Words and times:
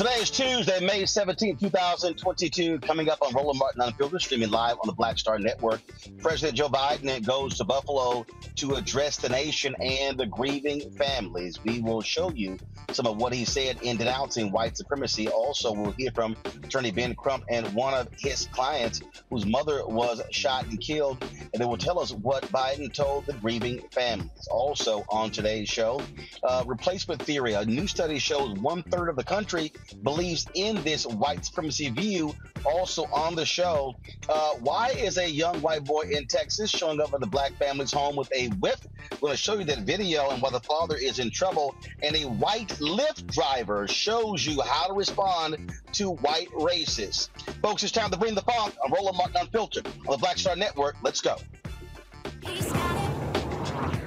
Today 0.00 0.14
is 0.14 0.30
Tuesday, 0.30 0.80
May 0.80 1.04
17, 1.04 1.58
2022. 1.58 2.78
Coming 2.78 3.10
up 3.10 3.20
on 3.20 3.34
Roland 3.34 3.58
Martin 3.58 3.82
Unfiltered, 3.82 4.22
streaming 4.22 4.48
live 4.48 4.76
on 4.76 4.86
the 4.86 4.94
Black 4.94 5.18
Star 5.18 5.38
Network. 5.38 5.82
President 6.22 6.56
Joe 6.56 6.70
Biden 6.70 7.22
goes 7.26 7.58
to 7.58 7.64
Buffalo 7.64 8.24
to 8.56 8.76
address 8.76 9.18
the 9.18 9.28
nation 9.28 9.76
and 9.78 10.16
the 10.16 10.24
grieving 10.24 10.90
families. 10.92 11.62
We 11.62 11.82
will 11.82 12.00
show 12.00 12.30
you 12.30 12.56
some 12.92 13.06
of 13.06 13.18
what 13.18 13.34
he 13.34 13.44
said 13.44 13.82
in 13.82 13.98
denouncing 13.98 14.50
white 14.50 14.78
supremacy. 14.78 15.28
Also, 15.28 15.70
we'll 15.70 15.92
hear 15.92 16.10
from 16.12 16.34
attorney 16.64 16.92
Ben 16.92 17.14
Crump 17.14 17.44
and 17.50 17.66
one 17.74 17.92
of 17.92 18.08
his 18.16 18.46
clients 18.52 19.02
whose 19.28 19.44
mother 19.44 19.86
was 19.86 20.22
shot 20.30 20.64
and 20.64 20.80
killed. 20.80 21.22
And 21.52 21.60
they 21.60 21.66
will 21.66 21.76
tell 21.76 21.98
us 21.98 22.10
what 22.12 22.44
Biden 22.44 22.90
told 22.90 23.26
the 23.26 23.34
grieving 23.34 23.82
families. 23.90 24.48
Also, 24.50 25.04
on 25.10 25.30
today's 25.30 25.68
show, 25.68 26.00
uh, 26.42 26.64
replacement 26.66 27.20
theory. 27.20 27.52
A 27.52 27.66
new 27.66 27.86
study 27.86 28.18
shows 28.18 28.54
one 28.60 28.82
third 28.84 29.10
of 29.10 29.16
the 29.16 29.24
country 29.24 29.72
believes 29.92 30.46
in 30.54 30.82
this 30.82 31.06
white 31.06 31.44
supremacy 31.44 31.90
view. 31.90 32.34
Also 32.64 33.04
on 33.04 33.34
the 33.34 33.46
show, 33.46 33.94
uh, 34.28 34.50
why 34.60 34.90
is 34.90 35.16
a 35.16 35.28
young 35.28 35.60
white 35.60 35.84
boy 35.84 36.02
in 36.02 36.26
Texas 36.26 36.70
showing 36.70 37.00
up 37.00 37.14
at 37.14 37.20
the 37.20 37.26
black 37.26 37.52
family's 37.54 37.92
home 37.92 38.16
with 38.16 38.30
a 38.34 38.48
whip? 38.60 38.78
We're 39.12 39.28
going 39.28 39.32
to 39.32 39.38
show 39.38 39.58
you 39.58 39.64
that 39.64 39.80
video 39.80 40.28
and 40.30 40.42
why 40.42 40.50
the 40.50 40.60
father 40.60 40.96
is 40.96 41.18
in 41.18 41.30
trouble. 41.30 41.74
And 42.02 42.14
a 42.16 42.24
white 42.24 42.68
Lyft 42.80 43.26
driver 43.26 43.88
shows 43.88 44.44
you 44.46 44.60
how 44.60 44.88
to 44.88 44.92
respond 44.92 45.72
to 45.92 46.10
white 46.10 46.48
racists. 46.50 47.28
Folks, 47.62 47.82
it's 47.82 47.92
time 47.92 48.10
to 48.10 48.18
bring 48.18 48.34
the 48.34 48.42
funk 48.42 48.74
on 48.84 48.92
Roland 48.92 49.16
Martin 49.16 49.36
Unfiltered 49.40 49.86
on 49.86 50.12
the 50.12 50.18
Black 50.18 50.38
Star 50.38 50.56
Network. 50.56 50.96
Let's 51.02 51.20
go. 51.20 51.36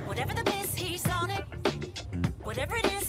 Whatever 0.05 0.33
the 0.33 0.43
biz, 0.43 0.75
he's 0.75 1.07
on 1.09 1.31
it. 1.31 1.43
Whatever 2.43 2.75
it 2.75 2.85
is, 2.93 3.02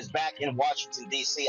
is 0.00 0.08
back 0.08 0.40
in 0.40 0.56
Washington, 0.56 1.08
D.C. 1.10 1.46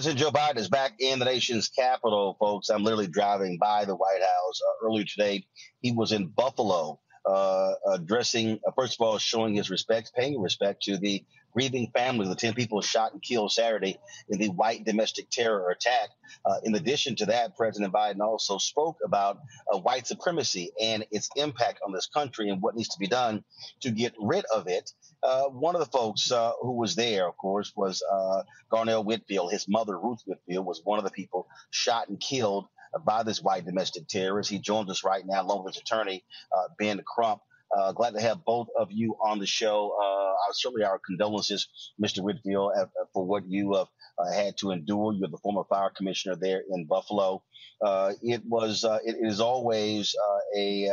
President 0.00 0.18
Joe 0.18 0.30
Biden 0.30 0.56
is 0.56 0.70
back 0.70 0.94
in 0.98 1.18
the 1.18 1.26
nation's 1.26 1.68
capital, 1.68 2.34
folks. 2.40 2.70
I'm 2.70 2.82
literally 2.82 3.06
driving 3.06 3.58
by 3.58 3.84
the 3.84 3.94
White 3.94 4.22
House 4.22 4.60
uh, 4.66 4.86
earlier 4.86 5.04
today. 5.04 5.44
He 5.82 5.92
was 5.92 6.12
in 6.12 6.28
Buffalo, 6.28 6.98
uh, 7.26 7.72
addressing, 7.92 8.60
uh, 8.66 8.70
first 8.74 8.98
of 8.98 9.06
all, 9.06 9.18
showing 9.18 9.54
his 9.56 9.68
respect, 9.68 10.12
paying 10.16 10.40
respect 10.40 10.84
to 10.84 10.96
the 10.96 11.22
grieving 11.52 11.90
families 11.94 12.28
the 12.28 12.34
10 12.34 12.54
people 12.54 12.80
shot 12.80 13.12
and 13.12 13.22
killed 13.22 13.52
Saturday 13.52 13.98
in 14.28 14.38
the 14.38 14.48
white 14.48 14.84
domestic 14.84 15.30
terror 15.30 15.70
attack. 15.70 16.10
Uh, 16.44 16.56
in 16.64 16.74
addition 16.74 17.16
to 17.16 17.26
that, 17.26 17.56
President 17.56 17.92
Biden 17.92 18.20
also 18.20 18.58
spoke 18.58 18.98
about 19.04 19.38
uh, 19.72 19.78
white 19.78 20.06
supremacy 20.06 20.70
and 20.80 21.04
its 21.10 21.28
impact 21.36 21.80
on 21.84 21.92
this 21.92 22.06
country 22.06 22.48
and 22.48 22.62
what 22.62 22.76
needs 22.76 22.90
to 22.90 22.98
be 22.98 23.06
done 23.08 23.44
to 23.80 23.90
get 23.90 24.14
rid 24.20 24.44
of 24.54 24.68
it. 24.68 24.92
Uh, 25.22 25.44
one 25.44 25.74
of 25.74 25.80
the 25.80 25.98
folks 25.98 26.30
uh, 26.30 26.52
who 26.60 26.72
was 26.72 26.94
there, 26.94 27.28
of 27.28 27.36
course, 27.36 27.72
was 27.76 28.02
uh, 28.10 28.42
Garnell 28.72 29.04
Whitfield. 29.04 29.52
His 29.52 29.68
mother, 29.68 29.98
Ruth 29.98 30.20
Whitfield, 30.26 30.64
was 30.64 30.80
one 30.84 30.98
of 30.98 31.04
the 31.04 31.10
people 31.10 31.46
shot 31.70 32.08
and 32.08 32.20
killed 32.20 32.66
by 33.04 33.22
this 33.22 33.42
white 33.42 33.64
domestic 33.64 34.08
terrorist. 34.08 34.50
He 34.50 34.58
joins 34.58 34.90
us 34.90 35.04
right 35.04 35.24
now, 35.26 35.42
along 35.42 35.64
with 35.64 35.74
his 35.74 35.82
attorney, 35.82 36.24
uh, 36.56 36.68
Ben 36.78 37.00
Crump. 37.06 37.40
Uh, 37.76 37.92
glad 37.92 38.14
to 38.14 38.20
have 38.20 38.44
both 38.44 38.66
of 38.76 38.88
you 38.90 39.16
on 39.22 39.38
the 39.38 39.46
show. 39.46 39.96
Uh, 40.02 40.52
certainly, 40.52 40.84
our 40.84 41.00
condolences, 41.06 41.68
Mr. 42.02 42.20
Whitfield, 42.20 42.72
uh, 42.76 42.86
for 43.12 43.24
what 43.24 43.44
you 43.46 43.74
have 43.74 43.86
uh, 44.18 44.32
had 44.32 44.56
to 44.58 44.72
endure. 44.72 45.12
You're 45.12 45.28
the 45.28 45.38
former 45.38 45.62
fire 45.68 45.90
commissioner 45.96 46.34
there 46.34 46.62
in 46.72 46.86
Buffalo. 46.86 47.42
Uh, 47.84 48.12
it 48.22 48.42
was, 48.44 48.84
uh, 48.84 48.98
it 49.04 49.16
is 49.20 49.40
always 49.40 50.14
a, 50.56 50.88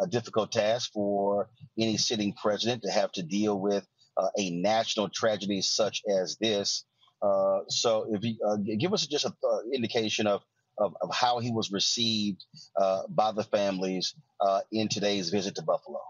a, 0.00 0.06
difficult 0.08 0.52
task 0.52 0.92
for 0.92 1.48
any 1.78 1.96
sitting 1.96 2.32
president 2.40 2.82
to 2.82 2.90
have 2.90 3.12
to 3.12 3.22
deal 3.22 3.60
with 3.60 3.86
a 4.38 4.50
national 4.50 5.08
tragedy 5.08 5.60
such 5.60 6.02
as 6.08 6.36
this. 6.40 6.84
so, 7.68 8.06
if 8.10 8.22
you 8.22 8.76
give 8.78 8.94
us 8.94 9.06
just 9.06 9.26
an 9.26 9.32
indication 9.74 10.26
of 10.26 10.42
of, 10.78 10.94
of, 11.02 11.10
how 11.12 11.38
he 11.38 11.50
was 11.50 11.70
received 11.70 12.44
uh, 12.80 13.02
by 13.08 13.30
the 13.30 13.44
families 13.44 14.14
uh, 14.40 14.60
in 14.72 14.88
today's 14.88 15.28
visit 15.28 15.54
to 15.56 15.62
Buffalo. 15.62 16.00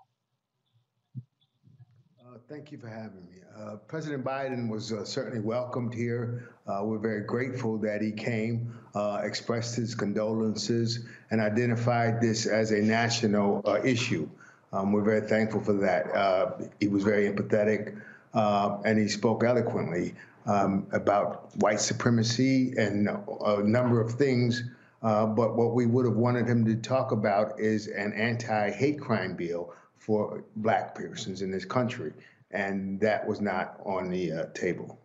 Uh, 2.52 2.54
thank 2.54 2.72
you 2.72 2.78
for 2.78 2.88
having 2.88 3.26
me. 3.32 3.40
Uh, 3.56 3.76
President 3.88 4.24
Biden 4.24 4.68
was 4.68 4.92
uh, 4.92 5.04
certainly 5.04 5.40
welcomed 5.40 5.94
here. 5.94 6.50
Uh, 6.66 6.82
we're 6.84 6.98
very 6.98 7.22
grateful 7.22 7.78
that 7.78 8.02
he 8.02 8.12
came, 8.12 8.74
uh, 8.94 9.20
expressed 9.22 9.74
his 9.74 9.94
condolences, 9.94 11.06
and 11.30 11.40
identified 11.40 12.20
this 12.20 12.46
as 12.46 12.70
a 12.70 12.80
national 12.80 13.62
uh, 13.64 13.80
issue. 13.82 14.28
Um, 14.72 14.92
we're 14.92 15.02
very 15.02 15.26
thankful 15.26 15.60
for 15.60 15.74
that. 15.74 16.70
he 16.80 16.88
was 16.88 17.04
very 17.04 17.30
empathetic, 17.30 17.98
and 18.34 18.98
he 18.98 19.08
spoke 19.08 19.44
eloquently 19.44 20.14
um, 20.46 20.86
about 20.92 21.54
white 21.56 21.80
supremacy 21.80 22.74
and 22.76 23.08
a 23.08 23.62
number 23.62 24.00
of 24.00 24.12
things. 24.12 24.62
but 25.00 25.56
what 25.56 25.74
we 25.74 25.86
would 25.86 26.06
have 26.06 26.16
wanted 26.16 26.46
him 26.46 26.64
to 26.64 26.76
talk 26.76 27.12
about 27.12 27.58
is 27.60 27.86
an 27.86 28.12
anti-hate 28.12 29.00
crime 29.00 29.36
bill 29.36 29.74
for 30.02 30.42
black 30.56 30.96
persons 30.96 31.42
in 31.42 31.50
this 31.52 31.64
country, 31.64 32.12
and 32.52 33.00
that 33.00 33.26
was 33.26 33.40
not 33.40 33.78
on 33.84 34.10
the 34.10 34.32
uh, 34.32 34.44
table. 34.54 34.98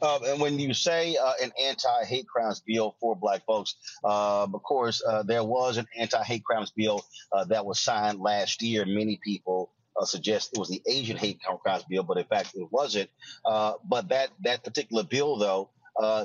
Uh, 0.00 0.18
and 0.26 0.40
when 0.40 0.58
you 0.58 0.72
say 0.72 1.16
uh, 1.16 1.32
an 1.42 1.50
anti-hate 1.60 2.26
crimes 2.28 2.62
bill 2.64 2.94
for 3.00 3.16
black 3.16 3.44
folks, 3.44 3.74
uh, 4.04 4.44
of 4.44 4.62
course, 4.62 5.02
uh, 5.04 5.22
there 5.24 5.42
was 5.42 5.76
an 5.76 5.86
anti-hate 5.96 6.44
crimes 6.44 6.70
bill 6.70 7.04
uh, 7.32 7.44
that 7.44 7.64
was 7.64 7.80
signed 7.80 8.20
last 8.20 8.62
year. 8.62 8.84
Many 8.86 9.18
people 9.24 9.72
uh, 10.00 10.04
suggest 10.04 10.50
it 10.52 10.58
was 10.58 10.68
the 10.68 10.80
Asian 10.86 11.16
hate 11.16 11.40
crimes 11.64 11.84
bill, 11.88 12.04
but 12.04 12.16
in 12.16 12.24
fact 12.24 12.52
it 12.54 12.68
wasn't. 12.70 13.10
but 13.44 14.08
that 14.08 14.30
that 14.44 14.62
particular 14.62 15.02
bill, 15.02 15.36
though, 15.36 15.70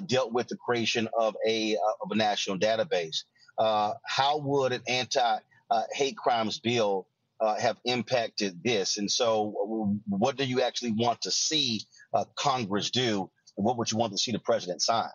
dealt 0.05 0.31
with 0.31 0.47
the 0.49 0.57
creation 0.57 1.07
of 1.17 1.35
a 1.47 1.75
of 2.01 2.11
a 2.11 2.15
national 2.15 2.59
database. 2.59 3.23
how 3.57 4.37
would 4.37 4.71
an 4.71 4.83
anti 4.87 5.39
uh, 5.73 5.83
hate 5.91 6.15
crimes 6.15 6.59
bill 6.59 7.07
uh, 7.43 7.59
have 7.59 7.77
impacted 7.85 8.63
this. 8.63 8.97
And 8.97 9.11
so, 9.11 9.99
what 10.07 10.37
do 10.37 10.45
you 10.45 10.61
actually 10.61 10.93
want 10.93 11.21
to 11.21 11.31
see 11.31 11.81
uh, 12.13 12.23
Congress 12.35 12.89
do? 12.89 13.29
And 13.57 13.65
what 13.65 13.77
would 13.77 13.91
you 13.91 13.97
want 13.97 14.13
to 14.13 14.17
see 14.17 14.31
the 14.31 14.39
president 14.39 14.81
sign? 14.81 15.09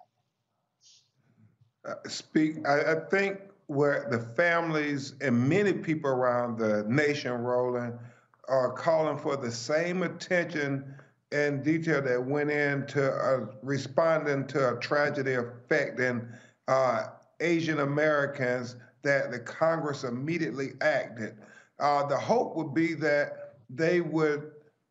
Uh, 1.89 1.95
speak. 2.07 2.57
I, 2.69 2.93
I, 2.93 2.95
think 3.11 3.41
where 3.69 4.09
the 4.11 4.19
families 4.19 5.15
and 5.23 5.49
many 5.49 5.73
people 5.73 6.11
around 6.11 6.59
the 6.59 6.85
nation, 6.87 7.33
Roland, 7.33 7.99
are 8.49 8.73
calling 8.73 9.17
for 9.17 9.37
the 9.37 9.51
same 9.51 10.03
attention 10.03 10.95
and 11.33 11.65
detail 11.65 12.03
that 12.03 12.23
went 12.23 12.51
into 12.51 13.11
uh, 13.11 13.47
responding 13.63 14.47
to 14.49 14.77
a 14.77 14.81
tragedy 14.81 15.35
affecting 15.35 16.27
uh, 16.67 17.05
Asian 17.41 17.81
Americans 17.81 18.77
that 19.03 19.31
the 19.31 19.39
Congress 19.39 20.05
immediately 20.05 20.73
acted. 20.81 21.37
Uh, 21.81 22.07
the 22.07 22.17
hope 22.17 22.57
would 22.57 22.75
be 22.75 22.95
that 22.95 23.55
they 23.71 24.01
would 24.01 24.51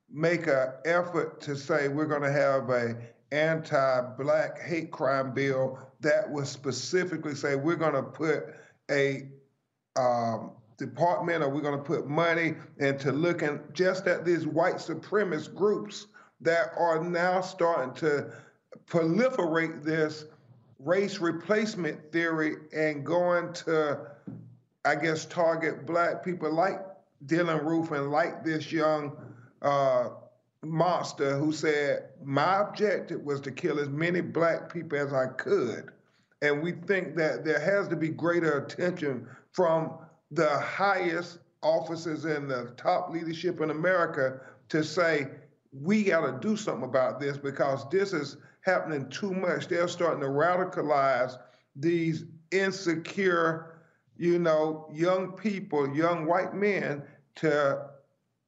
make 0.10 0.48
an 0.48 0.70
effort 0.86 1.42
to 1.42 1.56
say 1.56 1.88
we're 1.88 2.06
going 2.06 2.22
to 2.22 2.32
have 2.32 2.70
a 2.70 2.96
anti-black 3.32 4.62
hate 4.62 4.90
crime 4.92 5.34
bill 5.34 5.78
that 6.00 6.30
would 6.30 6.48
specifically 6.48 7.36
say 7.36 7.56
we're 7.56 7.76
going 7.76 7.94
to 7.94 8.04
put 8.04 8.46
a 8.90 9.28
um, 9.98 10.52
department 10.78 11.44
or 11.44 11.50
we're 11.50 11.62
going 11.62 11.78
to 11.78 11.84
put 11.84 12.08
money 12.08 12.54
into 12.78 13.12
looking 13.12 13.60
just 13.74 14.08
at 14.08 14.24
these 14.24 14.48
white 14.48 14.76
supremacist 14.76 15.54
groups 15.54 16.08
that 16.40 16.72
are 16.78 17.04
now 17.04 17.42
starting 17.42 17.94
to 17.96 18.32
proliferate 18.86 19.84
this 19.84 20.26
race 20.80 21.18
replacement 21.18 22.12
theory 22.12 22.58
and 22.74 23.06
going 23.06 23.52
to, 23.54 24.00
I 24.88 24.96
guess, 24.96 25.26
target 25.26 25.86
black 25.86 26.24
people 26.24 26.52
like 26.52 26.80
Dylann 27.26 27.64
Roof 27.64 27.92
and 27.92 28.10
like 28.10 28.44
this 28.44 28.72
young 28.72 29.18
uh, 29.62 30.10
monster 30.64 31.38
who 31.38 31.52
said, 31.52 32.10
My 32.24 32.62
objective 32.62 33.22
was 33.22 33.42
to 33.42 33.52
kill 33.52 33.80
as 33.80 33.90
many 33.90 34.22
black 34.22 34.72
people 34.72 34.98
as 34.98 35.14
I 35.14 35.28
could. 35.28 35.92
And 36.42 36.62
we 36.62 36.72
think 36.72 37.16
that 37.18 37.44
there 37.44 37.60
has 37.60 37.88
to 37.90 37.96
be 37.96 38.10
greater 38.10 38.60
attention 38.60 39.28
from 39.52 39.98
the 40.32 40.60
highest 40.60 41.40
officers 41.64 42.26
and 42.26 42.50
the 42.50 42.74
top 42.78 43.10
leadership 43.10 43.60
in 43.60 43.72
America 43.72 44.40
to 44.70 44.84
say, 44.84 45.28
we 45.72 46.04
got 46.04 46.22
to 46.26 46.48
do 46.48 46.56
something 46.56 46.88
about 46.88 47.20
this 47.20 47.38
because 47.38 47.90
this 47.90 48.14
is 48.14 48.38
happening 48.62 49.10
too 49.10 49.34
much. 49.34 49.68
They're 49.68 49.88
starting 49.88 50.22
to 50.22 50.28
radicalize 50.28 51.38
these 51.76 52.26
insecure, 52.52 53.77
you 54.18 54.40
know, 54.40 54.90
young 54.92 55.34
people, 55.34 55.96
young 55.96 56.26
white 56.26 56.54
men 56.54 57.04
to 57.36 57.88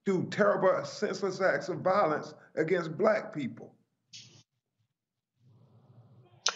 do 0.06 0.28
terrible, 0.32 0.84
senseless 0.86 1.42
acts 1.42 1.70
of 1.70 1.80
violence 1.82 2.34
against 2.56 2.98
black 2.98 3.34
people. 3.34 3.76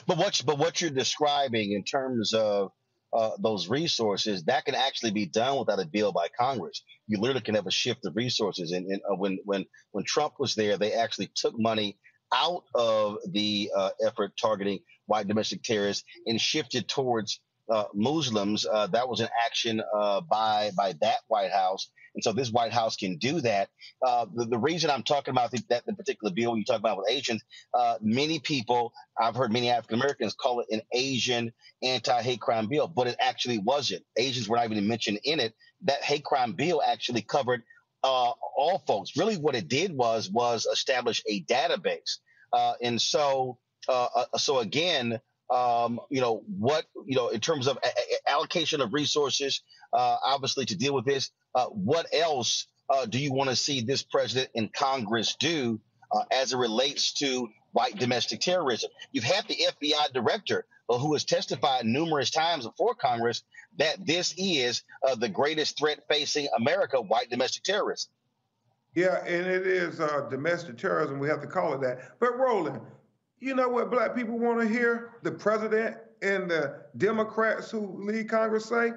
But 0.05 0.17
what 0.17 0.41
but 0.45 0.57
what 0.57 0.81
you're 0.81 0.91
describing 0.91 1.71
in 1.71 1.83
terms 1.83 2.33
of 2.33 2.71
uh, 3.13 3.31
those 3.39 3.69
resources 3.69 4.43
that 4.45 4.65
can 4.65 4.73
actually 4.73 5.11
be 5.11 5.27
done 5.27 5.59
without 5.59 5.79
a 5.79 5.85
bill 5.85 6.11
by 6.11 6.27
Congress. 6.37 6.83
You 7.07 7.19
literally 7.19 7.41
can 7.41 7.55
have 7.55 7.67
a 7.67 7.71
shift 7.71 8.05
of 8.05 8.15
resources. 8.15 8.71
And, 8.71 8.87
and 8.87 9.01
uh, 9.09 9.15
when 9.15 9.37
when 9.45 9.65
when 9.91 10.03
Trump 10.03 10.33
was 10.39 10.55
there, 10.55 10.77
they 10.77 10.93
actually 10.93 11.29
took 11.35 11.53
money 11.57 11.97
out 12.33 12.63
of 12.73 13.17
the 13.29 13.69
uh, 13.75 13.91
effort 14.05 14.33
targeting 14.41 14.79
white 15.05 15.27
domestic 15.27 15.61
terrorists 15.61 16.03
and 16.25 16.41
shifted 16.41 16.87
towards 16.87 17.39
uh, 17.69 17.85
Muslims. 17.93 18.65
Uh, 18.65 18.87
that 18.87 19.07
was 19.07 19.19
an 19.19 19.29
action 19.45 19.81
uh, 19.95 20.21
by 20.21 20.71
by 20.75 20.93
that 21.01 21.19
White 21.27 21.51
House, 21.51 21.89
and 22.15 22.23
so 22.23 22.33
this 22.33 22.51
White 22.51 22.73
House 22.73 22.95
can 22.95 23.17
do 23.17 23.41
that. 23.41 23.69
Uh, 24.05 24.25
the, 24.33 24.45
the, 24.45 24.57
reason 24.57 24.89
I'm 24.89 25.03
talking 25.03 25.31
about 25.31 25.51
the, 25.51 25.63
that 25.69 25.85
the 25.85 25.93
particular 25.93 26.33
bill 26.33 26.57
you 26.57 26.65
talk 26.65 26.79
about 26.79 26.97
with 26.97 27.09
Asians, 27.09 27.43
uh, 27.73 27.95
many 28.01 28.39
people 28.39 28.93
I've 29.19 29.35
heard 29.35 29.51
many 29.51 29.69
African 29.69 29.99
Americans 29.99 30.35
call 30.35 30.59
it 30.61 30.67
an 30.71 30.81
Asian 30.91 31.53
anti-hate 31.81 32.41
crime 32.41 32.67
bill, 32.67 32.87
but 32.87 33.07
it 33.07 33.15
actually 33.19 33.59
wasn't. 33.59 34.03
Asians 34.17 34.47
were 34.47 34.57
not 34.57 34.69
even 34.69 34.87
mentioned 34.87 35.19
in 35.23 35.39
it. 35.39 35.53
That 35.83 36.03
hate 36.03 36.23
crime 36.23 36.53
bill 36.53 36.81
actually 36.85 37.21
covered 37.21 37.63
uh, 38.03 38.31
all 38.57 38.83
folks. 38.85 39.15
Really, 39.17 39.35
what 39.37 39.55
it 39.55 39.67
did 39.67 39.93
was 39.93 40.29
was 40.29 40.65
establish 40.65 41.23
a 41.27 41.43
database, 41.43 42.17
and 42.81 43.01
so 43.01 43.57
so 44.37 44.59
again, 44.59 45.19
um, 45.49 45.99
you 46.09 46.21
know 46.21 46.43
what 46.57 46.85
you 47.05 47.15
know 47.15 47.29
in 47.29 47.39
terms 47.39 47.67
of 47.67 47.77
a- 47.77 47.87
a- 47.87 48.31
allocation 48.31 48.81
of 48.81 48.93
resources, 48.93 49.61
uh, 49.93 50.17
obviously 50.23 50.65
to 50.65 50.75
deal 50.75 50.93
with 50.93 51.05
this. 51.05 51.31
Uh, 51.55 51.65
what 51.65 52.07
else 52.13 52.67
uh, 52.89 53.05
do 53.05 53.19
you 53.19 53.31
want 53.33 53.49
to 53.49 53.55
see 53.55 53.81
this 53.81 54.03
president 54.03 54.49
and 54.55 54.73
Congress 54.73 55.35
do 55.39 55.79
as 56.31 56.53
it 56.53 56.57
relates 56.57 57.13
to 57.13 57.49
white 57.71 57.97
domestic 57.97 58.39
terrorism? 58.39 58.89
You've 59.11 59.23
had 59.23 59.47
the 59.47 59.57
FBI 59.81 60.13
director 60.13 60.65
who 60.87 61.13
has 61.13 61.23
testified 61.23 61.85
numerous 61.85 62.29
times 62.29 62.65
before 62.65 62.95
Congress 62.95 63.43
that 63.77 64.05
this 64.05 64.33
is 64.37 64.83
uh, 65.07 65.15
the 65.15 65.29
greatest 65.29 65.77
threat 65.77 65.99
facing 66.09 66.47
America, 66.57 67.01
white 67.01 67.29
domestic 67.29 67.63
terrorism. 67.63 68.11
Yeah, 68.95 69.23
and 69.25 69.47
it 69.47 69.65
is 69.65 69.99
uh, 69.99 70.27
domestic 70.29 70.77
terrorism. 70.77 71.19
We 71.19 71.27
have 71.27 71.41
to 71.41 71.47
call 71.47 71.73
it 71.73 71.81
that. 71.81 72.19
But 72.19 72.37
Roland, 72.37 72.79
You 73.43 73.53
know 73.53 73.67
what 73.67 73.91
black 73.91 74.15
people 74.15 74.39
want 74.39 74.61
to 74.61 74.67
hear? 74.69 75.15
The 75.21 75.31
president 75.31 75.97
and 76.21 76.49
the 76.49 76.83
Democrats 76.95 77.69
who 77.69 78.01
lead 78.01 78.29
Congress 78.29 78.63
say 78.67 78.93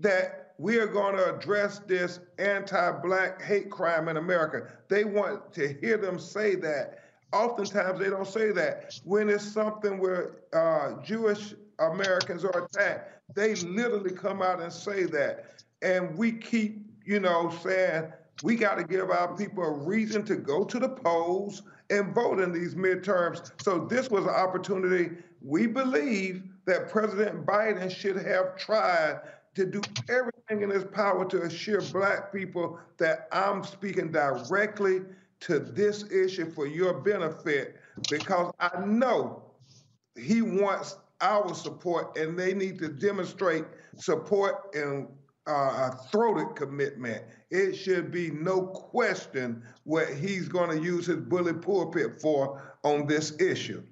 that 0.00 0.54
we 0.58 0.78
are 0.78 0.88
going 0.88 1.14
to 1.14 1.36
address 1.36 1.78
this 1.86 2.18
anti-black 2.40 3.40
hate 3.40 3.70
crime 3.70 4.08
in 4.08 4.16
America. 4.16 4.66
They 4.88 5.04
want 5.04 5.52
to 5.52 5.74
hear 5.74 5.96
them 5.96 6.18
say 6.18 6.56
that. 6.56 7.04
Oftentimes 7.32 8.00
they 8.00 8.10
don't 8.10 8.26
say 8.26 8.50
that. 8.50 8.98
When 9.04 9.30
it's 9.30 9.44
something 9.44 10.00
where 10.00 10.38
uh, 10.52 11.00
Jewish 11.04 11.54
Americans 11.78 12.44
are 12.44 12.64
attacked, 12.64 13.32
they 13.36 13.54
literally 13.54 14.10
come 14.10 14.42
out 14.42 14.60
and 14.60 14.72
say 14.72 15.04
that. 15.04 15.62
And 15.82 16.18
we 16.18 16.32
keep, 16.32 16.84
you 17.04 17.20
know, 17.20 17.56
saying 17.62 18.12
we 18.42 18.56
got 18.56 18.76
to 18.78 18.82
give 18.82 19.10
our 19.10 19.36
people 19.36 19.62
a 19.62 19.70
reason 19.70 20.24
to 20.24 20.34
go 20.34 20.64
to 20.64 20.80
the 20.80 20.88
polls 20.88 21.62
and 21.90 22.14
vote 22.14 22.40
in 22.40 22.52
these 22.52 22.74
midterms. 22.74 23.50
So 23.62 23.86
this 23.86 24.10
was 24.10 24.24
an 24.24 24.30
opportunity. 24.30 25.16
We 25.40 25.66
believe 25.66 26.42
that 26.66 26.90
President 26.90 27.46
Biden 27.46 27.90
should 27.90 28.16
have 28.16 28.56
tried 28.56 29.20
to 29.54 29.66
do 29.66 29.80
everything 30.08 30.62
in 30.62 30.70
his 30.70 30.84
power 30.84 31.24
to 31.24 31.42
assure 31.42 31.80
black 31.80 32.32
people 32.32 32.78
that 32.98 33.28
I'm 33.32 33.64
speaking 33.64 34.12
directly 34.12 35.00
to 35.40 35.58
this 35.58 36.10
issue 36.10 36.50
for 36.50 36.66
your 36.66 36.94
benefit 36.94 37.76
because 38.10 38.52
I 38.60 38.84
know 38.84 39.42
he 40.16 40.42
wants 40.42 40.96
our 41.20 41.54
support 41.54 42.16
and 42.16 42.38
they 42.38 42.54
need 42.54 42.78
to 42.80 42.88
demonstrate 42.88 43.64
support 43.96 44.74
and 44.74 45.08
uh, 45.48 45.90
a 45.90 45.98
throated 46.10 46.54
commitment. 46.54 47.24
It 47.50 47.74
should 47.74 48.10
be 48.10 48.30
no 48.30 48.66
question 48.66 49.62
what 49.84 50.12
he's 50.12 50.48
going 50.48 50.70
to 50.76 50.84
use 50.84 51.06
his 51.06 51.16
bully 51.16 51.54
pulpit 51.54 52.20
for 52.20 52.76
on 52.84 53.06
this 53.06 53.40
issue. 53.40 53.82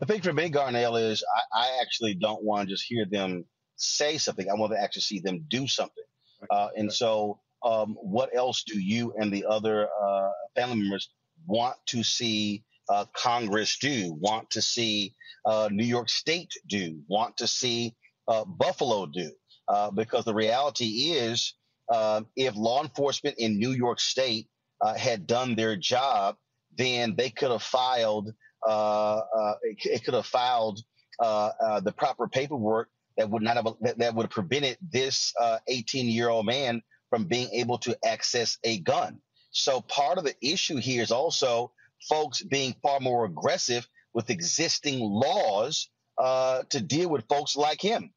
The 0.00 0.06
thing 0.06 0.20
for 0.20 0.32
me, 0.32 0.50
Garnell, 0.50 1.00
is 1.00 1.22
I, 1.54 1.60
I 1.60 1.78
actually 1.80 2.14
don't 2.14 2.42
want 2.42 2.68
to 2.68 2.74
just 2.74 2.84
hear 2.84 3.06
them 3.06 3.44
say 3.76 4.18
something. 4.18 4.50
I 4.50 4.54
want 4.54 4.72
to 4.72 4.82
actually 4.82 5.02
see 5.02 5.20
them 5.20 5.44
do 5.48 5.68
something. 5.68 6.04
Uh, 6.50 6.68
and 6.76 6.92
so, 6.92 7.38
um, 7.64 7.96
what 8.00 8.34
else 8.34 8.64
do 8.64 8.80
you 8.80 9.14
and 9.16 9.32
the 9.32 9.44
other 9.46 9.88
uh, 10.02 10.30
family 10.56 10.80
members 10.80 11.10
want 11.46 11.76
to 11.86 12.02
see 12.02 12.64
uh, 12.88 13.04
Congress 13.12 13.78
do? 13.78 14.16
Want 14.18 14.50
to 14.50 14.60
see 14.60 15.14
uh, 15.46 15.68
New 15.70 15.84
York 15.84 16.08
State 16.08 16.52
do? 16.66 17.00
Want 17.06 17.36
to 17.36 17.46
see 17.46 17.94
uh, 18.26 18.44
Buffalo 18.44 19.06
do? 19.06 19.30
Uh, 19.72 19.90
because 19.90 20.26
the 20.26 20.34
reality 20.34 21.12
is, 21.12 21.54
uh, 21.90 22.20
if 22.36 22.54
law 22.54 22.82
enforcement 22.82 23.36
in 23.38 23.58
New 23.58 23.70
York 23.70 24.00
State 24.00 24.46
uh, 24.82 24.92
had 24.92 25.26
done 25.26 25.54
their 25.54 25.76
job, 25.76 26.36
then 26.76 27.14
they 27.16 27.30
could 27.30 27.50
have 27.50 27.62
filed. 27.62 28.34
Uh, 28.68 29.20
uh, 29.34 29.54
it, 29.62 29.78
it, 29.86 30.04
could 30.04 30.12
have 30.12 30.26
filed 30.26 30.80
the 31.18 31.94
proper 31.96 32.28
paperwork 32.28 32.90
that 33.16 33.30
would 33.30 33.42
not 33.42 33.56
have 33.56 33.66
that, 33.80 33.96
that 33.96 34.14
would 34.14 34.24
have 34.24 34.30
prevented 34.30 34.76
this 34.92 35.32
18 35.66 36.06
year 36.06 36.28
old 36.28 36.44
man 36.44 36.82
from 37.08 37.24
being 37.24 37.48
able 37.54 37.78
to 37.78 37.96
access 38.04 38.58
a 38.64 38.78
gun. 38.78 39.20
So 39.52 39.80
part 39.80 40.18
of 40.18 40.24
the 40.24 40.34
issue 40.42 40.76
here 40.76 41.02
is 41.02 41.12
also 41.12 41.72
folks 42.10 42.42
being 42.42 42.74
far 42.82 43.00
more 43.00 43.24
aggressive 43.24 43.88
with 44.12 44.28
existing 44.28 45.00
laws 45.00 45.88
to 46.18 46.80
deal 46.86 47.08
with 47.08 47.26
folks 47.26 47.56
like 47.56 47.80
him. 47.80 48.12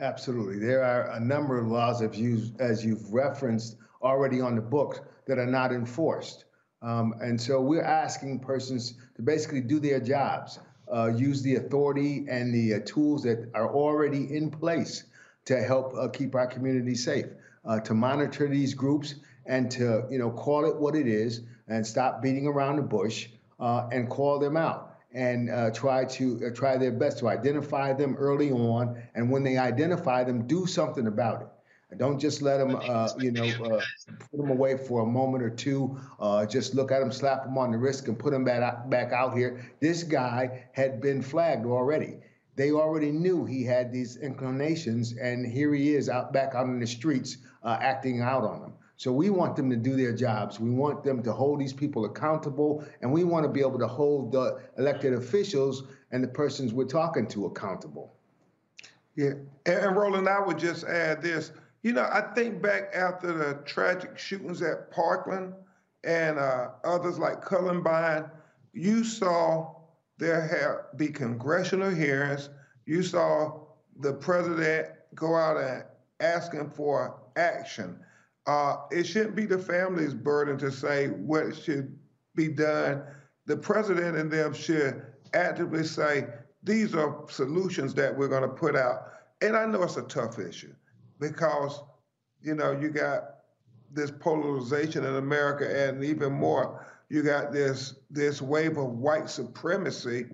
Absolutely. 0.00 0.58
There 0.58 0.84
are 0.84 1.10
a 1.10 1.20
number 1.20 1.58
of 1.58 1.66
laws, 1.66 2.02
as 2.02 2.16
you've, 2.18 2.60
as 2.60 2.84
you've 2.84 3.12
referenced, 3.12 3.76
already 4.02 4.40
on 4.40 4.54
the 4.54 4.60
books 4.60 5.00
that 5.26 5.38
are 5.38 5.46
not 5.46 5.72
enforced. 5.72 6.44
Um, 6.82 7.14
and 7.20 7.40
so 7.40 7.60
we're 7.60 7.82
asking 7.82 8.38
persons 8.38 8.94
to 9.16 9.22
basically 9.22 9.60
do 9.60 9.80
their 9.80 9.98
jobs, 9.98 10.60
uh, 10.92 11.06
use 11.06 11.42
the 11.42 11.56
authority 11.56 12.26
and 12.30 12.54
the 12.54 12.74
uh, 12.74 12.80
tools 12.84 13.24
that 13.24 13.50
are 13.54 13.74
already 13.74 14.34
in 14.34 14.50
place 14.50 15.04
to 15.46 15.60
help 15.60 15.94
uh, 15.96 16.08
keep 16.08 16.36
our 16.36 16.46
community 16.46 16.94
safe, 16.94 17.26
uh, 17.64 17.80
to 17.80 17.94
monitor 17.94 18.46
these 18.48 18.74
groups 18.74 19.16
and 19.46 19.70
to 19.72 20.04
you 20.10 20.18
know 20.18 20.30
call 20.30 20.64
it 20.66 20.76
what 20.76 20.94
it 20.94 21.08
is 21.08 21.40
and 21.66 21.84
stop 21.84 22.22
beating 22.22 22.46
around 22.46 22.76
the 22.76 22.82
bush 22.82 23.28
uh, 23.58 23.88
and 23.90 24.08
call 24.08 24.38
them 24.38 24.56
out 24.56 24.87
and 25.12 25.50
uh, 25.50 25.70
try 25.70 26.04
to 26.04 26.40
uh, 26.46 26.54
try 26.54 26.76
their 26.76 26.92
best 26.92 27.18
to 27.18 27.28
identify 27.28 27.92
them 27.92 28.16
early 28.16 28.50
on, 28.50 29.02
and 29.14 29.30
when 29.30 29.42
they 29.42 29.56
identify 29.56 30.24
them, 30.24 30.46
do 30.46 30.66
something 30.66 31.06
about 31.06 31.42
it. 31.42 31.48
Don't 31.96 32.18
just 32.18 32.42
let 32.42 32.58
them, 32.58 32.76
uh, 32.76 33.08
you 33.18 33.32
know, 33.32 33.46
uh, 33.64 33.80
put 34.06 34.36
them 34.36 34.50
away 34.50 34.76
for 34.76 35.00
a 35.00 35.06
moment 35.06 35.42
or 35.42 35.48
two. 35.48 35.98
Uh, 36.20 36.44
just 36.44 36.74
look 36.74 36.92
at 36.92 37.00
them, 37.00 37.10
slap 37.10 37.44
them 37.44 37.56
on 37.56 37.70
the 37.70 37.78
wrist, 37.78 38.06
and 38.08 38.18
put 38.18 38.30
them 38.30 38.44
back 38.44 38.62
out, 38.62 38.90
back 38.90 39.12
out 39.12 39.34
here. 39.34 39.64
This 39.80 40.02
guy 40.02 40.66
had 40.72 41.00
been 41.00 41.22
flagged 41.22 41.64
already. 41.64 42.18
They 42.56 42.72
already 42.72 43.10
knew 43.10 43.46
he 43.46 43.64
had 43.64 43.90
these 43.90 44.16
inclinations, 44.18 45.16
and 45.16 45.46
here 45.46 45.72
he 45.72 45.94
is 45.94 46.10
out 46.10 46.32
back 46.32 46.54
out 46.54 46.66
in 46.66 46.78
the 46.78 46.86
streets 46.86 47.38
uh, 47.62 47.78
acting 47.80 48.20
out 48.20 48.44
on 48.44 48.60
them. 48.60 48.72
So 48.98 49.12
we 49.12 49.30
want 49.30 49.54
them 49.54 49.70
to 49.70 49.76
do 49.76 49.94
their 49.94 50.12
jobs. 50.12 50.58
We 50.58 50.70
want 50.70 51.04
them 51.04 51.22
to 51.22 51.32
hold 51.32 51.60
these 51.60 51.72
people 51.72 52.04
accountable, 52.04 52.84
and 53.00 53.12
we 53.12 53.22
want 53.22 53.44
to 53.44 53.48
be 53.48 53.60
able 53.60 53.78
to 53.78 53.86
hold 53.86 54.32
the 54.32 54.60
elected 54.76 55.14
officials 55.14 55.84
and 56.10 56.22
the 56.22 56.26
persons 56.26 56.72
we're 56.74 56.84
talking 56.84 57.28
to 57.28 57.46
accountable. 57.46 58.12
Yeah, 59.14 59.34
and, 59.66 59.78
and 59.78 59.96
Roland, 59.96 60.28
I 60.28 60.40
would 60.40 60.58
just 60.58 60.82
add 60.82 61.22
this. 61.22 61.52
You 61.82 61.92
know, 61.92 62.08
I 62.12 62.22
think 62.34 62.60
back 62.60 62.90
after 62.92 63.32
the 63.32 63.62
tragic 63.64 64.18
shootings 64.18 64.62
at 64.62 64.90
Parkland 64.90 65.54
and 66.02 66.36
uh, 66.36 66.70
others 66.82 67.20
like 67.20 67.40
Columbine, 67.40 68.24
you 68.72 69.04
saw 69.04 69.76
there 70.18 70.40
have, 70.40 70.98
be 70.98 71.06
congressional 71.06 71.90
hearings. 71.90 72.50
You 72.84 73.04
saw 73.04 73.60
the 74.00 74.14
president 74.14 74.88
go 75.14 75.36
out 75.36 75.56
and 75.56 75.84
asking 76.18 76.70
for 76.70 77.20
action. 77.36 78.00
Uh, 78.48 78.78
it 78.90 79.04
shouldn't 79.04 79.36
be 79.36 79.44
the 79.44 79.58
family's 79.58 80.14
burden 80.14 80.56
to 80.56 80.72
say 80.72 81.08
what 81.08 81.54
should 81.54 81.94
be 82.34 82.48
done. 82.48 83.02
The 83.44 83.58
president 83.58 84.16
and 84.16 84.30
them 84.30 84.54
should 84.54 85.02
actively 85.34 85.84
say, 85.84 86.26
these 86.62 86.94
are 86.94 87.24
solutions 87.28 87.92
that 87.94 88.16
we're 88.16 88.28
going 88.28 88.42
to 88.42 88.48
put 88.48 88.74
out. 88.74 89.12
And 89.42 89.54
I 89.54 89.66
know 89.66 89.82
it's 89.82 89.98
a 89.98 90.02
tough 90.02 90.38
issue 90.38 90.74
because, 91.20 91.82
you 92.40 92.54
know, 92.54 92.72
you 92.72 92.88
got 92.88 93.34
this 93.92 94.10
polarization 94.10 95.04
in 95.04 95.16
America, 95.16 95.86
and 95.86 96.02
even 96.02 96.32
more, 96.32 96.86
you 97.10 97.22
got 97.22 97.52
this 97.52 97.96
this 98.10 98.40
wave 98.40 98.78
of 98.78 98.92
white 98.92 99.28
supremacy 99.28 100.26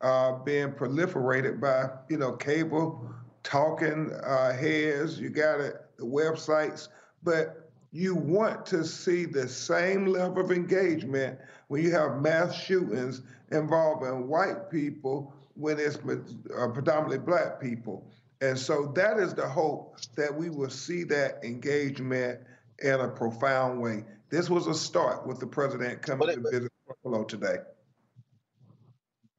uh, 0.00 0.32
being 0.44 0.72
proliferated 0.72 1.60
by, 1.60 1.88
you 2.08 2.18
know, 2.18 2.32
cable 2.32 3.08
talking 3.44 4.12
uh, 4.24 4.52
heads. 4.52 5.20
You 5.20 5.30
got 5.30 5.60
it, 5.60 5.76
the 5.98 6.04
websites, 6.04 6.88
but 7.22 7.70
you 7.92 8.14
want 8.14 8.66
to 8.66 8.84
see 8.84 9.24
the 9.24 9.48
same 9.48 10.06
level 10.06 10.44
of 10.44 10.52
engagement 10.52 11.38
when 11.68 11.82
you 11.82 11.90
have 11.90 12.20
mass 12.20 12.54
shootings 12.54 13.22
involving 13.50 14.28
white 14.28 14.70
people 14.70 15.34
when 15.54 15.78
it's 15.78 15.96
uh, 15.96 16.68
predominantly 16.68 17.18
black 17.18 17.60
people. 17.60 18.06
And 18.40 18.58
so 18.58 18.92
that 18.94 19.18
is 19.18 19.34
the 19.34 19.46
hope 19.46 19.96
that 20.16 20.34
we 20.34 20.50
will 20.50 20.70
see 20.70 21.04
that 21.04 21.44
engagement 21.44 22.40
in 22.78 23.00
a 23.00 23.08
profound 23.08 23.80
way. 23.80 24.04
This 24.30 24.48
was 24.48 24.66
a 24.66 24.74
start 24.74 25.26
with 25.26 25.40
the 25.40 25.46
president 25.46 26.00
coming 26.00 26.28
to 26.28 26.40
visit 26.50 26.72
Buffalo 26.86 27.24
today. 27.24 27.58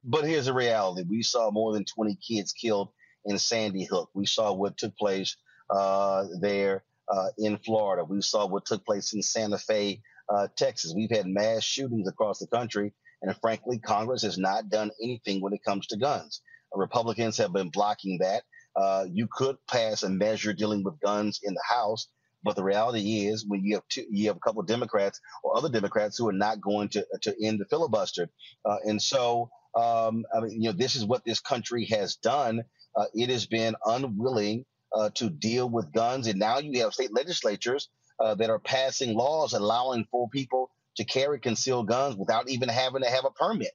But 0.04 0.26
here's 0.26 0.46
the 0.48 0.54
reality: 0.54 1.04
we 1.08 1.24
saw 1.24 1.52
more 1.52 1.74
than 1.74 1.86
20 1.86 2.16
kids 2.16 2.52
killed 2.52 2.90
in 3.26 3.40
Sandy 3.40 3.86
Hook. 3.86 4.10
We 4.14 4.26
saw 4.26 4.52
what 4.54 4.78
took 4.78 4.96
place 4.98 5.38
uh, 5.70 6.26
there 6.40 6.84
uh, 7.12 7.28
in 7.38 7.58
Florida. 7.60 8.04
We 8.04 8.22
saw 8.22 8.48
what 8.48 8.66
took 8.66 8.86
place 8.86 9.14
in 9.14 9.22
Santa 9.22 9.58
Fe, 9.58 10.02
uh, 10.34 10.48
Texas. 10.58 10.94
We've 10.96 11.12
had 11.12 11.28
mass 11.28 11.64
shootings 11.64 12.08
across 12.08 12.40
the 12.40 12.48
country, 12.48 12.94
and 13.22 13.36
frankly, 13.42 13.80
Congress 13.80 14.24
has 14.24 14.38
not 14.38 14.70
done 14.70 14.92
anything 15.02 15.42
when 15.42 15.54
it 15.54 15.64
comes 15.66 15.88
to 15.88 15.98
guns. 15.98 16.42
Republicans 16.74 17.38
have 17.38 17.54
been 17.54 17.70
blocking 17.70 18.20
that. 18.22 18.44
Uh, 18.76 19.06
you 19.12 19.28
could 19.30 19.58
pass 19.70 20.04
a 20.04 20.10
measure 20.10 20.54
dealing 20.54 20.84
with 20.84 21.00
guns 21.02 21.42
in 21.44 21.54
the 21.54 21.64
House, 21.68 22.08
but 22.44 22.56
the 22.56 22.64
reality 22.64 23.28
is, 23.28 23.46
when 23.46 23.64
you 23.64 23.76
have 23.76 23.84
two, 23.90 24.06
you 24.10 24.28
have 24.28 24.38
a 24.38 24.40
couple 24.40 24.62
of 24.62 24.68
Democrats 24.68 25.20
or 25.44 25.58
other 25.58 25.70
Democrats 25.70 26.18
who 26.18 26.30
are 26.30 26.34
not 26.34 26.62
going 26.62 26.90
to 26.90 27.06
to 27.24 27.36
end 27.46 27.60
the 27.60 27.66
filibuster, 27.66 28.30
uh, 28.66 28.78
and 28.86 29.02
so 29.02 29.50
um, 29.76 30.26
I 30.36 30.42
mean, 30.42 30.62
you 30.62 30.70
know, 30.70 30.78
this 30.78 30.96
is 30.96 31.06
what 31.06 31.24
this 31.26 31.40
country 31.40 31.86
has 31.92 32.16
done. 32.16 32.62
Uh, 32.96 33.06
it 33.14 33.30
has 33.30 33.46
been 33.46 33.76
unwilling 33.86 34.66
uh, 34.94 35.10
to 35.16 35.30
deal 35.30 35.70
with 35.70 35.92
guns. 35.94 36.28
And 36.28 36.40
now 36.40 36.60
you 36.60 36.82
have 36.84 36.94
state 36.94 37.14
legislatures 37.14 37.90
uh, 38.20 38.36
that 38.36 38.50
are 38.50 38.60
passing 38.60 39.16
laws 39.16 39.54
allowing 39.54 40.06
for 40.12 40.30
people 40.30 40.70
to 40.98 41.06
carry 41.06 41.40
concealed 41.40 41.88
guns 41.88 42.16
without 42.16 42.50
even 42.50 42.70
having 42.70 43.02
to 43.02 43.10
have 43.10 43.26
a 43.26 43.32
permit. 43.32 43.72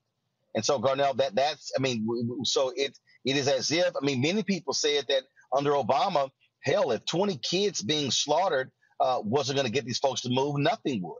And 0.54 0.64
so, 0.64 0.78
Garnell, 0.78 1.16
that 1.18 1.34
that's 1.34 1.72
I 1.76 1.80
mean, 1.80 2.06
so 2.44 2.72
it 2.74 2.98
it 3.24 3.36
is 3.36 3.48
as 3.48 3.70
if 3.70 3.92
I 4.00 4.04
mean, 4.04 4.22
many 4.22 4.42
people 4.42 4.72
said 4.72 5.04
that 5.08 5.22
under 5.54 5.72
Obama, 5.72 6.30
hell, 6.60 6.90
if 6.92 7.04
20 7.04 7.36
kids 7.38 7.82
being 7.82 8.10
slaughtered 8.10 8.70
uh, 8.98 9.20
wasn't 9.22 9.56
going 9.56 9.66
to 9.66 9.72
get 9.72 9.84
these 9.84 9.98
folks 9.98 10.22
to 10.22 10.30
move, 10.30 10.58
nothing 10.58 11.02
would. 11.02 11.18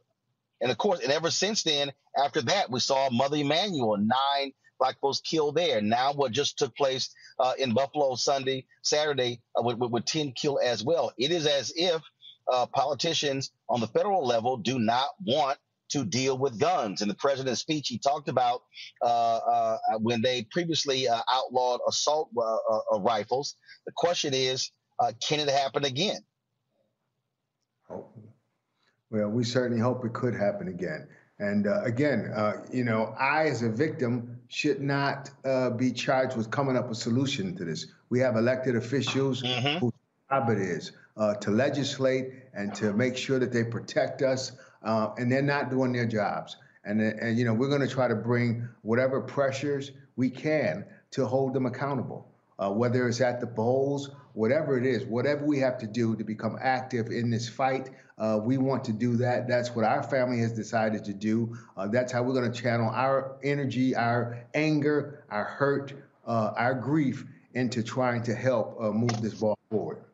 And 0.60 0.70
of 0.70 0.78
course, 0.78 1.00
and 1.00 1.12
ever 1.12 1.30
since 1.30 1.62
then, 1.62 1.92
after 2.16 2.40
that, 2.42 2.70
we 2.70 2.80
saw 2.80 3.10
Mother 3.10 3.36
Emanuel, 3.36 3.98
nine 3.98 4.52
black 4.78 5.00
folks 5.00 5.20
killed 5.20 5.56
there. 5.56 5.80
Now, 5.80 6.12
what 6.12 6.32
just 6.32 6.58
took 6.58 6.74
place 6.76 7.14
uh, 7.38 7.52
in 7.58 7.74
Buffalo 7.74 8.14
Sunday, 8.14 8.66
Saturday, 8.82 9.40
uh, 9.56 10.00
10 10.04 10.32
killed 10.32 10.60
as 10.64 10.84
well. 10.84 11.12
It 11.18 11.30
is 11.30 11.46
as 11.46 11.72
if 11.76 12.02
uh, 12.52 12.66
politicians 12.66 13.52
on 13.68 13.80
the 13.80 13.88
federal 13.88 14.26
level 14.26 14.56
do 14.56 14.78
not 14.78 15.08
want 15.24 15.58
to 15.88 16.04
deal 16.04 16.36
with 16.36 16.58
guns. 16.58 17.02
In 17.02 17.08
the 17.08 17.14
president's 17.14 17.60
speech, 17.60 17.88
he 17.88 17.98
talked 17.98 18.28
about 18.28 18.62
uh, 19.02 19.36
uh, 19.36 19.78
when 19.98 20.20
they 20.20 20.46
previously 20.50 21.08
uh, 21.08 21.20
outlawed 21.32 21.80
assault 21.88 22.30
rifles. 22.98 23.56
The 23.86 23.92
question 23.96 24.34
is, 24.34 24.70
can 25.26 25.40
it 25.40 25.48
happen 25.48 25.84
again? 25.84 26.18
Well, 29.10 29.28
we 29.28 29.44
certainly 29.44 29.80
hope 29.80 30.04
it 30.04 30.12
could 30.12 30.34
happen 30.34 30.68
again. 30.68 31.06
And 31.38 31.66
uh, 31.66 31.82
again, 31.82 32.32
uh, 32.34 32.64
you 32.72 32.84
know, 32.84 33.14
I 33.18 33.44
as 33.48 33.62
a 33.62 33.68
victim 33.68 34.40
should 34.48 34.80
not 34.80 35.30
uh, 35.44 35.70
be 35.70 35.92
charged 35.92 36.36
with 36.36 36.50
coming 36.50 36.76
up 36.76 36.88
with 36.88 36.98
a 36.98 37.00
solution 37.00 37.54
to 37.56 37.64
this. 37.64 37.86
We 38.08 38.20
have 38.20 38.36
elected 38.36 38.76
officials 38.76 39.42
mm-hmm. 39.42 39.78
whose 39.78 39.92
job 40.30 40.48
it 40.50 40.58
is 40.58 40.92
uh, 41.16 41.34
to 41.34 41.50
legislate 41.50 42.32
and 42.54 42.74
to 42.76 42.92
make 42.92 43.16
sure 43.16 43.38
that 43.38 43.52
they 43.52 43.64
protect 43.64 44.22
us, 44.22 44.52
uh, 44.82 45.08
and 45.18 45.30
they're 45.30 45.42
not 45.42 45.70
doing 45.70 45.92
their 45.92 46.06
jobs. 46.06 46.56
And, 46.84 47.02
and 47.02 47.38
you 47.38 47.44
know, 47.44 47.52
we're 47.52 47.68
going 47.68 47.86
to 47.86 47.88
try 47.88 48.08
to 48.08 48.14
bring 48.14 48.66
whatever 48.82 49.20
pressures 49.20 49.90
we 50.14 50.30
can 50.30 50.86
to 51.10 51.26
hold 51.26 51.52
them 51.52 51.66
accountable, 51.66 52.28
uh, 52.58 52.70
whether 52.70 53.08
it's 53.08 53.20
at 53.20 53.40
the 53.40 53.46
polls 53.46 54.10
whatever 54.36 54.76
it 54.76 54.84
is, 54.84 55.02
whatever 55.06 55.46
we 55.46 55.58
have 55.58 55.78
to 55.78 55.86
do 55.86 56.14
to 56.14 56.22
become 56.22 56.58
active 56.60 57.06
in 57.06 57.30
this 57.30 57.48
fight, 57.48 57.88
uh, 58.18 58.38
we 58.40 58.58
want 58.58 58.84
to 58.84 58.92
do 58.92 59.16
that. 59.16 59.48
That's 59.48 59.74
what 59.74 59.86
our 59.86 60.02
family 60.02 60.38
has 60.40 60.52
decided 60.52 61.06
to 61.06 61.14
do. 61.14 61.56
Uh, 61.74 61.88
that's 61.88 62.12
how 62.12 62.22
we're 62.22 62.34
going 62.34 62.52
to 62.52 62.62
channel 62.62 62.90
our 62.90 63.38
energy, 63.42 63.96
our 63.96 64.44
anger, 64.52 65.24
our 65.30 65.44
hurt, 65.44 65.94
uh, 66.26 66.52
our 66.54 66.74
grief 66.74 67.24
into 67.54 67.82
trying 67.82 68.22
to 68.24 68.34
help 68.34 68.76
uh, 68.78 68.90
move 68.90 69.22
this 69.22 69.32
ball 69.32 69.58
forward. 69.70 70.04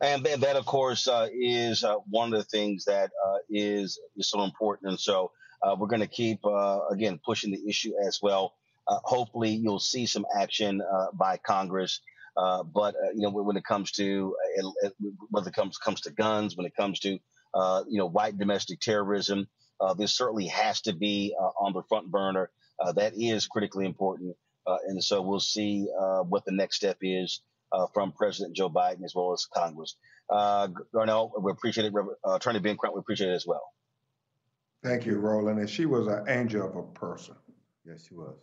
And 0.00 0.24
that, 0.24 0.42
that 0.42 0.54
of 0.54 0.64
course, 0.64 1.08
uh, 1.08 1.26
is 1.32 1.84
one 2.08 2.32
of 2.32 2.38
the 2.38 2.44
things 2.44 2.84
that 2.84 3.10
is 3.50 3.98
is 4.16 4.28
so 4.28 4.44
important. 4.44 4.90
And 4.90 5.00
so 5.00 5.32
we're 5.76 5.88
going 5.88 6.00
to 6.00 6.08
keep, 6.08 6.40
again, 6.90 7.20
pushing 7.24 7.50
the 7.50 7.68
issue 7.68 7.94
as 8.04 8.20
well. 8.22 8.54
Uh, 8.88 8.98
hopefully, 9.04 9.50
you'll 9.50 9.78
see 9.78 10.06
some 10.06 10.26
action 10.36 10.80
uh, 10.80 11.06
by 11.12 11.36
Congress. 11.36 12.00
Uh, 12.36 12.62
but 12.62 12.94
you 13.14 13.22
know, 13.22 13.30
when 13.30 13.56
it 13.56 13.64
comes 13.64 13.92
to 13.92 14.34
whether 15.30 15.48
it 15.48 15.54
comes 15.54 15.76
comes 15.78 16.00
to 16.00 16.10
guns, 16.10 16.56
when 16.56 16.66
it 16.66 16.74
comes 16.74 17.00
to 17.00 17.10
you 17.10 17.98
know 17.98 18.06
white 18.06 18.38
domestic 18.38 18.80
terrorism, 18.80 19.46
this 19.98 20.12
certainly 20.12 20.46
has 20.46 20.80
to 20.82 20.94
be 20.94 21.34
on 21.60 21.72
the 21.72 21.82
front 21.88 22.10
burner. 22.10 22.50
that 22.94 23.12
is 23.16 23.46
critically 23.46 23.84
important, 23.84 24.34
and 24.66 25.04
so 25.04 25.20
we'll 25.20 25.40
see 25.40 25.86
what 26.28 26.44
the 26.46 26.52
next 26.52 26.76
step 26.76 26.96
is 27.02 27.42
from 27.92 28.12
President 28.12 28.56
Joe 28.56 28.70
Biden 28.70 29.04
as 29.04 29.14
well 29.14 29.32
as 29.32 29.46
Congress. 29.46 29.96
Uh, 30.30 30.68
Garnell, 30.94 31.30
we 31.42 31.50
appreciate 31.50 31.86
it. 31.86 31.94
Uh, 32.26 32.34
Attorney 32.34 32.58
Ben 32.58 32.76
Crump, 32.76 32.94
we 32.94 33.00
appreciate 33.00 33.30
it 33.30 33.34
as 33.34 33.46
well. 33.46 33.72
Thank 34.82 35.06
you, 35.06 35.18
Roland. 35.18 35.58
And 35.58 35.68
she 35.68 35.86
was 35.86 36.06
an 36.06 36.24
angel 36.28 36.66
of 36.66 36.76
a 36.76 36.82
person. 36.82 37.36
Yes, 37.86 38.06
she 38.08 38.14
was. 38.14 38.34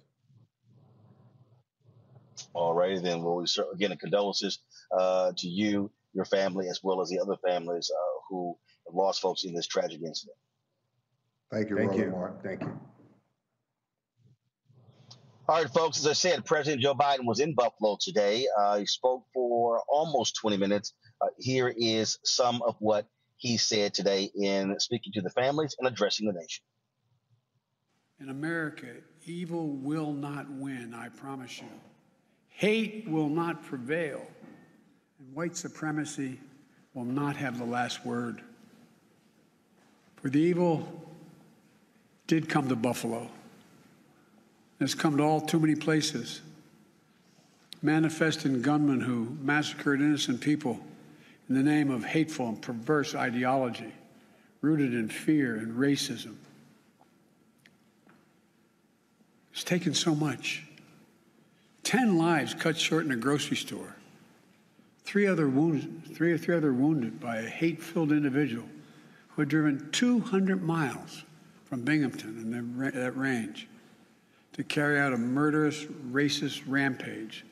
All 2.53 2.73
righty, 2.73 2.99
then. 2.99 3.21
Well, 3.23 3.35
we 3.35 3.45
again, 3.73 3.95
condolences 3.97 4.59
uh, 4.97 5.31
to 5.37 5.47
you, 5.47 5.91
your 6.13 6.25
family, 6.25 6.67
as 6.69 6.79
well 6.83 7.01
as 7.01 7.09
the 7.09 7.19
other 7.19 7.35
families 7.45 7.91
uh, 7.93 8.19
who 8.29 8.57
have 8.87 8.95
lost 8.95 9.21
folks 9.21 9.43
in 9.43 9.53
this 9.53 9.67
tragic 9.67 10.01
incident. 10.01 10.37
Thank 11.51 11.69
you, 11.69 11.77
Thank 11.77 11.91
Roland 11.91 12.05
you. 12.05 12.11
Martin. 12.11 12.37
Thank 12.43 12.61
you. 12.61 12.79
All 15.47 15.55
right, 15.63 15.73
folks. 15.73 15.97
As 15.97 16.05
I 16.05 16.13
said, 16.13 16.45
President 16.45 16.81
Joe 16.81 16.93
Biden 16.93 17.25
was 17.25 17.39
in 17.39 17.55
Buffalo 17.55 17.97
today. 17.99 18.45
Uh, 18.55 18.77
he 18.77 18.85
spoke 18.85 19.23
for 19.33 19.81
almost 19.89 20.35
20 20.35 20.57
minutes. 20.57 20.93
Uh, 21.21 21.29
here 21.39 21.73
is 21.75 22.19
some 22.23 22.61
of 22.61 22.75
what 22.77 23.07
he 23.37 23.57
said 23.57 23.93
today 23.93 24.29
in 24.35 24.79
speaking 24.79 25.11
to 25.13 25.21
the 25.21 25.31
families 25.31 25.75
and 25.79 25.87
addressing 25.87 26.27
the 26.27 26.33
nation. 26.33 26.63
In 28.19 28.29
America, 28.29 28.87
evil 29.25 29.69
will 29.69 30.13
not 30.13 30.47
win, 30.51 30.93
I 30.93 31.09
promise 31.09 31.59
you. 31.59 31.67
Hate 32.59 33.07
will 33.07 33.29
not 33.29 33.63
prevail, 33.63 34.21
and 35.17 35.33
white 35.33 35.55
supremacy 35.55 36.37
will 36.93 37.05
not 37.05 37.37
have 37.37 37.57
the 37.57 37.63
last 37.63 38.05
word. 38.05 38.41
For 40.17 40.29
the 40.29 40.41
evil 40.41 40.85
did 42.27 42.49
come 42.49 42.67
to 42.67 42.75
Buffalo. 42.75 43.29
It's 44.81 44.93
come 44.93 45.15
to 45.15 45.23
all 45.23 45.39
too 45.39 45.57
many 45.57 45.75
places. 45.75 46.41
Manifest 47.81 48.43
in 48.45 48.61
gunmen 48.61 48.99
who 48.99 49.37
massacred 49.41 50.01
innocent 50.01 50.41
people 50.41 50.81
in 51.47 51.55
the 51.55 51.63
name 51.63 51.89
of 51.89 52.03
hateful 52.03 52.49
and 52.49 52.61
perverse 52.61 53.15
ideology 53.15 53.93
rooted 54.59 54.93
in 54.93 55.07
fear 55.07 55.55
and 55.55 55.77
racism. 55.77 56.35
It's 59.53 59.63
taken 59.63 59.93
so 59.93 60.13
much. 60.13 60.65
10 61.89 62.19
lives 62.19 62.53
cut 62.53 62.77
short 62.77 63.03
in 63.03 63.11
a 63.11 63.15
grocery 63.15 63.57
store. 63.57 63.95
Three 65.05 65.25
other 65.25 65.49
wounded, 65.49 66.03
three 66.13 66.31
or 66.31 66.37
three 66.37 66.55
other 66.55 66.71
wounded 66.71 67.19
by 67.19 67.37
a 67.37 67.49
hate-filled 67.49 68.11
individual 68.11 68.67
who 69.29 69.41
had 69.41 69.49
driven 69.49 69.89
200 69.91 70.61
miles 70.61 71.23
from 71.65 71.81
Binghamton 71.81 72.37
in 72.37 72.91
that 72.93 73.17
range 73.17 73.67
to 74.53 74.63
carry 74.63 74.99
out 74.99 75.13
a 75.13 75.17
murderous, 75.17 75.85
racist 76.11 76.61
rampage 76.67 77.43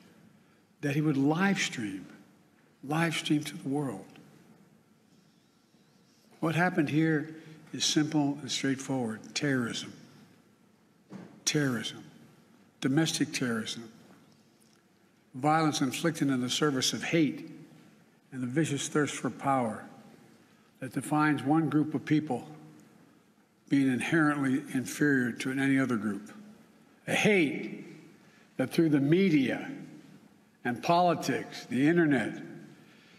that 0.82 0.94
he 0.94 1.02
would 1.02 1.18
live 1.18 1.58
stream, 1.58 2.06
live 2.84 3.16
stream 3.16 3.44
to 3.44 3.58
the 3.58 3.68
world. 3.68 4.06
What 6.42 6.54
happened 6.54 6.90
here 6.90 7.36
is 7.74 7.84
simple 7.84 8.38
and 8.40 8.52
straightforward 8.52 9.34
terrorism. 9.34 9.94
Terrorism. 11.44 12.04
Domestic 12.82 13.34
terrorism 13.34 13.90
violence 15.36 15.82
inflicted 15.82 16.30
in 16.30 16.42
the 16.42 16.50
service 16.50 16.94
of 16.94 17.04
hate 17.04 17.50
and 18.32 18.42
the 18.42 18.48
vicious 18.48 18.88
thirst 18.88 19.16
for 19.16 19.30
power 19.30 19.86
that 20.80 20.94
defines 20.94 21.44
one 21.44 21.70
group 21.70 21.94
of 21.94 22.06
people 22.06 22.48
being 23.70 23.92
inherently 23.92 24.64
inferior 24.74 25.32
to 25.32 25.52
any 25.52 25.80
other 25.80 25.98
group. 25.98 26.32
A 27.08 27.14
hate 27.14 27.86
that 28.58 28.72
through 28.72 28.90
the 28.90 29.00
media 29.00 29.70
and 30.64 30.82
politics, 30.82 31.66
the 31.66 31.88
internet, 31.88 32.42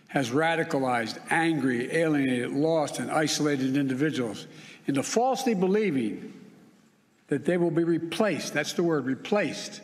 has 0.08 0.30
radicalized, 0.30 1.18
angry, 1.30 1.92
alienated, 1.94 2.50
lost, 2.50 2.98
and 2.98 3.10
isolated 3.10 3.76
individuals 3.76 4.46
into 4.86 5.02
falsely 5.02 5.54
believing 5.54 6.32
that 7.28 7.44
they 7.44 7.58
will 7.58 7.70
be 7.70 7.84
replaced, 7.84 8.54
that's 8.54 8.72
the 8.72 8.82
word, 8.82 9.04
replaced 9.04 9.82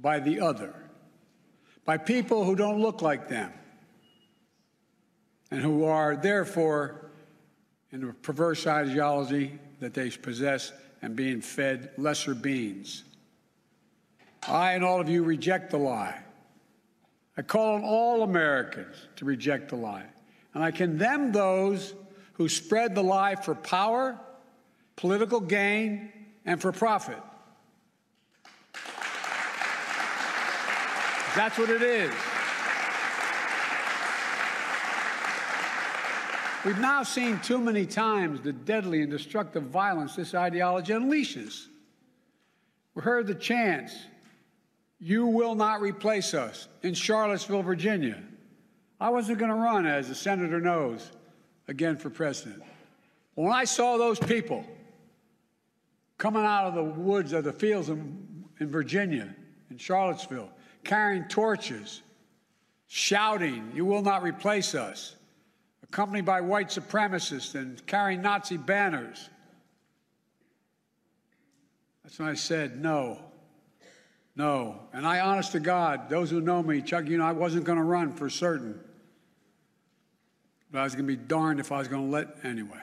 by 0.00 0.18
the 0.18 0.40
other 0.40 0.74
by 1.84 1.96
people 1.96 2.44
who 2.44 2.54
don't 2.54 2.80
look 2.80 3.02
like 3.02 3.28
them 3.28 3.52
and 5.50 5.60
who 5.60 5.84
are 5.84 6.16
therefore 6.16 7.10
in 7.90 8.08
a 8.08 8.12
perverse 8.12 8.66
ideology 8.66 9.58
that 9.80 9.94
they 9.94 10.10
possess 10.10 10.72
and 11.02 11.16
being 11.16 11.40
fed 11.40 11.90
lesser 11.96 12.34
beings. 12.34 13.04
I 14.46 14.72
and 14.72 14.84
all 14.84 15.00
of 15.00 15.08
you 15.08 15.22
reject 15.22 15.70
the 15.70 15.78
lie. 15.78 16.18
I 17.36 17.42
call 17.42 17.74
on 17.74 17.84
all 17.84 18.22
Americans 18.22 18.96
to 19.16 19.24
reject 19.24 19.70
the 19.70 19.76
lie. 19.76 20.06
And 20.54 20.62
I 20.62 20.70
condemn 20.70 21.32
those 21.32 21.94
who 22.34 22.48
spread 22.48 22.94
the 22.94 23.02
lie 23.02 23.36
for 23.36 23.54
power, 23.54 24.18
political 24.96 25.40
gain, 25.40 26.12
and 26.44 26.60
for 26.60 26.72
profit. 26.72 27.18
That's 31.36 31.58
what 31.58 31.70
it 31.70 31.82
is. 31.82 32.12
We've 36.64 36.78
now 36.78 37.04
seen 37.04 37.38
too 37.38 37.58
many 37.58 37.86
times 37.86 38.40
the 38.40 38.52
deadly 38.52 39.00
and 39.00 39.10
destructive 39.10 39.62
violence 39.64 40.16
this 40.16 40.34
ideology 40.34 40.92
unleashes. 40.92 41.68
We 42.94 43.02
heard 43.02 43.26
the 43.26 43.34
chants, 43.34 43.96
You 44.98 45.26
will 45.26 45.54
not 45.54 45.80
replace 45.80 46.34
us, 46.34 46.68
in 46.82 46.92
Charlottesville, 46.92 47.62
Virginia. 47.62 48.22
I 49.00 49.08
wasn't 49.08 49.38
going 49.38 49.50
to 49.50 49.56
run, 49.56 49.86
as 49.86 50.08
the 50.08 50.14
senator 50.14 50.60
knows, 50.60 51.10
again 51.66 51.96
for 51.96 52.10
president. 52.10 52.62
When 53.34 53.52
I 53.52 53.64
saw 53.64 53.96
those 53.96 54.18
people 54.18 54.64
coming 56.18 56.44
out 56.44 56.66
of 56.66 56.74
the 56.74 56.84
woods 56.84 57.32
of 57.32 57.44
the 57.44 57.52
fields 57.52 57.88
in, 57.88 58.44
in 58.58 58.68
Virginia, 58.68 59.34
in 59.70 59.78
accompanied 65.82 66.24
by 66.24 66.40
white 66.40 66.68
supremacists 66.68 67.54
and 67.54 67.84
carrying 67.86 68.22
Nazi 68.22 68.56
banners. 68.56 69.28
That's 72.02 72.18
when 72.18 72.28
I 72.28 72.34
said 72.34 72.80
no. 72.80 73.20
No. 74.36 74.80
And 74.92 75.06
I, 75.06 75.20
honest 75.20 75.52
to 75.52 75.60
God, 75.60 76.08
those 76.08 76.30
who 76.30 76.40
know 76.40 76.62
me, 76.62 76.80
Chuck, 76.80 77.06
you 77.06 77.18
know, 77.18 77.24
I 77.24 77.32
wasn't 77.32 77.64
going 77.64 77.78
to 77.78 77.84
run 77.84 78.12
for 78.12 78.30
certain. 78.30 78.80
But 80.70 80.80
I 80.80 80.84
was 80.84 80.94
going 80.94 81.06
to 81.06 81.16
be 81.16 81.22
darned 81.22 81.60
if 81.60 81.72
I 81.72 81.78
was 81.78 81.88
going 81.88 82.06
to 82.06 82.10
let 82.10 82.44
anyway. 82.44 82.82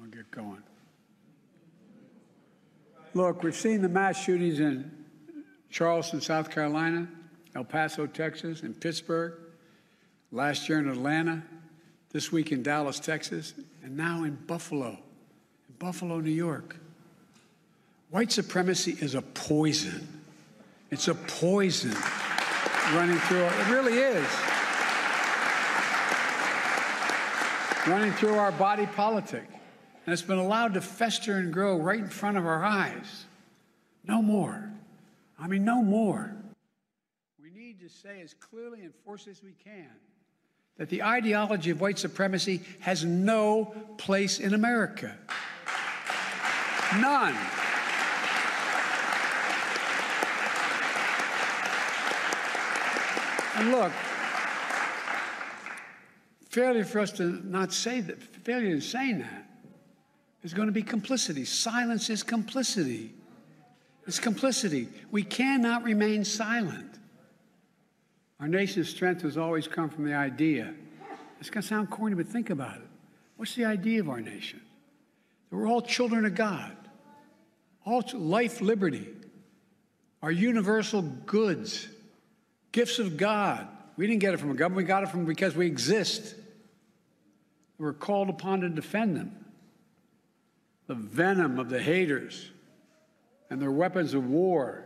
I'll 0.00 0.08
get 0.08 0.30
going. 0.30 0.62
Look, 3.14 3.42
we've 3.42 3.54
seen 3.54 3.82
the 3.82 3.88
mass 3.88 4.22
shootings 4.22 4.60
in 4.60 4.95
Charleston, 5.76 6.22
South 6.22 6.50
Carolina, 6.50 7.06
El 7.54 7.64
Paso, 7.64 8.06
Texas, 8.06 8.62
and 8.62 8.80
Pittsburgh, 8.80 9.34
last 10.32 10.70
year 10.70 10.78
in 10.78 10.88
Atlanta, 10.88 11.42
this 12.12 12.32
week 12.32 12.50
in 12.50 12.62
Dallas, 12.62 12.98
Texas, 12.98 13.52
and 13.84 13.94
now 13.94 14.24
in 14.24 14.36
Buffalo, 14.46 14.88
in 14.88 15.74
Buffalo, 15.78 16.20
New 16.20 16.30
York. 16.30 16.76
White 18.08 18.32
supremacy 18.32 18.96
is 19.00 19.14
a 19.14 19.20
poison. 19.20 20.22
It's 20.90 21.08
a 21.08 21.14
poison 21.14 21.94
running 22.94 23.18
through 23.18 23.44
our, 23.44 23.60
it 23.60 23.68
really 23.68 23.98
is. 23.98 24.26
Running 27.86 28.12
through 28.12 28.36
our 28.36 28.52
body 28.52 28.86
politic. 28.86 29.44
And 30.06 30.14
it's 30.14 30.22
been 30.22 30.38
allowed 30.38 30.72
to 30.72 30.80
fester 30.80 31.36
and 31.36 31.52
grow 31.52 31.76
right 31.76 31.98
in 31.98 32.08
front 32.08 32.38
of 32.38 32.46
our 32.46 32.64
eyes. 32.64 33.26
No 34.04 34.22
more. 34.22 34.72
I 35.38 35.46
mean, 35.46 35.64
no 35.64 35.82
more. 35.82 36.34
We 37.42 37.50
need 37.50 37.80
to 37.80 37.88
say 37.88 38.20
as 38.22 38.34
clearly 38.34 38.82
and 38.82 38.92
forcefully 39.04 39.32
as 39.32 39.42
we 39.42 39.52
can 39.62 39.90
that 40.78 40.90
the 40.90 41.02
ideology 41.02 41.70
of 41.70 41.80
white 41.80 41.98
supremacy 41.98 42.62
has 42.80 43.04
no 43.04 43.74
place 43.98 44.38
in 44.38 44.54
America. 44.54 45.16
None. 47.00 47.36
And 53.56 53.70
look, 53.70 53.92
failure 56.50 56.84
for 56.84 57.00
us 57.00 57.10
to 57.12 57.40
not 57.46 57.72
say 57.72 58.02
that, 58.02 58.22
failure 58.22 58.74
in 58.74 58.82
saying 58.82 59.20
that 59.20 59.46
is 60.42 60.52
going 60.52 60.68
to 60.68 60.72
be 60.72 60.82
complicity. 60.82 61.46
Silence 61.46 62.10
is 62.10 62.22
complicity. 62.22 63.12
It's 64.06 64.20
complicity. 64.20 64.88
We 65.10 65.22
cannot 65.22 65.82
remain 65.82 66.24
silent. 66.24 66.98
Our 68.38 68.48
nation's 68.48 68.88
strength 68.88 69.22
has 69.22 69.36
always 69.36 69.66
come 69.66 69.90
from 69.90 70.04
the 70.04 70.14
idea. 70.14 70.74
It's 71.40 71.50
going 71.50 71.62
to 71.62 71.68
sound 71.68 71.90
corny, 71.90 72.14
but 72.14 72.26
think 72.26 72.50
about 72.50 72.76
it. 72.76 72.86
What's 73.36 73.54
the 73.54 73.64
idea 73.64 74.00
of 74.00 74.08
our 74.08 74.20
nation? 74.20 74.60
That 75.50 75.56
we're 75.56 75.68
all 75.68 75.82
children 75.82 76.24
of 76.24 76.34
God, 76.34 76.76
all 77.84 78.02
life, 78.14 78.60
liberty, 78.60 79.08
our 80.22 80.30
universal 80.30 81.02
goods, 81.02 81.88
gifts 82.72 82.98
of 82.98 83.16
God. 83.16 83.66
We 83.96 84.06
didn't 84.06 84.20
get 84.20 84.34
it 84.34 84.38
from 84.38 84.50
a 84.50 84.54
government, 84.54 84.84
we 84.84 84.88
got 84.88 85.02
it 85.02 85.08
from 85.08 85.24
because 85.24 85.56
we 85.56 85.66
exist. 85.66 86.34
We're 87.78 87.92
called 87.92 88.30
upon 88.30 88.60
to 88.60 88.68
defend 88.68 89.16
them. 89.16 89.44
The 90.86 90.94
venom 90.94 91.58
of 91.58 91.68
the 91.68 91.82
haters 91.82 92.50
and 93.50 93.60
their 93.60 93.70
weapons 93.70 94.14
of 94.14 94.26
war, 94.26 94.84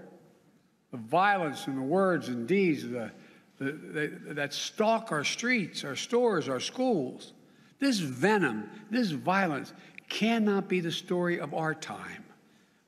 the 0.90 0.96
violence 0.98 1.66
and 1.66 1.78
the 1.78 1.82
words 1.82 2.28
and 2.28 2.46
deeds 2.46 2.82
the, 2.82 3.10
the, 3.58 3.72
the, 3.72 4.34
that 4.34 4.52
stalk 4.52 5.12
our 5.12 5.24
streets, 5.24 5.84
our 5.84 5.96
stores, 5.96 6.48
our 6.48 6.60
schools. 6.60 7.32
This 7.78 7.98
venom, 7.98 8.68
this 8.90 9.10
violence 9.10 9.72
cannot 10.08 10.68
be 10.68 10.80
the 10.80 10.92
story 10.92 11.40
of 11.40 11.54
our 11.54 11.74
time. 11.74 12.24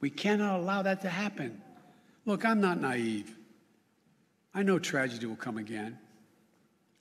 We 0.00 0.10
cannot 0.10 0.60
allow 0.60 0.82
that 0.82 1.02
to 1.02 1.08
happen. 1.08 1.62
Look, 2.26 2.44
I'm 2.44 2.60
not 2.60 2.80
naive. 2.80 3.36
I 4.54 4.62
know 4.62 4.78
tragedy 4.78 5.26
will 5.26 5.36
come 5.36 5.56
again. 5.56 5.98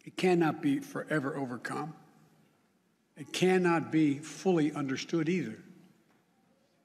It 0.06 0.16
cannot 0.16 0.62
be 0.62 0.80
forever 0.80 1.36
overcome. 1.36 1.94
It 3.18 3.34
cannot 3.34 3.92
be 3.92 4.20
fully 4.20 4.74
understood 4.74 5.30
either. 5.30 5.58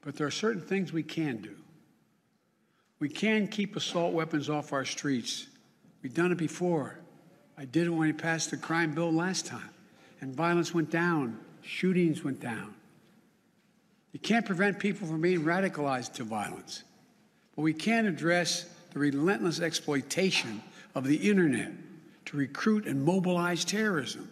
But 0.02 0.16
there 0.16 0.26
are 0.26 0.32
certain 0.32 0.62
things 0.62 0.92
we 0.92 1.02
can 1.02 1.38
do. 1.38 1.56
We 2.98 3.08
can 3.08 3.48
keep 3.48 3.76
assault 3.76 4.14
weapons 4.14 4.48
off 4.48 4.72
our 4.72 4.84
streets. 4.84 5.46
We've 6.02 6.14
done 6.14 6.32
it 6.32 6.38
before. 6.38 6.98
I 7.58 7.64
did 7.64 7.86
it 7.86 7.90
when 7.90 8.08
we 8.08 8.12
passed 8.12 8.50
the 8.50 8.56
crime 8.56 8.94
bill 8.94 9.12
last 9.12 9.46
time, 9.46 9.70
and 10.20 10.34
violence 10.34 10.72
went 10.74 10.90
down, 10.90 11.38
shootings 11.62 12.22
went 12.22 12.40
down. 12.40 12.74
You 14.12 14.20
can't 14.20 14.46
prevent 14.46 14.78
people 14.78 15.06
from 15.06 15.20
being 15.20 15.42
radicalized 15.42 16.14
to 16.14 16.24
violence, 16.24 16.84
but 17.54 17.62
we 17.62 17.74
can 17.74 18.06
address 18.06 18.66
the 18.92 18.98
relentless 18.98 19.60
exploitation 19.60 20.62
of 20.94 21.04
the 21.04 21.16
internet 21.16 21.72
to 22.26 22.36
recruit 22.36 22.86
and 22.86 23.04
mobilize 23.04 23.64
terrorism. 23.64 24.30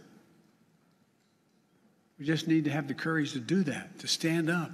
We 2.18 2.24
just 2.24 2.48
need 2.48 2.64
to 2.64 2.70
have 2.70 2.88
the 2.88 2.94
courage 2.94 3.32
to 3.32 3.40
do 3.40 3.62
that, 3.64 3.98
to 3.98 4.06
stand 4.06 4.48
up. 4.48 4.70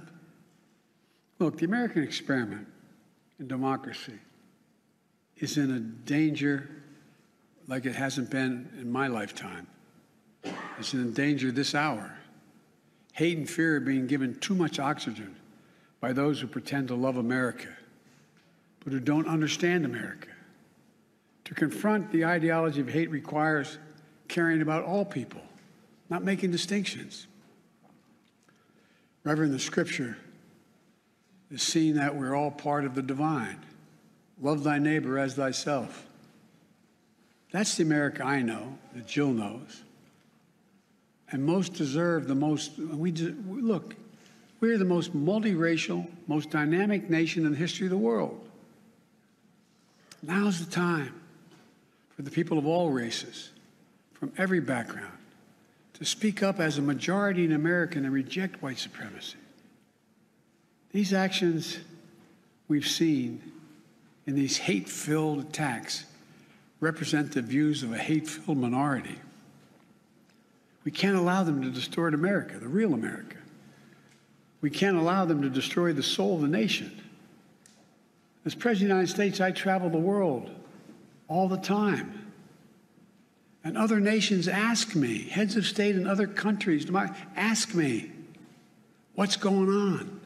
Look, 1.39 1.57
the 1.57 1.65
American 1.65 2.03
experiment 2.03 2.67
democracy 3.47 4.19
is 5.37 5.57
in 5.57 5.71
a 5.71 5.79
danger 5.79 6.69
like 7.67 7.85
it 7.85 7.95
hasn't 7.95 8.29
been 8.29 8.69
in 8.79 8.91
my 8.91 9.07
lifetime. 9.07 9.67
It's 10.79 10.93
in 10.93 11.13
danger 11.13 11.51
this 11.51 11.75
hour. 11.75 12.17
Hate 13.13 13.37
and 13.37 13.49
fear 13.49 13.77
are 13.77 13.79
being 13.79 14.07
given 14.07 14.39
too 14.39 14.55
much 14.55 14.79
oxygen 14.79 15.35
by 15.99 16.13
those 16.13 16.39
who 16.39 16.47
pretend 16.47 16.87
to 16.87 16.95
love 16.95 17.17
America, 17.17 17.69
but 18.83 18.93
who 18.93 18.99
don't 18.99 19.27
understand 19.27 19.85
America. 19.85 20.29
To 21.45 21.53
confront 21.53 22.11
the 22.11 22.25
ideology 22.25 22.81
of 22.81 22.89
hate 22.89 23.11
requires 23.11 23.77
caring 24.27 24.61
about 24.61 24.83
all 24.83 25.05
people, 25.05 25.41
not 26.09 26.23
making 26.23 26.51
distinctions. 26.51 27.27
Reverend, 29.23 29.53
the 29.53 29.59
scripture 29.59 30.17
is 31.51 31.61
seeing 31.61 31.95
that 31.95 32.15
we're 32.15 32.35
all 32.35 32.51
part 32.51 32.85
of 32.85 32.95
the 32.95 33.01
divine. 33.01 33.59
Love 34.41 34.63
thy 34.63 34.79
neighbor 34.79 35.19
as 35.19 35.35
thyself. 35.35 36.05
That's 37.51 37.75
the 37.75 37.83
America 37.83 38.23
I 38.23 38.41
know, 38.41 38.77
that 38.95 39.05
Jill 39.05 39.31
knows. 39.31 39.83
And 41.29 41.45
most 41.45 41.73
deserve 41.73 42.27
the 42.27 42.35
most, 42.35 42.77
we 42.77 43.11
look, 43.11 43.95
we're 44.59 44.77
the 44.77 44.85
most 44.85 45.15
multiracial, 45.15 46.07
most 46.27 46.49
dynamic 46.49 47.09
nation 47.09 47.45
in 47.45 47.51
the 47.51 47.57
history 47.57 47.87
of 47.87 47.91
the 47.91 47.97
world. 47.97 48.39
Now's 50.23 50.63
the 50.63 50.71
time 50.71 51.19
for 52.15 52.21
the 52.21 52.31
people 52.31 52.57
of 52.57 52.67
all 52.67 52.91
races, 52.91 53.49
from 54.13 54.31
every 54.37 54.59
background, 54.59 55.17
to 55.93 56.05
speak 56.05 56.43
up 56.43 56.59
as 56.59 56.77
a 56.77 56.81
majority 56.81 57.43
in 57.43 57.51
America 57.51 57.97
and 57.97 58.11
reject 58.11 58.61
white 58.61 58.77
supremacy. 58.77 59.37
These 60.91 61.13
actions 61.13 61.77
we've 62.67 62.87
seen 62.87 63.41
in 64.25 64.35
these 64.35 64.57
hate 64.57 64.89
filled 64.89 65.39
attacks 65.39 66.05
represent 66.79 67.31
the 67.31 67.41
views 67.41 67.83
of 67.83 67.93
a 67.93 67.97
hate 67.97 68.27
filled 68.27 68.57
minority. 68.57 69.17
We 70.83 70.91
can't 70.91 71.15
allow 71.15 71.43
them 71.43 71.61
to 71.61 71.69
distort 71.69 72.13
America, 72.13 72.57
the 72.57 72.67
real 72.67 72.93
America. 72.93 73.37
We 74.61 74.69
can't 74.69 74.97
allow 74.97 75.25
them 75.25 75.41
to 75.43 75.49
destroy 75.49 75.93
the 75.93 76.03
soul 76.03 76.35
of 76.35 76.41
the 76.41 76.47
nation. 76.47 77.01
As 78.45 78.55
President 78.55 78.91
of 78.91 78.97
the 78.97 79.01
United 79.01 79.13
States, 79.13 79.41
I 79.41 79.51
travel 79.51 79.89
the 79.89 79.97
world 79.97 80.49
all 81.27 81.47
the 81.47 81.57
time. 81.57 82.31
And 83.63 83.77
other 83.77 83.99
nations 83.99 84.47
ask 84.47 84.95
me, 84.95 85.29
heads 85.29 85.55
of 85.55 85.67
state 85.67 85.95
in 85.95 86.07
other 86.07 86.25
countries, 86.25 86.89
ask 87.35 87.75
me, 87.75 88.11
what's 89.13 89.35
going 89.35 89.69
on? 89.69 90.20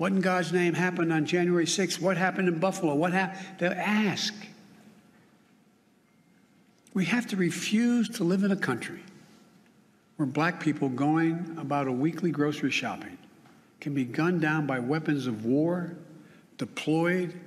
What 0.00 0.12
in 0.12 0.22
God's 0.22 0.50
name 0.50 0.72
happened 0.72 1.12
on 1.12 1.26
January 1.26 1.66
6th? 1.66 2.00
What 2.00 2.16
happened 2.16 2.48
in 2.48 2.58
Buffalo? 2.58 2.94
What 2.94 3.12
happened? 3.12 3.44
They'll 3.58 3.72
ask. 3.72 4.32
We 6.94 7.04
have 7.04 7.26
to 7.26 7.36
refuse 7.36 8.08
to 8.16 8.24
live 8.24 8.42
in 8.42 8.50
a 8.50 8.56
country 8.56 9.02
where 10.16 10.24
black 10.24 10.58
people 10.58 10.88
going 10.88 11.54
about 11.60 11.86
a 11.86 11.92
weekly 11.92 12.30
grocery 12.30 12.70
shopping 12.70 13.18
can 13.78 13.92
be 13.92 14.06
gunned 14.06 14.40
down 14.40 14.66
by 14.66 14.78
weapons 14.78 15.26
of 15.26 15.44
war 15.44 15.94
deployed 16.56 17.38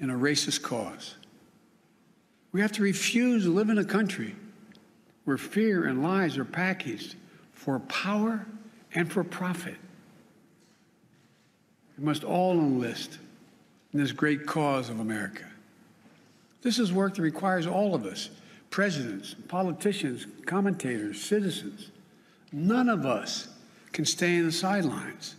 in 0.00 0.10
a 0.10 0.14
racist 0.14 0.60
cause. 0.62 1.14
We 2.50 2.60
have 2.62 2.72
to 2.72 2.82
refuse 2.82 3.44
to 3.44 3.50
live 3.52 3.68
in 3.68 3.78
a 3.78 3.84
country 3.84 4.34
where 5.24 5.38
fear 5.38 5.84
and 5.84 6.02
lies 6.02 6.36
are 6.36 6.44
packaged 6.44 7.14
for 7.52 7.78
power 7.78 8.44
and 8.92 9.08
for 9.08 9.22
profit. 9.22 9.76
We 12.02 12.06
must 12.06 12.24
all 12.24 12.54
enlist 12.54 13.20
in 13.92 14.00
this 14.00 14.10
great 14.10 14.44
cause 14.44 14.90
of 14.90 14.98
America. 14.98 15.44
This 16.60 16.80
is 16.80 16.92
work 16.92 17.14
that 17.14 17.22
requires 17.22 17.64
all 17.64 17.94
of 17.94 18.04
us. 18.04 18.28
presidents, 18.70 19.36
politicians, 19.48 20.26
commentators, 20.46 21.20
citizens. 21.20 21.90
None 22.50 22.88
of 22.88 23.06
us 23.06 23.46
can 23.92 24.04
stay 24.04 24.36
in 24.36 24.46
the 24.46 24.52
sidelines. 24.52 25.36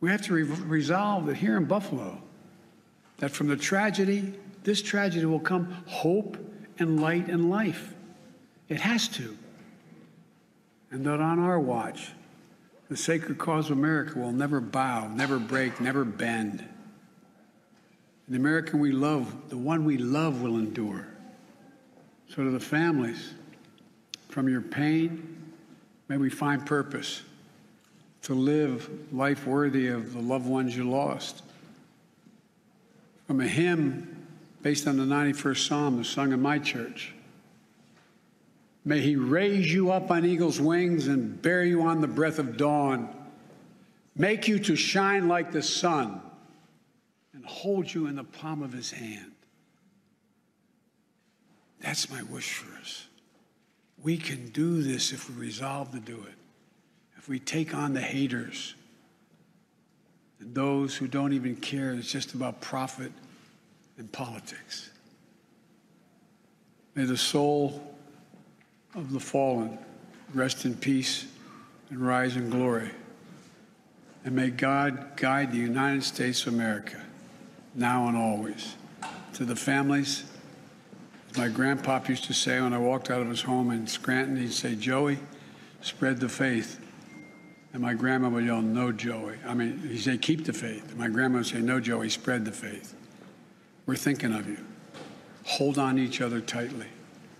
We 0.00 0.08
have 0.08 0.22
to 0.22 0.32
re- 0.32 0.42
resolve 0.42 1.26
that 1.26 1.36
here 1.36 1.56
in 1.58 1.66
Buffalo, 1.66 2.20
that 3.18 3.30
from 3.30 3.48
the 3.48 3.56
tragedy, 3.56 4.32
this 4.64 4.80
tragedy 4.82 5.26
will 5.26 5.38
come 5.38 5.70
hope 5.86 6.38
and 6.78 7.00
light 7.00 7.28
and 7.28 7.50
life. 7.50 7.94
It 8.68 8.80
has 8.80 9.08
to. 9.08 9.36
And 10.90 11.04
that 11.04 11.20
on 11.20 11.38
our 11.38 11.60
watch, 11.60 12.12
the 12.88 12.96
sacred 12.96 13.38
cause 13.38 13.70
of 13.70 13.78
America 13.78 14.18
will 14.18 14.32
never 14.32 14.60
bow, 14.60 15.08
never 15.08 15.38
break, 15.38 15.80
never 15.80 16.04
bend. 16.04 16.64
The 18.28 18.36
American 18.36 18.80
we 18.80 18.92
love, 18.92 19.48
the 19.48 19.56
one 19.56 19.84
we 19.84 19.98
love, 19.98 20.42
will 20.42 20.56
endure. 20.56 21.06
So, 22.28 22.42
to 22.42 22.50
the 22.50 22.60
families, 22.60 23.34
from 24.28 24.48
your 24.48 24.60
pain, 24.60 25.52
may 26.08 26.16
we 26.16 26.28
find 26.28 26.66
purpose 26.66 27.22
to 28.22 28.34
live 28.34 28.90
life 29.12 29.46
worthy 29.46 29.88
of 29.88 30.12
the 30.12 30.20
loved 30.20 30.46
ones 30.46 30.76
you 30.76 30.88
lost. 30.88 31.42
From 33.26 33.40
a 33.40 33.46
hymn 33.46 34.26
based 34.62 34.88
on 34.88 34.96
the 34.96 35.04
91st 35.04 35.68
Psalm 35.68 35.96
that's 35.96 36.08
sung 36.08 36.32
in 36.32 36.42
my 36.42 36.58
church. 36.58 37.14
May 38.86 39.00
he 39.00 39.16
raise 39.16 39.70
you 39.70 39.90
up 39.90 40.12
on 40.12 40.24
eagle's 40.24 40.60
wings 40.60 41.08
and 41.08 41.42
bear 41.42 41.64
you 41.64 41.82
on 41.82 42.00
the 42.00 42.06
breath 42.06 42.38
of 42.38 42.56
dawn, 42.56 43.12
make 44.14 44.46
you 44.46 44.60
to 44.60 44.76
shine 44.76 45.26
like 45.26 45.50
the 45.50 45.60
sun, 45.60 46.20
and 47.34 47.44
hold 47.44 47.92
you 47.92 48.06
in 48.06 48.14
the 48.14 48.22
palm 48.22 48.62
of 48.62 48.72
his 48.72 48.92
hand. 48.92 49.32
That's 51.80 52.08
my 52.08 52.22
wish 52.22 52.52
for 52.52 52.78
us. 52.78 53.08
We 54.04 54.18
can 54.18 54.50
do 54.50 54.80
this 54.84 55.12
if 55.12 55.28
we 55.28 55.34
resolve 55.34 55.90
to 55.90 55.98
do 55.98 56.22
it. 56.22 56.34
If 57.18 57.28
we 57.28 57.40
take 57.40 57.74
on 57.74 57.92
the 57.92 58.00
haters 58.00 58.76
and 60.38 60.54
those 60.54 60.94
who 60.94 61.08
don't 61.08 61.32
even 61.32 61.56
care, 61.56 61.92
it's 61.92 62.12
just 62.12 62.34
about 62.34 62.60
profit 62.60 63.10
and 63.98 64.12
politics. 64.12 64.90
May 66.94 67.04
the 67.04 67.16
soul 67.16 67.95
of 68.96 69.12
the 69.12 69.20
fallen 69.20 69.78
rest 70.34 70.64
in 70.64 70.74
peace 70.74 71.26
and 71.90 72.04
rise 72.04 72.36
in 72.36 72.50
glory. 72.50 72.90
And 74.24 74.34
may 74.34 74.50
God 74.50 75.16
guide 75.16 75.52
the 75.52 75.58
United 75.58 76.02
States 76.02 76.46
of 76.46 76.54
America 76.54 77.00
now 77.74 78.08
and 78.08 78.16
always. 78.16 78.74
To 79.34 79.44
the 79.44 79.54
families, 79.54 80.24
as 81.30 81.36
my 81.36 81.48
grandpop 81.48 82.08
used 82.08 82.24
to 82.24 82.34
say 82.34 82.60
when 82.60 82.72
I 82.72 82.78
walked 82.78 83.10
out 83.10 83.20
of 83.20 83.28
his 83.28 83.42
home 83.42 83.70
in 83.70 83.86
Scranton, 83.86 84.36
he'd 84.36 84.52
say, 84.52 84.74
Joey, 84.74 85.18
spread 85.82 86.18
the 86.18 86.28
faith. 86.28 86.80
And 87.72 87.82
my 87.82 87.92
grandma 87.92 88.30
would 88.30 88.46
yell, 88.46 88.62
No, 88.62 88.90
Joey. 88.90 89.36
I 89.46 89.52
mean, 89.52 89.78
he'd 89.86 90.00
say, 90.00 90.16
Keep 90.16 90.46
the 90.46 90.54
faith. 90.54 90.96
My 90.96 91.08
grandma 91.08 91.38
would 91.38 91.46
say, 91.46 91.60
No, 91.60 91.78
Joey, 91.78 92.08
spread 92.08 92.46
the 92.46 92.52
faith. 92.52 92.94
We're 93.84 93.96
thinking 93.96 94.34
of 94.34 94.48
you. 94.48 94.58
Hold 95.44 95.78
on 95.78 95.98
each 95.98 96.22
other 96.22 96.40
tightly. 96.40 96.86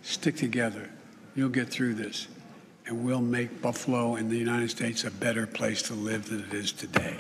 Stick 0.03 0.37
together. 0.37 0.91
You'll 1.37 1.51
get 1.51 1.69
through 1.69 1.95
this. 1.95 2.29
And 2.87 3.05
we'll 3.05 3.21
make 3.21 3.61
Buffalo 3.61 4.15
and 4.15 4.31
the 4.31 4.39
United 4.39 4.71
States 4.71 5.05
a 5.05 5.11
better 5.11 5.47
place 5.47 5.83
to 5.83 5.95
live 5.95 6.31
than 6.31 6.41
it 6.41 6.55
is 6.55 6.73
today. 6.73 7.19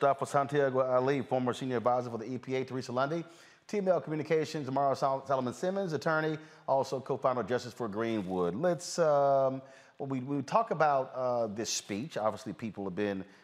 For 0.00 0.26
Santiago 0.26 0.80
Ali, 0.80 1.20
former 1.20 1.52
senior 1.52 1.76
advisor 1.76 2.10
for 2.10 2.18
the 2.18 2.24
EPA, 2.24 2.66
Teresa 2.66 2.90
Lundy. 2.90 3.22
TML 3.68 4.02
Communications, 4.02 4.66
Damario 4.66 4.96
Sol- 4.96 5.24
Solomon 5.26 5.54
Simmons, 5.54 5.92
attorney, 5.92 6.38
also 6.66 6.98
co-founder 6.98 7.42
of 7.42 7.46
Justice 7.46 7.72
for 7.72 7.86
Greenwood. 7.86 8.56
Let's, 8.56 8.98
um, 8.98 9.62
well, 10.00 10.08
we, 10.08 10.20
we 10.20 10.40
talk 10.40 10.70
about 10.70 11.12
uh, 11.14 11.46
this 11.48 11.68
speech. 11.68 12.16
Obviously, 12.16 12.54
people 12.54 12.84
have 12.84 12.94
been 12.94 13.22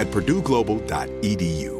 at 0.00 0.08
purdueglobal.edu. 0.10 1.79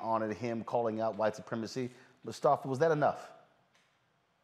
Honored 0.00 0.36
him 0.36 0.62
calling 0.64 1.00
out 1.00 1.16
white 1.16 1.36
supremacy. 1.36 1.90
Mustafa, 2.24 2.68
was 2.68 2.78
that 2.78 2.92
enough? 2.92 3.28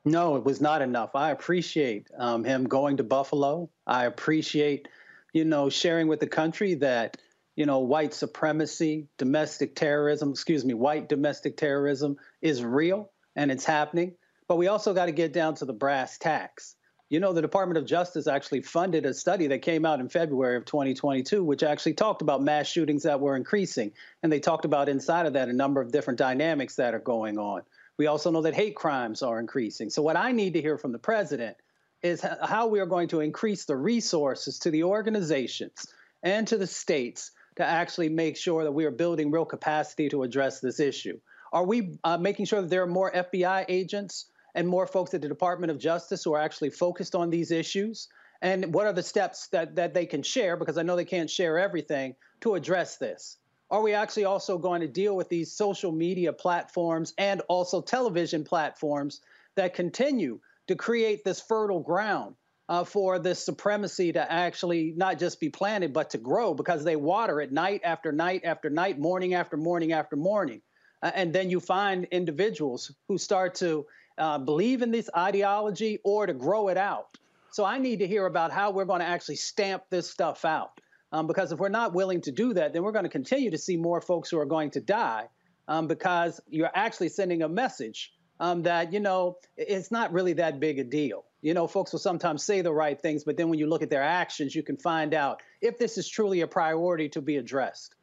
No, 0.05 0.37
it 0.37 0.45
was 0.45 0.61
not 0.61 0.83
enough. 0.83 1.15
I 1.15 1.31
appreciate 1.31 2.09
um, 2.17 2.45
him 2.45 2.65
going 2.65 2.97
to 2.97 3.05
Buffalo. 3.05 3.71
I 3.87 4.07
appreciate, 4.07 4.89
you 5.33 5.45
know, 5.45 5.69
sharing 5.69 6.09
with 6.09 6.21
the 6.21 6.27
country 6.27 6.75
that, 6.75 7.17
you 7.57 7.67
know, 7.67 7.81
white 7.81 8.15
supremacy, 8.15 9.09
domestic 9.19 9.75
terrorism, 9.75 10.31
excuse 10.31 10.65
me, 10.65 10.75
white 10.75 11.09
domestic 11.09 11.57
terrorism 11.57 12.17
is 12.41 12.65
real 12.65 13.11
and 13.37 13.51
it's 13.51 13.65
happening. 13.65 14.15
But 14.47 14.57
we 14.57 14.69
also 14.69 14.95
got 14.95 15.07
to 15.07 15.13
get 15.13 15.33
down 15.33 15.57
to 15.57 15.65
the 15.65 15.73
brass 15.73 16.17
tacks. 16.19 16.75
You 17.11 17.21
know, 17.21 17.33
the 17.33 17.41
Department 17.41 17.79
of 17.79 17.87
Justice 17.87 18.27
actually 18.27 18.61
funded 18.61 19.07
a 19.07 19.15
study 19.15 19.47
that 19.47 19.63
came 19.63 19.87
out 19.87 19.99
in 19.99 20.11
February 20.11 20.57
of 20.57 20.67
2022, 20.67 21.43
which 21.43 21.63
actually 21.63 21.95
talked 21.95 22.21
about 22.21 22.43
mass 22.43 22.67
shootings 22.67 23.05
that 23.05 23.19
were 23.19 23.35
increasing. 23.35 23.93
And 24.23 24.31
they 24.31 24.41
talked 24.41 24.67
about 24.67 24.91
inside 24.91 25.25
of 25.25 25.33
that 25.33 25.49
a 25.49 25.55
number 25.55 25.81
of 25.81 25.91
different 25.91 26.19
dynamics 26.19 26.77
that 26.77 26.95
are 26.95 26.99
going 26.99 27.39
on. 27.39 27.63
We 27.97 28.09
also 28.09 28.31
know 28.31 28.43
that 28.43 28.55
hate 28.55 28.77
crimes 28.77 29.23
are 29.23 29.41
increasing. 29.41 29.89
So, 29.89 30.03
what 30.03 30.17
I 30.17 30.33
need 30.33 30.53
to 30.53 30.61
hear 30.61 30.77
from 30.77 30.93
the 30.93 30.99
president 30.99 31.57
is 32.03 32.21
how 32.21 32.67
we 32.67 32.79
are 32.79 32.87
going 32.87 33.09
to 33.09 33.21
increase 33.21 33.65
the 33.65 33.77
resources 33.77 34.59
to 34.61 34.71
the 34.71 34.85
organizations 34.85 35.87
and 36.23 36.47
to 36.49 36.59
the 36.59 36.67
states 36.67 37.31
to 37.57 37.65
actually 37.65 38.11
make 38.11 38.37
sure 38.37 38.65
that 38.65 38.73
we 38.73 38.85
are 38.85 38.91
building 38.91 39.31
real 39.31 39.47
capacity 39.47 40.11
to 40.11 40.25
address 40.25 40.61
this 40.61 40.79
issue. 40.79 41.19
Are 41.53 41.65
we 41.65 41.99
uh, 42.05 42.19
making 42.19 42.45
sure 42.45 42.61
that 42.61 42.69
there 42.69 42.83
are 42.83 42.87
more 42.87 43.11
FBI 43.11 43.65
agents? 43.69 44.27
And 44.55 44.67
more 44.67 44.87
folks 44.87 45.15
at 45.15 45.23
the 45.23 45.29
Department 45.29 45.71
of 45.71 45.79
Justice 45.79 46.25
who 46.25 46.35
are 46.35 46.41
actually 46.41 46.71
focused 46.71 47.15
on 47.15 47.31
these 47.31 47.51
issues? 47.51 48.09
And 48.41 48.73
what 48.73 48.87
are 48.87 48.93
the 48.93 49.03
steps 49.03 49.49
that, 49.49 49.77
that 49.77 49.95
they 49.95 50.07
can 50.07 50.23
share? 50.23 50.57
Because 50.57 50.79
I 50.79 50.83
know 50.83 50.97
they 50.97 51.05
can't 51.05 51.31
share 51.31 51.59
everything 51.59 52.15
to 52.41 52.55
address 52.55 52.97
this. 52.97 53.37
Are 53.71 53.83
we 53.83 53.93
actually 53.93 54.25
also 54.25 54.57
going 54.57 54.81
to 54.81 54.89
deal 54.89 55.15
with 55.15 55.29
these 55.29 55.53
social 55.53 55.93
media 55.93 56.33
platforms 56.33 57.13
and 57.19 57.43
also 57.49 57.83
television 57.83 58.45
platforms 58.45 59.21
that 59.57 59.75
continue 59.75 60.41
to 60.69 60.77
create 60.77 61.25
this 61.25 61.41
fertile 61.41 61.81
ground 61.81 62.37
uh, 62.69 62.85
for 62.85 63.19
this 63.19 63.45
supremacy 63.45 64.13
to 64.13 64.33
actually 64.33 64.95
not 64.97 65.19
just 65.19 65.41
be 65.41 65.51
planted, 65.51 65.93
but 65.93 66.11
to 66.11 66.19
grow 66.19 66.55
because 66.55 66.85
they 66.85 66.97
water 66.97 67.41
it 67.41 67.53
night 67.53 67.81
after 67.85 68.13
night 68.13 68.43
after 68.45 68.71
night, 68.71 68.99
morning 68.99 69.35
after 69.35 69.57
morning 69.57 69.93
after 69.93 70.17
morning? 70.17 70.63
Uh, 71.03 71.11
and 71.15 71.33
then 71.33 71.51
you 71.51 71.61
find 71.61 72.07
individuals 72.07 72.93
who 73.09 73.19
start 73.19 73.55
to 73.57 73.87
uh, 74.19 74.39
believe 74.39 74.83
in 74.83 74.91
this 74.91 75.09
ideology 75.17 76.01
or 76.05 76.27
to 76.27 76.35
grow 76.35 76.69
it 76.69 76.77
out. 76.77 77.17
So 77.51 77.65
I 77.65 77.79
need 77.79 78.01
to 78.01 78.07
hear 78.07 78.27
about 78.27 78.53
how 78.53 78.71
we're 78.71 78.85
going 78.85 79.01
to 79.01 79.07
actually 79.07 79.37
stamp 79.37 79.85
this 79.91 80.11
stuff 80.11 80.45
out. 80.45 80.81
Um, 81.11 81.27
because 81.27 81.53
if 81.53 81.59
we're 81.59 81.71
not 81.71 81.95
willing 81.95 82.21
to 82.23 82.33
do 82.33 82.53
that, 82.55 82.73
then 82.73 82.83
we're 82.83 82.93
going 82.93 83.05
to 83.05 83.11
continue 83.11 83.51
to 83.51 83.59
see 83.59 83.77
more 83.77 84.01
folks 84.01 84.29
who 84.29 84.39
are 84.39 84.47
going 84.47 84.71
to 84.73 84.81
die 84.81 85.29
um, 85.67 85.87
because 85.87 86.41
you're 86.49 86.71
actually 86.75 87.09
sending 87.09 87.43
a 87.43 87.49
message 87.49 88.13
um, 88.41 88.63
that, 88.65 88.93
you 88.93 89.01
know, 89.01 89.39
it's 89.57 89.91
not 89.91 90.13
really 90.13 90.35
that 90.35 90.61
big 90.61 90.79
a 90.79 90.85
deal. 90.85 91.25
You 91.41 91.55
know, 91.55 91.67
folks 91.67 91.93
will 91.93 91.99
sometimes 91.99 92.45
say 92.45 92.61
the 92.61 92.73
right 92.73 93.01
things, 93.01 93.25
but 93.25 93.37
then 93.37 93.49
when 93.49 93.59
you 93.59 93.69
look 93.69 93.83
at 93.83 93.91
their 93.91 94.03
actions, 94.03 94.55
you 94.55 94.63
can 94.63 94.77
find 94.77 95.15
out 95.15 95.41
if 95.61 95.79
this 95.79 95.97
is 95.97 96.09
truly 96.09 96.43
a 96.43 96.47
priority 96.47 97.09
to 97.11 97.23
be 97.23 97.37
addressed. 97.37 97.95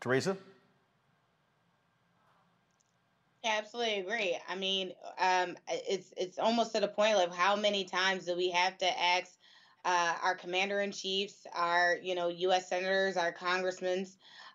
Teresa? 0.00 0.36
Yeah, 3.42 3.56
absolutely 3.58 4.00
agree. 4.00 4.36
I 4.48 4.54
mean, 4.54 4.92
um, 5.18 5.56
it's 5.68 6.12
it's 6.16 6.38
almost 6.38 6.72
to 6.74 6.80
the 6.80 6.88
point 6.88 7.16
of 7.16 7.34
how 7.34 7.56
many 7.56 7.84
times 7.84 8.26
do 8.26 8.36
we 8.36 8.50
have 8.50 8.76
to 8.78 9.00
ask 9.00 9.32
uh, 9.84 10.16
our 10.22 10.34
commander 10.34 10.80
in 10.80 10.92
chiefs, 10.92 11.46
our 11.54 11.96
you 12.02 12.14
know 12.14 12.28
U.S. 12.28 12.68
senators, 12.68 13.16
our 13.16 13.32
congressmen, 13.32 14.06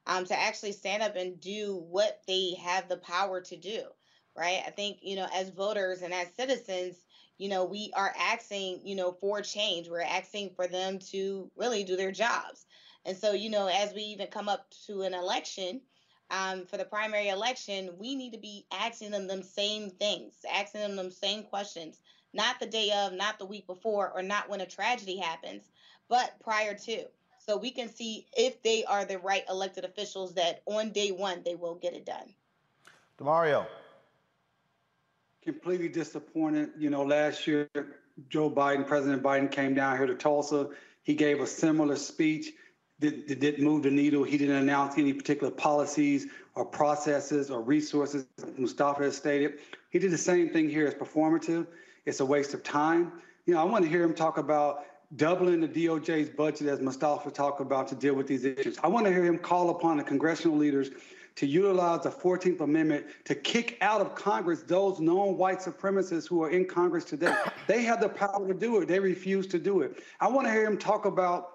um, 0.05 0.25
to 0.25 0.37
actually 0.39 0.71
stand 0.73 1.01
up 1.01 1.15
and 1.15 1.39
do 1.41 1.75
what 1.75 2.21
they 2.27 2.53
have 2.61 2.87
the 2.87 2.97
power 2.97 3.41
to 3.41 3.57
do, 3.57 3.87
right? 4.35 4.61
I 4.67 4.69
think 4.69 4.99
you 5.01 5.15
know 5.15 5.27
as 5.33 5.49
voters 5.49 6.03
and 6.03 6.13
as 6.13 6.31
citizens, 6.35 7.03
you 7.39 7.49
know 7.49 7.65
we 7.65 7.91
are 7.95 8.13
asking 8.19 8.81
you 8.85 8.95
know 8.95 9.11
for 9.13 9.41
change. 9.41 9.89
We're 9.89 10.01
asking 10.01 10.51
for 10.55 10.67
them 10.67 10.99
to 11.11 11.51
really 11.55 11.83
do 11.85 11.95
their 11.95 12.11
jobs, 12.11 12.67
and 13.03 13.17
so 13.17 13.31
you 13.31 13.49
know 13.49 13.65
as 13.65 13.95
we 13.95 14.01
even 14.03 14.27
come 14.27 14.47
up 14.47 14.69
to 14.85 15.01
an 15.01 15.15
election 15.15 15.81
um, 16.31 16.65
for 16.65 16.77
the 16.77 16.85
primary 16.85 17.29
election, 17.29 17.91
we 17.99 18.15
need 18.15 18.33
to 18.33 18.39
be 18.39 18.65
asking 18.71 19.11
them 19.11 19.27
them 19.27 19.43
same 19.43 19.89
things, 19.91 20.33
asking 20.51 20.81
them 20.81 20.95
them 20.95 21.11
same 21.11 21.43
questions, 21.43 21.99
not 22.33 22.59
the 22.59 22.65
day 22.65 22.91
of, 22.91 23.13
not 23.13 23.39
the 23.39 23.45
week 23.45 23.67
before, 23.67 24.11
or 24.13 24.23
not 24.23 24.49
when 24.49 24.61
a 24.61 24.65
tragedy 24.65 25.17
happens, 25.17 25.63
but 26.09 26.33
prior 26.43 26.73
to. 26.73 27.05
So 27.45 27.57
we 27.57 27.69
can 27.69 27.89
see 27.89 28.25
if 28.35 28.61
they 28.63 28.83
are 28.85 29.05
the 29.05 29.19
right 29.19 29.43
elected 29.49 29.85
officials 29.85 30.33
that 30.33 30.61
on 30.65 30.91
day 30.91 31.11
one 31.11 31.43
they 31.45 31.55
will 31.55 31.75
get 31.75 31.93
it 31.93 32.05
done. 32.05 32.33
Damario. 33.19 33.67
Completely 35.43 35.89
disappointed. 35.89 36.71
You 36.77 36.89
know, 36.89 37.03
last 37.03 37.45
year, 37.45 37.69
Joe 38.29 38.49
Biden, 38.49 38.87
President 38.87 39.21
Biden 39.21 39.51
came 39.51 39.75
down 39.75 39.97
here 39.97 40.07
to 40.07 40.15
Tulsa. 40.15 40.69
He 41.03 41.13
gave 41.13 41.39
a 41.39 41.45
similar 41.45 41.97
speech 41.97 42.53
did, 42.99 43.27
didn't 43.39 43.63
move 43.63 43.83
the 43.83 43.91
needle. 43.91 44.23
He 44.23 44.37
didn't 44.37 44.55
announce 44.55 44.97
any 44.97 45.13
particular 45.13 45.51
policies 45.51 46.27
or 46.55 46.65
processes 46.65 47.51
or 47.51 47.61
resources, 47.61 48.25
Mustafa 48.57 49.03
has 49.03 49.17
stated. 49.17 49.59
He 49.89 49.99
did 49.99 50.11
the 50.11 50.17
same 50.17 50.49
thing 50.49 50.69
here. 50.69 50.85
It's 50.85 50.95
performative. 50.95 51.67
It's 52.05 52.19
a 52.19 52.25
waste 52.25 52.53
of 52.53 52.63
time. 52.63 53.11
You 53.45 53.53
know, 53.53 53.61
I 53.61 53.63
want 53.63 53.83
to 53.83 53.89
hear 53.89 54.03
him 54.03 54.13
talk 54.13 54.37
about 54.37 54.85
doubling 55.15 55.61
the 55.61 55.67
DOJ's 55.67 56.29
budget, 56.29 56.67
as 56.67 56.79
Mustafa 56.81 57.31
talked 57.31 57.61
about, 57.61 57.87
to 57.89 57.95
deal 57.95 58.15
with 58.15 58.27
these 58.27 58.45
issues. 58.45 58.77
I 58.83 58.87
want 58.87 59.05
to 59.05 59.11
hear 59.11 59.23
him 59.23 59.37
call 59.37 59.69
upon 59.69 59.97
the 59.97 60.03
congressional 60.03 60.57
leaders 60.57 60.89
to 61.35 61.45
utilize 61.45 62.03
the 62.03 62.09
14th 62.09 62.61
Amendment 62.61 63.05
to 63.25 63.35
kick 63.35 63.77
out 63.81 63.99
of 63.99 64.15
Congress 64.15 64.61
those 64.61 64.99
known 64.99 65.37
white 65.37 65.59
supremacists 65.59 66.27
who 66.27 66.41
are 66.41 66.49
in 66.49 66.65
Congress 66.65 67.03
today. 67.03 67.35
They 67.67 67.83
have 67.83 67.99
the 67.99 68.09
power 68.09 68.47
to 68.47 68.53
do 68.53 68.81
it. 68.81 68.87
They 68.87 68.99
refuse 68.99 69.45
to 69.47 69.59
do 69.59 69.81
it. 69.81 70.01
I 70.21 70.27
want 70.29 70.47
to 70.47 70.53
hear 70.53 70.65
him 70.65 70.77
talk 70.77 71.05
about 71.05 71.54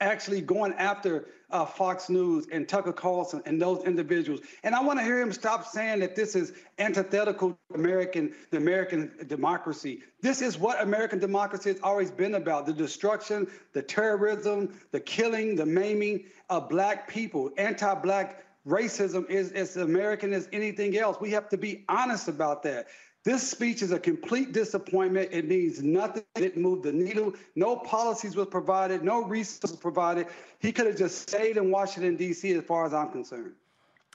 actually 0.00 0.40
going 0.40 0.72
after 0.74 1.26
uh, 1.50 1.64
Fox 1.64 2.08
News 2.08 2.46
and 2.50 2.68
Tucker 2.68 2.92
Carlson 2.92 3.42
and 3.46 3.60
those 3.60 3.84
individuals. 3.84 4.40
And 4.64 4.74
I 4.74 4.82
want 4.82 4.98
to 4.98 5.04
hear 5.04 5.20
him 5.20 5.32
stop 5.32 5.66
saying 5.66 6.00
that 6.00 6.16
this 6.16 6.34
is 6.34 6.52
antithetical 6.78 7.50
to 7.50 7.74
American, 7.74 8.34
the 8.50 8.56
American 8.56 9.12
democracy. 9.26 10.02
This 10.20 10.42
is 10.42 10.58
what 10.58 10.80
American 10.82 11.18
democracy 11.18 11.70
has 11.70 11.80
always 11.82 12.10
been 12.10 12.34
about: 12.34 12.66
the 12.66 12.72
destruction, 12.72 13.46
the 13.72 13.82
terrorism, 13.82 14.78
the 14.90 15.00
killing, 15.00 15.56
the 15.56 15.66
maiming 15.66 16.24
of 16.50 16.68
black 16.68 17.08
people. 17.08 17.50
Anti-black 17.56 18.44
racism 18.66 19.28
is 19.30 19.52
as 19.52 19.76
American 19.76 20.32
as 20.32 20.48
anything 20.52 20.96
else. 20.96 21.18
We 21.20 21.30
have 21.30 21.48
to 21.50 21.56
be 21.56 21.84
honest 21.88 22.26
about 22.28 22.64
that. 22.64 22.88
This 23.26 23.42
speech 23.42 23.82
is 23.82 23.90
a 23.90 23.98
complete 23.98 24.52
disappointment. 24.52 25.30
It 25.32 25.48
means 25.48 25.82
nothing. 25.82 26.22
It 26.36 26.40
didn't 26.42 26.62
move 26.62 26.84
the 26.84 26.92
needle. 26.92 27.34
No 27.56 27.74
policies 27.74 28.36
was 28.36 28.46
provided. 28.46 29.02
No 29.02 29.24
resources 29.24 29.76
provided. 29.76 30.28
He 30.60 30.70
could 30.70 30.86
have 30.86 30.96
just 30.96 31.22
stayed 31.28 31.56
in 31.56 31.72
Washington, 31.72 32.14
D.C., 32.14 32.52
as 32.52 32.62
far 32.62 32.86
as 32.86 32.94
I'm 32.94 33.10
concerned. 33.10 33.54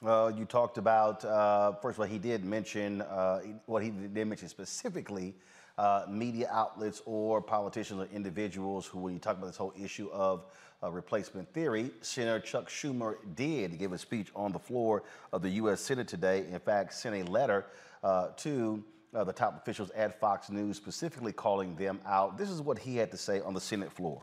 Uh, 0.02 0.32
you 0.34 0.46
talked 0.46 0.78
about, 0.78 1.22
uh, 1.26 1.74
first 1.82 1.98
of 1.98 2.00
all, 2.00 2.06
he 2.06 2.18
did 2.18 2.42
mention, 2.42 3.02
uh, 3.02 3.40
what 3.66 3.82
he 3.82 3.90
did 3.90 4.26
mention 4.26 4.48
specifically, 4.48 5.34
uh, 5.76 6.06
media 6.08 6.48
outlets 6.50 7.02
or 7.04 7.42
politicians 7.42 8.00
or 8.00 8.08
individuals 8.14 8.86
who, 8.86 8.98
when 8.98 9.12
you 9.12 9.18
talk 9.18 9.36
about 9.36 9.48
this 9.48 9.58
whole 9.58 9.74
issue 9.78 10.08
of 10.10 10.46
uh, 10.82 10.90
replacement 10.90 11.52
theory, 11.52 11.90
Senator 12.00 12.40
Chuck 12.40 12.70
Schumer 12.70 13.16
did 13.34 13.78
give 13.78 13.92
a 13.92 13.98
speech 13.98 14.28
on 14.34 14.52
the 14.52 14.58
floor 14.58 15.02
of 15.34 15.42
the 15.42 15.50
U.S. 15.50 15.82
Senate 15.82 16.08
today. 16.08 16.46
In 16.50 16.58
fact, 16.60 16.94
sent 16.94 17.14
a 17.14 17.30
letter 17.30 17.66
uh, 18.02 18.28
to 18.38 18.82
uh, 19.14 19.24
the 19.24 19.32
top 19.32 19.56
officials 19.56 19.90
at 19.90 20.18
Fox 20.20 20.50
News, 20.50 20.76
specifically 20.76 21.32
calling 21.32 21.76
them 21.76 22.00
out. 22.06 22.38
This 22.38 22.50
is 22.50 22.60
what 22.60 22.78
he 22.78 22.96
had 22.96 23.10
to 23.10 23.16
say 23.16 23.40
on 23.40 23.54
the 23.54 23.60
Senate 23.60 23.92
floor. 23.92 24.22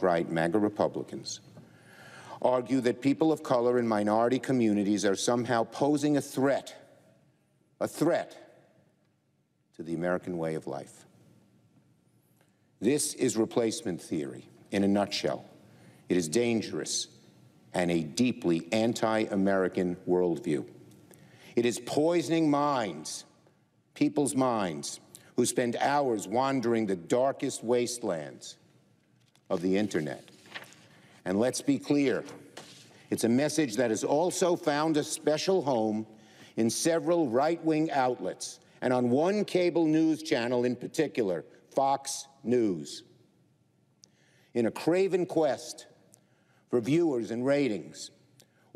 Right, 0.00 0.30
MAGA 0.30 0.58
Republicans 0.58 1.40
argue 2.42 2.80
that 2.80 3.00
people 3.00 3.32
of 3.32 3.42
color 3.42 3.78
and 3.78 3.88
minority 3.88 4.38
communities 4.38 5.04
are 5.04 5.16
somehow 5.16 5.64
posing 5.64 6.16
a 6.16 6.20
threat, 6.20 6.74
a 7.80 7.88
threat 7.88 8.36
to 9.76 9.82
the 9.82 9.94
American 9.94 10.38
way 10.38 10.54
of 10.54 10.66
life. 10.66 11.04
This 12.80 13.14
is 13.14 13.36
replacement 13.36 14.00
theory 14.00 14.48
in 14.70 14.84
a 14.84 14.88
nutshell. 14.88 15.44
It 16.08 16.16
is 16.16 16.28
dangerous 16.28 17.08
and 17.74 17.90
a 17.90 18.02
deeply 18.02 18.68
anti 18.72 19.22
American 19.22 19.96
worldview. 20.08 20.64
It 21.56 21.66
is 21.66 21.80
poisoning 21.80 22.50
minds, 22.50 23.24
people's 23.98 24.36
minds, 24.36 25.00
who 25.34 25.44
spend 25.44 25.74
hours 25.80 26.28
wandering 26.28 26.86
the 26.86 26.94
darkest 26.94 27.64
wastelands 27.64 28.56
of 29.50 29.60
the 29.60 29.76
internet. 29.76 30.22
And 31.24 31.40
let's 31.40 31.60
be 31.60 31.80
clear 31.80 32.22
it's 33.10 33.24
a 33.24 33.28
message 33.28 33.74
that 33.74 33.90
has 33.90 34.04
also 34.04 34.54
found 34.54 34.96
a 34.96 35.02
special 35.02 35.62
home 35.62 36.06
in 36.56 36.70
several 36.70 37.28
right 37.28 37.62
wing 37.64 37.90
outlets 37.90 38.60
and 38.82 38.92
on 38.92 39.10
one 39.10 39.44
cable 39.44 39.84
news 39.84 40.22
channel 40.22 40.64
in 40.64 40.76
particular, 40.76 41.44
Fox 41.74 42.28
News. 42.44 43.02
In 44.54 44.66
a 44.66 44.70
craven 44.70 45.26
quest 45.26 45.86
for 46.70 46.80
viewers 46.80 47.32
and 47.32 47.44
ratings, 47.44 48.12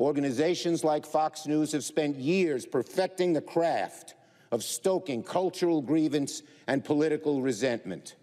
organizations 0.01 0.83
like 0.83 1.05
Fox 1.05 1.45
News 1.45 1.71
have 1.71 1.85
spent 1.85 2.17
years 2.17 2.65
perfecting 2.65 3.31
the 3.31 3.41
craft 3.41 4.15
of 4.53 4.63
stoking 4.63 5.23
cultural 5.23 5.81
grievance 5.81 6.43
and 6.67 6.85
political 6.85 7.41
resentment 7.41 8.15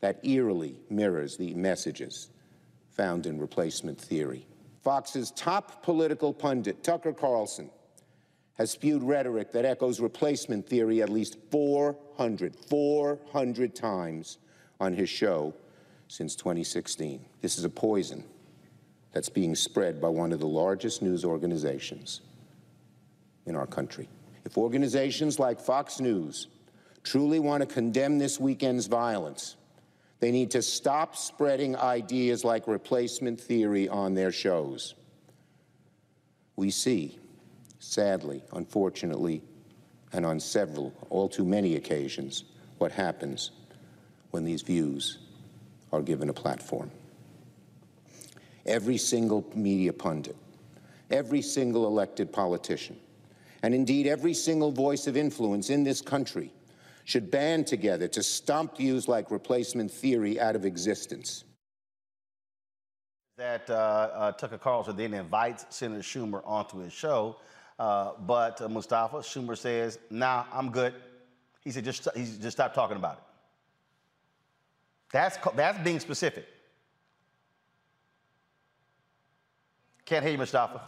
that 0.00 0.22
eerily 0.22 0.78
mirrors 0.90 1.38
the 1.38 1.54
messages 1.54 2.28
found 2.90 3.24
in 3.24 3.40
replacement 3.40 3.98
theory. 3.98 4.46
Fox's 4.82 5.30
top 5.30 5.82
political 5.82 6.34
pundit, 6.34 6.84
Tucker 6.84 7.14
Carlson, 7.14 7.70
has 8.58 8.70
spewed 8.70 9.02
rhetoric 9.02 9.50
that 9.52 9.64
echoes 9.64 9.98
replacement 9.98 10.68
theory 10.68 11.00
at 11.00 11.08
least 11.08 11.38
400, 11.50 12.54
400 12.54 13.74
times 13.74 14.36
on 14.78 14.92
his 14.92 15.08
show 15.08 15.54
since 16.08 16.36
2016. 16.36 17.24
This 17.40 17.56
is 17.56 17.64
a 17.64 17.70
poison 17.70 18.24
that's 19.12 19.30
being 19.30 19.54
spread 19.54 20.02
by 20.02 20.08
one 20.08 20.34
of 20.34 20.40
the 20.40 20.46
largest 20.46 21.00
news 21.00 21.24
organizations 21.24 22.20
in 23.46 23.56
our 23.56 23.66
country. 23.66 24.06
If 24.46 24.56
organizations 24.56 25.40
like 25.40 25.58
Fox 25.58 25.98
News 25.98 26.46
truly 27.02 27.40
want 27.40 27.62
to 27.62 27.66
condemn 27.66 28.16
this 28.16 28.38
weekend's 28.38 28.86
violence, 28.86 29.56
they 30.20 30.30
need 30.30 30.52
to 30.52 30.62
stop 30.62 31.16
spreading 31.16 31.74
ideas 31.76 32.44
like 32.44 32.68
replacement 32.68 33.40
theory 33.40 33.88
on 33.88 34.14
their 34.14 34.30
shows. 34.30 34.94
We 36.54 36.70
see 36.70 37.18
sadly, 37.80 38.44
unfortunately, 38.52 39.42
and 40.12 40.24
on 40.24 40.38
several, 40.38 40.92
all 41.10 41.28
too 41.28 41.44
many 41.44 41.74
occasions, 41.74 42.44
what 42.78 42.92
happens 42.92 43.50
when 44.30 44.44
these 44.44 44.62
views 44.62 45.18
are 45.92 46.02
given 46.02 46.28
a 46.28 46.32
platform. 46.32 46.92
Every 48.64 48.96
single 48.96 49.44
media 49.56 49.92
pundit, 49.92 50.36
every 51.10 51.42
single 51.42 51.86
elected 51.86 52.32
politician, 52.32 52.96
and 53.62 53.74
indeed 53.74 54.06
every 54.06 54.34
single 54.34 54.72
voice 54.72 55.06
of 55.06 55.16
influence 55.16 55.70
in 55.70 55.84
this 55.84 56.00
country 56.00 56.52
should 57.04 57.30
band 57.30 57.66
together 57.66 58.08
to 58.08 58.22
stomp 58.22 58.76
views 58.76 59.08
like 59.08 59.30
replacement 59.30 59.90
theory 59.90 60.40
out 60.40 60.56
of 60.56 60.64
existence. 60.64 61.44
That 63.36 63.68
uh, 63.68 63.74
uh, 63.74 64.32
Tucker 64.32 64.58
Carlson 64.58 64.96
then 64.96 65.14
invites 65.14 65.66
Senator 65.70 66.02
Schumer 66.02 66.42
onto 66.44 66.78
his 66.78 66.92
show 66.92 67.36
uh, 67.78 68.12
but 68.26 68.60
uh, 68.60 68.68
Mustafa 68.68 69.16
Schumer 69.16 69.56
says, 69.56 69.98
"Nah, 70.10 70.44
I'm 70.52 70.70
good." 70.70 70.94
He 71.62 71.70
said, 71.70 71.84
"Just 71.84 72.08
he 72.14 72.24
just 72.24 72.56
stop 72.56 72.72
talking 72.72 72.96
about 72.96 73.18
it." 73.18 73.22
That's 75.12 75.38
that's 75.54 75.78
being 75.84 76.00
specific. 76.00 76.46
Can't 80.06 80.22
hear 80.22 80.32
you, 80.32 80.38
Mustafa. 80.38 80.80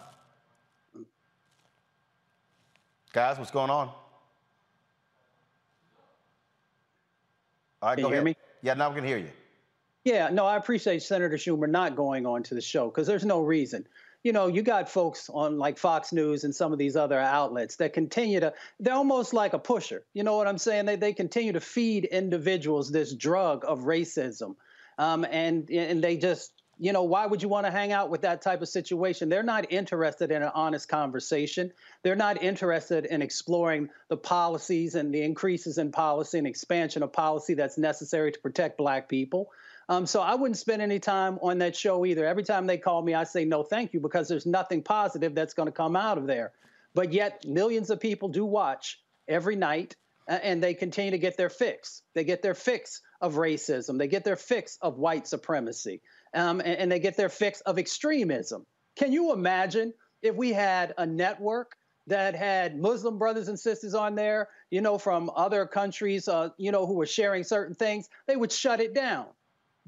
Guys, 3.13 3.39
what's 3.39 3.51
going 3.51 3.71
on? 3.71 3.89
All 7.81 7.89
right, 7.91 7.95
Can 7.95 8.03
go 8.03 8.09
you 8.09 8.15
hear 8.15 8.23
ahead. 8.23 8.25
me? 8.25 8.37
Yeah, 8.63 8.75
now 8.75 8.89
we 8.91 8.97
can 8.97 9.05
hear 9.05 9.19
you. 9.19 9.31
Yeah, 10.05 10.31
no, 10.31 10.47
I 10.47 10.57
appreciate 10.57 11.03
Senator 11.03 11.37
Schumer 11.37 11.69
not 11.69 11.97
going 11.97 12.27
on 12.27 12.43
to 12.45 12.55
the 12.55 12.61
show 12.61 12.87
because 12.89 13.07
there's 13.07 13.25
no 13.25 13.41
reason. 13.41 13.87
You 14.25 14.33
know, 14.33 14.47
you 14.49 14.63
got 14.63 14.89
folks 14.91 15.31
on 15.33 15.59
like 15.59 15.79
Fox 15.79 16.13
News 16.13 16.45
and 16.45 16.55
some 16.55 16.73
of 16.73 16.79
these 16.79 16.97
other 16.97 17.19
outlets 17.21 17.77
that 17.77 17.93
continue 17.93 18.41
to, 18.41 18.53
they're 18.81 18.95
almost 18.95 19.33
like 19.33 19.53
a 19.53 19.59
pusher. 19.59 20.05
You 20.13 20.25
know 20.25 20.37
what 20.37 20.49
I'm 20.49 20.59
saying? 20.59 20.87
They, 20.87 20.97
they 20.97 21.13
continue 21.13 21.53
to 21.53 21.61
feed 21.61 22.05
individuals 22.07 22.91
this 22.91 23.15
drug 23.15 23.65
of 23.67 23.81
racism. 23.81 24.57
Um, 24.99 25.25
and, 25.31 25.71
and 25.71 26.03
they 26.03 26.17
just, 26.17 26.58
you 26.79 26.93
know, 26.93 27.03
why 27.03 27.27
would 27.27 27.43
you 27.43 27.49
want 27.49 27.67
to 27.67 27.73
hang 27.73 27.93
out 27.93 28.09
with 28.09 28.23
that 28.23 28.41
type 28.41 28.63
of 28.63 28.69
situation? 28.69 29.29
They're 29.29 29.43
not 29.43 29.73
interested 29.73 30.31
in 30.31 30.43
an 30.43 30.53
honest 30.55 30.89
conversation. 30.89 31.73
They're 32.03 32.17
not 32.17 32.43
interested 32.43 33.05
in 33.05 33.21
exploring 33.21 33.91
the 34.09 34.17
policies 34.17 34.95
and 34.95 35.13
the 35.13 35.23
increases 35.23 35.79
in 35.79 35.91
policy 35.91 36.39
and 36.39 36.47
expansion 36.47 37.03
of 37.03 37.13
policy 37.13 37.55
that's 37.55 37.79
necessary 37.79 38.31
to 38.31 38.39
protect 38.39 38.79
black 38.79 39.09
people. 39.09 39.51
Um, 39.89 40.07
so 40.07 40.21
I 40.21 40.35
wouldn't 40.35 40.59
spend 40.59 40.83
any 40.83 40.99
time 41.01 41.39
on 41.43 41.59
that 41.59 41.75
show 41.75 42.05
either. 42.05 42.27
Every 42.27 42.45
time 42.45 42.67
they 42.67 42.79
call 42.79 43.03
me, 43.03 43.15
I 43.15 43.25
say 43.25 43.45
no, 43.45 43.63
thank 43.63 43.95
you, 43.95 44.01
because 44.01 44.29
there's 44.29 44.47
nothing 44.47 44.83
positive 44.83 45.35
that's 45.35 45.55
going 45.55 45.67
to 45.67 45.73
come 45.73 45.97
out 45.97 46.19
of 46.19 46.27
there. 46.27 46.53
But 46.95 47.13
yet, 47.13 47.45
millions 47.47 47.91
of 47.91 47.99
people 47.99 48.29
do 48.29 48.45
watch 48.45 49.01
every 49.27 49.57
night, 49.57 49.97
and 50.27 50.63
they 50.63 50.75
continue 50.75 51.13
to 51.13 51.19
get 51.19 51.37
their 51.37 51.49
fix. 51.49 52.03
They 52.15 52.25
get 52.25 52.43
their 52.43 52.55
fix 52.55 53.01
of 53.21 53.35
racism. 53.35 53.99
They 53.99 54.09
get 54.09 54.25
their 54.25 54.37
fix 54.37 54.79
of 54.83 54.99
white 54.99 55.27
supremacy, 55.27 56.01
um, 56.35 56.61
and, 56.61 56.79
and 56.79 56.93
they 56.93 57.01
get 57.01 57.17
their 57.17 57.29
fix 57.29 57.61
of 57.63 57.79
extremism. 57.79 58.67
Can 58.97 59.13
you 59.13 59.33
imagine 59.33 59.93
if 60.23 60.35
we 60.35 60.53
had 60.53 60.95
a 60.99 61.07
network 61.07 61.77
that 62.07 62.35
had 62.35 62.79
Muslim 62.79 63.19
brothers 63.19 63.49
and 63.49 63.59
sisters 63.59 63.95
on 63.95 64.15
there, 64.15 64.49
you 64.71 64.81
know, 64.81 64.99
from 64.99 65.31
other 65.37 65.67
countries, 65.67 66.27
uh, 66.27 66.49
you 66.57 66.73
know, 66.73 66.87
who 66.87 66.95
were 66.95 67.07
sharing 67.07 67.45
certain 67.45 67.75
things? 67.75 68.09
They 68.27 68.37
would 68.37 68.51
shut 68.51 68.81
it 68.81 68.95
down 68.95 69.27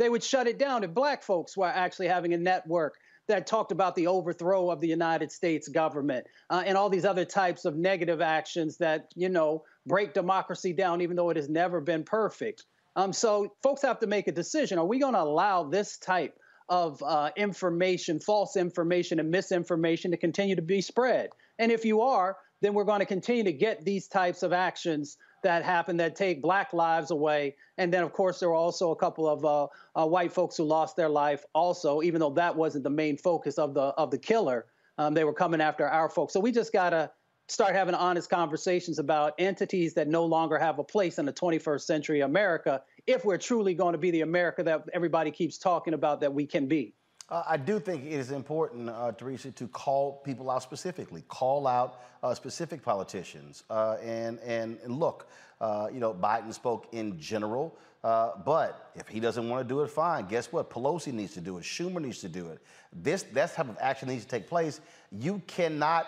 they 0.00 0.08
would 0.08 0.24
shut 0.24 0.48
it 0.48 0.58
down 0.58 0.82
if 0.82 0.94
black 0.94 1.22
folks 1.22 1.56
were 1.56 1.66
actually 1.66 2.08
having 2.08 2.32
a 2.32 2.38
network 2.38 2.94
that 3.28 3.46
talked 3.46 3.70
about 3.70 3.94
the 3.94 4.06
overthrow 4.06 4.70
of 4.70 4.80
the 4.80 4.88
United 4.88 5.30
States 5.30 5.68
government 5.68 6.26
uh, 6.48 6.62
and 6.64 6.76
all 6.76 6.88
these 6.88 7.04
other 7.04 7.26
types 7.26 7.66
of 7.66 7.76
negative 7.76 8.22
actions 8.22 8.78
that, 8.78 9.12
you 9.14 9.28
know, 9.28 9.62
break 9.86 10.14
democracy 10.14 10.72
down, 10.72 11.02
even 11.02 11.16
though 11.16 11.28
it 11.28 11.36
has 11.36 11.50
never 11.50 11.82
been 11.82 12.02
perfect. 12.02 12.64
Um, 13.00 13.14
so 13.14 13.54
folks 13.62 13.80
have 13.80 14.00
to 14.00 14.06
make 14.06 14.28
a 14.28 14.32
decision. 14.32 14.78
Are 14.78 14.84
we 14.84 14.98
going 14.98 15.14
to 15.14 15.22
allow 15.22 15.64
this 15.64 15.96
type 15.96 16.38
of 16.68 17.02
uh, 17.02 17.30
information, 17.34 18.20
false 18.20 18.56
information, 18.56 19.18
and 19.18 19.30
misinformation 19.30 20.10
to 20.10 20.18
continue 20.18 20.54
to 20.56 20.62
be 20.62 20.82
spread? 20.82 21.30
And 21.58 21.72
if 21.72 21.86
you 21.86 22.02
are, 22.02 22.36
then 22.60 22.74
we're 22.74 22.84
going 22.84 23.00
to 23.00 23.06
continue 23.06 23.44
to 23.44 23.54
get 23.54 23.86
these 23.86 24.06
types 24.06 24.42
of 24.42 24.52
actions 24.52 25.16
that 25.42 25.64
happen 25.64 25.96
that 25.96 26.14
take 26.14 26.42
black 26.42 26.74
lives 26.74 27.10
away. 27.10 27.56
And 27.78 27.90
then, 27.90 28.02
of 28.02 28.12
course, 28.12 28.38
there 28.38 28.50
were 28.50 28.54
also 28.54 28.90
a 28.90 28.96
couple 28.96 29.26
of 29.26 29.46
uh, 29.46 29.68
uh, 29.98 30.06
white 30.06 30.34
folks 30.34 30.58
who 30.58 30.64
lost 30.64 30.94
their 30.96 31.08
life 31.08 31.42
also, 31.54 32.02
even 32.02 32.20
though 32.20 32.34
that 32.34 32.54
wasn't 32.54 32.84
the 32.84 32.90
main 32.90 33.16
focus 33.16 33.56
of 33.56 33.72
the 33.72 33.80
of 33.80 34.10
the 34.10 34.18
killer. 34.18 34.66
Um, 34.98 35.14
they 35.14 35.24
were 35.24 35.32
coming 35.32 35.62
after 35.62 35.88
our 35.88 36.10
folks. 36.10 36.34
So 36.34 36.40
we 36.40 36.52
just 36.52 36.70
got 36.70 36.90
to 36.90 37.10
start 37.50 37.74
having 37.74 37.94
honest 37.94 38.30
conversations 38.30 38.98
about 38.98 39.34
entities 39.38 39.94
that 39.94 40.06
no 40.06 40.24
longer 40.24 40.56
have 40.56 40.78
a 40.78 40.84
place 40.84 41.18
in 41.18 41.26
the 41.26 41.32
21st 41.32 41.80
century 41.80 42.20
America 42.20 42.82
if 43.06 43.24
we're 43.24 43.38
truly 43.38 43.74
going 43.74 43.92
to 43.92 43.98
be 43.98 44.10
the 44.10 44.22
America 44.22 44.62
that 44.62 44.84
everybody 44.92 45.30
keeps 45.30 45.58
talking 45.58 45.94
about 45.94 46.20
that 46.20 46.32
we 46.32 46.46
can 46.46 46.66
be. 46.66 46.94
Uh, 47.28 47.44
I 47.48 47.56
do 47.56 47.78
think 47.78 48.04
it 48.04 48.12
is 48.12 48.32
important, 48.32 48.90
uh, 48.90 49.12
Teresa, 49.12 49.52
to 49.52 49.68
call 49.68 50.20
people 50.24 50.50
out 50.50 50.62
specifically, 50.64 51.22
call 51.28 51.66
out 51.68 52.00
uh, 52.22 52.34
specific 52.34 52.82
politicians, 52.82 53.62
uh, 53.70 53.96
and, 54.02 54.38
and 54.40 54.78
and 54.84 54.98
look. 54.98 55.28
uh, 55.60 55.88
you 55.92 56.00
know, 56.00 56.12
Biden 56.14 56.52
spoke 56.54 56.88
in 56.92 57.18
general, 57.20 57.76
uh, 58.02 58.32
but 58.44 58.90
if 58.94 59.06
he 59.08 59.20
doesn't 59.20 59.48
want 59.48 59.66
to 59.66 59.74
do 59.74 59.82
it, 59.82 59.90
fine. 59.90 60.26
Guess 60.26 60.52
what? 60.52 60.70
Pelosi 60.70 61.12
needs 61.12 61.34
to 61.34 61.40
do 61.40 61.58
it. 61.58 61.64
Schumer 61.64 62.00
needs 62.00 62.20
to 62.20 62.28
do 62.28 62.48
it. 62.48 62.60
This 62.92 63.24
that 63.34 63.54
type 63.54 63.68
of 63.68 63.76
action 63.80 64.08
needs 64.08 64.24
to 64.24 64.30
take 64.30 64.48
place. 64.48 64.80
You 65.12 65.42
cannot 65.46 66.06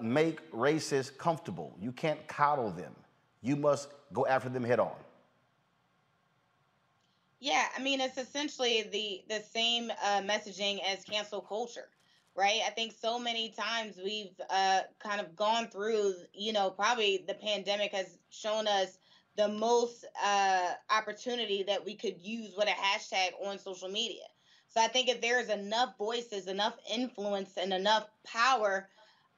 make 0.00 0.50
racists 0.52 1.16
comfortable. 1.16 1.76
You 1.80 1.92
can't 1.92 2.24
coddle 2.28 2.70
them. 2.70 2.94
You 3.42 3.56
must 3.56 3.88
go 4.12 4.26
after 4.26 4.48
them 4.48 4.64
head 4.64 4.80
on. 4.80 4.94
Yeah, 7.44 7.68
I 7.76 7.82
mean 7.82 8.00
it's 8.00 8.16
essentially 8.16 8.82
the 8.82 9.22
the 9.28 9.42
same 9.42 9.90
uh, 9.90 10.22
messaging 10.22 10.80
as 10.82 11.04
cancel 11.04 11.42
culture, 11.42 11.90
right? 12.34 12.62
I 12.66 12.70
think 12.70 12.92
so 12.92 13.18
many 13.18 13.50
times 13.50 13.98
we've 14.02 14.40
uh, 14.48 14.82
kind 14.98 15.20
of 15.20 15.36
gone 15.36 15.68
through, 15.68 16.14
you 16.32 16.52
know, 16.54 16.70
probably 16.70 17.18
the 17.26 17.34
pandemic 17.34 17.92
has 17.92 18.18
shown 18.30 18.66
us 18.66 18.98
the 19.36 19.48
most 19.48 20.06
uh, 20.24 20.72
opportunity 20.90 21.64
that 21.64 21.84
we 21.84 21.96
could 21.96 22.18
use 22.18 22.54
with 22.56 22.68
a 22.68 22.72
hashtag 22.72 23.32
on 23.46 23.58
social 23.58 23.90
media. 23.90 24.24
So 24.68 24.80
I 24.80 24.88
think 24.88 25.08
if 25.10 25.20
there 25.20 25.38
is 25.38 25.50
enough 25.50 25.98
voices, 25.98 26.46
enough 26.48 26.78
influence, 26.90 27.58
and 27.58 27.74
enough 27.74 28.08
power 28.24 28.88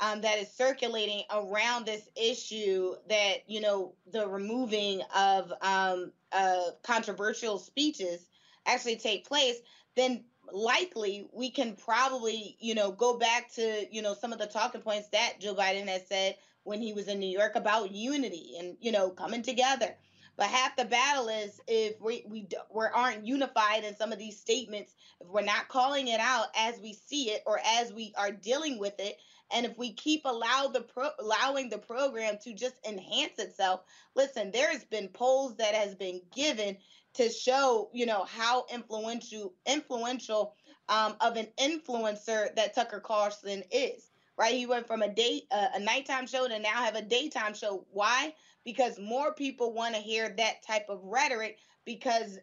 um, 0.00 0.20
that 0.20 0.38
is 0.38 0.52
circulating 0.52 1.22
around 1.32 1.86
this 1.86 2.08
issue 2.16 2.94
that 3.08 3.36
you 3.46 3.60
know 3.60 3.94
the 4.12 4.28
removing 4.28 5.02
of 5.14 5.52
um, 5.62 6.12
uh, 6.32 6.70
controversial 6.82 7.58
speeches 7.58 8.28
actually 8.66 8.96
take 8.96 9.26
place, 9.26 9.56
then 9.94 10.24
likely 10.52 11.28
we 11.32 11.50
can 11.50 11.74
probably, 11.76 12.56
you 12.60 12.74
know, 12.74 12.92
go 12.92 13.18
back 13.18 13.52
to, 13.54 13.86
you 13.90 14.02
know, 14.02 14.14
some 14.14 14.32
of 14.32 14.38
the 14.38 14.46
talking 14.46 14.80
points 14.80 15.08
that 15.08 15.40
Joe 15.40 15.54
Biden 15.54 15.88
has 15.88 16.06
said 16.06 16.36
when 16.64 16.80
he 16.80 16.92
was 16.92 17.08
in 17.08 17.18
New 17.18 17.28
York 17.30 17.54
about 17.54 17.92
unity 17.92 18.56
and, 18.58 18.76
you 18.80 18.92
know, 18.92 19.10
coming 19.10 19.42
together. 19.42 19.94
But 20.36 20.48
half 20.48 20.76
the 20.76 20.84
battle 20.84 21.28
is 21.28 21.60
if 21.66 21.98
we 22.00 22.24
we, 22.28 22.46
we 22.70 22.86
aren't 22.94 23.26
unified 23.26 23.84
in 23.84 23.96
some 23.96 24.12
of 24.12 24.18
these 24.18 24.38
statements, 24.38 24.94
if 25.20 25.28
we're 25.28 25.40
not 25.40 25.68
calling 25.68 26.08
it 26.08 26.20
out 26.20 26.48
as 26.54 26.78
we 26.78 26.92
see 26.92 27.30
it 27.30 27.42
or 27.46 27.58
as 27.64 27.92
we 27.92 28.12
are 28.18 28.32
dealing 28.32 28.78
with 28.78 29.00
it, 29.00 29.16
and 29.52 29.64
if 29.66 29.76
we 29.78 29.92
keep 29.92 30.22
allow 30.24 30.68
the 30.72 30.80
pro, 30.80 31.08
allowing 31.20 31.68
the 31.68 31.78
program 31.78 32.38
to 32.42 32.52
just 32.52 32.74
enhance 32.86 33.38
itself, 33.38 33.82
listen, 34.14 34.50
there 34.50 34.70
has 34.70 34.84
been 34.84 35.08
polls 35.08 35.56
that 35.56 35.74
has 35.74 35.94
been 35.94 36.20
given 36.34 36.76
to 37.14 37.30
show, 37.30 37.88
you 37.92 38.06
know, 38.06 38.24
how 38.24 38.66
influential 38.72 39.54
influential 39.66 40.54
um, 40.88 41.14
of 41.20 41.36
an 41.36 41.48
influencer 41.58 42.54
that 42.56 42.74
Tucker 42.74 43.00
Carlson 43.00 43.62
is. 43.70 44.10
Right, 44.38 44.54
he 44.54 44.66
went 44.66 44.86
from 44.86 45.00
a 45.00 45.08
day 45.08 45.42
uh, 45.50 45.68
a 45.74 45.80
nighttime 45.80 46.26
show 46.26 46.46
to 46.46 46.58
now 46.58 46.84
have 46.84 46.94
a 46.94 47.00
daytime 47.00 47.54
show. 47.54 47.86
Why? 47.90 48.34
Because 48.64 48.98
more 48.98 49.32
people 49.32 49.72
want 49.72 49.94
to 49.94 50.00
hear 50.00 50.28
that 50.28 50.62
type 50.62 50.86
of 50.90 51.02
rhetoric. 51.04 51.58
Because 51.86 52.38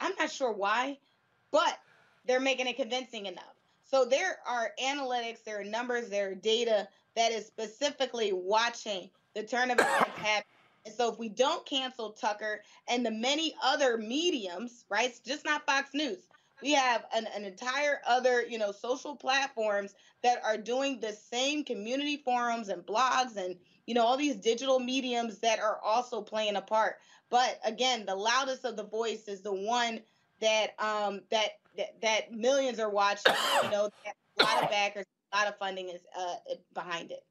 I'm 0.00 0.12
not 0.16 0.30
sure 0.30 0.52
why, 0.52 0.98
but 1.50 1.76
they're 2.24 2.38
making 2.38 2.68
it 2.68 2.76
convincing 2.76 3.26
enough. 3.26 3.53
So 3.94 4.04
there 4.04 4.38
are 4.44 4.72
analytics, 4.82 5.44
there 5.44 5.60
are 5.60 5.64
numbers, 5.64 6.08
there 6.08 6.30
are 6.30 6.34
data 6.34 6.88
that 7.14 7.30
is 7.30 7.46
specifically 7.46 8.32
watching 8.32 9.08
the 9.36 9.44
turn 9.44 9.70
of 9.70 9.78
events 9.78 10.10
happen. 10.16 10.50
And 10.84 10.92
so 10.92 11.12
if 11.12 11.18
we 11.20 11.28
don't 11.28 11.64
cancel 11.64 12.10
Tucker 12.10 12.62
and 12.88 13.06
the 13.06 13.12
many 13.12 13.54
other 13.62 13.96
mediums, 13.96 14.84
right? 14.88 15.10
It's 15.10 15.20
just 15.20 15.44
not 15.44 15.64
Fox 15.64 15.90
News. 15.94 16.26
We 16.60 16.72
have 16.72 17.04
an, 17.14 17.28
an 17.36 17.44
entire 17.44 18.00
other, 18.04 18.42
you 18.42 18.58
know, 18.58 18.72
social 18.72 19.14
platforms 19.14 19.94
that 20.24 20.42
are 20.44 20.56
doing 20.56 20.98
the 20.98 21.12
same 21.12 21.62
community 21.62 22.16
forums 22.16 22.70
and 22.70 22.82
blogs 22.82 23.36
and, 23.36 23.54
you 23.86 23.94
know, 23.94 24.04
all 24.04 24.16
these 24.16 24.34
digital 24.34 24.80
mediums 24.80 25.38
that 25.38 25.60
are 25.60 25.78
also 25.84 26.20
playing 26.20 26.56
a 26.56 26.62
part. 26.62 26.96
But 27.30 27.60
again, 27.64 28.06
the 28.06 28.16
loudest 28.16 28.64
of 28.64 28.76
the 28.76 28.88
voice 28.88 29.28
is 29.28 29.42
the 29.42 29.54
one 29.54 30.00
that 30.40 30.74
um 30.80 31.20
that 31.30 31.60
that, 31.76 32.00
that 32.02 32.32
millions 32.32 32.78
are 32.78 32.90
watching. 32.90 33.34
You 33.62 33.70
know, 33.70 33.90
a 34.38 34.42
lot 34.42 34.62
of 34.62 34.70
backers, 34.70 35.06
a 35.32 35.36
lot 35.36 35.48
of 35.48 35.56
funding 35.58 35.88
is 35.88 36.00
uh, 36.18 36.36
behind 36.72 37.10
it. 37.10 37.24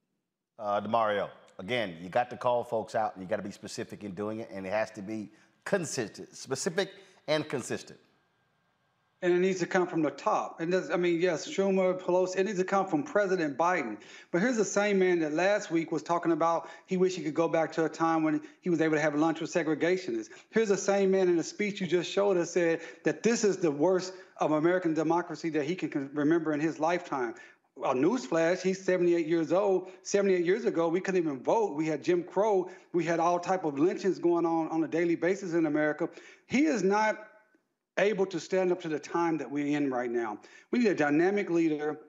Uh, 0.60 0.82
Damario, 0.82 1.30
again, 1.60 1.98
you 2.02 2.10
got 2.10 2.30
to 2.30 2.38
call 2.38 2.64
folks 2.64 2.96
out 2.96 3.16
and 3.16 3.24
you 3.24 3.30
got 3.30 3.38
to 3.38 3.44
be 3.44 3.52
specific 3.52 4.04
in 4.04 4.12
doing 4.12 4.40
it, 4.40 4.50
and 4.52 4.66
it 4.66 4.72
has 4.72 4.92
to 4.92 5.02
be 5.02 5.32
consistent, 5.66 6.36
specific 6.36 6.92
and 7.28 7.48
consistent. 7.48 8.00
And 9.24 9.34
it 9.34 9.40
needs 9.40 9.60
to 9.62 9.66
come 9.66 9.88
from 9.88 10.02
the 10.02 10.12
top. 10.12 10.60
And 10.60 10.76
I 10.76 10.98
mean, 10.98 11.22
yes, 11.22 11.48
Schumer, 11.48 11.98
Pelosi, 11.98 12.40
it 12.40 12.44
needs 12.44 12.60
to 12.60 12.66
come 12.66 12.86
from 12.86 13.04
President 13.04 13.58
Biden. 13.58 13.96
But 14.32 14.42
here's 14.42 14.58
the 14.58 14.66
same 14.66 15.00
man 15.00 15.20
that 15.20 15.32
last 15.32 15.72
week 15.72 15.94
was 15.94 16.04
talking 16.04 16.34
about 16.34 16.70
he 16.88 16.98
wished 16.98 17.16
he 17.16 17.24
could 17.24 17.34
go 17.34 17.48
back 17.48 17.72
to 17.74 17.86
a 17.86 17.90
time 17.90 18.24
when 18.24 18.42
he 18.60 18.70
was 18.70 18.82
able 18.82 18.96
to 18.96 19.02
have 19.02 19.16
lunch 19.16 19.40
with 19.40 19.50
segregationists. 19.50 20.28
Here's 20.50 20.68
the 20.68 20.76
same 20.76 21.10
man 21.10 21.30
in 21.30 21.38
the 21.38 21.44
speech 21.44 21.80
you 21.80 21.88
just 21.88 22.12
showed 22.12 22.36
us 22.36 22.52
said 22.52 22.82
that 23.06 23.24
this 23.24 23.46
is 23.46 23.56
the 23.56 23.72
worst 23.72 24.14
of 24.42 24.52
American 24.52 24.94
democracy 24.94 25.50
that 25.52 25.64
he 25.64 25.76
can 25.76 26.10
remember 26.14 26.54
in 26.54 26.60
his 26.60 26.78
lifetime. 26.78 27.34
A 27.78 27.94
newsflash, 27.94 28.62
he's 28.62 28.84
78 28.84 29.26
years 29.26 29.54
old. 29.54 29.90
78 30.02 30.46
years 30.46 30.66
ago, 30.66 30.90
we 30.90 31.00
couldn't 31.00 31.22
even 31.22 31.42
vote. 31.42 31.76
We 31.76 31.88
had 31.88 32.04
Jim 32.04 32.24
Crow. 32.24 32.70
We 32.92 33.06
had 33.06 33.22
all 33.22 33.40
type 33.40 33.64
of 33.64 33.80
lynchings 33.80 34.20
going 34.20 34.46
on 34.46 34.68
on 34.68 34.84
a 34.84 34.88
daily 34.88 35.16
basis 35.16 35.54
in 35.54 35.66
America. 35.66 36.10
He 36.46 36.66
is 36.66 36.84
not 36.84 37.26
able 37.98 38.26
to 38.28 38.40
stand 38.40 38.72
up 38.72 38.82
to 38.82 38.90
the 38.90 39.00
time 39.00 39.38
that 39.38 39.50
we're 39.50 39.78
in 39.78 39.92
right 39.92 40.10
now. 40.10 40.40
We 40.72 40.80
need 40.80 40.88
a 40.88 40.96
dynamic 40.96 41.50
leader 41.50 42.00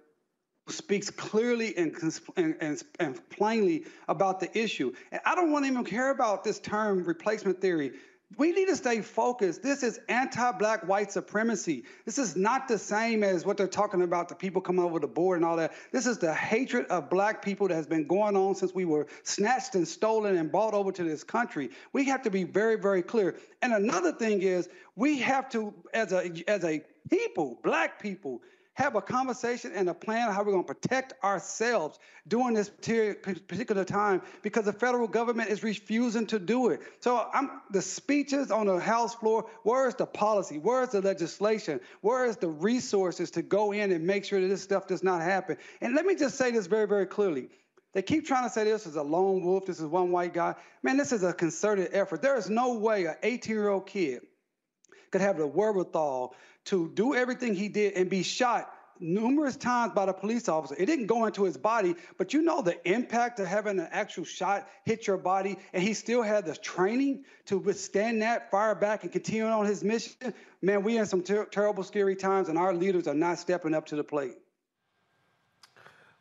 who 0.66 0.72
speaks 0.72 1.10
clearly 1.10 1.76
and, 1.76 1.94
and, 2.36 2.82
and, 2.98 3.28
plainly 3.28 3.84
about 4.08 4.40
the 4.40 4.58
issue. 4.58 4.92
And 5.12 5.20
I 5.26 5.34
don't 5.34 5.52
want 5.52 5.66
to 5.66 5.70
even 5.70 5.84
care 5.84 6.10
about 6.10 6.42
this 6.42 6.58
term 6.58 7.04
replacement 7.04 7.60
theory. 7.60 7.92
We 8.36 8.52
need 8.52 8.68
to 8.68 8.76
stay 8.76 9.00
focused. 9.00 9.62
This 9.62 9.82
is 9.82 10.00
anti 10.08 10.52
black 10.52 10.86
white 10.86 11.12
supremacy. 11.12 11.84
This 12.04 12.18
is 12.18 12.36
not 12.36 12.68
the 12.68 12.78
same 12.78 13.22
as 13.22 13.44
what 13.44 13.56
they're 13.56 13.66
talking 13.66 14.02
about 14.02 14.28
the 14.28 14.34
people 14.34 14.60
coming 14.60 14.84
over 14.84 14.98
the 14.98 15.06
board 15.08 15.38
and 15.38 15.44
all 15.44 15.56
that. 15.56 15.72
This 15.92 16.06
is 16.06 16.18
the 16.18 16.34
hatred 16.34 16.86
of 16.86 17.10
black 17.10 17.42
people 17.42 17.68
that 17.68 17.74
has 17.74 17.86
been 17.86 18.06
going 18.06 18.36
on 18.36 18.54
since 18.54 18.74
we 18.74 18.84
were 18.84 19.06
snatched 19.22 19.74
and 19.74 19.86
stolen 19.86 20.36
and 20.36 20.50
brought 20.50 20.74
over 20.74 20.92
to 20.92 21.04
this 21.04 21.24
country. 21.24 21.70
We 21.92 22.04
have 22.06 22.22
to 22.22 22.30
be 22.30 22.44
very, 22.44 22.76
very 22.76 23.02
clear. 23.02 23.36
And 23.62 23.72
another 23.72 24.12
thing 24.12 24.42
is, 24.42 24.68
we 24.96 25.18
have 25.20 25.48
to, 25.50 25.74
as 25.92 26.12
a, 26.12 26.30
as 26.48 26.64
a 26.64 26.82
people, 27.10 27.58
black 27.62 28.00
people, 28.00 28.42
have 28.74 28.96
a 28.96 29.02
conversation 29.02 29.72
and 29.74 29.88
a 29.88 29.94
plan 29.94 30.32
how 30.32 30.42
we're 30.42 30.52
going 30.52 30.64
to 30.64 30.74
protect 30.74 31.12
ourselves 31.24 31.98
during 32.26 32.54
this 32.54 32.68
particular 32.68 33.84
time 33.84 34.20
because 34.42 34.64
the 34.64 34.72
federal 34.72 35.06
government 35.06 35.48
is 35.48 35.62
refusing 35.62 36.26
to 36.26 36.38
do 36.38 36.70
it. 36.70 36.80
So 37.00 37.28
I'm 37.32 37.62
the 37.70 37.82
speeches 37.82 38.50
on 38.50 38.66
the 38.66 38.80
House 38.80 39.14
floor, 39.14 39.48
where 39.62 39.86
is 39.86 39.94
the 39.94 40.06
policy? 40.06 40.58
Where 40.58 40.82
is 40.82 40.90
the 40.90 41.00
legislation? 41.00 41.80
Where 42.00 42.26
is 42.26 42.36
the 42.36 42.48
resources 42.48 43.30
to 43.32 43.42
go 43.42 43.72
in 43.72 43.92
and 43.92 44.06
make 44.06 44.24
sure 44.24 44.40
that 44.40 44.48
this 44.48 44.62
stuff 44.62 44.88
does 44.88 45.04
not 45.04 45.22
happen? 45.22 45.56
And 45.80 45.94
let 45.94 46.04
me 46.04 46.16
just 46.16 46.36
say 46.36 46.50
this 46.50 46.66
very, 46.66 46.88
very 46.88 47.06
clearly. 47.06 47.48
They 47.92 48.02
keep 48.02 48.26
trying 48.26 48.42
to 48.42 48.50
say 48.50 48.64
this 48.64 48.86
is 48.86 48.96
a 48.96 49.02
lone 49.02 49.44
wolf, 49.44 49.66
this 49.66 49.78
is 49.78 49.86
one 49.86 50.10
white 50.10 50.34
guy. 50.34 50.56
Man, 50.82 50.96
this 50.96 51.12
is 51.12 51.22
a 51.22 51.32
concerted 51.32 51.90
effort. 51.92 52.22
There 52.22 52.36
is 52.36 52.50
no 52.50 52.74
way 52.74 53.04
an 53.04 53.14
18 53.22 53.54
year 53.54 53.68
old 53.68 53.86
kid 53.86 54.22
could 55.14 55.20
have 55.20 55.38
the 55.38 55.46
wherewithal 55.46 56.34
to 56.66 56.90
do 56.94 57.14
everything 57.14 57.54
he 57.54 57.68
did 57.68 57.94
and 57.94 58.08
be 58.08 58.22
shot 58.22 58.74
numerous 59.00 59.56
times 59.56 59.92
by 59.92 60.06
the 60.06 60.12
police 60.12 60.48
officer. 60.48 60.74
It 60.78 60.86
didn't 60.86 61.06
go 61.06 61.26
into 61.26 61.44
his 61.44 61.56
body, 61.56 61.94
but 62.16 62.32
you 62.32 62.42
know 62.42 62.62
the 62.62 62.78
impact 62.90 63.40
of 63.40 63.46
having 63.46 63.78
an 63.78 63.88
actual 63.90 64.24
shot 64.24 64.68
hit 64.84 65.06
your 65.06 65.16
body, 65.16 65.58
and 65.72 65.82
he 65.82 65.94
still 65.94 66.22
had 66.22 66.46
the 66.46 66.56
training 66.56 67.24
to 67.46 67.58
withstand 67.58 68.22
that, 68.22 68.50
fire 68.50 68.74
back, 68.74 69.02
and 69.02 69.12
continue 69.12 69.44
on 69.44 69.66
his 69.66 69.82
mission. 69.82 70.32
Man, 70.62 70.82
we 70.82 70.96
in 70.96 71.06
some 71.06 71.22
ter- 71.22 71.46
terrible, 71.46 71.82
scary 71.82 72.16
times, 72.16 72.48
and 72.48 72.58
our 72.58 72.72
leaders 72.72 73.06
are 73.06 73.14
not 73.14 73.38
stepping 73.38 73.74
up 73.74 73.86
to 73.86 73.96
the 73.96 74.04
plate. 74.04 74.36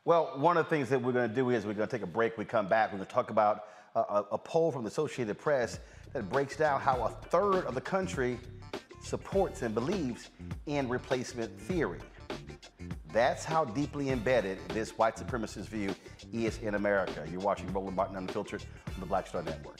Well, 0.06 0.34
one 0.38 0.58
of 0.58 0.66
the 0.66 0.70
things 0.70 0.89
that 0.89 1.02
we're 1.02 1.14
going 1.14 1.30
to 1.30 1.36
do 1.36 1.50
is 1.52 1.66
we're 1.66 1.74
going 1.74 1.88
to 1.88 1.96
take 1.96 2.04
a 2.04 2.08
break. 2.08 2.38
We 2.38 2.44
come 2.44 2.68
back. 2.68 2.91
We're 2.91 2.98
going 2.98 3.08
to 3.08 3.14
talk 3.14 3.30
about 3.30 3.66
a, 3.96 4.00
a, 4.00 4.26
a 4.34 4.38
poll 4.38 4.72
from 4.72 4.84
the 4.84 4.89
Associated 4.89 5.38
Press 5.38 5.80
that 6.12 6.30
breaks 6.30 6.58
down 6.58 6.82
how 6.82 7.04
a 7.04 7.10
third 7.30 7.66
of 7.66 7.74
the 7.74 7.82
country 7.82 8.38
supports 9.04 9.62
and 9.62 9.76
believes 9.76 10.32
in 10.66 10.89
replacement 10.89 11.60
theory. 11.62 11.99
That's 13.12 13.45
how 13.45 13.66
deeply 13.66 14.10
embedded 14.10 14.58
this 14.70 14.97
white 14.97 15.16
supremacist 15.16 15.68
view 15.68 15.93
is 16.32 16.58
in 16.60 16.74
America. 16.76 17.24
You're 17.32 17.41
watching 17.41 17.72
Roland 17.72 17.95
Martin 17.95 18.16
Unfiltered 18.16 18.64
on 18.88 18.99
the 18.99 19.06
Black 19.06 19.28
Star 19.28 19.43
Network. 19.43 19.80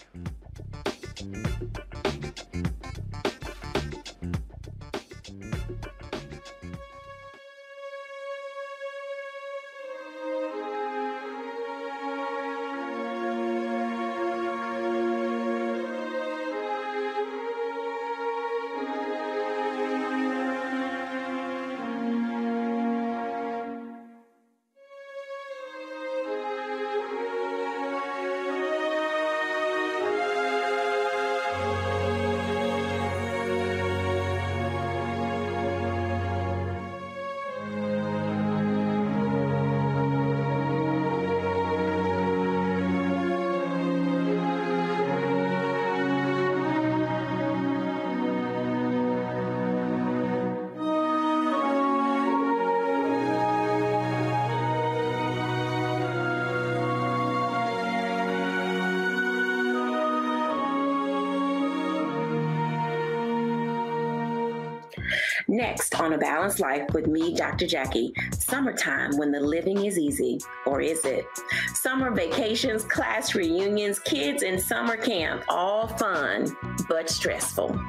On 66.04 66.12
A 66.14 66.18
Balanced 66.18 66.60
Life 66.60 66.84
with 66.94 67.08
me, 67.08 67.34
Dr. 67.34 67.66
Jackie, 67.66 68.14
summertime 68.38 69.18
when 69.18 69.32
the 69.32 69.40
living 69.40 69.86
is 69.86 69.98
easy, 69.98 70.38
or 70.66 70.82
is 70.82 71.06
it? 71.06 71.26
Summer 71.74 72.12
vacations, 72.12 72.84
class 72.84 73.34
reunions, 73.36 74.00
kids 74.00 74.44
in 74.44 74.60
summer 74.60 74.98
camp, 74.98 75.44
all 75.48 75.88
fun, 75.88 76.56
but 76.90 77.10
stressful. 77.10 77.80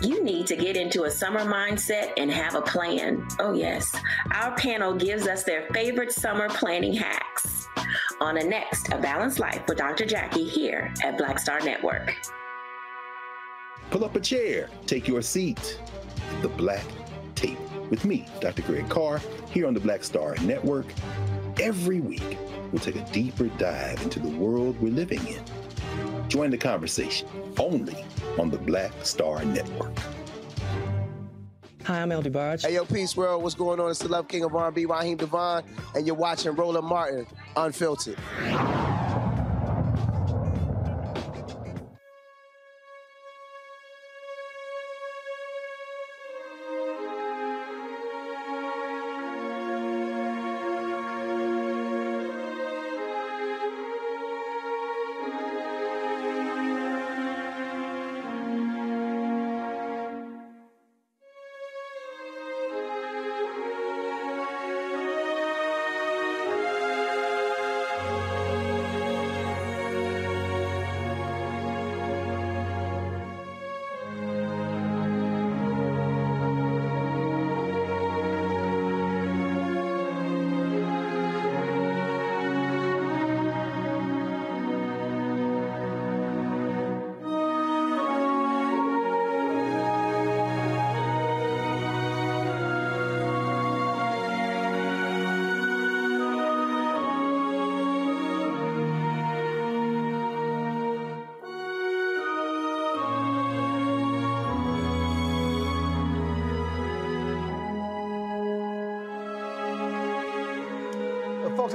You 0.00 0.24
need 0.24 0.46
to 0.46 0.56
get 0.56 0.76
into 0.76 1.04
a 1.04 1.10
summer 1.10 1.44
mindset 1.44 2.12
and 2.16 2.30
have 2.30 2.54
a 2.54 2.62
plan. 2.62 3.26
Oh, 3.38 3.52
yes. 3.52 3.94
Our 4.32 4.56
panel 4.56 4.94
gives 4.94 5.26
us 5.26 5.44
their 5.44 5.68
favorite 5.74 6.12
summer 6.12 6.48
planning 6.48 6.94
hacks 6.94 7.68
on 8.22 8.38
a 8.38 8.42
next 8.42 8.90
A 8.90 8.98
Balanced 8.98 9.38
Life 9.38 9.62
with 9.68 9.76
Dr. 9.76 10.06
Jackie 10.06 10.48
here 10.48 10.94
at 11.02 11.18
Black 11.18 11.38
Star 11.38 11.60
Network. 11.60 12.14
Pull 13.90 14.02
up 14.02 14.16
a 14.16 14.20
chair, 14.20 14.70
take 14.86 15.06
your 15.06 15.20
seat. 15.20 15.78
The 16.40 16.48
Black 16.48 16.84
with 17.94 18.04
me, 18.04 18.26
Dr. 18.40 18.62
Greg 18.62 18.88
Carr, 18.88 19.20
here 19.50 19.68
on 19.68 19.74
the 19.74 19.78
Black 19.78 20.02
Star 20.02 20.34
Network. 20.38 20.86
Every 21.60 22.00
week, 22.00 22.36
we'll 22.72 22.80
take 22.80 22.96
a 22.96 23.04
deeper 23.12 23.46
dive 23.56 24.02
into 24.02 24.18
the 24.18 24.30
world 24.30 24.76
we're 24.80 24.90
living 24.90 25.24
in. 25.28 25.40
Join 26.26 26.50
the 26.50 26.58
conversation 26.58 27.28
only 27.56 28.04
on 28.36 28.50
the 28.50 28.58
Black 28.58 28.90
Star 29.04 29.44
Network. 29.44 29.96
Hi, 31.84 32.02
I'm 32.02 32.10
LD 32.10 32.32
Barge. 32.32 32.62
Hey, 32.62 32.74
yo, 32.74 32.84
Peace 32.84 33.16
World. 33.16 33.44
What's 33.44 33.54
going 33.54 33.78
on? 33.78 33.90
It's 33.90 34.00
the 34.00 34.08
Love 34.08 34.26
King 34.26 34.42
of 34.42 34.56
R&B, 34.56 34.86
Raheem 34.86 35.16
DeVaughn, 35.16 35.62
and 35.94 36.04
you're 36.04 36.16
watching 36.16 36.52
Roland 36.56 36.86
Martin, 36.86 37.28
Unfiltered. 37.54 38.18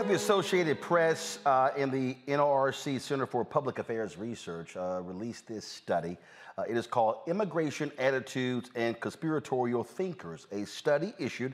The 0.10 0.16
Associated 0.16 0.82
Press 0.82 1.38
uh, 1.46 1.70
and 1.78 1.92
the 1.92 2.18
NRC 2.28 3.00
Center 3.00 3.28
for 3.28 3.46
Public 3.46 3.78
Affairs 3.78 4.18
Research 4.18 4.76
uh, 4.76 5.02
released 5.04 5.48
this 5.48 5.64
study. 5.64 6.18
Uh, 6.58 6.64
it 6.68 6.76
is 6.76 6.88
called 6.88 7.18
Immigration 7.28 7.92
Attitudes 8.00 8.72
and 8.74 9.00
Conspiratorial 9.00 9.84
Thinkers, 9.84 10.48
a 10.52 10.66
study 10.66 11.14
issued 11.20 11.54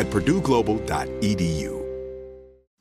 at 0.00 0.08
purdueglobal.edu. 0.08 1.79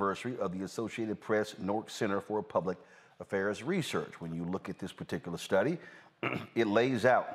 Anniversary 0.00 0.36
of 0.40 0.58
the 0.58 0.64
Associated 0.64 1.20
Press 1.20 1.54
NORC 1.62 1.88
Center 1.88 2.20
for 2.20 2.42
Public 2.42 2.78
Affairs 3.20 3.62
Research. 3.62 4.20
When 4.20 4.34
you 4.34 4.44
look 4.44 4.68
at 4.68 4.76
this 4.76 4.92
particular 4.92 5.38
study, 5.38 5.78
it 6.56 6.66
lays 6.66 7.04
out 7.04 7.28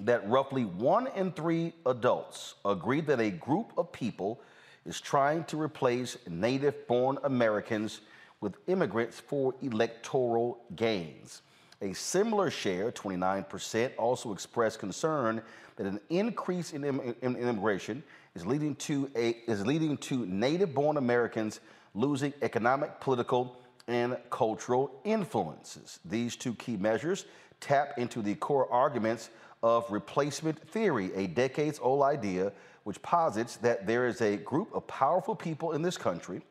that 0.00 0.28
roughly 0.28 0.64
one 0.64 1.06
in 1.14 1.30
three 1.30 1.72
adults 1.86 2.54
agree 2.64 3.00
that 3.02 3.20
a 3.20 3.30
group 3.30 3.72
of 3.78 3.92
people 3.92 4.40
is 4.84 5.00
trying 5.00 5.44
to 5.44 5.56
replace 5.62 6.16
native 6.28 6.88
born 6.88 7.18
Americans 7.22 8.00
with 8.40 8.56
immigrants 8.66 9.20
for 9.20 9.54
electoral 9.62 10.58
gains. 10.74 11.42
A 11.82 11.92
similar 11.92 12.50
share, 12.50 12.90
29%, 12.90 13.92
also 13.96 14.32
expressed 14.32 14.80
concern 14.80 15.40
that 15.76 15.86
an 15.86 16.00
increase 16.10 16.72
in, 16.72 16.84
im- 16.84 17.14
in 17.22 17.36
immigration 17.36 18.02
is 18.34 18.44
leading 18.44 18.74
to 18.74 19.10
a 19.14 19.30
is 19.46 19.64
leading 19.64 19.96
to 19.96 20.26
native-born 20.26 20.96
Americans 20.96 21.60
losing 21.96 22.32
economic, 22.42 23.00
political, 23.00 23.56
and 23.88 24.16
cultural 24.30 25.00
influences. 25.04 25.98
These 26.04 26.36
two 26.36 26.54
key 26.54 26.76
measures 26.76 27.24
tap 27.60 27.94
into 27.96 28.20
the 28.20 28.34
core 28.34 28.70
arguments 28.70 29.30
of 29.62 29.90
replacement 29.90 30.68
theory, 30.68 31.12
a 31.14 31.26
decades-old 31.26 32.02
idea 32.02 32.52
which 32.84 33.00
posits 33.02 33.56
that 33.56 33.86
there 33.86 34.06
is 34.06 34.20
a 34.20 34.36
group 34.36 34.72
of 34.74 34.86
powerful 34.86 35.34
people 35.34 35.72
in 35.72 35.82
this 35.82 35.96
country 35.96 36.42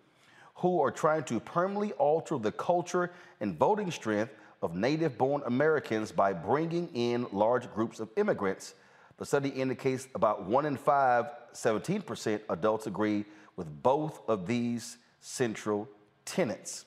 who 0.55 0.81
are 0.81 0.91
trying 0.91 1.23
to 1.23 1.39
permanently 1.39 1.91
alter 1.93 2.37
the 2.37 2.51
culture 2.51 3.11
and 3.39 3.57
voting 3.57 3.91
strength 3.91 4.33
of 4.61 4.75
native 4.75 5.17
born 5.17 5.41
Americans 5.45 6.11
by 6.11 6.33
bringing 6.33 6.89
in 6.93 7.27
large 7.31 7.71
groups 7.73 7.99
of 7.99 8.09
immigrants. 8.15 8.73
The 9.17 9.25
study 9.25 9.49
indicates 9.49 10.07
about 10.15 10.45
one 10.45 10.65
in 10.65 10.75
five, 10.75 11.25
17% 11.53 12.39
adults 12.49 12.87
agree 12.87 13.25
with 13.55 13.67
both 13.83 14.21
of 14.27 14.47
these 14.47 14.97
central 15.25 15.89
tenets. 16.23 16.85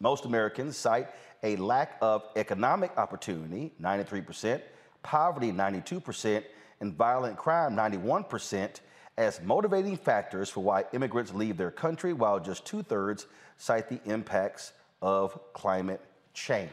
Most 0.00 0.24
Americans 0.24 0.76
cite 0.76 1.06
a 1.44 1.54
lack 1.56 1.96
of 2.02 2.24
economic 2.34 2.90
opportunity, 2.98 3.72
93%, 3.80 4.60
poverty, 5.04 5.52
92%, 5.52 6.42
and 6.80 6.92
violent 6.94 7.36
crime, 7.38 7.76
91%, 7.76 8.80
as 9.16 9.40
motivating 9.42 9.96
factors 9.96 10.50
for 10.50 10.60
why 10.60 10.84
immigrants 10.92 11.32
leave 11.32 11.56
their 11.56 11.70
country, 11.70 12.12
while 12.12 12.40
just 12.40 12.64
two 12.66 12.82
thirds 12.82 13.26
cite 13.58 13.88
the 13.88 14.00
impacts 14.10 14.72
of 15.00 15.38
climate 15.52 16.00
change. 16.34 16.70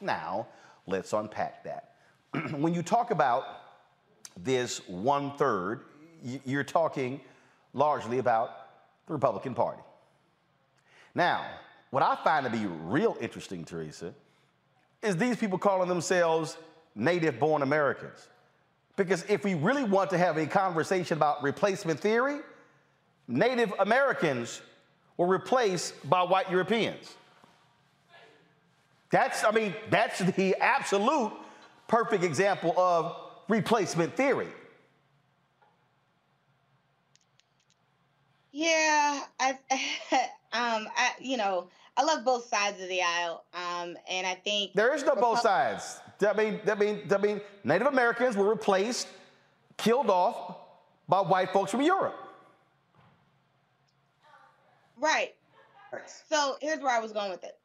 Now, 0.00 0.48
let's 0.88 1.12
unpack 1.12 1.62
that. 1.62 1.94
when 2.50 2.74
you 2.74 2.82
talk 2.82 3.12
about 3.12 3.44
this 4.36 4.78
one 4.88 5.36
third, 5.36 5.82
you're 6.44 6.64
talking 6.64 7.20
largely 7.74 8.18
about 8.18 8.50
the 9.06 9.12
Republican 9.12 9.54
Party. 9.54 9.82
Now, 11.14 11.44
what 11.90 12.02
I 12.02 12.16
find 12.24 12.44
to 12.44 12.50
be 12.50 12.66
real 12.66 13.16
interesting, 13.20 13.64
Teresa, 13.64 14.14
is 15.02 15.16
these 15.16 15.36
people 15.36 15.58
calling 15.58 15.88
themselves 15.88 16.56
native 16.94 17.38
born 17.38 17.62
Americans. 17.62 18.28
Because 18.96 19.24
if 19.28 19.44
we 19.44 19.54
really 19.54 19.84
want 19.84 20.10
to 20.10 20.18
have 20.18 20.36
a 20.36 20.46
conversation 20.46 21.16
about 21.16 21.42
replacement 21.42 21.98
theory, 21.98 22.40
Native 23.28 23.72
Americans 23.78 24.60
were 25.16 25.26
replaced 25.26 25.94
by 26.08 26.22
white 26.22 26.50
Europeans. 26.50 27.14
That's, 29.10 29.44
I 29.44 29.50
mean, 29.50 29.74
that's 29.90 30.18
the 30.18 30.54
absolute 30.60 31.32
perfect 31.86 32.24
example 32.24 32.74
of 32.78 33.16
replacement 33.48 34.16
theory. 34.16 34.48
Yeah, 38.52 39.22
I, 39.40 39.58
um, 40.52 40.86
I, 40.96 41.12
you 41.20 41.36
know, 41.36 41.68
I 41.96 42.04
love 42.04 42.24
both 42.24 42.46
sides 42.46 42.80
of 42.82 42.88
the 42.88 43.02
aisle, 43.02 43.44
um, 43.54 43.96
and 44.08 44.26
I 44.26 44.34
think 44.34 44.72
There 44.74 44.94
is 44.94 45.04
no 45.04 45.14
both 45.14 45.40
sides. 45.40 46.00
That 46.18 46.36
mean, 46.36 46.60
that 46.64 46.78
mean, 46.78 47.02
that 47.08 47.20
mean, 47.20 47.40
Native 47.64 47.86
Americans 47.86 48.36
were 48.36 48.48
replaced, 48.48 49.08
killed 49.76 50.08
off 50.08 50.56
by 51.08 51.20
white 51.20 51.50
folks 51.52 51.70
from 51.70 51.82
Europe. 51.82 52.16
Right. 54.96 55.34
So 56.28 56.56
here's 56.60 56.80
where 56.80 56.96
I 56.96 57.00
was 57.00 57.12
going 57.12 57.30
with 57.30 57.44
it. 57.44 57.58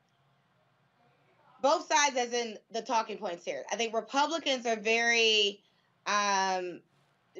Both 1.62 1.88
sides, 1.88 2.18
as 2.18 2.34
in 2.34 2.58
the 2.72 2.82
talking 2.82 3.18
points 3.18 3.46
here. 3.46 3.64
I 3.72 3.76
think 3.76 3.94
Republicans 3.94 4.66
are 4.66 4.76
very 4.76 5.62
um, 6.06 6.82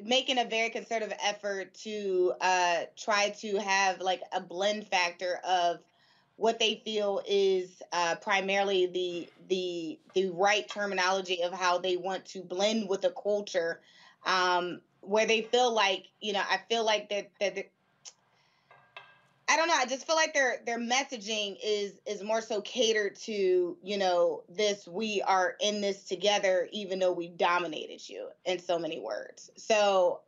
making 0.04 0.38
a 0.38 0.44
very 0.44 0.70
concerted 0.70 1.14
effort 1.22 1.74
to 1.74 2.32
uh, 2.40 2.82
try 2.96 3.30
to 3.40 3.58
have 3.58 4.00
like 4.00 4.22
a 4.32 4.40
blend 4.40 4.86
factor 4.88 5.40
of 5.44 5.80
what 6.36 6.58
they 6.60 6.80
feel 6.84 7.20
is 7.26 7.82
uh, 7.92 8.14
primarily 8.16 8.86
the 8.86 9.28
the 9.48 9.98
the 10.14 10.30
right 10.30 10.68
terminology 10.68 11.42
of 11.42 11.52
how 11.52 11.78
they 11.78 11.96
want 11.96 12.24
to 12.26 12.42
blend 12.42 12.88
with 12.88 13.02
the 13.02 13.10
culture, 13.10 13.80
um, 14.24 14.80
where 15.00 15.26
they 15.26 15.42
feel 15.42 15.72
like 15.72 16.06
you 16.20 16.32
know 16.32 16.42
I 16.48 16.60
feel 16.68 16.84
like 16.84 17.08
that 17.10 17.30
that. 17.40 17.70
I 19.50 19.56
don't 19.56 19.68
know. 19.68 19.74
I 19.76 19.86
just 19.86 20.06
feel 20.06 20.16
like 20.16 20.34
their 20.34 20.58
their 20.66 20.78
messaging 20.78 21.56
is 21.64 21.94
is 22.06 22.22
more 22.22 22.40
so 22.40 22.60
catered 22.60 23.16
to 23.20 23.76
you 23.82 23.98
know 23.98 24.42
this 24.48 24.86
we 24.86 25.22
are 25.22 25.54
in 25.60 25.80
this 25.80 26.04
together 26.04 26.68
even 26.72 26.98
though 26.98 27.12
we 27.12 27.28
dominated 27.28 28.06
you 28.08 28.28
in 28.44 28.58
so 28.58 28.78
many 28.78 29.00
words. 29.00 29.50
So 29.56 30.20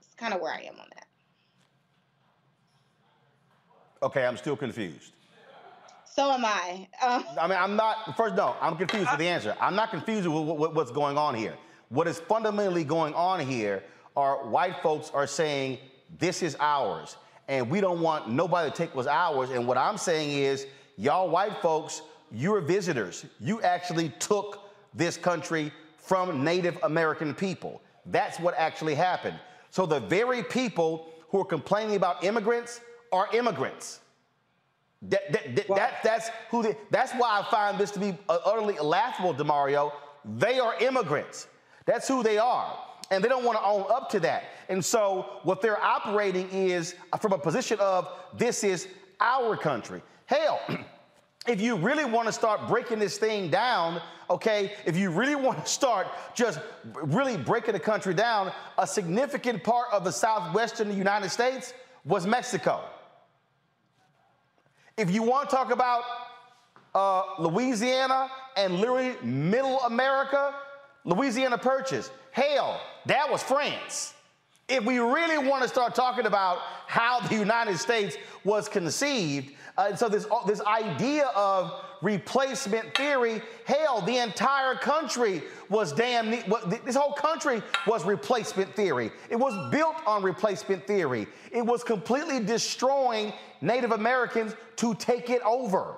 it's 0.00 0.14
kind 0.14 0.32
of 0.32 0.40
where 0.40 0.52
I 0.52 0.62
am 0.62 0.80
on 0.80 0.86
that. 0.94 1.06
Okay, 4.02 4.26
I'm 4.26 4.36
still 4.36 4.56
confused. 4.56 5.12
So 6.04 6.30
am 6.30 6.44
I. 6.44 6.88
Um, 7.02 7.24
I 7.40 7.46
mean, 7.46 7.56
I'm 7.58 7.76
not, 7.76 8.16
first, 8.16 8.34
no, 8.34 8.54
I'm 8.60 8.76
confused 8.76 9.08
with 9.10 9.18
the 9.18 9.28
answer. 9.28 9.56
I'm 9.60 9.74
not 9.74 9.90
confused 9.90 10.26
with 10.26 10.44
what- 10.44 10.58
what- 10.58 10.74
what's 10.74 10.90
going 10.90 11.16
on 11.16 11.34
here. 11.34 11.56
What 11.88 12.06
is 12.06 12.18
fundamentally 12.20 12.84
going 12.84 13.14
on 13.14 13.40
here 13.40 13.82
are 14.16 14.44
white 14.46 14.82
folks 14.82 15.10
are 15.14 15.26
saying, 15.26 15.78
this 16.18 16.42
is 16.42 16.54
ours, 16.60 17.16
and 17.48 17.68
we 17.70 17.80
don't 17.80 18.00
want 18.00 18.28
nobody 18.30 18.70
to 18.70 18.76
take 18.76 18.94
what's 18.94 19.08
ours. 19.08 19.50
And 19.50 19.66
what 19.66 19.76
I'm 19.78 19.98
saying 19.98 20.30
is, 20.30 20.66
y'all 20.96 21.28
white 21.28 21.56
folks, 21.60 22.02
you're 22.30 22.60
visitors. 22.60 23.24
You 23.40 23.60
actually 23.62 24.10
took 24.18 24.70
this 24.94 25.16
country 25.16 25.72
from 25.98 26.44
Native 26.44 26.78
American 26.82 27.34
people. 27.34 27.82
That's 28.06 28.38
what 28.40 28.54
actually 28.56 28.94
happened. 28.94 29.38
So 29.70 29.86
the 29.86 30.00
very 30.00 30.42
people 30.42 31.08
who 31.28 31.40
are 31.40 31.44
complaining 31.44 31.96
about 31.96 32.24
immigrants 32.24 32.80
are 33.12 33.28
immigrants. 33.32 34.00
That, 35.02 35.32
that, 35.32 35.56
that, 35.56 35.68
that- 35.68 36.02
that's 36.04 36.30
who 36.50 36.62
they, 36.62 36.76
that's 36.90 37.12
why 37.12 37.40
I 37.40 37.50
find 37.50 37.78
this 37.78 37.90
to 37.92 37.98
be 37.98 38.16
uh, 38.28 38.38
utterly 38.44 38.78
laughable, 38.78 39.34
Damario. 39.34 39.92
They 40.24 40.60
are 40.60 40.74
immigrants. 40.80 41.48
That's 41.86 42.06
who 42.06 42.22
they 42.22 42.38
are. 42.38 42.76
And 43.12 43.22
they 43.22 43.28
don't 43.28 43.44
want 43.44 43.58
to 43.58 43.64
own 43.64 43.84
up 43.90 44.08
to 44.12 44.20
that. 44.20 44.44
And 44.70 44.82
so 44.82 45.26
what 45.42 45.60
they're 45.60 45.80
operating 45.80 46.48
is 46.48 46.94
from 47.20 47.34
a 47.34 47.38
position 47.38 47.78
of 47.78 48.08
this 48.38 48.64
is 48.64 48.88
our 49.20 49.54
country. 49.54 50.00
Hell, 50.24 50.58
if 51.46 51.60
you 51.60 51.76
really 51.76 52.06
want 52.06 52.26
to 52.26 52.32
start 52.32 52.66
breaking 52.68 52.98
this 52.98 53.18
thing 53.18 53.50
down, 53.50 54.00
okay, 54.30 54.72
if 54.86 54.96
you 54.96 55.10
really 55.10 55.34
want 55.34 55.62
to 55.62 55.70
start 55.80 56.06
just 56.34 56.58
really 56.94 57.36
breaking 57.36 57.74
the 57.74 57.80
country 57.80 58.14
down, 58.14 58.50
a 58.78 58.86
significant 58.86 59.62
part 59.62 59.88
of 59.92 60.04
the 60.04 60.10
southwestern 60.10 60.96
United 60.96 61.28
States 61.28 61.74
was 62.06 62.26
Mexico. 62.26 62.80
If 64.96 65.10
you 65.10 65.22
want 65.22 65.50
to 65.50 65.54
talk 65.54 65.70
about 65.70 66.04
uh, 66.94 67.24
Louisiana 67.38 68.30
and 68.56 68.76
literally 68.76 69.16
middle 69.22 69.80
America, 69.80 70.54
Louisiana 71.04 71.58
Purchase, 71.58 72.10
hell, 72.30 72.80
that 73.06 73.30
was 73.30 73.42
France. 73.42 74.14
If 74.68 74.84
we 74.84 74.98
really 74.98 75.38
want 75.38 75.62
to 75.62 75.68
start 75.68 75.94
talking 75.94 76.26
about 76.26 76.58
how 76.86 77.20
the 77.20 77.34
United 77.36 77.78
States 77.78 78.16
was 78.44 78.68
conceived, 78.68 79.54
Uh, 79.78 79.96
so 79.96 80.06
this 80.06 80.26
this 80.46 80.60
idea 80.66 81.26
of 81.34 81.72
replacement 82.02 82.94
theory, 82.94 83.40
hell, 83.64 84.02
the 84.02 84.18
entire 84.18 84.74
country 84.74 85.42
was 85.70 85.92
damn. 85.94 86.30
This 86.84 86.94
whole 86.94 87.14
country 87.14 87.62
was 87.86 88.04
replacement 88.04 88.76
theory. 88.76 89.10
It 89.30 89.36
was 89.36 89.54
built 89.70 89.96
on 90.06 90.22
replacement 90.22 90.86
theory. 90.86 91.26
It 91.50 91.64
was 91.64 91.82
completely 91.82 92.38
destroying 92.44 93.32
Native 93.62 93.92
Americans 93.92 94.54
to 94.76 94.94
take 94.94 95.30
it 95.30 95.40
over. 95.42 95.96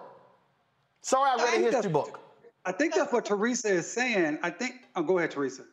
Sorry, 1.00 1.28
I 1.30 1.34
read 1.34 1.48
a 1.48 1.50
think 1.50 1.72
history 1.72 1.90
book. 1.90 2.20
I 2.64 2.72
think 2.72 2.94
that's 2.94 3.12
what 3.12 3.24
Teresa 3.24 3.68
is 3.68 3.90
saying. 3.92 4.38
I 4.42 4.50
think. 4.50 4.72
Oh, 4.94 5.02
go 5.02 5.18
ahead, 5.18 5.32
Teresa. 5.32 5.64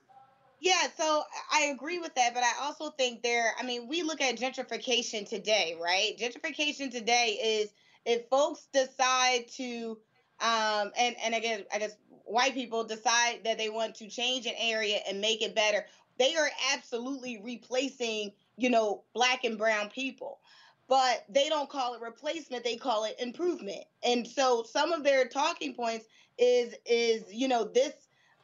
Yeah, 0.62 0.90
so 0.96 1.24
I 1.52 1.64
agree 1.76 2.00
with 2.00 2.16
that, 2.16 2.36
but 2.36 2.44
I 2.44 2.54
also 2.62 2.92
think 2.92 3.24
there, 3.24 3.54
I 3.60 3.64
mean, 3.64 3.88
we 3.88 4.04
look 4.04 4.22
at 4.22 4.38
gentrification 4.38 5.28
today, 5.28 5.76
right? 5.82 6.16
Gentrification 6.20 6.92
today 6.92 7.40
is 7.44 7.74
if 8.06 8.30
folks 8.30 8.68
decide 8.72 9.48
to, 9.58 10.00
um, 10.40 10.92
and, 10.98 11.16
and 11.24 11.36
again, 11.36 11.66
I 11.74 11.80
guess 11.80 11.98
white 12.26 12.54
people 12.54 12.84
decide 12.84 13.42
that 13.46 13.58
they 13.58 13.70
want 13.70 13.96
to 13.98 14.10
change 14.10 14.46
an 14.46 14.54
area 14.60 15.00
and 15.10 15.20
make 15.20 15.42
it 15.44 15.56
better, 15.56 15.88
they 16.20 16.36
are 16.38 16.50
absolutely 16.74 17.42
replacing, 17.44 18.34
you 18.58 18.70
know, 18.70 19.04
black 19.16 19.44
and 19.46 19.58
brown 19.58 19.90
people. 19.90 20.42
But 20.88 21.26
they 21.30 21.50
don't 21.50 21.70
call 21.70 21.96
it 21.96 22.02
replacement, 22.02 22.64
they 22.64 22.78
call 22.78 23.06
it 23.06 23.16
improvement. 23.20 23.86
And 24.04 24.28
so 24.28 24.64
some 24.64 24.92
of 24.94 25.04
their 25.04 25.28
talking 25.28 25.74
points 25.74 26.06
is 26.38 26.76
is, 26.86 27.24
you 27.34 27.48
know, 27.48 27.64
this 27.66 27.94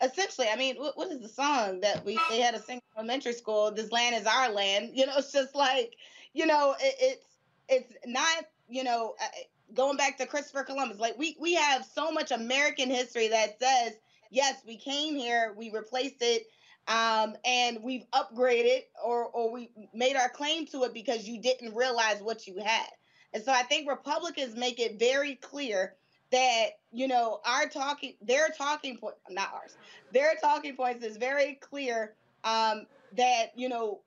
essentially, 0.02 0.48
I 0.52 0.56
mean, 0.56 0.76
what, 0.78 0.98
what 0.98 1.12
is 1.12 1.20
the 1.20 1.30
song 1.30 1.82
that 1.82 2.06
we 2.06 2.20
they 2.30 2.40
had 2.40 2.56
a 2.56 2.62
sing 2.62 2.78
in 2.78 2.82
elementary 2.98 3.34
school? 3.34 3.72
This 3.72 3.92
land 3.92 4.16
is 4.16 4.26
our 4.26 4.50
land. 4.50 4.92
You 4.94 5.06
know, 5.06 5.14
it's 5.18 5.32
just 5.32 5.56
like, 5.56 5.96
you 6.34 6.46
know, 6.46 6.76
it, 6.80 6.96
it's 7.00 7.26
it's 7.70 7.94
not, 8.06 8.46
you 8.70 8.84
know, 8.84 9.16
uh, 9.22 9.28
going 9.74 9.98
back 9.98 10.18
to 10.18 10.26
Christopher 10.26 10.64
Columbus. 10.64 11.00
Like 11.00 11.18
we 11.18 11.38
we 11.40 11.54
have 11.56 11.86
so 11.86 12.12
much 12.12 12.32
American 12.32 12.90
history 12.90 13.28
that 13.30 13.60
says, 13.60 13.94
yes, 14.30 14.62
we 14.66 14.78
came 14.78 15.16
here, 15.16 15.54
we 15.58 15.72
replaced 15.72 16.22
it, 16.22 16.48
um, 16.88 17.36
and 17.46 17.80
we've 17.84 18.06
upgraded 18.14 18.84
or 19.04 19.26
or 19.26 19.52
we 19.52 19.70
made 19.94 20.16
our 20.16 20.30
claim 20.30 20.66
to 20.68 20.84
it 20.84 20.94
because 20.94 21.28
you 21.28 21.42
didn't 21.42 21.76
realize 21.76 22.22
what 22.22 22.48
you 22.48 22.58
had. 22.64 22.88
And 23.34 23.44
so 23.44 23.52
I 23.52 23.64
think 23.64 23.90
Republicans 23.90 24.56
make 24.56 24.80
it 24.80 25.00
very 25.00 25.36
clear 25.36 25.96
that 26.32 26.70
you 26.92 27.08
know 27.08 27.40
our 27.46 27.68
talking 27.68 28.14
their 28.22 28.50
talking 28.50 28.98
point 28.98 29.16
not 29.30 29.54
ours 29.54 29.78
their 30.12 30.34
talking 30.42 30.76
points 30.76 31.06
is 31.06 31.18
very 31.18 31.56
clear 31.56 32.14
um 32.44 32.86
that 33.16 33.52
you 33.56 33.70
know 33.70 34.00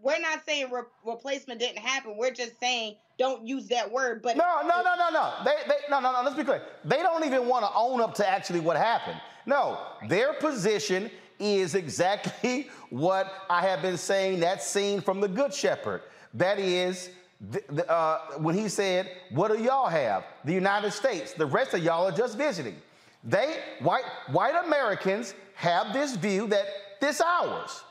we're 0.00 0.20
not 0.20 0.44
saying 0.46 0.70
re- 0.70 0.82
replacement 1.04 1.58
didn't 1.60 1.78
happen 1.78 2.16
we're 2.16 2.30
just 2.30 2.58
saying 2.60 2.94
don't 3.18 3.46
use 3.46 3.66
that 3.68 3.90
word 3.90 4.22
but 4.22 4.36
No, 4.36 4.60
no, 4.62 4.82
no, 4.82 4.94
no, 4.96 5.10
no. 5.10 5.32
They, 5.44 5.54
they, 5.66 5.74
no, 5.90 5.98
no, 5.98 6.12
no. 6.12 6.22
Let's 6.22 6.36
be 6.36 6.44
clear. 6.44 6.62
They 6.84 6.98
don't 6.98 7.24
even 7.24 7.48
want 7.48 7.64
to 7.64 7.70
own 7.74 8.00
up 8.00 8.14
to 8.14 8.28
actually 8.28 8.60
what 8.60 8.76
happened. 8.76 9.20
No, 9.44 9.76
their 10.08 10.34
position 10.34 11.10
is 11.40 11.74
exactly 11.74 12.70
what 12.90 13.44
I 13.50 13.60
have 13.62 13.82
been 13.82 13.98
saying. 13.98 14.38
That 14.40 14.62
scene 14.62 15.00
from 15.00 15.20
The 15.20 15.26
Good 15.26 15.52
Shepherd. 15.52 16.02
That 16.34 16.60
is, 16.60 17.10
th- 17.52 17.66
th- 17.68 17.88
uh, 17.88 18.18
when 18.38 18.54
he 18.54 18.68
said, 18.68 19.10
"What 19.30 19.52
do 19.52 19.62
y'all 19.62 19.88
have? 19.88 20.24
The 20.44 20.52
United 20.52 20.92
States. 20.92 21.32
The 21.32 21.46
rest 21.46 21.74
of 21.74 21.82
y'all 21.82 22.06
are 22.06 22.12
just 22.16 22.36
visiting." 22.36 22.76
They, 23.24 23.58
white, 23.80 24.04
white 24.28 24.54
Americans, 24.64 25.34
have 25.54 25.92
this 25.92 26.14
view 26.16 26.46
that 26.48 26.66
this 27.00 27.20
ours, 27.20 27.82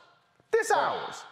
this 0.50 0.70
ours. 0.70 1.22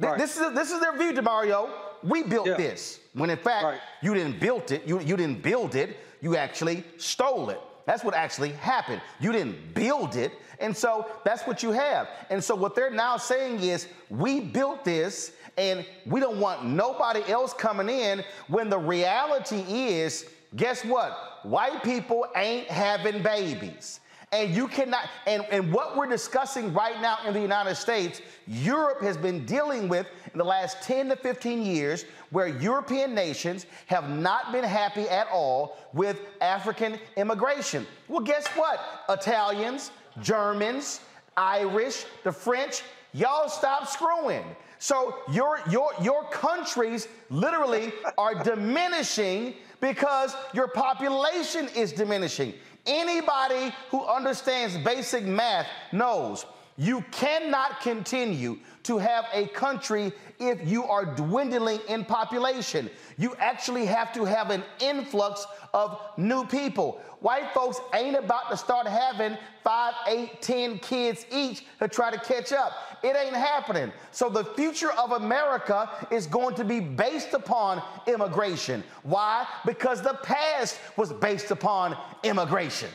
Th- 0.00 0.10
This 0.18 0.36
is 0.36 0.54
this 0.54 0.70
is 0.70 0.80
their 0.80 0.96
view, 0.96 1.12
Damario. 1.12 1.68
We 2.02 2.22
built 2.22 2.46
this. 2.56 3.00
When 3.14 3.30
in 3.30 3.38
fact 3.38 3.62
you 4.02 4.14
didn't 4.14 4.38
build 4.40 4.70
it. 4.72 4.86
You 4.86 5.00
you 5.00 5.16
didn't 5.16 5.42
build 5.42 5.74
it. 5.74 5.96
You 6.20 6.36
actually 6.36 6.84
stole 6.98 7.50
it. 7.50 7.60
That's 7.86 8.04
what 8.04 8.14
actually 8.14 8.50
happened. 8.50 9.00
You 9.20 9.32
didn't 9.32 9.74
build 9.74 10.16
it. 10.16 10.32
And 10.58 10.76
so 10.76 11.06
that's 11.24 11.46
what 11.46 11.62
you 11.62 11.70
have. 11.70 12.08
And 12.30 12.42
so 12.42 12.54
what 12.54 12.74
they're 12.74 12.90
now 12.90 13.16
saying 13.16 13.60
is 13.60 13.86
we 14.10 14.40
built 14.40 14.84
this 14.84 15.32
and 15.56 15.86
we 16.04 16.20
don't 16.20 16.40
want 16.40 16.64
nobody 16.64 17.22
else 17.30 17.52
coming 17.52 17.88
in 17.88 18.24
when 18.48 18.68
the 18.68 18.78
reality 18.78 19.64
is 19.68 20.28
guess 20.54 20.84
what? 20.84 21.40
White 21.44 21.82
people 21.82 22.26
ain't 22.34 22.68
having 22.68 23.22
babies. 23.22 24.00
And 24.32 24.54
you 24.54 24.66
cannot, 24.66 25.08
and, 25.26 25.44
and 25.50 25.72
what 25.72 25.96
we're 25.96 26.08
discussing 26.08 26.74
right 26.74 27.00
now 27.00 27.18
in 27.26 27.32
the 27.32 27.40
United 27.40 27.76
States, 27.76 28.20
Europe 28.46 29.00
has 29.00 29.16
been 29.16 29.46
dealing 29.46 29.88
with 29.88 30.08
in 30.36 30.38
the 30.38 30.44
last 30.44 30.82
10 30.82 31.08
to 31.08 31.16
15 31.16 31.64
years, 31.64 32.04
where 32.28 32.46
European 32.46 33.14
nations 33.14 33.64
have 33.86 34.10
not 34.10 34.52
been 34.52 34.64
happy 34.64 35.08
at 35.08 35.26
all 35.32 35.78
with 35.94 36.20
African 36.42 36.98
immigration. 37.16 37.86
Well, 38.06 38.20
guess 38.20 38.46
what? 38.48 38.78
Italians, 39.08 39.92
Germans, 40.20 41.00
Irish, 41.38 42.04
the 42.22 42.30
French, 42.30 42.82
y'all 43.14 43.48
stop 43.48 43.88
screwing. 43.88 44.44
So 44.78 45.16
your 45.32 45.58
your 45.70 45.92
your 46.02 46.24
countries 46.24 47.08
literally 47.30 47.94
are 48.18 48.34
diminishing 48.34 49.54
because 49.80 50.36
your 50.52 50.68
population 50.68 51.70
is 51.74 51.92
diminishing. 51.92 52.52
Anybody 52.84 53.74
who 53.90 54.04
understands 54.04 54.76
basic 54.76 55.24
math 55.24 55.66
knows 55.92 56.44
you 56.76 57.02
cannot 57.10 57.80
continue 57.80 58.58
to 58.82 58.98
have 58.98 59.24
a 59.32 59.46
country 59.48 60.12
if 60.38 60.66
you 60.68 60.84
are 60.84 61.04
dwindling 61.04 61.80
in 61.88 62.04
population. 62.04 62.90
You 63.16 63.34
actually 63.38 63.86
have 63.86 64.12
to 64.12 64.24
have 64.24 64.50
an 64.50 64.62
influx 64.80 65.46
of 65.72 66.00
new 66.16 66.44
people. 66.44 67.00
White 67.20 67.52
folks 67.54 67.80
ain't 67.94 68.16
about 68.16 68.50
to 68.50 68.56
start 68.56 68.86
having 68.86 69.36
five, 69.64 69.94
eight, 70.06 70.42
ten 70.42 70.78
kids 70.78 71.26
each 71.32 71.64
to 71.80 71.88
try 71.88 72.10
to 72.10 72.18
catch 72.18 72.52
up. 72.52 72.72
It 73.02 73.16
ain't 73.16 73.34
happening. 73.34 73.90
So 74.12 74.28
the 74.28 74.44
future 74.44 74.92
of 74.92 75.12
America 75.12 75.90
is 76.10 76.26
going 76.26 76.54
to 76.56 76.64
be 76.64 76.80
based 76.80 77.32
upon 77.32 77.82
immigration. 78.06 78.84
Why? 79.02 79.46
Because 79.64 80.02
the 80.02 80.18
past 80.22 80.78
was 80.96 81.12
based 81.12 81.50
upon 81.50 81.96
immigration. 82.22 82.90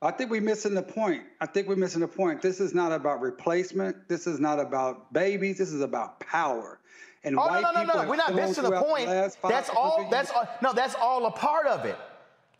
I 0.00 0.12
think 0.12 0.30
we're 0.30 0.40
missing 0.40 0.74
the 0.74 0.82
point. 0.82 1.24
I 1.40 1.46
think 1.46 1.66
we're 1.66 1.76
missing 1.76 2.00
the 2.00 2.08
point. 2.08 2.40
This 2.40 2.60
is 2.60 2.72
not 2.72 2.92
about 2.92 3.20
replacement. 3.20 4.08
This 4.08 4.28
is 4.28 4.38
not 4.38 4.60
about 4.60 5.12
babies. 5.12 5.58
This 5.58 5.72
is 5.72 5.80
about 5.80 6.20
power. 6.20 6.78
And 7.24 7.36
Oh 7.36 7.46
white 7.46 7.62
no, 7.62 7.72
no, 7.72 7.72
no, 7.72 7.86
people 7.86 8.02
no. 8.02 8.08
We're 8.08 8.16
not 8.16 8.34
missing 8.34 8.64
the 8.64 8.80
point. 8.80 9.08
last 9.08 9.38
That's 9.42 9.70
all. 9.70 10.08
That's 10.08 10.30
all, 10.30 10.48
no. 10.62 10.72
That's 10.72 10.94
all 10.94 11.26
a 11.26 11.32
part 11.32 11.66
of 11.66 11.84
it. 11.84 11.96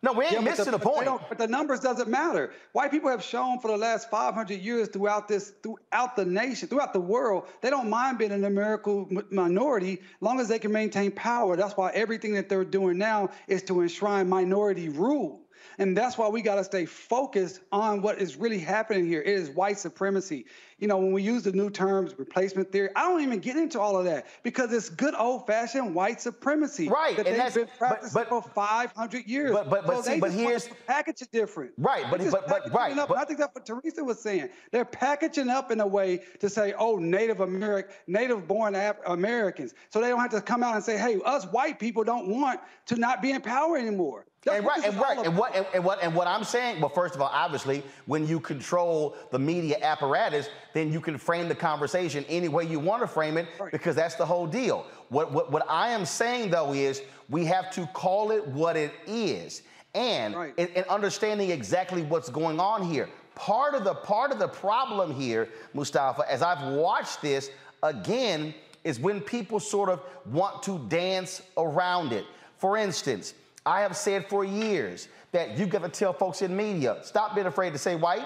No, 0.01 0.13
we 0.13 0.25
ain't 0.25 0.33
Yeah, 0.33 0.39
missing 0.41 0.71
the, 0.71 0.77
they 0.77 0.83
point. 0.83 1.09
But 1.27 1.37
the 1.37 1.47
numbers 1.47 1.81
doesn't 1.81 2.09
matter. 2.09 2.51
White 2.71 2.91
people 2.91 3.09
have 3.09 3.23
shown 3.23 3.59
for 3.59 3.69
the 3.69 3.77
last 3.77 4.09
500 4.09 4.59
years 4.59 4.87
throughout 4.87 5.27
this, 5.27 5.51
throughout 5.61 6.15
the 6.15 6.23
nation, 6.23 6.69
throughout 6.69 6.93
the 6.93 7.01
world, 7.01 7.47
they 7.61 7.69
don't 7.69 7.89
mind 7.89 8.17
being 8.17 8.31
a 8.31 8.37
numerical 8.37 9.09
minority, 9.29 10.01
long 10.21 10.39
as 10.39 10.47
they 10.47 10.57
can 10.59 10.71
maintain 10.71 11.11
power. 11.11 11.57
That's 11.57 11.75
why 11.75 11.91
everything 11.91 12.33
that 12.35 12.47
they're 12.47 12.63
doing 12.63 12.97
now 12.97 13.29
is 13.47 13.61
to 13.63 13.81
enshrine 13.81 14.29
minority 14.29 14.87
rule. 14.87 15.41
And 15.79 15.95
that's 15.95 16.17
why 16.17 16.27
we 16.27 16.41
got 16.41 16.55
to 16.55 16.63
stay 16.63 16.85
focused 16.85 17.61
on 17.71 18.01
what 18.01 18.19
is 18.19 18.35
really 18.35 18.59
happening 18.59 19.05
here. 19.07 19.21
It 19.21 19.33
is 19.33 19.49
white 19.49 19.79
supremacy. 19.79 20.45
You 20.77 20.87
know, 20.89 20.97
when 20.97 21.13
we 21.13 21.23
use 21.23 21.43
the 21.43 21.53
new 21.53 21.69
terms, 21.69 22.13
replacement 22.17 22.69
theory, 22.71 22.89
I 22.97 23.03
don't 23.07 23.21
even 23.21 23.39
get 23.39 23.55
into 23.55 23.79
all 23.79 23.97
of 23.97 24.03
that 24.05 24.27
because 24.43 24.71
it's 24.73 24.89
good 24.89 25.15
old 25.15 25.47
fashioned 25.47 25.95
white 25.95 26.21
supremacy. 26.21 26.89
Right, 26.89 27.15
That 27.15 27.27
and 27.27 27.35
they've 27.35 27.53
that's- 27.53 27.53
been 27.55 27.67
but- 27.79 27.87
practicing 27.87 28.25
for 28.25 28.41
500 28.41 29.25
years. 29.25 29.51
But- 29.51 29.69
but- 29.69 29.87
but 29.87 29.95
So 29.97 30.01
see, 30.01 30.09
they 30.15 30.19
but 30.19 30.27
just 30.31 30.37
here's- 30.39 30.69
package 30.85 31.21
it 31.21 31.31
different. 31.31 31.71
Right, 31.77 32.05
but- 32.11 32.19
but- 32.29 32.47
but- 32.47 32.73
right, 32.73 32.97
up. 32.97 33.07
but- 33.09 33.17
I 33.17 33.23
think 33.23 33.39
that's 33.39 33.55
what 33.55 33.65
Teresa 33.65 34.03
was 34.03 34.19
saying. 34.19 34.49
They're 34.71 34.83
packaging 34.85 35.49
up 35.49 35.71
in 35.71 35.79
a 35.79 35.87
way 35.87 36.21
to 36.39 36.49
say, 36.49 36.73
"Oh, 36.77 36.97
Native 36.97 37.39
American, 37.39 37.91
Native-born 38.07 38.75
Af- 38.75 38.99
Americans," 39.05 39.73
so 39.89 40.01
they 40.01 40.09
don't 40.09 40.19
have 40.19 40.31
to 40.31 40.41
come 40.41 40.61
out 40.61 40.75
and 40.75 40.83
say, 40.83 40.97
"Hey, 40.97 41.19
us 41.23 41.45
white 41.45 41.79
people 41.79 42.03
don't 42.03 42.27
want 42.27 42.59
to 42.87 42.95
not 42.97 43.21
be 43.21 43.31
in 43.31 43.41
power 43.41 43.77
anymore." 43.77 44.25
That's 44.45 44.57
and 44.57 44.65
what 44.65 44.77
right, 44.77 44.87
and 44.87 44.97
right, 44.97 45.25
and 45.25 45.37
what, 45.37 45.55
and, 45.55 45.65
and 45.73 45.83
what, 45.83 46.01
and 46.01 46.15
what 46.15 46.25
I'm 46.25 46.45
saying. 46.45 46.79
Well, 46.79 46.89
first 46.89 47.13
of 47.13 47.21
all, 47.21 47.29
obviously, 47.33 47.83
when 48.05 48.25
you 48.25 48.39
control 48.39 49.17
the 49.31 49.39
media 49.39 49.77
apparatus, 49.81 50.47
then 50.73 50.93
you 50.93 51.01
can 51.01 51.17
frame 51.17 51.49
the 51.49 51.55
conversation 51.55 52.23
any 52.29 52.47
way 52.47 52.65
you 52.65 52.79
want 52.79 53.01
to 53.01 53.07
frame 53.07 53.35
it, 53.37 53.47
because 53.69 53.97
that's 53.97 54.15
the 54.15 54.25
whole 54.25 54.47
deal. 54.47 54.85
What, 55.09 55.33
what, 55.33 55.51
what 55.51 55.65
I 55.69 55.89
am 55.89 56.05
saying 56.05 56.51
though 56.51 56.73
is 56.73 57.01
we 57.27 57.43
have 57.45 57.69
to 57.71 57.85
call 57.87 58.31
it 58.31 58.47
what 58.47 58.77
it 58.77 58.93
is, 59.05 59.63
and 59.93 60.33
and, 60.35 60.69
and 60.73 60.85
understanding 60.85 61.51
exactly 61.51 62.03
what's 62.03 62.29
going 62.29 62.61
on 62.61 62.89
here. 62.89 63.09
Part 63.35 63.73
of 63.73 63.83
the 63.83 63.93
part 63.93 64.31
of 64.31 64.39
the 64.39 64.47
problem 64.47 65.13
here, 65.13 65.49
Mustafa, 65.73 66.23
as 66.31 66.41
I've 66.41 66.73
watched 66.73 67.21
this 67.21 67.51
again, 67.83 68.53
is 68.85 69.01
when 69.01 69.19
people 69.19 69.59
sort 69.59 69.89
of 69.89 70.01
want 70.27 70.63
to 70.63 70.79
dance 70.87 71.41
around 71.57 72.13
it. 72.13 72.25
For 72.57 72.77
instance. 72.77 73.33
I 73.69 73.81
have 73.81 73.95
said 73.95 74.27
for 74.27 74.43
years 74.43 75.09
that 75.31 75.55
you've 75.55 75.69
got 75.69 75.83
to 75.83 75.89
tell 75.89 76.11
folks 76.11 76.41
in 76.41 76.55
media, 76.57 76.97
stop 77.03 77.35
being 77.35 77.45
afraid 77.45 77.71
to 77.73 77.77
say 77.77 77.95
white. 77.95 78.25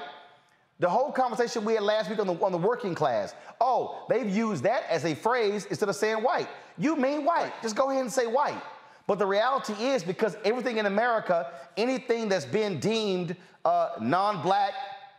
The 0.80 0.90
whole 0.90 1.12
conversation 1.12 1.66
we 1.66 1.74
had 1.74 1.84
last 1.84 2.10
week 2.10 2.20
on 2.20 2.28
the, 2.28 2.34
on 2.36 2.54
the 2.54 2.58
working 2.58 2.96
class, 2.96 3.36
oh, 3.60 4.06
they've 4.08 4.30
used 4.30 4.64
that 4.64 4.86
as 4.90 5.04
a 5.04 5.14
phrase 5.14 5.66
instead 5.66 5.90
of 5.90 5.98
saying 5.98 6.24
white. 6.24 6.48
You 6.78 6.96
mean 6.96 7.26
white. 7.26 7.52
Just 7.62 7.76
go 7.76 7.90
ahead 7.90 8.04
and 8.04 8.12
say 8.12 8.26
white. 8.26 8.62
But 9.06 9.20
the 9.20 9.26
reality 9.26 9.74
is 9.74 10.02
because 10.02 10.38
everything 10.46 10.78
in 10.78 10.86
America, 10.86 11.52
anything 11.76 12.30
that's 12.30 12.46
been 12.46 12.80
deemed 12.80 13.36
uh, 13.66 13.90
non-black 14.00 14.72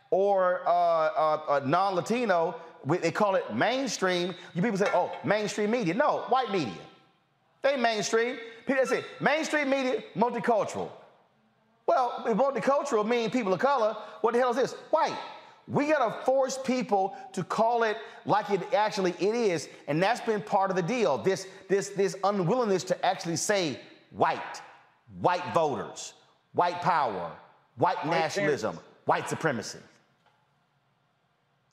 or 0.09 0.61
uh, 0.65 0.71
uh, 0.71 1.41
uh, 1.47 1.61
non-Latino, 1.65 2.55
they 2.87 3.11
call 3.11 3.35
it 3.35 3.53
mainstream. 3.53 4.33
You 4.55 4.63
people 4.63 4.77
say, 4.77 4.89
"Oh, 4.91 5.11
mainstream 5.23 5.69
media." 5.69 5.93
No, 5.93 6.25
white 6.29 6.51
media. 6.51 6.81
They 7.61 7.77
mainstream. 7.77 8.37
People 8.65 8.85
say 8.85 9.03
mainstream 9.19 9.69
media, 9.69 10.03
multicultural. 10.15 10.89
Well, 11.87 12.23
if 12.27 12.37
multicultural 12.37 13.07
mean 13.07 13.29
people 13.29 13.53
of 13.53 13.59
color, 13.59 13.95
what 14.21 14.33
the 14.33 14.39
hell 14.39 14.49
is 14.51 14.55
this? 14.55 14.73
White. 14.89 15.17
We 15.67 15.87
gotta 15.87 16.23
force 16.25 16.59
people 16.63 17.15
to 17.33 17.43
call 17.43 17.83
it 17.83 17.97
like 18.25 18.49
it 18.51 18.61
actually 18.73 19.11
it 19.19 19.35
is, 19.35 19.67
and 19.87 20.01
that's 20.01 20.21
been 20.21 20.41
part 20.41 20.69
of 20.69 20.75
the 20.75 20.83
deal. 20.83 21.17
This 21.17 21.47
this 21.67 21.89
this 21.89 22.15
unwillingness 22.23 22.83
to 22.85 23.05
actually 23.05 23.35
say 23.35 23.79
white, 24.11 24.61
white 25.21 25.43
voters, 25.53 26.13
white 26.53 26.81
power, 26.81 27.31
white, 27.77 27.97
White 27.97 28.05
nationalism, 28.07 28.79
white 29.05 29.27
supremacy. 29.27 29.79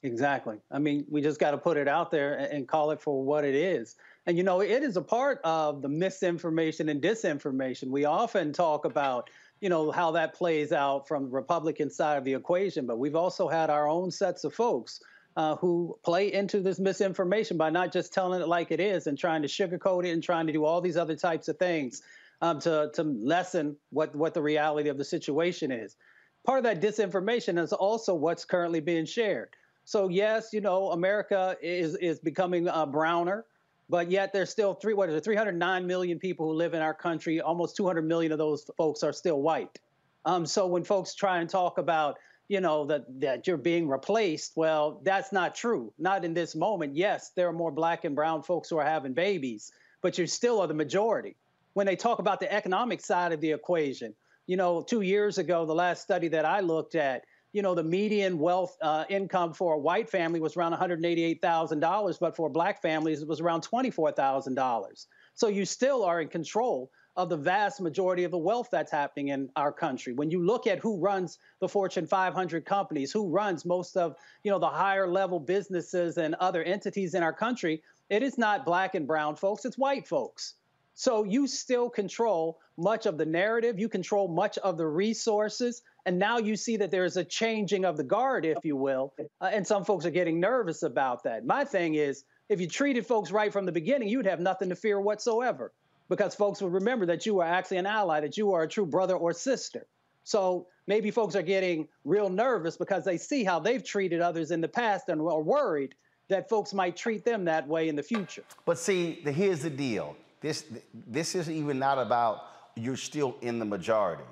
Exactly. 0.03 0.59
I 0.71 0.79
mean, 0.79 1.07
we 1.09 1.21
just 1.21 1.39
got 1.39 1.53
to 1.53 1.59
put 1.59 1.77
it 1.77 1.87
out 1.87 2.11
there 2.11 2.35
and 2.35 2.67
call 2.67 2.91
it 2.91 3.01
for 3.01 3.23
what 3.23 3.45
it 3.45 3.55
is. 3.55 3.97
And 4.27 4.37
you 4.37 4.45
know, 4.45 4.61
it 4.61 4.83
is 4.83 4.97
a 4.97 5.03
part 5.03 5.41
of 5.43 5.83
the 5.83 5.89
misinformation 5.89 6.89
and 6.89 7.03
disinformation. 7.03 7.89
We 7.89 8.05
often 8.05 8.53
talk 8.53 8.85
about, 8.85 9.31
you 9.61 9.69
know, 9.69 9.91
how 9.91 10.13
that 10.13 10.35
plays 10.35 10.73
out 10.73 11.09
from 11.09 11.25
the 11.25 11.31
Republican 11.31 11.91
side 11.91 12.19
of 12.19 12.25
the 12.25 12.35
equation, 12.35 12.87
but 12.87 12.99
we've 12.99 13.17
also 13.17 13.49
had 13.49 13.69
our 13.69 13.89
own 13.89 14.11
sets 14.11 14.45
of 14.45 14.55
folks 14.55 15.01
uh, 15.37 15.57
who 15.57 15.99
play 16.05 16.33
into 16.33 16.61
this 16.61 16.79
misinformation 16.79 17.57
by 17.57 17.71
not 17.71 17.93
just 17.93 18.13
telling 18.13 18.41
it 18.41 18.49
like 18.49 18.71
it 18.71 18.81
is 18.81 19.07
and 19.07 19.19
trying 19.19 19.43
to 19.43 19.49
sugarcoat 19.49 20.07
it 20.07 20.11
and 20.11 20.23
trying 20.23 20.47
to 20.47 20.53
do 20.53 20.65
all 20.65 20.81
these 20.81 20.97
other 20.97 21.17
types 21.17 21.49
of 21.49 21.57
things 21.59 22.03
um, 22.43 22.59
to 22.61 22.91
to 22.95 23.03
lessen 23.03 23.77
what 23.91 24.15
what 24.15 24.35
the 24.35 24.43
reality 24.43 24.89
of 24.89 24.99
the 24.99 25.05
situation 25.05 25.73
is. 25.73 25.97
Part 26.45 26.59
of 26.59 26.65
that 26.65 26.83
disinformation 26.83 27.59
is 27.59 27.73
also 27.73 28.15
what's 28.15 28.45
currently 28.45 28.81
being 28.81 29.07
shared. 29.07 29.51
So 29.85 30.09
yes, 30.09 30.51
you 30.53 30.61
know, 30.61 30.91
America 30.91 31.57
is 31.63 31.95
is 31.97 32.19
becoming 32.19 32.69
uh, 32.69 32.87
browner, 32.87 33.47
but 33.89 34.11
yet 34.11 34.33
there's 34.33 34.51
still 34.51 34.75
three 34.75 34.95
what 34.95 35.09
is 35.09 35.15
it, 35.15 35.25
309 35.25 35.87
million 35.87 36.19
people 36.19 36.47
who 36.47 36.55
live 36.55 36.75
in 36.75 36.83
our 36.83 36.95
country. 36.95 37.41
Almost 37.41 37.77
200 37.77 38.03
million 38.03 38.33
of 38.33 38.39
those 38.39 38.69
folks 38.77 39.03
are 39.03 39.13
still 39.13 39.41
white. 39.41 39.79
Um, 40.25 40.47
so 40.47 40.67
when 40.67 40.85
folks 40.85 41.15
try 41.15 41.41
and 41.41 41.51
talk 41.51 41.79
about 41.79 42.19
you 42.49 42.61
know 42.61 42.85
that 42.87 43.05
that 43.21 43.47
you're 43.47 43.57
being 43.57 43.89
replaced, 43.89 44.53
well, 44.57 45.01
that's 45.05 45.33
not 45.33 45.55
true. 45.55 45.93
Not 45.99 46.25
in 46.25 46.35
this 46.35 46.55
moment. 46.55 46.97
Yes, 46.97 47.31
there 47.35 47.49
are 47.49 47.53
more 47.53 47.71
black 47.71 48.05
and 48.05 48.15
brown 48.15 48.43
folks 48.43 48.69
who 48.69 48.79
are 48.79 48.85
having 48.85 49.15
babies, 49.15 49.73
but 50.03 50.19
you 50.19 50.27
still 50.27 50.61
are 50.61 50.67
the 50.67 50.75
majority. 50.75 51.37
When 51.75 51.87
they 51.87 51.97
talk 51.97 52.19
about 52.19 52.41
the 52.41 52.53
economic 52.53 53.01
side 53.01 53.33
of 53.33 53.41
the 53.41 53.53
equation, 53.53 54.15
you 54.47 54.57
know, 54.57 54.83
two 54.83 55.01
years 55.01 55.39
ago, 55.39 55.65
the 55.65 55.75
last 55.75 56.03
study 56.03 56.29
that 56.29 56.45
I 56.45 56.61
looked 56.61 56.95
at, 56.95 57.25
you 57.53 57.63
know, 57.63 57.75
the 57.75 57.85
median 57.85 58.39
wealth 58.39 58.77
uh, 58.81 59.05
income 59.09 59.53
for 59.53 59.75
a 59.75 59.79
white 59.79 60.09
family 60.09 60.41
was 60.41 60.57
around 60.57 60.73
$188,000, 60.73 62.19
but 62.19 62.35
for 62.35 62.49
black 62.49 62.81
families, 62.81 63.23
it 63.23 63.29
was 63.29 63.41
around 63.41 63.63
$24,000. 63.63 65.07
So 65.35 65.49
you 65.49 65.65
still 65.65 66.05
are 66.05 66.21
in 66.21 66.29
control 66.29 66.91
of 67.17 67.29
the 67.29 67.37
vast 67.37 67.81
majority 67.81 68.25
of 68.25 68.31
the 68.31 68.39
wealth 68.39 68.69
that's 68.73 68.91
happening 68.91 69.29
in 69.29 69.51
our 69.57 69.71
country. 69.71 70.15
When 70.15 70.31
you 70.31 70.43
look 70.43 70.67
at 70.67 70.79
who 70.79 70.99
runs 70.99 71.39
the 71.61 71.69
Fortune 71.69 72.07
500 72.07 72.65
companies, 72.65 73.13
who 73.13 73.29
runs 73.29 73.67
most 73.67 73.99
of, 73.99 74.17
you 74.45 74.51
know, 74.51 74.59
the 74.59 74.69
higher 74.69 75.07
level 75.07 75.39
businesses 75.39 76.17
and 76.17 76.35
other 76.37 76.63
entities 76.63 77.15
in 77.15 77.23
our 77.23 77.33
country, 77.35 77.83
it 78.09 78.23
is 78.23 78.39
not 78.39 78.65
black 78.65 78.95
and 78.95 79.07
brown 79.07 79.37
folks, 79.37 79.67
it's 79.67 79.77
white 79.77 80.09
folks. 80.09 80.55
So 80.95 81.25
you 81.25 81.47
still 81.47 81.89
control 81.89 82.59
much 82.77 83.07
of 83.07 83.19
the 83.19 83.27
narrative, 83.27 83.79
you 83.79 83.89
control 83.89 84.29
much 84.29 84.59
of 84.59 84.77
the 84.77 84.87
resources, 84.87 85.83
and 86.07 86.19
now 86.19 86.39
you 86.39 86.57
see 86.57 86.77
that 86.77 86.91
there's 86.91 87.17
a 87.17 87.25
changing 87.25 87.85
of 87.85 87.97
the 87.97 88.05
guard, 88.05 88.45
if 88.45 88.59
you 88.65 88.77
will, 88.77 89.15
uh, 89.41 89.51
and 89.53 89.67
some 89.67 89.85
folks 89.85 90.05
are 90.05 90.11
getting 90.11 90.41
nervous 90.41 90.83
about 90.83 91.23
that. 91.25 91.47
My 91.47 91.65
thing 91.65 91.95
is, 91.95 92.25
if 92.49 92.61
you 92.61 92.69
treated 92.69 93.07
folks 93.07 93.31
right 93.31 93.53
from 93.53 93.67
the 93.67 93.73
beginning, 93.73 94.09
you'd 94.09 94.27
have 94.27 94.41
nothing 94.41 94.69
to 94.69 94.77
fear 94.77 95.01
whatsoever, 95.01 95.73
because 96.09 96.35
folks 96.35 96.61
would 96.61 96.73
remember 96.73 97.07
that 97.07 97.25
you 97.25 97.41
are 97.41 97.47
actually 97.47 97.79
an 97.79 97.87
ally, 97.87 98.21
that 98.21 98.37
you 98.37 98.53
are 98.53 98.63
a 98.63 98.69
true 98.69 98.87
brother 98.87 99.17
or 99.17 99.33
sister. 99.33 99.87
So 100.25 100.67
maybe 100.87 101.11
folks 101.11 101.35
are 101.35 101.43
getting 101.43 101.89
real 102.05 102.29
nervous 102.29 102.77
because 102.77 103.05
they 103.05 103.17
see 103.17 103.45
how 103.45 103.59
they've 103.59 103.83
treated 103.83 104.21
others 104.21 104.51
in 104.51 104.61
the 104.61 104.69
past 104.69 105.09
and 105.09 105.21
are 105.21 105.41
worried 105.41 105.95
that 106.29 106.49
folks 106.49 106.73
might 106.73 106.97
treat 106.97 107.25
them 107.25 107.45
that 107.47 107.67
way 107.67 107.89
in 107.89 107.97
the 107.97 108.03
future. 108.03 108.45
But 108.65 108.79
see, 108.79 109.21
the, 109.25 109.33
here's 109.33 109.63
the 109.63 109.71
deal. 109.71 110.17
This 110.43 110.65
this 111.07 111.35
is 111.35 111.49
even 111.49 111.79
not 111.79 111.99
about 111.99 112.45
you're 112.75 112.97
still 112.97 113.37
in 113.41 113.59
the 113.59 113.65
majority. 113.65 114.25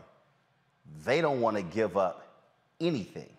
They 1.05 1.21
don't 1.21 1.41
want 1.41 1.57
to 1.57 1.63
give 1.63 1.97
up 1.97 2.27
anything. 2.81 3.31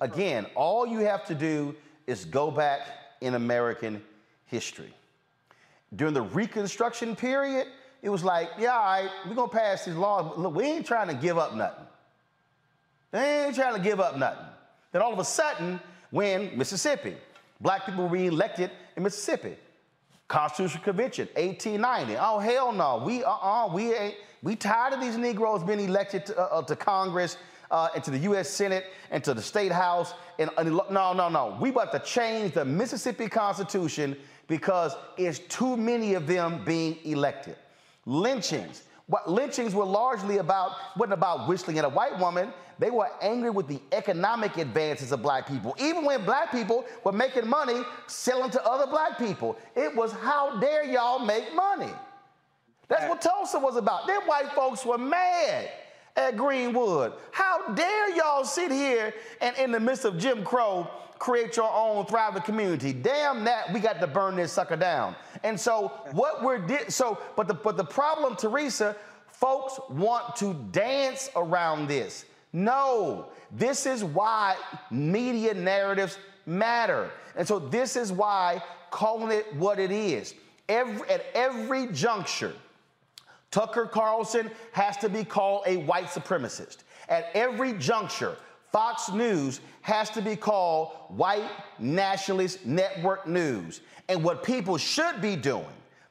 Again, 0.00 0.46
all 0.54 0.86
you 0.86 1.00
have 1.00 1.24
to 1.26 1.34
do 1.34 1.74
is 2.06 2.24
go 2.24 2.50
back 2.50 2.80
in 3.20 3.34
American 3.34 4.02
history. 4.46 4.92
During 5.94 6.14
the 6.14 6.22
Reconstruction 6.22 7.14
period, 7.14 7.68
it 8.02 8.08
was 8.08 8.24
like, 8.24 8.50
yeah, 8.58 8.72
all 8.72 8.84
right, 8.84 9.10
we're 9.26 9.34
gonna 9.34 9.48
pass 9.48 9.84
these 9.84 9.94
laws. 9.94 10.26
but 10.26 10.38
Look, 10.40 10.54
we 10.54 10.64
ain't 10.64 10.86
trying 10.86 11.08
to 11.08 11.14
give 11.14 11.38
up 11.38 11.54
nothing. 11.54 11.86
They 13.12 13.46
ain't 13.46 13.54
trying 13.54 13.74
to 13.74 13.80
give 13.80 14.00
up 14.00 14.18
nothing. 14.18 14.46
Then 14.90 15.00
all 15.00 15.12
of 15.12 15.18
a 15.18 15.24
sudden, 15.24 15.80
when 16.10 16.56
Mississippi, 16.58 17.16
black 17.60 17.86
people 17.86 18.04
were 18.04 18.10
re-elected 18.10 18.70
in 18.96 19.04
Mississippi, 19.04 19.56
Constitutional 20.28 20.82
Convention, 20.82 21.28
1890. 21.34 22.16
Oh 22.18 22.38
hell 22.38 22.72
no, 22.72 23.02
we 23.04 23.22
uh-uh, 23.22 23.72
we 23.74 23.94
ain't. 23.94 24.14
We 24.44 24.56
tired 24.56 24.92
of 24.92 25.00
these 25.00 25.16
Negroes 25.16 25.62
being 25.62 25.80
elected 25.80 26.26
to, 26.26 26.38
uh, 26.38 26.58
uh, 26.58 26.62
to 26.64 26.76
Congress 26.76 27.38
uh, 27.70 27.88
and 27.94 28.04
to 28.04 28.10
the 28.10 28.18
U.S. 28.18 28.50
Senate 28.50 28.84
and 29.10 29.24
to 29.24 29.32
the 29.32 29.40
State 29.40 29.72
House. 29.72 30.12
And, 30.38 30.50
and 30.58 30.76
no, 30.90 31.14
no, 31.14 31.30
no. 31.30 31.56
We 31.58 31.70
about 31.70 31.92
to 31.92 31.98
change 31.98 32.52
the 32.52 32.62
Mississippi 32.62 33.26
Constitution 33.26 34.14
because 34.46 34.94
it's 35.16 35.38
too 35.38 35.78
many 35.78 36.12
of 36.12 36.26
them 36.26 36.62
being 36.62 36.98
elected. 37.04 37.56
Lynchings. 38.04 38.82
What 39.06 39.30
lynchings 39.30 39.74
were 39.74 39.86
largely 39.86 40.38
about 40.38 40.72
wasn't 40.96 41.14
about 41.14 41.48
whistling 41.48 41.78
at 41.78 41.86
a 41.86 41.88
white 41.88 42.18
woman. 42.18 42.52
They 42.78 42.90
were 42.90 43.08
angry 43.22 43.50
with 43.50 43.68
the 43.68 43.80
economic 43.92 44.56
advances 44.56 45.12
of 45.12 45.22
black 45.22 45.46
people. 45.46 45.76
Even 45.78 46.04
when 46.04 46.24
black 46.24 46.50
people 46.50 46.84
were 47.04 47.12
making 47.12 47.48
money 47.48 47.82
selling 48.06 48.50
to 48.50 48.64
other 48.66 48.86
black 48.86 49.18
people, 49.18 49.56
it 49.76 49.94
was 49.94 50.12
how 50.12 50.58
dare 50.58 50.84
y'all 50.84 51.18
make 51.18 51.54
money. 51.54 51.92
That's 52.88 53.08
what 53.08 53.22
Tulsa 53.22 53.58
was 53.58 53.76
about. 53.76 54.06
Them 54.06 54.22
white 54.26 54.52
folks 54.52 54.84
were 54.84 54.98
mad 54.98 55.70
at 56.16 56.36
Greenwood. 56.36 57.12
How 57.32 57.72
dare 57.74 58.14
y'all 58.14 58.44
sit 58.44 58.70
here 58.70 59.14
and 59.40 59.56
in 59.56 59.72
the 59.72 59.80
midst 59.80 60.04
of 60.04 60.18
Jim 60.18 60.44
Crow 60.44 60.88
create 61.18 61.56
your 61.56 61.70
own 61.72 62.06
thriving 62.06 62.42
community? 62.42 62.92
Damn 62.92 63.44
that, 63.44 63.72
we 63.72 63.80
got 63.80 64.00
to 64.00 64.06
burn 64.06 64.36
this 64.36 64.52
sucker 64.52 64.76
down. 64.76 65.16
And 65.42 65.58
so 65.58 65.92
what 66.12 66.42
we're 66.42 66.58
di- 66.58 66.88
so 66.88 67.18
but 67.36 67.48
the 67.48 67.54
but 67.54 67.76
the 67.76 67.84
problem, 67.84 68.36
Teresa, 68.36 68.96
folks 69.28 69.80
want 69.88 70.36
to 70.36 70.54
dance 70.70 71.30
around 71.36 71.88
this. 71.88 72.24
No, 72.54 73.26
this 73.50 73.84
is 73.84 74.04
why 74.04 74.56
media 74.88 75.52
narratives 75.52 76.18
matter. 76.46 77.10
And 77.36 77.46
so 77.46 77.58
this 77.58 77.96
is 77.96 78.12
why 78.12 78.62
calling 78.92 79.36
it 79.36 79.52
what 79.56 79.80
it 79.80 79.90
is. 79.90 80.34
Every, 80.68 81.10
at 81.10 81.26
every 81.34 81.88
juncture, 81.88 82.54
Tucker 83.50 83.86
Carlson 83.86 84.50
has 84.70 84.96
to 84.98 85.08
be 85.08 85.24
called 85.24 85.64
a 85.66 85.78
white 85.78 86.06
supremacist. 86.06 86.78
At 87.08 87.26
every 87.34 87.72
juncture, 87.72 88.36
Fox 88.70 89.10
News 89.10 89.60
has 89.82 90.08
to 90.10 90.22
be 90.22 90.36
called 90.36 90.92
white 91.08 91.50
nationalist 91.80 92.64
network 92.64 93.26
news. 93.26 93.80
And 94.08 94.22
what 94.22 94.44
people 94.44 94.78
should 94.78 95.20
be 95.20 95.34
doing, 95.34 95.66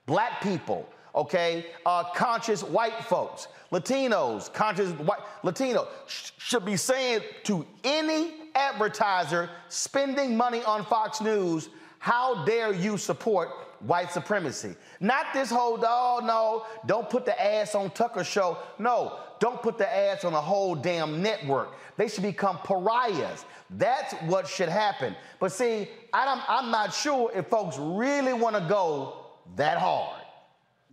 black 0.07 0.41
people, 0.41 0.89
okay, 1.15 1.67
uh, 1.85 2.03
conscious 2.15 2.63
white 2.63 3.03
folks, 3.05 3.47
Latinos, 3.71 4.51
conscious 4.53 4.91
white 4.91 5.19
Latino, 5.43 5.87
sh- 6.07 6.31
should 6.37 6.65
be 6.65 6.77
saying 6.77 7.21
to 7.43 7.65
any 7.83 8.35
advertiser 8.55 9.49
spending 9.69 10.37
money 10.37 10.63
on 10.63 10.85
Fox 10.85 11.21
News, 11.21 11.69
how 11.99 12.43
dare 12.45 12.73
you 12.73 12.97
support 12.97 13.49
white 13.79 14.11
supremacy? 14.11 14.75
Not 14.99 15.27
this 15.33 15.49
whole, 15.49 15.79
oh 15.81 16.21
no, 16.23 16.65
don't 16.85 17.09
put 17.09 17.25
the 17.25 17.41
ads 17.41 17.75
on 17.75 17.89
Tucker 17.91 18.23
show. 18.23 18.57
No, 18.77 19.19
don't 19.39 19.61
put 19.61 19.77
the 19.77 19.91
ads 19.91 20.23
on 20.25 20.33
a 20.33 20.41
whole 20.41 20.75
damn 20.75 21.21
network. 21.21 21.73
They 21.97 22.07
should 22.07 22.23
become 22.23 22.57
pariahs. 22.59 23.45
That's 23.69 24.13
what 24.23 24.47
should 24.47 24.69
happen. 24.69 25.15
But 25.39 25.51
see, 25.51 25.89
I 26.11 26.25
don't, 26.25 26.41
I'm 26.47 26.71
not 26.71 26.93
sure 26.93 27.31
if 27.33 27.47
folks 27.47 27.77
really 27.79 28.33
want 28.33 28.55
to 28.55 28.65
go 28.67 29.27
that 29.55 29.77
hard. 29.77 30.22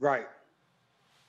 Right. 0.00 0.26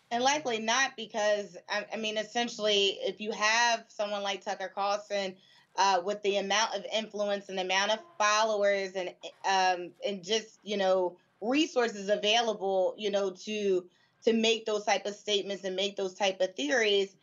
And 0.10 0.24
likely 0.24 0.60
not 0.60 0.96
because, 0.98 1.58
I, 1.70 1.86
I 1.94 1.98
mean, 1.98 2.18
essentially, 2.18 2.98
if 3.02 3.22
you 3.22 3.32
have 3.32 3.86
someone 3.88 4.24
like 4.24 4.44
Tucker 4.44 4.72
Carlson 4.74 5.36
uh, 5.78 6.02
with 6.04 6.22
the 6.24 6.38
amount 6.38 6.76
of 6.76 6.86
influence 6.94 7.50
and 7.50 7.58
the 7.58 7.64
amount 7.64 7.92
of 7.92 8.00
followers 8.18 8.94
and 8.96 9.14
um, 9.46 9.92
and 10.06 10.24
just 10.24 10.60
you 10.64 10.78
know 10.78 11.18
resources 11.40 12.10
available, 12.10 12.94
you 12.98 13.10
know, 13.12 13.32
to 13.32 13.86
to 14.24 14.34
make 14.34 14.66
those 14.66 14.86
type 14.86 15.06
of 15.06 15.16
statements 15.16 15.64
and 15.64 15.76
make 15.76 15.96
those 15.96 16.14
type 16.14 16.42
of 16.42 16.54
theories, 16.56 17.16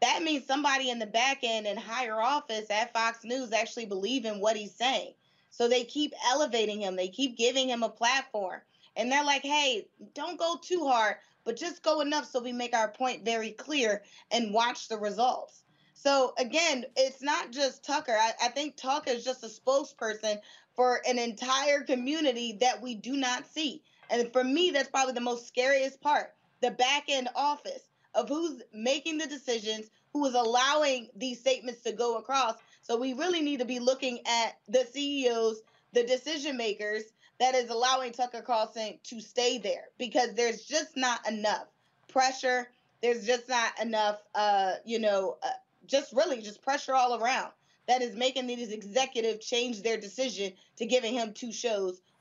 that 0.00 0.22
means 0.22 0.46
somebody 0.46 0.90
in 0.90 0.98
the 0.98 1.06
back 1.06 1.38
end 1.42 1.66
and 1.66 1.78
higher 1.78 2.20
office 2.20 2.70
at 2.70 2.92
Fox 2.92 3.24
News 3.24 3.52
actually 3.52 3.86
believe 3.86 4.24
in 4.24 4.40
what 4.40 4.56
he's 4.56 4.74
saying. 4.74 5.14
So 5.50 5.66
they 5.66 5.84
keep 5.84 6.12
elevating 6.30 6.80
him, 6.80 6.94
they 6.94 7.08
keep 7.08 7.36
giving 7.36 7.68
him 7.68 7.82
a 7.82 7.88
platform. 7.88 8.60
And 8.98 9.10
they're 9.10 9.24
like, 9.24 9.42
hey, 9.42 9.86
don't 10.14 10.38
go 10.38 10.58
too 10.60 10.86
hard, 10.86 11.14
but 11.44 11.56
just 11.56 11.82
go 11.82 12.00
enough 12.00 12.28
so 12.30 12.42
we 12.42 12.52
make 12.52 12.76
our 12.76 12.88
point 12.88 13.24
very 13.24 13.52
clear 13.52 14.02
and 14.30 14.52
watch 14.52 14.88
the 14.88 14.98
results. 14.98 15.62
So 15.94 16.34
again, 16.36 16.84
it's 16.96 17.22
not 17.22 17.50
just 17.50 17.84
Tucker. 17.84 18.16
I, 18.18 18.32
I 18.42 18.48
think 18.48 18.76
Tucker 18.76 19.12
is 19.12 19.24
just 19.24 19.44
a 19.44 19.46
spokesperson 19.46 20.40
for 20.74 21.00
an 21.08 21.18
entire 21.18 21.80
community 21.80 22.58
that 22.60 22.82
we 22.82 22.96
do 22.96 23.16
not 23.16 23.46
see. 23.46 23.82
And 24.10 24.32
for 24.32 24.44
me, 24.44 24.70
that's 24.70 24.90
probably 24.90 25.14
the 25.14 25.20
most 25.20 25.46
scariest 25.46 26.00
part 26.00 26.34
the 26.60 26.70
back 26.72 27.04
end 27.08 27.28
office 27.36 27.88
of 28.14 28.28
who's 28.28 28.62
making 28.72 29.18
the 29.18 29.26
decisions, 29.26 29.90
who 30.12 30.24
is 30.26 30.34
allowing 30.34 31.08
these 31.14 31.38
statements 31.38 31.82
to 31.82 31.92
go 31.92 32.16
across. 32.16 32.56
So 32.82 32.96
we 32.96 33.12
really 33.12 33.42
need 33.42 33.60
to 33.60 33.64
be 33.64 33.78
looking 33.78 34.20
at 34.26 34.58
the 34.68 34.84
CEOs, 34.92 35.62
the 35.92 36.02
decision 36.02 36.56
makers 36.56 37.04
that 37.38 37.54
is 37.54 37.70
allowing 37.70 38.12
Tucker 38.12 38.42
Carlson 38.42 38.98
to 39.04 39.20
stay 39.20 39.58
there 39.58 39.84
because 39.98 40.34
there's 40.34 40.64
just 40.64 40.96
not 40.96 41.26
enough 41.28 41.66
pressure. 42.08 42.68
There's 43.02 43.26
just 43.26 43.48
not 43.48 43.80
enough, 43.80 44.20
uh, 44.34 44.74
you 44.84 44.98
know, 44.98 45.38
uh, 45.42 45.50
just 45.86 46.12
really 46.12 46.42
just 46.42 46.62
pressure 46.62 46.94
all 46.94 47.22
around 47.22 47.52
that 47.86 48.02
is 48.02 48.14
making 48.14 48.46
these 48.46 48.70
executives 48.70 49.44
change 49.44 49.82
their 49.82 49.96
decision 49.96 50.52
to 50.76 50.86
giving 50.86 51.14
him 51.14 51.32
two 51.32 51.52
shows 51.52 52.00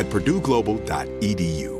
at 0.00 0.08
purdueglobal.edu. 0.08 1.79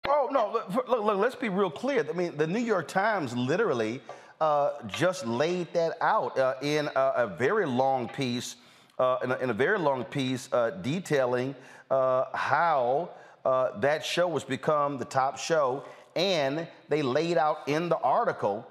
Oh 0.07 0.29
no! 0.31 0.51
Look, 0.51 0.87
look, 0.87 1.03
look, 1.03 1.17
let's 1.17 1.35
be 1.35 1.49
real 1.49 1.69
clear. 1.69 2.05
I 2.09 2.13
mean, 2.13 2.35
the 2.35 2.47
New 2.47 2.59
York 2.59 2.87
Times 2.87 3.35
literally 3.37 4.01
uh, 4.39 4.71
just 4.87 5.27
laid 5.27 5.71
that 5.73 5.95
out 6.01 6.37
uh, 6.39 6.55
in 6.63 6.87
a, 6.95 7.13
a, 7.17 7.27
very 7.27 7.67
long 7.67 8.07
piece, 8.07 8.55
uh, 8.97 9.17
in, 9.23 9.31
a, 9.31 9.37
in, 9.37 9.49
a, 9.51 9.53
very 9.53 9.77
long 9.77 10.03
piece 10.03 10.51
uh, 10.53 10.71
detailing 10.81 11.53
uh, 11.91 12.25
how 12.33 13.11
uh, 13.45 13.77
that 13.79 14.03
show 14.03 14.31
has 14.33 14.43
become 14.43 14.97
the 14.97 15.05
top 15.05 15.37
show, 15.37 15.83
and 16.15 16.67
they 16.89 17.03
laid 17.03 17.37
out 17.37 17.59
in 17.67 17.87
the 17.87 17.97
article 17.97 18.65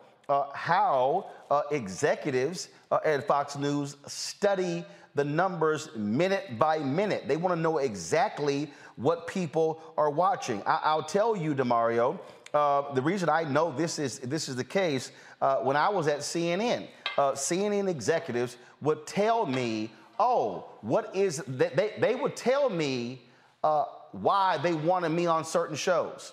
how 0.54 1.26
executives 1.72 2.68
at 3.04 3.26
Fox 3.26 3.56
News 3.56 3.96
study 4.06 4.84
the 5.14 5.24
numbers 5.24 5.88
minute 5.96 6.58
by 6.58 6.78
minute. 6.78 7.26
They 7.26 7.36
want 7.36 7.54
to 7.54 7.60
know 7.60 7.78
exactly 7.78 8.70
what 8.96 9.26
people 9.26 9.82
are 9.96 10.10
watching. 10.10 10.62
I- 10.66 10.94
will 10.94 11.02
tell 11.02 11.36
you, 11.36 11.54
Damario, 11.54 12.18
uh, 12.52 12.92
the 12.94 13.02
reason 13.02 13.28
I 13.28 13.44
know 13.44 13.70
this 13.70 13.98
is 13.98 14.18
this 14.20 14.48
is 14.48 14.56
the 14.56 14.64
case. 14.64 15.12
Uh, 15.40 15.56
when 15.58 15.76
I 15.76 15.88
was 15.88 16.08
at 16.08 16.18
CNN, 16.20 16.88
uh, 17.16 17.32
CNN 17.32 17.88
executives 17.88 18.56
would 18.80 19.06
tell 19.06 19.46
me, 19.46 19.90
"Oh, 20.18 20.66
what 20.80 21.14
is?" 21.14 21.42
They 21.46 21.68
they, 21.68 21.94
they 21.98 22.14
would 22.14 22.36
tell 22.36 22.68
me 22.68 23.22
uh, 23.62 23.84
why 24.12 24.58
they 24.58 24.72
wanted 24.72 25.10
me 25.10 25.26
on 25.26 25.44
certain 25.44 25.76
shows, 25.76 26.32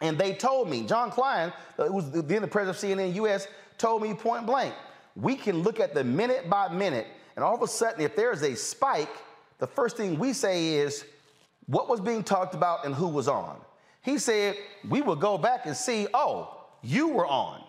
and 0.00 0.16
they 0.16 0.32
told 0.34 0.68
me. 0.70 0.86
Jon 0.86 1.10
Klein, 1.10 1.52
uh, 1.78 1.86
who 1.86 1.92
was 1.92 2.10
then 2.10 2.42
the 2.42 2.48
president 2.48 2.76
of 2.76 2.98
CNN 2.98 3.14
US, 3.14 3.46
told 3.76 4.02
me 4.02 4.14
point 4.14 4.46
blank, 4.46 4.74
"We 5.14 5.36
can 5.36 5.62
look 5.62 5.78
at 5.78 5.94
the 5.94 6.04
minute 6.04 6.48
by 6.48 6.68
minute, 6.68 7.06
and 7.36 7.44
all 7.44 7.54
of 7.54 7.62
a 7.62 7.68
sudden, 7.68 8.00
if 8.00 8.16
there's 8.16 8.42
a 8.42 8.54
spike, 8.54 9.14
the 9.58 9.66
first 9.66 9.96
thing 9.98 10.18
we 10.18 10.32
say 10.32 10.74
is." 10.76 11.04
What 11.66 11.88
was 11.88 12.00
being 12.00 12.22
talked 12.22 12.54
about 12.54 12.84
and 12.84 12.94
who 12.94 13.08
was 13.08 13.28
on. 13.28 13.58
He 14.02 14.18
said, 14.18 14.56
we 14.88 15.00
will 15.00 15.16
go 15.16 15.38
back 15.38 15.66
and 15.66 15.76
see, 15.76 16.06
oh, 16.12 16.64
you 16.82 17.08
were 17.08 17.26
on. 17.26 17.62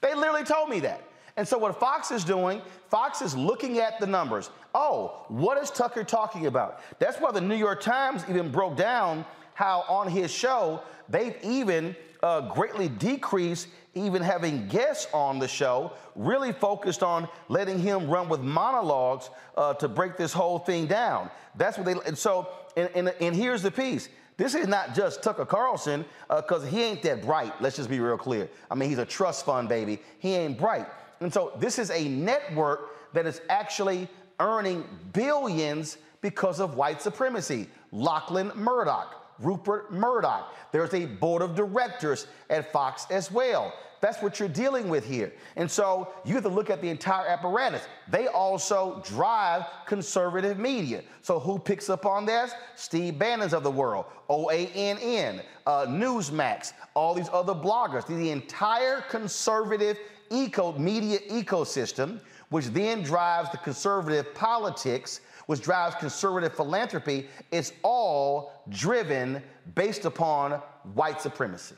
They 0.00 0.14
literally 0.14 0.44
told 0.44 0.68
me 0.68 0.80
that. 0.80 1.02
And 1.36 1.46
so 1.46 1.56
what 1.56 1.78
Fox 1.78 2.10
is 2.10 2.24
doing, 2.24 2.60
Fox 2.90 3.22
is 3.22 3.36
looking 3.36 3.78
at 3.78 3.98
the 4.00 4.06
numbers. 4.06 4.50
Oh, 4.74 5.24
what 5.28 5.62
is 5.62 5.70
Tucker 5.70 6.04
talking 6.04 6.46
about? 6.46 6.80
That's 6.98 7.18
why 7.18 7.30
the 7.30 7.40
New 7.40 7.54
York 7.54 7.80
Times 7.80 8.24
even 8.28 8.50
broke 8.50 8.76
down 8.76 9.24
how 9.54 9.84
on 9.88 10.08
his 10.08 10.30
show 10.30 10.82
they've 11.08 11.36
even 11.42 11.94
uh, 12.22 12.52
greatly 12.52 12.88
decreased 12.88 13.68
even 13.94 14.22
having 14.22 14.68
guests 14.68 15.06
on 15.12 15.38
the 15.38 15.48
show, 15.48 15.92
really 16.14 16.52
focused 16.52 17.02
on 17.02 17.28
letting 17.48 17.78
him 17.78 18.08
run 18.08 18.28
with 18.28 18.40
monologues 18.40 19.30
uh, 19.56 19.74
to 19.74 19.88
break 19.88 20.16
this 20.16 20.32
whole 20.32 20.58
thing 20.58 20.86
down. 20.86 21.30
That's 21.56 21.76
what 21.76 21.84
they. 21.84 21.94
And 22.06 22.16
so, 22.16 22.48
and, 22.76 22.88
and, 22.94 23.08
and 23.20 23.36
here's 23.36 23.62
the 23.62 23.70
piece. 23.70 24.08
This 24.38 24.54
is 24.54 24.66
not 24.66 24.94
just 24.94 25.22
Tucker 25.22 25.44
Carlson, 25.44 26.06
because 26.28 26.64
uh, 26.64 26.66
he 26.66 26.82
ain't 26.82 27.02
that 27.02 27.22
bright. 27.22 27.52
Let's 27.60 27.76
just 27.76 27.90
be 27.90 28.00
real 28.00 28.16
clear. 28.16 28.48
I 28.70 28.74
mean, 28.74 28.88
he's 28.88 28.98
a 28.98 29.04
trust 29.04 29.44
fund 29.44 29.68
baby. 29.68 30.00
He 30.18 30.34
ain't 30.34 30.58
bright. 30.58 30.86
And 31.20 31.32
so, 31.32 31.52
this 31.58 31.78
is 31.78 31.90
a 31.90 32.08
network 32.08 33.12
that 33.12 33.26
is 33.26 33.42
actually 33.50 34.08
earning 34.40 34.84
billions 35.12 35.98
because 36.22 36.60
of 36.60 36.76
white 36.76 37.02
supremacy. 37.02 37.68
Lachlan 37.92 38.50
Murdoch, 38.54 39.21
Rupert 39.38 39.92
Murdoch. 39.92 40.54
There's 40.72 40.94
a 40.94 41.06
board 41.06 41.42
of 41.42 41.54
directors 41.54 42.26
at 42.50 42.72
Fox 42.72 43.06
as 43.10 43.30
well. 43.30 43.72
That's 44.02 44.20
what 44.20 44.40
you're 44.40 44.48
dealing 44.48 44.88
with 44.88 45.06
here. 45.06 45.32
And 45.54 45.70
so 45.70 46.12
you 46.24 46.34
have 46.34 46.42
to 46.42 46.48
look 46.48 46.70
at 46.70 46.82
the 46.82 46.88
entire 46.88 47.28
apparatus. 47.28 47.82
They 48.10 48.26
also 48.26 49.00
drive 49.04 49.64
conservative 49.86 50.58
media. 50.58 51.02
So 51.22 51.38
who 51.38 51.56
picks 51.56 51.88
up 51.88 52.04
on 52.04 52.26
this? 52.26 52.52
Steve 52.74 53.16
Bannon's 53.16 53.54
of 53.54 53.62
the 53.62 53.70
world, 53.70 54.06
OANN, 54.28 55.42
uh, 55.68 55.86
Newsmax, 55.86 56.72
all 56.94 57.14
these 57.14 57.28
other 57.32 57.54
bloggers. 57.54 58.04
The 58.04 58.30
entire 58.30 59.02
conservative 59.02 59.96
eco 60.30 60.76
media 60.76 61.20
ecosystem, 61.30 62.18
which 62.48 62.66
then 62.66 63.02
drives 63.02 63.50
the 63.50 63.58
conservative 63.58 64.34
politics 64.34 65.20
which 65.52 65.60
drives 65.60 65.94
conservative 65.96 66.54
philanthropy, 66.56 67.28
is 67.50 67.74
all 67.82 68.64
driven 68.70 69.42
based 69.74 70.06
upon 70.06 70.52
white 70.94 71.20
supremacy. 71.20 71.74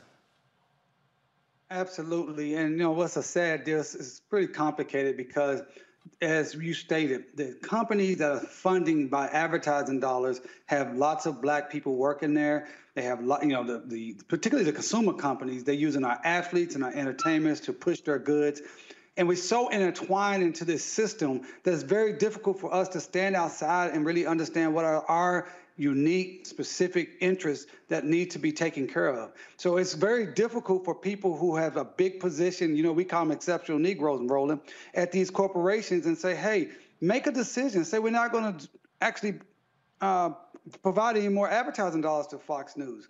Absolutely. 1.69 2.55
And 2.55 2.71
you 2.71 2.77
know 2.77 2.91
what's 2.91 3.17
a 3.17 3.21
sad 3.21 3.65
deal 3.65 3.81
is 3.81 4.21
pretty 4.29 4.47
complicated 4.47 5.17
because 5.17 5.61
as 6.21 6.55
you 6.55 6.73
stated, 6.73 7.25
the 7.35 7.57
companies 7.63 8.19
that 8.19 8.31
are 8.31 8.39
funding 8.39 9.09
by 9.09 9.27
advertising 9.27 9.99
dollars 9.99 10.39
have 10.67 10.95
lots 10.95 11.25
of 11.25 11.41
black 11.41 11.69
people 11.69 11.97
working 11.97 12.33
there. 12.33 12.69
They 12.93 13.01
have, 13.01 13.21
lot, 13.25 13.43
you 13.43 13.49
know, 13.49 13.65
the, 13.65 13.83
the 13.87 14.15
particularly 14.29 14.63
the 14.63 14.71
consumer 14.71 15.11
companies. 15.11 15.65
They're 15.65 15.75
using 15.75 16.05
our 16.05 16.21
athletes 16.23 16.75
and 16.75 16.83
our 16.85 16.93
entertainers 16.93 17.59
to 17.61 17.73
push 17.73 17.99
their 17.99 18.19
goods. 18.19 18.61
And 19.17 19.27
we're 19.27 19.35
so 19.35 19.69
intertwined 19.69 20.43
into 20.43 20.65
this 20.65 20.83
system 20.83 21.41
that 21.63 21.73
it's 21.73 21.83
very 21.83 22.13
difficult 22.13 22.59
for 22.59 22.73
us 22.73 22.89
to 22.89 22.99
stand 22.99 23.35
outside 23.35 23.91
and 23.91 24.05
really 24.05 24.25
understand 24.25 24.73
what 24.73 24.83
are 24.83 25.05
our 25.07 25.47
unique, 25.77 26.45
specific 26.45 27.17
interests 27.19 27.67
that 27.89 28.05
need 28.05 28.31
to 28.31 28.39
be 28.39 28.51
taken 28.51 28.87
care 28.87 29.09
of. 29.09 29.31
So 29.57 29.77
it's 29.77 29.93
very 29.93 30.25
difficult 30.25 30.85
for 30.85 30.95
people 30.95 31.37
who 31.37 31.55
have 31.55 31.77
a 31.77 31.85
big 31.85 32.19
position, 32.19 32.75
you 32.75 32.83
know, 32.83 32.93
we 32.93 33.03
call 33.03 33.25
them 33.25 33.31
exceptional 33.31 33.79
Negroes, 33.79 34.21
Roland, 34.23 34.61
at 34.93 35.11
these 35.11 35.29
corporations 35.29 36.05
and 36.05 36.17
say, 36.17 36.35
hey, 36.35 36.69
make 37.01 37.27
a 37.27 37.31
decision. 37.31 37.83
Say 37.83 37.99
we're 37.99 38.09
not 38.11 38.31
going 38.31 38.57
to 38.57 38.69
actually 39.01 39.39
uh, 40.01 40.31
provide 40.81 41.17
any 41.17 41.29
more 41.29 41.49
advertising 41.49 42.01
dollars 42.01 42.27
to 42.27 42.37
Fox 42.37 42.77
News 42.77 43.07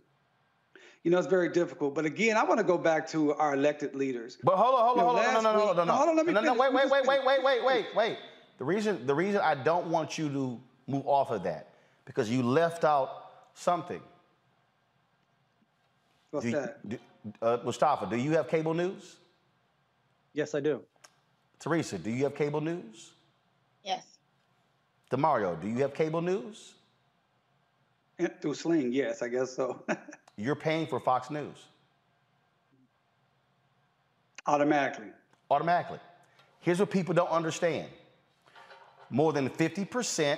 you 1.06 1.12
know, 1.12 1.20
it's 1.20 1.28
very 1.28 1.50
difficult. 1.50 1.94
But 1.94 2.06
again, 2.06 2.36
I 2.36 2.44
want 2.44 2.58
to 2.58 2.64
go 2.64 2.80
back 2.80 3.08
to 3.10 3.36
our 3.36 3.54
elected 3.54 3.94
leaders. 3.94 4.40
But 4.44 4.56
hold 4.58 4.74
on, 4.74 4.82
hold 4.88 4.98
on, 5.00 5.06
hold 5.06 5.18
on, 5.20 5.44
no, 5.44 5.52
no, 5.52 5.66
no, 5.68 5.74
no, 5.74 5.84
no, 5.86 5.94
hold 5.94 6.10
on, 6.10 6.16
let 6.18 6.26
me 6.26 6.34
no, 6.34 6.42
no, 6.42 6.56
finish. 6.56 6.74
wait, 6.74 6.74
wait, 6.74 6.90
wait, 6.92 7.08
wait, 7.08 7.20
wait, 7.26 7.44
wait, 7.44 7.64
wait, 7.64 7.86
wait. 7.96 8.18
The 8.58 8.66
reason, 8.66 9.06
the 9.06 9.14
reason 9.14 9.40
I 9.42 9.54
don't 9.54 9.86
want 9.88 10.18
you 10.18 10.30
to 10.30 10.60
move 10.88 11.06
off 11.06 11.30
of 11.30 11.44
that 11.44 11.70
because 12.06 12.28
you 12.28 12.42
left 12.42 12.84
out 12.84 13.10
something. 13.54 14.02
What's 16.32 16.44
Do 16.46 16.50
you- 16.52 16.58
that? 16.58 16.90
do- 16.90 17.00
uh, 17.40 17.58
Mustafa, 17.64 18.08
do 18.10 18.18
you 18.18 18.32
have 18.32 18.48
cable 18.48 18.74
news? 18.74 19.18
Yes, 20.34 20.56
I 20.56 20.60
do. 20.60 20.82
Teresa, 21.60 22.00
do 22.00 22.10
you 22.10 22.24
have 22.24 22.34
cable 22.36 22.62
news? 22.62 23.12
Yes. 23.84 24.18
Damario, 25.12 25.56
do 25.62 25.68
you 25.68 25.78
have 25.84 25.94
cable 25.94 26.22
news? 26.22 26.74
Through 28.42 28.56
Sling, 28.56 28.92
yes, 28.92 29.22
I 29.22 29.28
guess 29.28 29.56
so. 29.56 29.84
You're 30.38 30.56
paying 30.56 30.88
for 30.88 31.00
Fox 31.00 31.30
News. 31.30 31.58
Automatically. 34.46 35.08
Automatically. 35.50 36.00
Here's 36.60 36.80
what 36.80 36.90
people 36.90 37.14
don't 37.14 37.30
understand 37.30 37.88
more 39.10 39.34
than 39.34 39.50
50% 39.50 40.38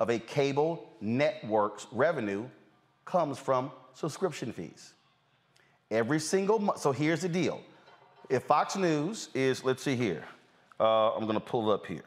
of 0.00 0.10
a 0.10 0.18
cable 0.18 0.88
network's 1.00 1.86
revenue 1.90 2.46
comes 3.04 3.38
from 3.38 3.70
subscription 3.94 4.52
fees. 4.52 4.92
Every 5.90 6.20
single 6.20 6.58
month. 6.58 6.80
So 6.80 6.92
here's 6.92 7.22
the 7.22 7.28
deal. 7.28 7.60
If 8.28 8.44
Fox 8.44 8.76
News 8.76 9.30
is, 9.34 9.64
let's 9.64 9.82
see 9.82 9.96
here, 9.96 10.22
uh, 10.78 11.14
I'm 11.14 11.22
going 11.22 11.34
to 11.34 11.40
pull 11.40 11.70
it 11.70 11.74
up 11.74 11.86
here. 11.86 12.04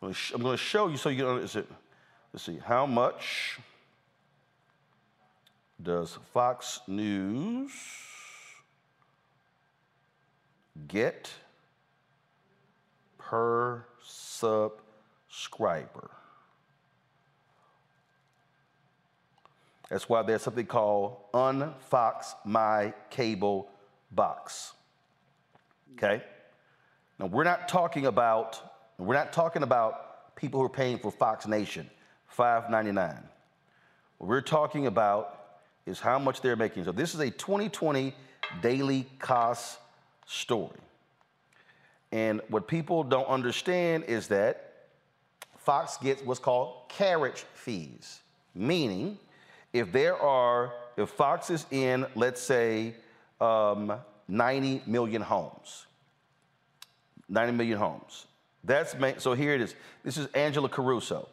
I'm 0.00 0.08
gonna 0.08 0.14
sh- 0.14 0.32
I'm 0.34 0.42
going 0.42 0.56
to 0.56 0.62
show 0.62 0.88
you 0.88 0.96
so 0.96 1.10
you 1.10 1.22
know, 1.22 1.36
is 1.36 1.54
it, 1.54 1.68
let's 2.32 2.44
see, 2.44 2.58
how 2.64 2.86
much 2.86 3.58
does 5.82 6.18
Fox 6.32 6.80
News 6.86 7.72
get 10.88 11.30
per 13.18 13.84
subscriber? 14.02 16.10
That's 19.90 20.08
why 20.08 20.22
there's 20.22 20.42
something 20.42 20.66
called 20.66 21.16
Unfox 21.34 22.34
My 22.44 22.94
Cable 23.10 23.68
Box. 24.10 24.72
Okay? 25.94 26.22
Now 27.18 27.26
we're 27.26 27.44
not 27.44 27.68
talking 27.68 28.06
about 28.06 28.60
we're 28.98 29.14
not 29.14 29.32
talking 29.32 29.62
about 29.62 30.36
people 30.36 30.60
who 30.60 30.66
are 30.66 30.70
paying 30.70 30.98
for 30.98 31.10
Fox 31.10 31.46
Nation, 31.46 31.90
$5.99. 32.36 33.22
We're 34.18 34.40
talking 34.40 34.86
about 34.86 35.41
is 35.86 36.00
how 36.00 36.18
much 36.18 36.40
they're 36.40 36.56
making. 36.56 36.84
So 36.84 36.92
this 36.92 37.14
is 37.14 37.20
a 37.20 37.30
2020 37.30 38.14
daily 38.60 39.06
cost 39.18 39.78
story. 40.26 40.78
And 42.10 42.40
what 42.48 42.68
people 42.68 43.04
don't 43.04 43.26
understand 43.28 44.04
is 44.04 44.28
that 44.28 44.72
Fox 45.56 45.96
gets 45.96 46.22
what's 46.22 46.40
called 46.40 46.88
carriage 46.88 47.44
fees, 47.54 48.20
meaning 48.54 49.18
if 49.72 49.92
there 49.92 50.16
are, 50.16 50.74
if 50.96 51.08
Fox 51.10 51.50
is 51.50 51.66
in, 51.70 52.04
let's 52.14 52.40
say, 52.40 52.94
um, 53.40 53.94
90 54.28 54.82
million 54.86 55.22
homes, 55.22 55.86
90 57.28 57.52
million 57.52 57.78
homes. 57.78 58.26
That's 58.64 58.94
ma- 58.98 59.18
so 59.18 59.34
here 59.34 59.54
it 59.54 59.60
is. 59.60 59.74
This 60.04 60.16
is 60.16 60.26
Angela 60.34 60.68
Caruso. 60.68 61.28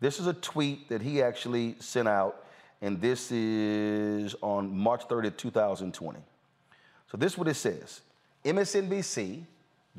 This 0.00 0.18
is 0.18 0.26
a 0.26 0.32
tweet 0.32 0.88
that 0.88 1.02
he 1.02 1.22
actually 1.22 1.76
sent 1.78 2.08
out, 2.08 2.46
and 2.82 3.00
this 3.00 3.30
is 3.30 4.34
on 4.40 4.76
March 4.76 5.06
30th, 5.08 5.36
2020. 5.36 6.18
So 7.10 7.16
this 7.16 7.32
is 7.32 7.38
what 7.38 7.48
it 7.48 7.54
says. 7.54 8.00
MSNBC 8.44 9.44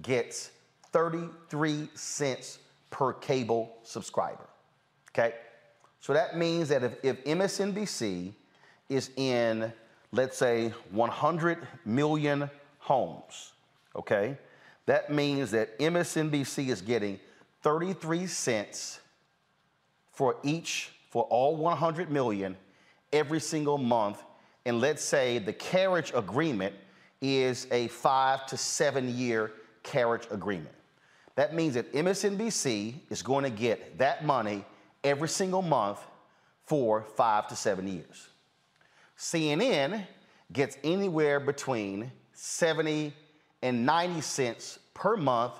gets 0.01 0.51
33 0.91 1.89
cents 1.93 2.59
per 2.89 3.13
cable 3.13 3.75
subscriber. 3.83 4.47
Okay? 5.09 5.35
So 5.99 6.13
that 6.13 6.37
means 6.37 6.69
that 6.69 6.83
if, 6.83 6.93
if 7.03 7.23
MSNBC 7.25 8.33
is 8.89 9.11
in, 9.15 9.71
let's 10.11 10.37
say, 10.37 10.69
100 10.89 11.59
million 11.85 12.49
homes, 12.79 13.53
okay, 13.95 14.37
that 14.87 15.11
means 15.11 15.51
that 15.51 15.77
MSNBC 15.79 16.69
is 16.69 16.81
getting 16.81 17.19
33 17.61 18.25
cents 18.25 18.99
for 20.11 20.37
each, 20.43 20.91
for 21.11 21.23
all 21.25 21.55
100 21.55 22.09
million 22.09 22.57
every 23.13 23.39
single 23.39 23.77
month. 23.77 24.23
And 24.65 24.79
let's 24.79 25.03
say 25.03 25.39
the 25.39 25.53
carriage 25.53 26.11
agreement 26.15 26.75
is 27.21 27.67
a 27.71 27.88
five 27.89 28.45
to 28.47 28.57
seven 28.57 29.15
year 29.15 29.51
carriage 29.83 30.27
agreement. 30.31 30.75
That 31.35 31.55
means 31.55 31.75
that 31.75 31.91
MSNBC 31.93 32.95
is 33.09 33.21
going 33.21 33.43
to 33.43 33.49
get 33.49 33.97
that 33.99 34.25
money 34.25 34.65
every 35.03 35.29
single 35.29 35.61
month 35.61 35.99
for 36.65 37.03
five 37.15 37.47
to 37.47 37.55
seven 37.55 37.88
years. 37.88 38.29
CNN 39.17 40.05
gets 40.51 40.77
anywhere 40.83 41.39
between 41.39 42.11
70 42.33 43.13
and 43.61 43.85
90 43.85 44.21
cents 44.21 44.79
per 44.93 45.15
month 45.15 45.53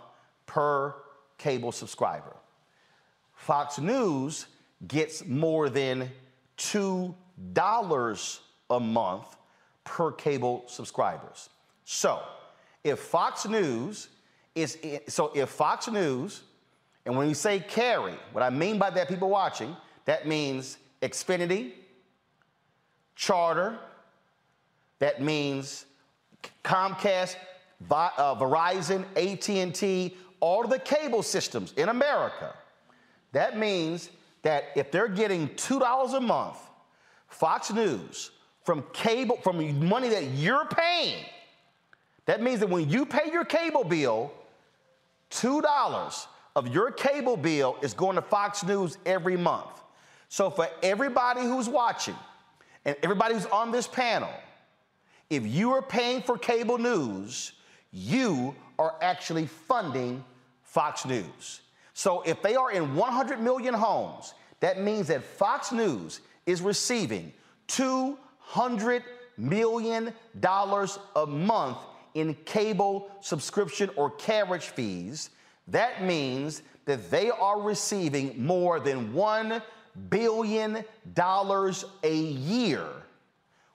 per 0.46 0.96
cable 1.38 1.72
subscriber. 1.72 2.36
Fox 3.36 3.80
News 3.80 4.48
gets 4.88 5.26
more 5.26 5.70
than 5.70 6.12
$2 6.58 7.16
a 8.70 8.80
month 8.80 9.36
per 9.84 10.12
cable 10.12 10.64
subscribers. 10.68 11.50
So, 11.84 12.22
if 12.84 13.00
Fox 13.00 13.46
News 13.46 14.10
is 14.56 14.78
so 15.08 15.32
if 15.34 15.50
Fox 15.50 15.88
News, 15.88 16.42
and 17.06 17.16
when 17.16 17.28
we 17.28 17.34
say 17.34 17.60
carry, 17.60 18.14
what 18.32 18.44
I 18.44 18.50
mean 18.50 18.78
by 18.78 18.90
that, 18.92 19.08
people 19.08 19.30
watching, 19.30 19.76
that 20.06 20.28
means 20.28 20.78
Xfinity, 21.02 21.72
Charter, 23.16 23.78
that 25.00 25.22
means 25.22 25.86
Comcast, 26.64 27.36
uh, 27.90 28.36
Verizon, 28.36 29.06
AT&T, 29.16 30.18
all 30.40 30.68
the 30.68 30.80
cable 30.80 31.24
systems 31.24 31.74
in 31.78 31.90
America. 31.90 32.54
That 33.32 33.58
means 33.58 34.10
that 34.42 34.66
if 34.76 34.92
they're 34.92 35.08
getting 35.08 35.50
$2 35.50 36.14
a 36.14 36.20
month, 36.20 36.58
Fox 37.32 37.72
News, 37.72 38.32
from 38.64 38.84
cable, 38.94 39.38
from 39.38 39.88
money 39.88 40.10
that 40.10 40.26
you're 40.26 40.66
paying, 40.66 41.26
that 42.26 42.42
means 42.42 42.60
that 42.60 42.70
when 42.70 42.90
you 42.90 43.06
pay 43.06 43.32
your 43.32 43.44
cable 43.44 43.84
bill, 43.84 44.32
$2 45.32 46.26
of 46.56 46.68
your 46.68 46.92
cable 46.92 47.38
bill 47.38 47.78
is 47.82 47.94
going 47.94 48.16
to 48.16 48.22
Fox 48.22 48.64
News 48.64 48.98
every 49.06 49.38
month. 49.38 49.82
So 50.30 50.50
for 50.50 50.68
everybody 50.84 51.42
who's 51.42 51.68
watching 51.68 52.16
and 52.86 52.96
everybody 53.02 53.34
who's 53.34 53.48
on 53.48 53.72
this 53.72 53.88
panel, 53.88 54.32
if 55.30 55.48
you 55.48 55.72
are 55.72 55.82
paying 55.82 56.22
for 56.22 56.38
cable 56.38 56.78
news, 56.78 57.54
you 57.92 58.56
are 58.78 58.96
actually 59.02 59.46
funding 59.46 60.24
Fox 60.64 61.06
News. 61.06 61.62
So 61.94 62.22
if 62.22 62.42
they 62.42 62.56
are 62.56 62.72
in 62.72 62.96
100 62.96 63.42
million 63.42 63.74
homes, 63.74 64.34
that 64.60 64.82
means 64.82 65.08
that 65.08 65.24
Fox 65.24 65.72
News 65.72 66.22
is 66.46 66.62
receiving 66.62 67.34
$200 67.68 69.04
million 69.38 70.14
a 70.44 71.26
month 71.26 71.78
in 72.14 72.36
cable 72.46 73.12
subscription 73.22 73.90
or 73.96 74.12
carriage 74.12 74.66
fees. 74.66 75.30
That 75.68 76.04
means 76.04 76.64
that 76.86 77.10
they 77.10 77.30
are 77.30 77.62
receiving 77.62 78.44
more 78.44 78.80
than 78.80 79.14
$1 79.14 79.62
billion 80.10 80.84
a 82.04 82.16
year. 82.16 82.86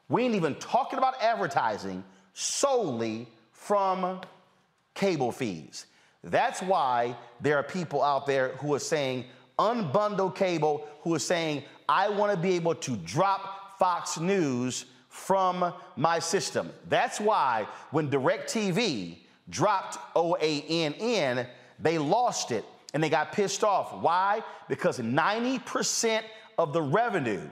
We 0.08 0.24
ain't 0.24 0.34
even 0.34 0.54
talking 0.56 0.98
about 0.98 1.20
advertising 1.20 2.04
solely 2.32 3.28
from 3.52 4.20
cable 4.94 5.32
fees. 5.32 5.86
That's 6.22 6.60
why 6.60 7.16
there 7.40 7.56
are 7.56 7.62
people 7.62 8.02
out 8.02 8.26
there 8.26 8.48
who 8.58 8.74
are 8.74 8.80
saying, 8.80 9.24
unbundle 9.58 10.34
cable, 10.34 10.86
who 11.02 11.14
are 11.14 11.20
saying, 11.20 11.62
I 11.88 12.08
want 12.08 12.32
to 12.32 12.38
be 12.38 12.54
able 12.54 12.74
to 12.74 12.96
drop 12.96 13.78
Fox 13.78 14.18
News 14.18 14.86
from 15.08 15.72
my 15.96 16.18
system. 16.18 16.70
That's 16.88 17.20
why 17.20 17.66
when 17.90 18.10
DirecTV 18.10 19.18
dropped 19.48 19.98
OANN, 20.14 21.46
they 21.78 21.98
lost 21.98 22.50
it 22.50 22.64
and 22.94 23.02
they 23.02 23.08
got 23.08 23.32
pissed 23.32 23.64
off. 23.64 23.94
Why? 23.94 24.42
Because 24.68 24.98
90% 24.98 26.22
of 26.58 26.72
the 26.72 26.82
revenue 26.82 27.48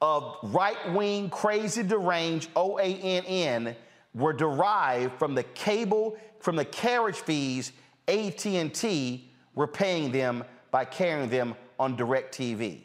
of 0.00 0.36
right 0.42 0.92
wing, 0.92 1.30
crazy, 1.30 1.82
deranged 1.82 2.52
OANN 2.54 3.74
were 4.14 4.32
derived 4.32 5.18
from 5.18 5.34
the 5.34 5.42
cable, 5.42 6.16
from 6.40 6.56
the 6.56 6.64
carriage 6.64 7.16
fees 7.16 7.72
AT&T 8.08 9.30
were 9.54 9.66
paying 9.66 10.12
them 10.12 10.44
by 10.70 10.84
carrying 10.84 11.28
them 11.28 11.54
on 11.78 11.96
DirecTV. 11.96 12.80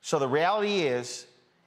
So 0.00 0.18
the 0.18 0.28
reality 0.28 0.80
is, 0.80 1.26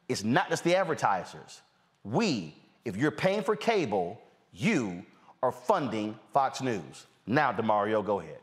it's 0.09 0.23
not 0.23 0.49
just 0.49 0.63
the 0.63 0.75
advertisers. 0.75 1.61
We, 2.03 2.55
if 2.85 2.97
you're 2.97 3.11
paying 3.11 3.43
for 3.43 3.55
cable, 3.55 4.19
you 4.51 5.05
are 5.41 5.51
funding 5.51 6.17
Fox 6.33 6.61
News. 6.61 7.05
Now, 7.25 7.51
Damario, 7.51 8.05
go 8.05 8.19
ahead. 8.19 8.39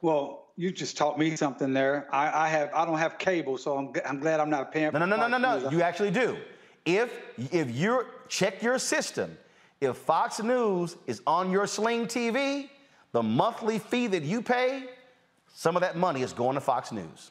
Well, 0.00 0.46
you 0.56 0.70
just 0.70 0.96
taught 0.96 1.18
me 1.18 1.36
something 1.36 1.72
there. 1.72 2.08
I, 2.12 2.46
I 2.46 2.48
have 2.48 2.70
I 2.74 2.84
don't 2.84 2.98
have 2.98 3.18
cable, 3.18 3.58
so 3.58 3.76
I'm, 3.76 3.92
I'm 4.06 4.20
glad 4.20 4.40
I'm 4.40 4.50
not 4.50 4.72
paying. 4.72 4.92
No, 4.92 4.98
no, 4.98 5.06
no, 5.06 5.16
no, 5.16 5.38
no, 5.38 5.58
no. 5.58 5.70
You 5.70 5.82
actually 5.82 6.10
do. 6.10 6.36
If 6.84 7.12
if 7.52 7.70
you're 7.70 8.06
check 8.28 8.62
your 8.62 8.78
system, 8.78 9.36
if 9.80 9.96
Fox 9.96 10.40
News 10.40 10.96
is 11.06 11.22
on 11.26 11.50
your 11.50 11.66
Sling 11.66 12.06
TV, 12.06 12.68
the 13.12 13.22
monthly 13.22 13.78
fee 13.78 14.06
that 14.08 14.22
you 14.22 14.42
pay, 14.42 14.84
some 15.54 15.76
of 15.76 15.82
that 15.82 15.96
money 15.96 16.22
is 16.22 16.32
going 16.32 16.54
to 16.54 16.60
Fox 16.60 16.92
News. 16.92 17.30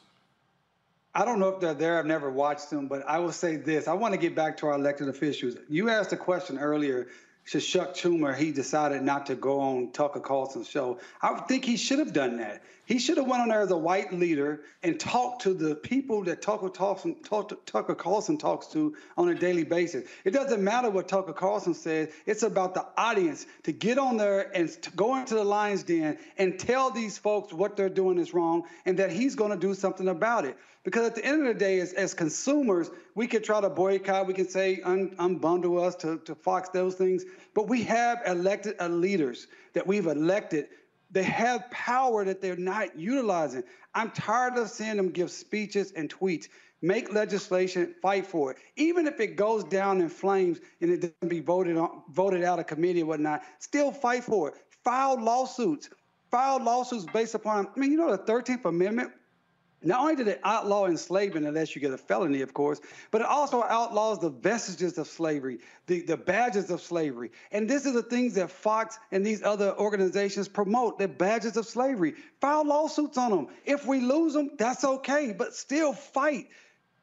I 1.18 1.24
don't 1.24 1.40
know 1.40 1.48
if 1.48 1.58
they're 1.58 1.74
there. 1.74 1.98
I've 1.98 2.06
never 2.06 2.30
watched 2.30 2.70
them, 2.70 2.86
but 2.86 3.04
I 3.04 3.18
will 3.18 3.32
say 3.32 3.56
this. 3.56 3.88
I 3.88 3.94
want 3.94 4.14
to 4.14 4.20
get 4.20 4.36
back 4.36 4.56
to 4.58 4.68
our 4.68 4.74
elected 4.74 5.08
officials. 5.08 5.56
You 5.68 5.90
asked 5.90 6.12
a 6.12 6.16
question 6.16 6.60
earlier 6.60 7.08
to 7.50 7.60
Chuck 7.60 7.94
Schumer, 7.94 8.36
he 8.36 8.52
decided 8.52 9.02
not 9.02 9.26
to 9.26 9.34
go 9.34 9.58
on 9.58 9.90
Tucker 9.90 10.20
Carlson's 10.20 10.68
show. 10.68 11.00
I 11.20 11.40
think 11.40 11.64
he 11.64 11.76
should 11.76 11.98
have 11.98 12.12
done 12.12 12.36
that. 12.36 12.62
He 12.88 12.98
should 12.98 13.18
have 13.18 13.26
went 13.26 13.42
on 13.42 13.48
there 13.50 13.60
as 13.60 13.70
a 13.70 13.76
white 13.76 14.14
leader 14.14 14.62
and 14.82 14.98
talked 14.98 15.42
to 15.42 15.52
the 15.52 15.74
people 15.74 16.24
that 16.24 16.40
Tucker 16.40 16.70
Carlson, 16.70 17.16
Tucker 17.22 17.94
Carlson 17.94 18.38
talks 18.38 18.66
to 18.68 18.96
on 19.18 19.28
a 19.28 19.34
daily 19.34 19.64
basis. 19.64 20.08
It 20.24 20.30
doesn't 20.30 20.64
matter 20.64 20.88
what 20.88 21.06
Tucker 21.06 21.34
Carlson 21.34 21.74
says. 21.74 22.08
It's 22.24 22.42
about 22.42 22.72
the 22.72 22.86
audience 22.96 23.44
to 23.64 23.72
get 23.72 23.98
on 23.98 24.16
there 24.16 24.50
and 24.56 24.74
go 24.96 25.16
into 25.16 25.34
the 25.34 25.44
lion's 25.44 25.82
den 25.82 26.16
and 26.38 26.58
tell 26.58 26.90
these 26.90 27.18
folks 27.18 27.52
what 27.52 27.76
they're 27.76 27.90
doing 27.90 28.16
is 28.16 28.32
wrong 28.32 28.62
and 28.86 28.98
that 28.98 29.12
he's 29.12 29.34
going 29.34 29.50
to 29.50 29.58
do 29.58 29.74
something 29.74 30.08
about 30.08 30.46
it. 30.46 30.56
Because 30.82 31.06
at 31.06 31.14
the 31.14 31.22
end 31.26 31.42
of 31.42 31.48
the 31.48 31.60
day, 31.60 31.80
as, 31.80 31.92
as 31.92 32.14
consumers, 32.14 32.90
we 33.14 33.26
could 33.26 33.44
try 33.44 33.60
to 33.60 33.68
boycott, 33.68 34.26
we 34.26 34.32
can 34.32 34.48
say 34.48 34.80
un, 34.80 35.10
unbundle 35.18 35.86
us 35.86 35.94
to, 35.96 36.20
to 36.20 36.34
Fox, 36.34 36.70
those 36.70 36.94
things. 36.94 37.26
But 37.52 37.68
we 37.68 37.82
have 37.82 38.22
elected 38.24 38.76
uh, 38.80 38.88
leaders 38.88 39.46
that 39.74 39.86
we've 39.86 40.06
elected. 40.06 40.68
They 41.10 41.22
have 41.22 41.70
power 41.70 42.24
that 42.24 42.40
they're 42.42 42.56
not 42.56 42.98
utilizing. 42.98 43.62
I'm 43.94 44.10
tired 44.10 44.58
of 44.58 44.68
seeing 44.68 44.96
them 44.96 45.10
give 45.10 45.30
speeches 45.30 45.92
and 45.92 46.12
tweets. 46.12 46.48
Make 46.80 47.12
legislation, 47.12 47.94
fight 48.00 48.26
for 48.26 48.52
it. 48.52 48.58
Even 48.76 49.06
if 49.06 49.18
it 49.18 49.36
goes 49.36 49.64
down 49.64 50.00
in 50.00 50.08
flames 50.08 50.60
and 50.80 50.90
it 50.90 51.00
doesn't 51.00 51.28
be 51.28 51.40
voted 51.40 51.76
on, 51.76 52.02
voted 52.10 52.44
out 52.44 52.60
of 52.60 52.66
committee 52.66 53.00
and 53.00 53.08
whatnot, 53.08 53.42
still 53.58 53.90
fight 53.90 54.22
for 54.22 54.50
it. 54.50 54.54
File 54.84 55.20
lawsuits. 55.20 55.90
File 56.30 56.62
lawsuits 56.62 57.06
based 57.12 57.34
upon, 57.34 57.68
I 57.74 57.80
mean, 57.80 57.90
you 57.90 57.96
know, 57.96 58.10
the 58.10 58.22
13th 58.22 58.64
Amendment 58.66 59.12
not 59.82 60.00
only 60.00 60.16
did 60.16 60.26
it 60.26 60.40
outlaw 60.42 60.86
enslavement, 60.86 61.46
unless 61.46 61.74
you 61.74 61.80
get 61.80 61.92
a 61.92 61.98
felony, 61.98 62.40
of 62.40 62.52
course, 62.52 62.80
but 63.12 63.20
it 63.20 63.26
also 63.26 63.62
outlaws 63.62 64.18
the 64.18 64.30
vestiges 64.30 64.98
of 64.98 65.06
slavery, 65.06 65.60
the, 65.86 66.00
the 66.00 66.16
badges 66.16 66.70
of 66.70 66.80
slavery. 66.80 67.30
And 67.52 67.70
this 67.70 67.86
is 67.86 67.92
the 67.92 68.02
things 68.02 68.34
that 68.34 68.50
Fox 68.50 68.98
and 69.12 69.24
these 69.24 69.42
other 69.44 69.76
organizations 69.78 70.48
promote, 70.48 70.98
the 70.98 71.06
badges 71.06 71.56
of 71.56 71.66
slavery. 71.66 72.14
File 72.40 72.66
lawsuits 72.66 73.16
on 73.16 73.30
them. 73.30 73.48
If 73.64 73.86
we 73.86 74.00
lose 74.00 74.32
them, 74.32 74.50
that's 74.58 74.84
okay, 74.84 75.32
but 75.36 75.54
still 75.54 75.92
fight. 75.92 76.48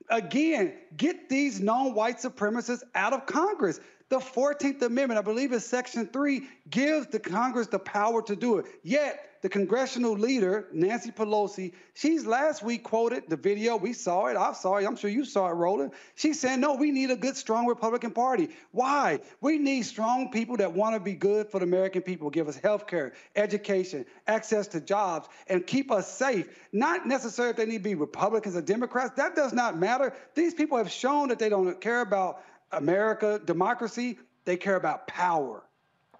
Again, 0.09 0.73
get 0.97 1.29
these 1.29 1.61
non 1.61 1.93
white 1.93 2.17
supremacists 2.17 2.83
out 2.93 3.13
of 3.13 3.25
Congress. 3.25 3.79
The 4.09 4.19
14th 4.19 4.81
Amendment, 4.83 5.17
I 5.17 5.23
believe 5.23 5.51
it's 5.51 5.65
Section 5.65 6.07
3, 6.07 6.43
gives 6.69 7.07
the 7.07 7.19
Congress 7.19 7.67
the 7.67 7.79
power 7.79 8.21
to 8.23 8.35
do 8.35 8.59
it. 8.59 8.65
Yet, 8.83 9.34
the 9.45 9.49
congressional 9.49 10.13
leader, 10.13 10.67
Nancy 10.73 11.11
Pelosi, 11.11 11.73
she's 11.93 12.25
last 12.25 12.63
week 12.63 12.83
quoted 12.83 13.25
the 13.27 13.37
video. 13.37 13.77
We 13.77 13.93
saw 13.93 14.25
it. 14.25 14.35
I 14.35 14.53
saw 14.53 14.77
it. 14.77 14.87
I'm 14.87 14.95
sure 14.95 15.07
you 15.07 15.23
saw 15.23 15.49
it, 15.49 15.53
Roland. 15.53 15.91
She 16.15 16.33
said, 16.33 16.59
no, 16.59 16.73
we 16.73 16.89
need 16.89 17.11
a 17.11 17.15
good, 17.15 17.37
strong 17.37 17.67
Republican 17.67 18.09
Party. 18.09 18.49
Why? 18.71 19.19
We 19.41 19.59
need 19.59 19.83
strong 19.83 20.31
people 20.31 20.57
that 20.57 20.73
want 20.73 20.95
to 20.95 20.99
be 20.99 21.13
good 21.13 21.51
for 21.51 21.59
the 21.59 21.65
American 21.65 22.01
people, 22.01 22.31
give 22.31 22.47
us 22.47 22.57
health 22.57 22.87
care, 22.87 23.13
education, 23.35 24.07
access 24.25 24.65
to 24.69 24.81
jobs, 24.81 25.29
and 25.45 25.67
keep 25.67 25.91
us 25.91 26.11
safe. 26.11 26.47
Not 26.71 27.05
necessarily 27.05 27.51
if 27.51 27.57
they 27.57 27.67
need 27.67 27.83
to 27.83 27.89
be 27.89 27.93
Republicans 27.93 28.55
or 28.55 28.63
Democrats. 28.63 29.11
That 29.17 29.35
does 29.35 29.53
not 29.53 29.77
matter. 29.77 30.15
These 30.33 30.55
people 30.55 30.79
have 30.79 30.89
shown 30.89 31.27
that 31.27 31.37
they 31.37 31.49
don't 31.49 31.79
care 31.79 32.01
about 32.01 32.41
America, 32.71 33.39
democracy. 33.45 34.17
They 34.45 34.57
care 34.57 34.75
about 34.75 35.05
power, 35.05 35.61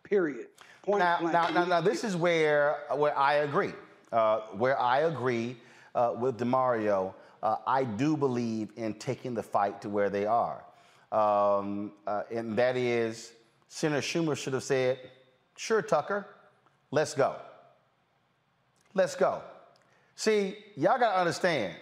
period. 0.04 0.50
Point 0.86 1.00
now, 1.00 1.18
blank. 1.20 1.34
now, 1.34 1.50
now, 1.50 1.66
now, 1.66 1.82
this 1.82 2.04
is 2.04 2.16
where 2.16 2.78
where 2.96 3.18
I 3.18 3.36
agree. 3.36 3.74
Uh, 4.12 4.42
where 4.52 4.80
I 4.80 5.00
agree 5.02 5.58
uh, 5.96 6.14
with 6.18 6.38
Damario, 6.38 7.14
uh, 7.42 7.56
I 7.66 7.84
do 7.84 8.16
believe 8.16 8.70
in 8.76 8.94
taking 8.94 9.34
the 9.34 9.42
fight 9.42 9.82
to 9.82 9.90
where 9.90 10.12
they 10.12 10.28
are, 10.28 10.64
um, 11.12 11.92
uh, 12.06 12.24
and 12.32 12.56
that 12.58 12.78
is 12.78 13.34
Senator 13.68 14.02
Schumer 14.02 14.38
should 14.38 14.54
have 14.54 14.64
said, 14.64 15.00
"Sure, 15.58 15.82
Tucker, 15.82 16.28
let's 16.92 17.16
go. 17.16 17.36
Let's 18.94 19.16
go." 19.16 19.42
See, 20.16 20.56
y'all 20.76 21.00
gotta 21.00 21.20
understand. 21.20 21.74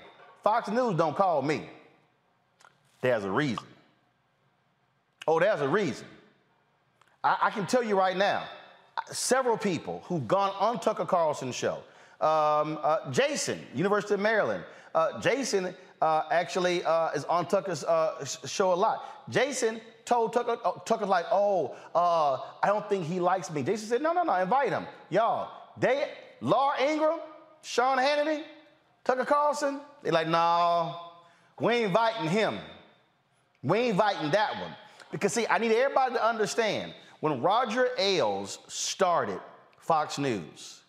Fox 0.44 0.70
News 0.70 0.96
don't 0.96 1.16
call 1.16 1.42
me. 1.42 1.70
There's 3.02 3.26
a 3.26 3.32
reason. 3.32 3.66
Oh, 5.28 5.42
there's 5.42 5.62
a 5.62 5.68
reason. 5.68 6.08
I, 7.22 7.38
I 7.44 7.50
can 7.50 7.66
tell 7.66 7.84
you 7.84 7.98
right 7.98 8.16
now 8.16 8.44
several 9.12 9.58
people 9.58 10.04
who've 10.06 10.28
gone 10.28 10.52
on 10.60 10.80
Tucker 10.80 11.06
Carlson's 11.06 11.56
show. 11.56 11.78
Um, 12.22 12.80
uh, 12.82 13.12
Jason, 13.12 13.60
University 13.74 14.14
of 14.14 14.20
Maryland. 14.20 14.64
Uh, 14.96 15.20
Jason, 15.20 15.76
uh, 16.02 16.24
actually 16.32 16.84
uh, 16.84 17.12
is 17.12 17.24
on 17.26 17.46
Tucker's 17.46 17.84
uh, 17.86 18.26
show 18.26 18.74
a 18.74 18.76
lot. 18.76 19.30
Jason 19.30 19.80
told 20.04 20.34
Tucker, 20.34 20.58
uh, 20.66 20.72
Tucker's 20.86 21.08
like, 21.08 21.26
oh, 21.32 21.76
I 21.96 22.68
don't 22.68 22.88
think 22.90 23.06
he 23.06 23.22
likes 23.22 23.50
me. 23.50 23.64
Jason 23.64 23.88
said, 23.88 24.02
no, 24.02 24.12
no, 24.12 24.24
no, 24.24 24.36
invite 24.36 24.70
him. 24.70 24.86
Y'all, 25.10 25.50
they, 25.78 26.10
Laura 26.42 26.76
Ingraham, 26.82 27.20
Sean 27.62 27.98
Hannity, 27.98 28.44
Tucker 29.06 29.24
Carlson, 29.24 29.80
they 30.02 30.12
like, 30.12 30.28
no, 30.28 30.94
we 31.62 31.74
ain't 31.74 31.86
inviting 31.86 32.30
him. 32.30 32.60
We 33.62 33.78
ain't 33.78 33.92
inviting 33.92 34.32
that 34.32 34.60
one. 34.60 34.76
Because 35.10 35.32
see, 35.32 35.48
I 35.50 35.58
need 35.58 35.72
everybody 35.72 36.16
to 36.16 36.26
understand, 36.26 36.94
when 37.24 37.42
Roger 37.42 37.88
Ailes 37.98 38.60
started 38.68 39.40
Fox 39.78 40.18
News, 40.18 40.82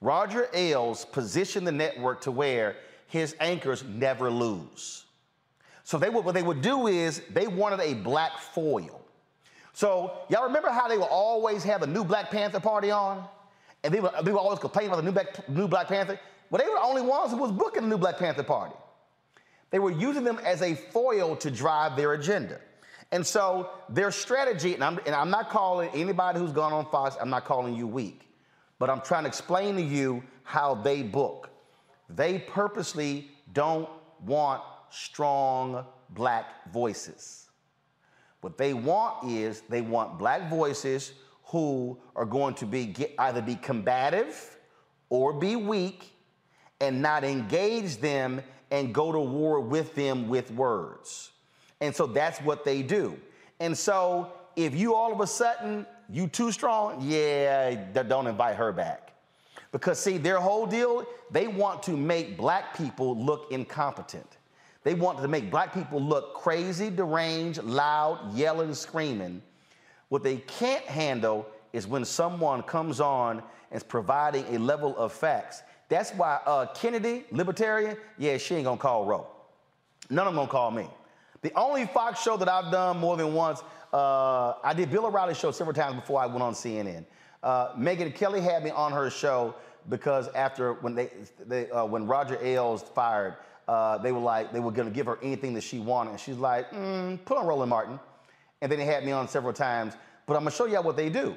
Roger 0.00 0.48
Ailes 0.54 1.04
positioned 1.04 1.66
the 1.66 1.72
network 1.72 2.20
to 2.20 2.30
where 2.30 2.76
his 3.08 3.34
anchors 3.40 3.82
never 3.82 4.30
lose. 4.30 5.06
So 5.82 5.98
they 5.98 6.08
would, 6.08 6.24
what 6.24 6.34
they 6.34 6.44
would 6.44 6.62
do 6.62 6.86
is 6.86 7.22
they 7.32 7.48
wanted 7.48 7.80
a 7.80 7.94
black 7.94 8.38
foil. 8.38 9.02
So 9.72 10.12
y'all 10.28 10.44
remember 10.44 10.70
how 10.70 10.86
they 10.86 10.96
would 10.96 11.08
always 11.10 11.64
have 11.64 11.82
a 11.82 11.88
new 11.88 12.04
Black 12.04 12.30
Panther 12.30 12.60
party 12.60 12.92
on? 12.92 13.26
And 13.82 13.92
they 13.92 13.98
would, 13.98 14.12
they 14.22 14.30
would 14.30 14.38
always 14.38 14.60
complain 14.60 14.86
about 14.86 14.98
the 14.98 15.02
new 15.02 15.10
Black, 15.10 15.48
new 15.48 15.66
Black 15.66 15.88
Panther? 15.88 16.20
Well, 16.50 16.62
they 16.62 16.68
were 16.68 16.76
the 16.76 16.86
only 16.86 17.02
ones 17.02 17.32
who 17.32 17.38
was 17.38 17.50
booking 17.50 17.82
the 17.82 17.88
new 17.88 17.98
Black 17.98 18.16
Panther 18.16 18.44
party. 18.44 18.76
They 19.70 19.80
were 19.80 19.90
using 19.90 20.22
them 20.22 20.38
as 20.44 20.62
a 20.62 20.76
foil 20.76 21.34
to 21.34 21.50
drive 21.50 21.96
their 21.96 22.12
agenda. 22.12 22.60
And 23.12 23.26
so 23.26 23.70
their 23.88 24.10
strategy, 24.10 24.74
and 24.74 24.84
I'm, 24.84 24.98
and 25.04 25.14
I'm 25.14 25.30
not 25.30 25.50
calling 25.50 25.90
anybody 25.94 26.38
who's 26.38 26.52
gone 26.52 26.72
on 26.72 26.86
Fox, 26.90 27.16
I'm 27.20 27.30
not 27.30 27.44
calling 27.44 27.74
you 27.74 27.86
weak, 27.86 28.28
but 28.78 28.88
I'm 28.88 29.00
trying 29.00 29.24
to 29.24 29.28
explain 29.28 29.76
to 29.76 29.82
you 29.82 30.22
how 30.44 30.74
they 30.74 31.02
book. 31.02 31.50
They 32.08 32.38
purposely 32.38 33.30
don't 33.52 33.88
want 34.24 34.62
strong 34.90 35.84
black 36.10 36.72
voices. 36.72 37.48
What 38.40 38.56
they 38.56 38.74
want 38.74 39.30
is 39.30 39.62
they 39.68 39.80
want 39.80 40.18
black 40.18 40.48
voices 40.48 41.12
who 41.44 41.98
are 42.16 42.24
going 42.24 42.54
to 42.54 42.66
be 42.66 42.86
get, 42.86 43.14
either 43.18 43.42
be 43.42 43.56
combative 43.56 44.56
or 45.08 45.32
be 45.32 45.56
weak 45.56 46.12
and 46.80 47.02
not 47.02 47.24
engage 47.24 47.98
them 47.98 48.40
and 48.70 48.94
go 48.94 49.12
to 49.12 49.18
war 49.18 49.60
with 49.60 49.94
them 49.94 50.28
with 50.28 50.50
words. 50.52 51.32
And 51.80 51.94
so 51.94 52.06
that's 52.06 52.40
what 52.40 52.64
they 52.64 52.82
do. 52.82 53.18
And 53.58 53.76
so 53.76 54.32
if 54.56 54.74
you 54.74 54.94
all 54.94 55.12
of 55.12 55.20
a 55.20 55.26
sudden 55.26 55.86
you 56.08 56.26
too 56.26 56.52
strong, 56.52 57.00
yeah, 57.00 57.74
don't 57.92 58.26
invite 58.26 58.56
her 58.56 58.72
back. 58.72 59.12
Because 59.72 60.00
see, 60.00 60.18
their 60.18 60.40
whole 60.40 60.66
deal, 60.66 61.06
they 61.30 61.46
want 61.46 61.82
to 61.84 61.96
make 61.96 62.36
black 62.36 62.76
people 62.76 63.16
look 63.16 63.52
incompetent. 63.52 64.38
They 64.82 64.94
want 64.94 65.20
to 65.20 65.28
make 65.28 65.50
black 65.50 65.72
people 65.72 66.02
look 66.02 66.34
crazy, 66.34 66.90
deranged, 66.90 67.62
loud, 67.62 68.34
yelling, 68.34 68.74
screaming. 68.74 69.42
What 70.08 70.24
they 70.24 70.38
can't 70.38 70.84
handle 70.86 71.46
is 71.72 71.86
when 71.86 72.04
someone 72.04 72.62
comes 72.62 73.00
on 73.00 73.42
and 73.70 73.76
is 73.76 73.84
providing 73.84 74.44
a 74.54 74.58
level 74.58 74.96
of 74.96 75.12
facts. 75.12 75.62
That's 75.88 76.10
why 76.12 76.40
uh, 76.46 76.66
Kennedy, 76.74 77.24
libertarian, 77.30 77.96
yeah, 78.18 78.38
she 78.38 78.56
ain't 78.56 78.64
gonna 78.64 78.76
call 78.76 79.04
Roe. 79.04 79.28
None 80.08 80.26
of 80.26 80.34
them 80.34 80.40
gonna 80.40 80.50
call 80.50 80.70
me. 80.70 80.88
The 81.42 81.52
only 81.54 81.86
Fox 81.86 82.22
show 82.22 82.36
that 82.36 82.48
I've 82.48 82.70
done 82.70 82.98
more 82.98 83.16
than 83.16 83.32
once, 83.32 83.62
uh, 83.92 84.54
I 84.62 84.74
did 84.74 84.90
Bill 84.90 85.06
O'Reilly's 85.06 85.38
show 85.38 85.50
several 85.50 85.74
times 85.74 85.96
before 85.96 86.20
I 86.20 86.26
went 86.26 86.42
on 86.42 86.52
CNN. 86.52 87.04
Uh, 87.42 87.74
Megyn 87.74 88.14
Kelly 88.14 88.40
had 88.40 88.62
me 88.62 88.70
on 88.70 88.92
her 88.92 89.08
show 89.08 89.54
because 89.88 90.28
after 90.28 90.74
when 90.74 90.94
they, 90.94 91.10
they 91.46 91.70
uh, 91.70 91.84
when 91.84 92.06
Roger 92.06 92.38
Ailes 92.42 92.82
fired, 92.82 93.36
uh, 93.66 93.96
they 93.98 94.12
were 94.12 94.20
like 94.20 94.52
they 94.52 94.60
were 94.60 94.70
going 94.70 94.88
to 94.88 94.94
give 94.94 95.06
her 95.06 95.18
anything 95.22 95.54
that 95.54 95.62
she 95.62 95.78
wanted, 95.78 96.10
and 96.10 96.20
she's 96.20 96.36
like, 96.36 96.70
mm, 96.72 97.24
put 97.24 97.38
on 97.38 97.46
Roland 97.46 97.70
Martin, 97.70 97.98
and 98.60 98.70
then 98.70 98.78
they 98.78 98.84
had 98.84 99.04
me 99.04 99.12
on 99.12 99.26
several 99.26 99.54
times. 99.54 99.94
But 100.26 100.34
I'm 100.34 100.40
gonna 100.40 100.50
show 100.50 100.66
y'all 100.66 100.82
what 100.82 100.96
they 100.96 101.08
do. 101.08 101.34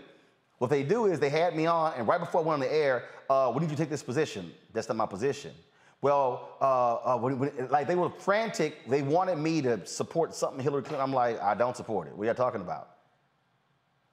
What 0.58 0.70
they 0.70 0.84
do 0.84 1.06
is 1.06 1.20
they 1.20 1.30
had 1.30 1.56
me 1.56 1.66
on, 1.66 1.94
and 1.98 2.08
right 2.08 2.20
before 2.20 2.42
I 2.42 2.44
went 2.44 2.56
on 2.56 2.60
the 2.60 2.74
air, 2.74 3.06
uh, 3.30 3.52
when 3.52 3.68
you 3.68 3.76
take 3.76 3.90
this 3.90 4.04
position? 4.04 4.52
That's 4.74 4.88
not 4.88 4.98
my 4.98 5.06
position. 5.06 5.52
Well, 6.04 6.50
uh, 6.60 6.96
uh, 6.96 7.18
when, 7.18 7.40
when, 7.40 7.70
like 7.70 7.88
they 7.88 7.96
were 7.96 8.10
frantic. 8.10 8.90
They 8.90 9.02
wanted 9.02 9.38
me 9.38 9.62
to 9.62 9.86
support 9.86 10.36
something 10.36 10.60
Hillary 10.60 10.82
Clinton. 10.82 11.02
I'm 11.02 11.14
like, 11.14 11.42
I 11.42 11.56
don't 11.56 11.78
support 11.78 12.08
it. 12.08 12.18
What 12.18 12.26
are 12.26 12.28
you 12.28 12.34
talking 12.34 12.60
about? 12.60 12.90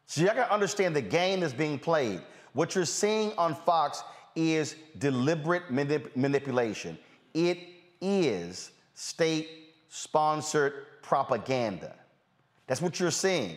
So 0.06 0.20
you 0.20 0.28
gotta 0.28 0.52
understand 0.52 0.94
the 0.94 1.02
game 1.02 1.40
that's 1.40 1.52
being 1.52 1.80
played. 1.80 2.22
What 2.52 2.76
you're 2.76 2.84
seeing 2.84 3.32
on 3.36 3.56
Fox 3.56 4.04
is 4.36 4.76
deliberate 4.98 5.72
manip- 5.72 6.14
manipulation. 6.14 6.96
It 7.34 7.58
is 8.00 8.70
state-sponsored 8.94 11.02
propaganda. 11.02 11.96
That's 12.68 12.80
what 12.80 13.00
you're 13.00 13.10
seeing. 13.10 13.56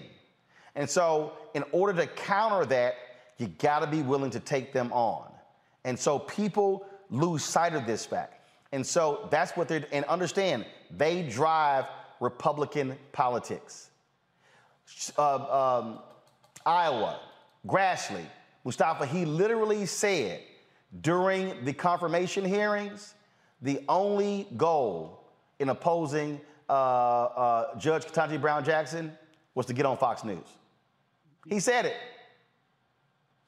And 0.74 0.90
so, 0.90 1.34
in 1.54 1.64
order 1.72 2.02
to 2.02 2.08
counter 2.08 2.66
that, 2.66 2.96
you 3.38 3.46
gotta 3.60 3.86
be 3.86 4.02
willing 4.02 4.32
to 4.32 4.40
take 4.40 4.74
them 4.74 4.92
on. 4.92 5.32
And 5.84 6.00
so, 6.00 6.18
people 6.18 6.88
lose 7.10 7.44
sight 7.44 7.74
of 7.76 7.86
this 7.86 8.06
fact. 8.06 8.40
And 8.72 8.86
so, 8.86 9.28
that's 9.30 9.56
what 9.56 9.68
they're, 9.68 9.86
and 9.92 10.04
understand, 10.06 10.66
they 10.90 11.24
drive 11.24 11.86
Republican 12.20 12.98
politics. 13.12 13.90
Uh, 15.18 15.82
um, 15.82 16.00
Iowa, 16.66 17.20
Grassley, 17.68 18.26
Mustafa, 18.64 19.06
he 19.06 19.26
literally 19.26 19.86
said 19.86 20.42
during 21.02 21.66
the 21.66 21.74
confirmation 21.74 22.46
hearings, 22.46 23.14
the 23.62 23.82
only 23.90 24.48
goal 24.58 25.24
in 25.60 25.70
opposing 25.70 26.40
uh, 26.70 26.74
uh, 26.74 27.78
Judge 27.78 28.06
Ketanji 28.06 28.40
Brown 28.40 28.64
Jackson 28.64 29.12
was 29.56 29.66
to 29.68 29.74
get 29.74 29.86
on 29.86 29.98
Fox 29.98 30.24
News. 30.24 30.48
He 31.48 31.60
said 31.60 31.86
it. 31.86 31.96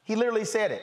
He 0.04 0.16
literally 0.16 0.46
said 0.46 0.72
it. 0.72 0.82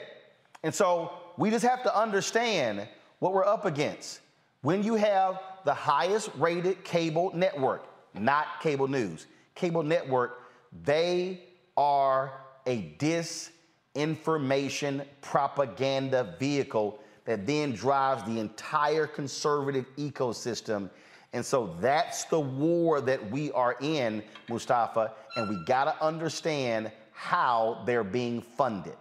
And 0.63 0.73
so 0.73 1.11
we 1.37 1.49
just 1.49 1.65
have 1.65 1.83
to 1.83 1.97
understand 1.97 2.87
what 3.19 3.33
we're 3.33 3.45
up 3.45 3.65
against. 3.65 4.19
When 4.61 4.83
you 4.83 4.95
have 4.95 5.39
the 5.65 5.73
highest 5.73 6.29
rated 6.37 6.83
cable 6.83 7.31
network, 7.33 7.85
not 8.13 8.61
cable 8.61 8.87
news, 8.87 9.25
cable 9.55 9.83
network, 9.83 10.39
they 10.83 11.41
are 11.77 12.33
a 12.65 12.95
disinformation 12.97 15.05
propaganda 15.21 16.35
vehicle 16.39 16.99
that 17.25 17.45
then 17.45 17.73
drives 17.73 18.23
the 18.23 18.39
entire 18.39 19.05
conservative 19.07 19.85
ecosystem. 19.97 20.89
And 21.33 21.45
so 21.45 21.75
that's 21.79 22.23
the 22.25 22.39
war 22.39 23.01
that 23.01 23.31
we 23.31 23.51
are 23.51 23.75
in, 23.81 24.23
Mustafa, 24.49 25.13
and 25.35 25.49
we 25.49 25.63
got 25.65 25.85
to 25.85 26.03
understand 26.03 26.91
how 27.11 27.83
they're 27.85 28.03
being 28.03 28.41
funded. 28.41 28.95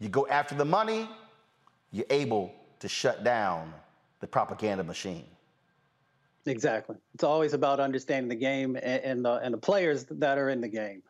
You 0.00 0.08
go 0.08 0.26
after 0.28 0.54
the 0.54 0.64
money, 0.64 1.08
you're 1.92 2.06
able 2.10 2.52
to 2.80 2.88
shut 2.88 3.24
down 3.24 3.72
the 4.20 4.26
propaganda 4.26 4.84
machine. 4.84 5.24
Exactly. 6.46 6.96
It's 7.14 7.24
always 7.24 7.52
about 7.52 7.80
understanding 7.80 8.28
the 8.28 8.34
game 8.34 8.76
and, 8.76 9.02
and 9.02 9.24
the 9.24 9.34
and 9.34 9.52
the 9.52 9.58
players 9.58 10.04
that 10.10 10.38
are 10.38 10.48
in 10.48 10.60
the 10.60 10.68
game. 10.68 11.02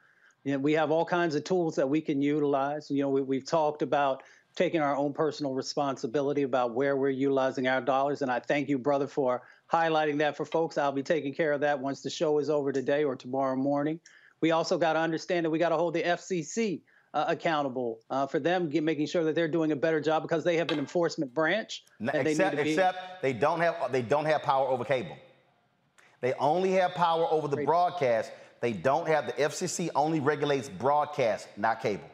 You 0.44 0.52
know, 0.52 0.58
we 0.58 0.72
have 0.72 0.90
all 0.90 1.04
kinds 1.04 1.34
of 1.34 1.44
tools 1.44 1.76
that 1.76 1.88
we 1.88 2.00
can 2.00 2.22
utilize. 2.22 2.90
You 2.90 3.02
know, 3.02 3.10
we, 3.10 3.22
we've 3.22 3.44
talked 3.44 3.82
about 3.82 4.22
taking 4.56 4.80
our 4.80 4.96
own 4.96 5.12
personal 5.12 5.54
responsibility 5.54 6.42
about 6.42 6.74
where 6.74 6.96
we're 6.96 7.10
utilizing 7.10 7.68
our 7.68 7.80
dollars, 7.80 8.22
and 8.22 8.30
I 8.30 8.40
thank 8.40 8.68
you, 8.68 8.78
brother, 8.78 9.06
for 9.06 9.42
highlighting 9.72 10.18
that 10.18 10.36
for 10.36 10.44
folks. 10.44 10.78
I'll 10.78 10.90
be 10.90 11.02
taking 11.02 11.32
care 11.34 11.52
of 11.52 11.60
that 11.60 11.78
once 11.78 12.02
the 12.02 12.10
show 12.10 12.38
is 12.38 12.50
over 12.50 12.72
today 12.72 13.04
or 13.04 13.14
tomorrow 13.14 13.56
morning. 13.56 14.00
We 14.40 14.52
also 14.52 14.78
got 14.78 14.94
to 14.94 15.00
understand 15.00 15.44
that 15.44 15.50
we 15.50 15.58
got 15.58 15.68
to 15.70 15.76
hold 15.76 15.94
the 15.94 16.02
FCC 16.02 16.80
uh, 17.14 17.24
accountable 17.28 18.00
uh, 18.10 18.26
for 18.26 18.38
them 18.38 18.68
get, 18.68 18.82
making 18.82 19.06
sure 19.06 19.24
that 19.24 19.34
they're 19.34 19.48
doing 19.48 19.72
a 19.72 19.76
better 19.76 20.00
job 20.00 20.22
because 20.22 20.44
they 20.44 20.56
have 20.56 20.70
an 20.70 20.78
enforcement 20.78 21.32
branch. 21.32 21.84
N- 22.00 22.10
and 22.12 22.26
they 22.26 22.32
except, 22.32 22.54
need 22.54 22.58
to 22.58 22.64
be, 22.64 22.70
except 22.70 23.22
they 23.22 23.32
don't 23.32 23.60
have 23.60 23.92
they 23.92 24.02
don't 24.02 24.24
have 24.26 24.42
power 24.42 24.68
over 24.68 24.84
cable. 24.84 25.16
They 26.20 26.34
only 26.34 26.72
have 26.72 26.94
power 26.94 27.26
over 27.30 27.48
the 27.48 27.64
broadcast. 27.64 28.32
They 28.60 28.72
don't 28.72 29.06
have 29.06 29.26
the 29.26 29.32
FCC 29.34 29.88
only 29.94 30.18
regulates 30.18 30.68
broadcast, 30.68 31.46
not 31.56 31.80
cable. 31.80 32.08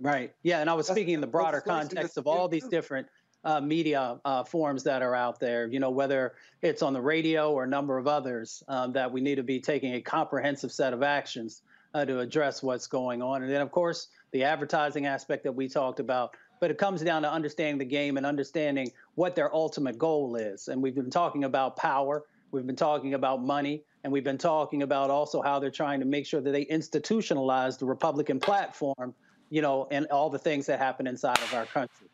Right. 0.00 0.34
Yeah, 0.42 0.60
and 0.60 0.68
I 0.68 0.74
was 0.74 0.86
speaking 0.86 1.14
in 1.14 1.20
the 1.20 1.26
broader 1.26 1.60
context 1.60 2.18
of 2.18 2.26
all 2.26 2.48
these 2.48 2.66
different 2.66 3.06
uh, 3.44 3.60
media 3.60 4.20
uh, 4.24 4.44
forms 4.44 4.84
that 4.84 5.00
are 5.00 5.14
out 5.14 5.40
there. 5.40 5.66
You 5.66 5.80
know, 5.80 5.90
whether 5.90 6.34
it's 6.60 6.82
on 6.82 6.92
the 6.92 7.00
radio 7.00 7.52
or 7.52 7.64
a 7.64 7.68
number 7.68 7.96
of 7.96 8.06
others, 8.06 8.62
um, 8.68 8.92
that 8.92 9.10
we 9.10 9.20
need 9.20 9.36
to 9.36 9.42
be 9.42 9.60
taking 9.60 9.94
a 9.94 10.00
comprehensive 10.00 10.72
set 10.72 10.92
of 10.92 11.02
actions 11.02 11.62
uh, 11.94 12.04
to 12.04 12.20
address 12.20 12.62
what's 12.62 12.86
going 12.86 13.22
on. 13.22 13.42
And 13.42 13.50
then, 13.50 13.60
of 13.60 13.70
course, 13.70 14.08
the 14.32 14.44
advertising 14.44 15.06
aspect 15.06 15.44
that 15.44 15.52
we 15.52 15.68
talked 15.68 16.00
about. 16.00 16.34
But 16.60 16.70
it 16.70 16.78
comes 16.78 17.02
down 17.02 17.22
to 17.22 17.30
understanding 17.30 17.78
the 17.78 17.84
game 17.84 18.16
and 18.16 18.24
understanding 18.24 18.90
what 19.14 19.34
their 19.34 19.52
ultimate 19.54 19.98
goal 19.98 20.36
is. 20.36 20.68
And 20.68 20.80
we've 20.80 20.94
been 20.94 21.10
talking 21.10 21.44
about 21.44 21.76
power. 21.76 22.22
We've 22.52 22.66
been 22.66 22.76
talking 22.76 23.14
about 23.14 23.42
money, 23.42 23.82
and 24.04 24.12
we've 24.12 24.24
been 24.24 24.36
talking 24.36 24.82
about 24.82 25.08
also 25.08 25.40
how 25.40 25.58
they're 25.58 25.70
trying 25.70 26.00
to 26.00 26.06
make 26.06 26.26
sure 26.26 26.42
that 26.42 26.50
they 26.50 26.66
institutionalize 26.66 27.78
the 27.78 27.86
Republican 27.86 28.38
platform, 28.38 29.14
you 29.48 29.62
know, 29.62 29.88
and 29.90 30.06
all 30.08 30.28
the 30.28 30.38
things 30.38 30.66
that 30.66 30.78
happen 30.78 31.06
inside 31.06 31.38
of 31.38 31.54
our 31.54 31.64
country. 31.64 32.08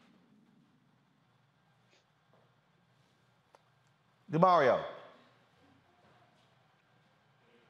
Damario. 4.30 4.80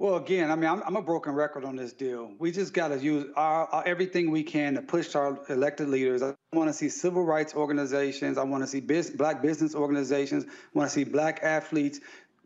Well, 0.01 0.15
again, 0.15 0.53
I 0.53 0.55
mean, 0.55 0.70
I'm, 0.70 0.81
I'm 0.87 0.95
a 0.95 1.03
broken 1.03 1.33
record 1.33 1.65
on 1.65 1.75
this 1.75 1.93
deal. 1.93 2.31
We 2.39 2.53
just 2.53 2.73
got 2.73 2.89
to 2.89 2.99
use 2.99 3.27
our, 3.35 3.66
our, 3.66 3.85
everything 3.85 4.31
we 4.31 4.45
can 4.45 4.75
to 4.75 4.81
push 4.81 5.16
our 5.16 5.41
elected 5.49 5.89
leaders. 5.89 6.23
I 6.23 6.35
want 6.53 6.69
to 6.69 6.73
see 6.73 6.89
civil 6.89 7.25
rights 7.25 7.53
organizations. 7.53 8.39
I 8.39 8.45
want 8.45 8.62
to 8.62 8.69
see 8.69 8.79
biz, 8.79 9.11
black 9.11 9.43
business 9.43 9.75
organizations. 9.75 10.45
I 10.45 10.79
want 10.79 10.89
to 10.89 10.95
see 10.95 11.03
black 11.03 11.41
athletes 11.43 11.99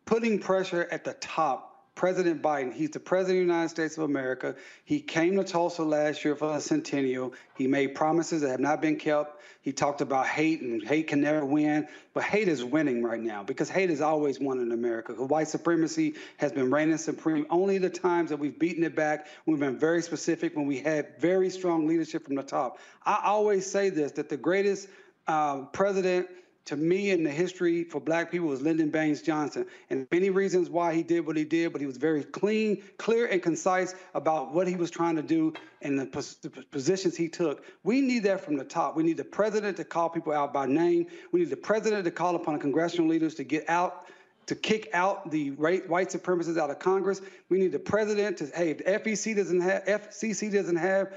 putting 0.07 0.39
pressure 0.39 0.89
at 0.91 1.05
the 1.05 1.13
top 1.15 1.72
President 1.95 2.41
Biden, 2.43 2.73
he's 2.73 2.91
the 2.91 3.01
President 3.01 3.43
of 3.43 3.47
the 3.47 3.53
United 3.53 3.69
States 3.69 3.99
of 3.99 4.05
America. 4.05 4.57
He 4.85 5.01
came 5.01 5.37
to 5.37 5.45
Tulsa 5.45 5.83
last 5.83 6.25
year 6.25 6.35
for 6.35 6.53
the 6.53 6.61
centennial. 6.61 7.35
He 7.57 7.67
made 7.67 7.95
promises 7.95 8.41
that 8.41 8.49
have 8.49 8.61
not 8.61 8.81
been 8.81 8.97
kept. 8.97 9.41
He 9.61 9.73
talked 9.73 10.01
about 10.01 10.27
hate, 10.27 10.63
and 10.63 10.83
hate 10.83 11.09
can 11.09 11.21
never 11.21 11.45
win. 11.45 11.87
But 12.15 12.25
hate 12.25 12.49
is 12.49 12.65
winning 12.65 13.03
right 13.03 13.21
now 13.21 13.45
because 13.45 13.69
hate 13.69 13.91
has 13.91 14.01
always 14.01 14.41
won 14.41 14.59
in 14.59 14.73
America. 14.73 15.13
White 15.13 15.49
supremacy 15.49 16.15
has 16.39 16.51
been 16.51 16.71
reigning 16.71 16.97
supreme. 16.97 17.47
Only 17.51 17.77
the 17.77 17.91
times 17.91 18.31
that 18.31 18.39
we've 18.39 18.59
beaten 18.59 18.85
it 18.85 18.97
back, 18.97 19.27
we've 19.45 19.61
been 19.61 19.79
very 19.79 20.03
specific 20.03 20.57
when 20.57 20.67
we 20.67 20.79
had 20.79 21.21
very 21.21 21.51
strong 21.51 21.87
leadership 21.87 22.25
from 22.25 22.37
the 22.37 22.43
top. 22.43 22.79
I 23.05 23.21
always 23.25 23.71
say 23.71 23.91
this 23.91 24.13
that 24.13 24.31
the 24.31 24.39
greatest 24.39 24.89
uh, 25.27 25.67
president 25.67 26.29
to 26.65 26.77
me 26.77 27.11
in 27.11 27.25
the 27.25 27.31
history 27.31 27.85
for 27.85 28.01
black 28.01 28.31
people 28.31 28.47
was 28.47 28.63
Lyndon 28.63 28.91
Baines 28.91 29.21
Johnson. 29.21 29.67
And 29.91 30.07
many 30.13 30.31
reasons 30.31 30.71
why 30.71 30.95
he 30.95 31.03
did 31.03 31.27
what 31.27 31.37
he 31.37 31.45
did, 31.45 31.73
but 31.73 31.81
he 31.81 31.87
was 31.87 31.97
very 31.97 32.23
clean, 32.23 32.83
clear, 32.99 33.27
and 33.27 33.43
concise 33.43 33.95
about 34.15 34.55
what 34.55 34.69
he 34.69 34.77
was 34.77 34.91
trying 34.91 35.17
to 35.17 35.23
do 35.23 35.55
and 35.81 35.99
the, 35.99 36.07
pos- 36.07 36.35
the 36.37 36.51
positions 36.51 37.17
he 37.17 37.29
took. 37.29 37.65
We 37.83 38.01
need 38.01 38.23
that 38.25 38.43
from 38.43 38.57
the 38.57 38.65
top. 38.65 38.97
We 38.97 39.03
need 39.03 39.17
the 39.17 39.25
president 39.25 39.77
to 39.79 39.85
call 39.85 40.09
people 40.09 40.33
out 40.33 40.53
by 40.53 40.67
name. 40.67 41.07
We 41.33 41.41
need 41.41 41.51
the 41.51 41.57
president 41.57 42.05
to 42.05 42.11
call 42.11 42.37
upon 42.37 42.61
congressional 42.61 43.09
leaders 43.09 43.35
to 43.37 43.45
get 43.45 43.69
out 43.69 44.07
to 44.47 44.57
kick 44.57 44.91
out 44.93 45.31
the 45.31 45.51
white 45.53 46.11
supremacists 46.11 46.59
out 46.59 46.69
of 46.69 46.81
Congress. 46.81 47.21
We 47.49 47.59
need 47.59 47.71
the 47.71 47.79
president 47.79 48.39
to, 48.39 48.47
hey, 48.47 48.71
if 48.71 48.79
the 48.79 48.85
FEC 48.85 49.37
doesn't 49.37 49.61
have, 49.61 49.85
FCC 49.85 50.53
doesn't 50.53 50.77
have 50.77 51.15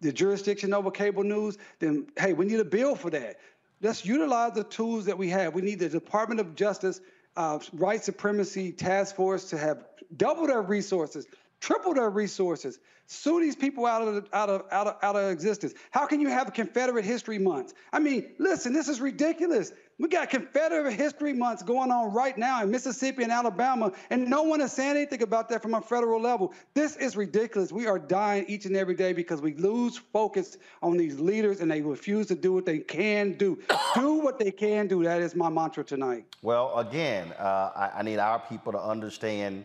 the 0.00 0.12
jurisdiction 0.12 0.74
over 0.74 0.90
cable 0.90 1.24
news, 1.24 1.58
then 1.78 2.06
hey, 2.16 2.32
we 2.32 2.46
need 2.46 2.60
a 2.60 2.64
bill 2.64 2.94
for 2.94 3.10
that. 3.10 3.38
Let's 3.80 4.04
utilize 4.04 4.52
the 4.52 4.64
tools 4.64 5.04
that 5.06 5.16
we 5.16 5.28
have. 5.30 5.54
We 5.54 5.62
need 5.62 5.78
the 5.78 5.88
Department 5.88 6.40
of 6.40 6.54
Justice 6.54 7.00
uh, 7.36 7.58
White 7.70 8.04
Supremacy 8.04 8.72
Task 8.72 9.14
Force 9.14 9.50
to 9.50 9.58
have 9.58 9.84
double 10.16 10.48
their 10.48 10.62
resources, 10.62 11.26
triple 11.60 11.94
their 11.94 12.10
resources, 12.10 12.80
sue 13.06 13.40
these 13.40 13.54
people 13.54 13.86
out 13.86 14.02
of 14.02 14.28
out 14.32 14.48
of 14.50 14.64
out 14.72 14.86
of 14.88 14.96
out 15.02 15.16
of 15.16 15.30
existence. 15.30 15.74
How 15.92 16.06
can 16.06 16.20
you 16.20 16.28
have 16.28 16.52
Confederate 16.52 17.04
History 17.04 17.38
Month? 17.38 17.74
I 17.92 18.00
mean, 18.00 18.34
listen, 18.38 18.72
this 18.72 18.88
is 18.88 19.00
ridiculous. 19.00 19.72
We 20.00 20.08
got 20.08 20.30
Confederate 20.30 20.92
History 20.92 21.32
Months 21.32 21.64
going 21.64 21.90
on 21.90 22.12
right 22.12 22.38
now 22.38 22.62
in 22.62 22.70
Mississippi 22.70 23.24
and 23.24 23.32
Alabama, 23.32 23.90
and 24.10 24.30
no 24.30 24.42
one 24.42 24.60
is 24.60 24.70
saying 24.70 24.96
anything 24.96 25.22
about 25.22 25.48
that 25.48 25.60
from 25.60 25.74
a 25.74 25.80
federal 25.80 26.20
level. 26.20 26.54
This 26.72 26.94
is 26.96 27.16
ridiculous. 27.16 27.72
We 27.72 27.88
are 27.88 27.98
dying 27.98 28.44
each 28.46 28.64
and 28.64 28.76
every 28.76 28.94
day 28.94 29.12
because 29.12 29.40
we 29.40 29.54
lose 29.54 29.96
focus 29.96 30.56
on 30.82 30.96
these 30.96 31.18
leaders 31.18 31.60
and 31.60 31.68
they 31.68 31.80
refuse 31.80 32.28
to 32.28 32.36
do 32.36 32.52
what 32.52 32.64
they 32.64 32.78
can 32.78 33.32
do. 33.32 33.58
do 33.96 34.12
what 34.14 34.38
they 34.38 34.52
can 34.52 34.86
do. 34.86 35.02
That 35.02 35.20
is 35.20 35.34
my 35.34 35.48
mantra 35.48 35.82
tonight. 35.82 36.26
Well, 36.42 36.78
again, 36.78 37.32
uh, 37.32 37.72
I, 37.74 37.90
I 37.96 38.02
need 38.02 38.18
our 38.18 38.38
people 38.38 38.70
to 38.70 38.80
understand. 38.80 39.64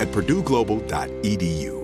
at 0.00 0.08
purdueglobal.edu. 0.08 1.83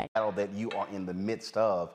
battle 0.15 0.31
that 0.33 0.51
you 0.53 0.69
are 0.71 0.87
in 0.91 1.05
the 1.05 1.13
midst 1.13 1.57
of. 1.57 1.91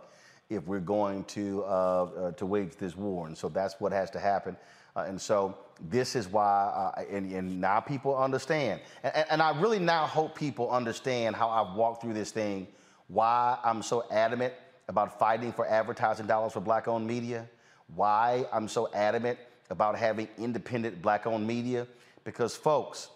if 0.50 0.66
we're 0.66 0.80
going 0.80 1.24
to 1.24 1.64
uh, 1.64 2.04
uh, 2.04 2.32
to 2.32 2.46
wage 2.46 2.76
this 2.76 2.96
war. 2.96 3.26
And 3.26 3.36
so 3.36 3.48
that's 3.48 3.80
what 3.80 3.92
has 3.92 4.10
to 4.12 4.20
happen. 4.20 4.56
Uh, 4.94 5.04
and 5.08 5.20
so 5.20 5.56
this 5.90 6.16
is 6.16 6.28
why, 6.28 6.92
uh, 6.96 7.02
and, 7.10 7.32
and 7.32 7.60
now 7.60 7.80
people 7.80 8.16
understand. 8.16 8.80
And, 9.02 9.26
and 9.30 9.42
I 9.42 9.58
really 9.60 9.78
now 9.80 10.06
hope 10.06 10.36
people 10.36 10.70
understand 10.70 11.36
how 11.36 11.48
I've 11.50 11.76
walked 11.76 12.02
through 12.02 12.14
this 12.14 12.30
thing, 12.30 12.68
why 13.08 13.58
I'm 13.64 13.82
so 13.82 14.04
adamant 14.10 14.54
about 14.88 15.18
fighting 15.18 15.52
for 15.52 15.66
advertising 15.66 16.26
dollars 16.26 16.52
for 16.52 16.60
black 16.60 16.88
owned 16.88 17.06
media, 17.06 17.48
why 17.94 18.46
I'm 18.52 18.68
so 18.68 18.88
adamant 18.94 19.38
about 19.70 19.98
having 19.98 20.28
independent 20.38 21.02
black 21.02 21.26
owned 21.26 21.46
media. 21.46 21.86
Because, 22.24 22.56
folks, 22.56 23.08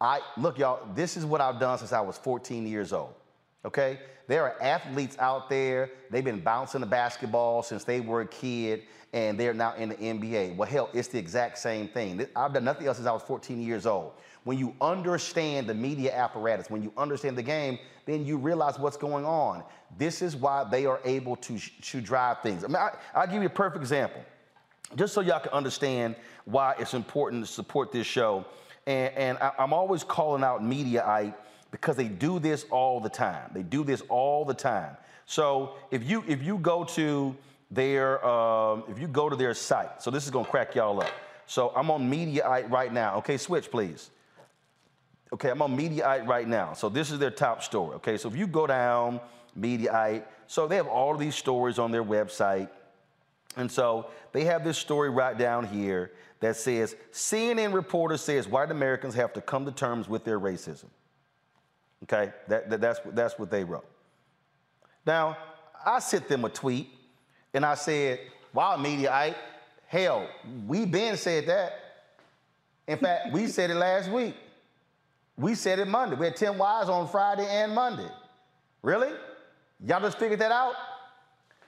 I 0.00 0.20
look, 0.38 0.58
y'all, 0.58 0.80
this 0.94 1.16
is 1.16 1.24
what 1.26 1.40
I've 1.42 1.60
done 1.60 1.78
since 1.78 1.92
I 1.92 2.00
was 2.00 2.18
14 2.18 2.66
years 2.66 2.92
old. 2.92 3.14
Okay? 3.64 3.98
There 4.26 4.44
are 4.44 4.62
athletes 4.62 5.16
out 5.18 5.50
there, 5.50 5.90
they've 6.10 6.24
been 6.24 6.40
bouncing 6.40 6.80
the 6.80 6.86
basketball 6.86 7.62
since 7.62 7.84
they 7.84 8.00
were 8.00 8.20
a 8.20 8.26
kid, 8.26 8.82
and 9.12 9.38
they're 9.38 9.52
now 9.52 9.74
in 9.74 9.88
the 9.88 9.96
NBA. 9.96 10.56
Well, 10.56 10.68
hell, 10.68 10.88
it's 10.92 11.08
the 11.08 11.18
exact 11.18 11.58
same 11.58 11.88
thing. 11.88 12.24
I've 12.36 12.52
done 12.52 12.64
nothing 12.64 12.86
else 12.86 12.98
since 12.98 13.08
I 13.08 13.12
was 13.12 13.22
14 13.22 13.60
years 13.60 13.86
old. 13.86 14.12
When 14.44 14.56
you 14.56 14.74
understand 14.80 15.66
the 15.66 15.74
media 15.74 16.14
apparatus, 16.14 16.70
when 16.70 16.82
you 16.82 16.92
understand 16.96 17.36
the 17.36 17.42
game, 17.42 17.78
then 18.06 18.24
you 18.24 18.38
realize 18.38 18.78
what's 18.78 18.96
going 18.96 19.24
on. 19.24 19.64
This 19.98 20.22
is 20.22 20.36
why 20.36 20.64
they 20.64 20.86
are 20.86 21.00
able 21.04 21.36
to, 21.36 21.58
to 21.58 22.00
drive 22.00 22.40
things. 22.40 22.64
I 22.64 22.68
mean, 22.68 22.76
I, 22.76 22.90
I'll 23.14 23.26
give 23.26 23.42
you 23.42 23.48
a 23.48 23.50
perfect 23.50 23.82
example, 23.82 24.22
just 24.96 25.12
so 25.12 25.20
y'all 25.20 25.40
can 25.40 25.52
understand 25.52 26.14
why 26.44 26.74
it's 26.78 26.94
important 26.94 27.44
to 27.44 27.52
support 27.52 27.92
this 27.92 28.06
show. 28.06 28.44
And, 28.86 29.14
and 29.14 29.38
I, 29.38 29.52
I'm 29.58 29.72
always 29.72 30.04
calling 30.04 30.44
out 30.44 30.62
Mediaite 30.62 31.34
because 31.70 31.96
they 31.96 32.08
do 32.08 32.38
this 32.38 32.64
all 32.70 33.00
the 33.00 33.08
time. 33.08 33.50
They 33.54 33.62
do 33.62 33.84
this 33.84 34.02
all 34.08 34.44
the 34.44 34.54
time. 34.54 34.96
So 35.26 35.74
if 35.90 36.08
you 36.08 36.24
if 36.26 36.42
you 36.42 36.58
go 36.58 36.84
to 36.84 37.36
their 37.70 38.24
um, 38.26 38.84
if 38.88 38.98
you 38.98 39.06
go 39.06 39.28
to 39.28 39.36
their 39.36 39.54
site, 39.54 40.02
so 40.02 40.10
this 40.10 40.24
is 40.24 40.30
gonna 40.30 40.48
crack 40.48 40.74
y'all 40.74 41.00
up. 41.00 41.12
So 41.46 41.72
I'm 41.74 41.90
on 41.90 42.10
Mediaite 42.10 42.70
right 42.70 42.92
now. 42.92 43.16
Okay, 43.18 43.36
switch 43.36 43.70
please. 43.70 44.10
Okay, 45.32 45.50
I'm 45.50 45.62
on 45.62 45.76
Mediaite 45.76 46.26
right 46.26 46.48
now. 46.48 46.72
So 46.72 46.88
this 46.88 47.10
is 47.10 47.18
their 47.18 47.30
top 47.30 47.62
story. 47.62 47.94
Okay, 47.96 48.16
so 48.16 48.28
if 48.28 48.36
you 48.36 48.46
go 48.46 48.66
down 48.66 49.20
Mediaite, 49.58 50.24
so 50.46 50.66
they 50.66 50.76
have 50.76 50.88
all 50.88 51.16
these 51.16 51.36
stories 51.36 51.78
on 51.78 51.92
their 51.92 52.04
website. 52.04 52.68
And 53.56 53.70
so 53.70 54.10
they 54.32 54.44
have 54.44 54.64
this 54.64 54.78
story 54.78 55.10
right 55.10 55.36
down 55.36 55.66
here 55.66 56.12
that 56.40 56.56
says 56.56 56.96
CNN 57.12 57.72
reporter 57.72 58.16
says 58.16 58.48
white 58.48 58.70
Americans 58.70 59.14
have 59.14 59.32
to 59.34 59.40
come 59.40 59.64
to 59.66 59.72
terms 59.72 60.08
with 60.08 60.24
their 60.24 60.40
racism. 60.40 60.86
Okay, 62.04 62.32
that, 62.48 62.70
that, 62.70 62.80
that's, 62.80 63.00
that's 63.12 63.38
what 63.38 63.50
they 63.50 63.64
wrote. 63.64 63.86
Now, 65.06 65.36
I 65.84 65.98
sent 65.98 66.28
them 66.28 66.44
a 66.44 66.48
tweet 66.48 66.88
and 67.52 67.64
I 67.64 67.74
said, 67.74 68.20
wow, 68.52 68.76
Mediaite, 68.76 69.34
hell, 69.86 70.28
we 70.66 70.86
been 70.86 71.16
said 71.16 71.46
that. 71.46 71.72
In 72.86 72.98
fact, 73.02 73.32
we 73.32 73.46
said 73.46 73.70
it 73.70 73.74
last 73.74 74.10
week. 74.10 74.34
We 75.36 75.54
said 75.54 75.78
it 75.78 75.88
Monday. 75.88 76.16
We 76.16 76.26
had 76.26 76.36
Tim 76.36 76.58
Wise 76.58 76.88
on 76.88 77.08
Friday 77.08 77.46
and 77.46 77.74
Monday. 77.74 78.08
Really? 78.82 79.10
Y'all 79.86 80.00
just 80.00 80.18
figured 80.18 80.40
that 80.40 80.52
out? 80.52 80.74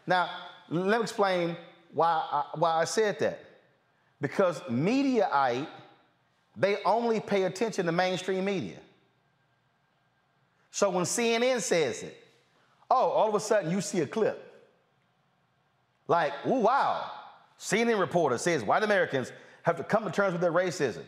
Now, 0.06 0.28
let 0.68 0.98
me 0.98 1.02
explain 1.02 1.56
why 1.92 2.22
I, 2.30 2.44
why 2.54 2.80
I 2.80 2.84
said 2.84 3.18
that. 3.20 3.40
Because 4.20 4.60
Mediaite, 4.62 5.66
they 6.56 6.76
only 6.84 7.20
pay 7.20 7.44
attention 7.44 7.86
to 7.86 7.92
mainstream 7.92 8.44
media. 8.44 8.78
So 10.72 10.88
when 10.88 11.04
CNN 11.04 11.60
says 11.60 12.02
it, 12.02 12.16
oh, 12.90 13.10
all 13.10 13.28
of 13.28 13.34
a 13.34 13.40
sudden 13.40 13.70
you 13.70 13.82
see 13.82 14.00
a 14.00 14.06
clip. 14.06 14.48
Like, 16.08 16.32
oh, 16.46 16.60
wow, 16.60 17.10
CNN 17.60 18.00
reporter 18.00 18.38
says 18.38 18.64
white 18.64 18.82
Americans 18.82 19.32
have 19.62 19.76
to 19.76 19.84
come 19.84 20.04
to 20.04 20.10
terms 20.10 20.32
with 20.32 20.40
their 20.40 20.50
racism. 20.50 21.02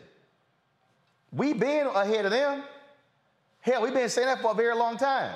We've 1.31 1.59
been 1.59 1.87
ahead 1.87 2.25
of 2.25 2.31
them. 2.31 2.63
Hell, 3.59 3.81
we've 3.81 3.93
been 3.93 4.07
saying 4.07 4.27
that 4.27 4.39
for 4.39 4.51
a 4.51 4.53
very 4.53 4.75
long 4.75 4.97
time. 4.97 5.35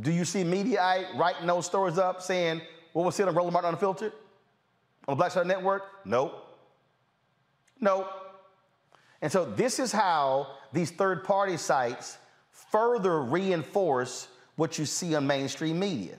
Do 0.00 0.12
you 0.12 0.24
see 0.24 0.44
Mediaite 0.44 1.18
writing 1.18 1.46
those 1.46 1.66
stories 1.66 1.98
up 1.98 2.22
saying, 2.22 2.62
what 2.92 3.04
was 3.04 3.16
said 3.16 3.26
on 3.26 3.34
Roland 3.34 3.52
Martin 3.52 3.74
Unfiltered? 3.74 4.12
On 5.08 5.12
the 5.12 5.16
Black 5.16 5.32
Star 5.32 5.44
Network? 5.44 5.82
Nope. 6.04 6.32
Nope. 7.80 8.08
And 9.20 9.32
so 9.32 9.44
this 9.44 9.80
is 9.80 9.90
how 9.90 10.46
these 10.72 10.92
third 10.92 11.24
party 11.24 11.56
sites 11.56 12.18
further 12.70 13.22
reinforce 13.22 14.28
what 14.56 14.78
you 14.78 14.86
see 14.86 15.14
on 15.14 15.26
mainstream 15.26 15.78
media. 15.78 16.16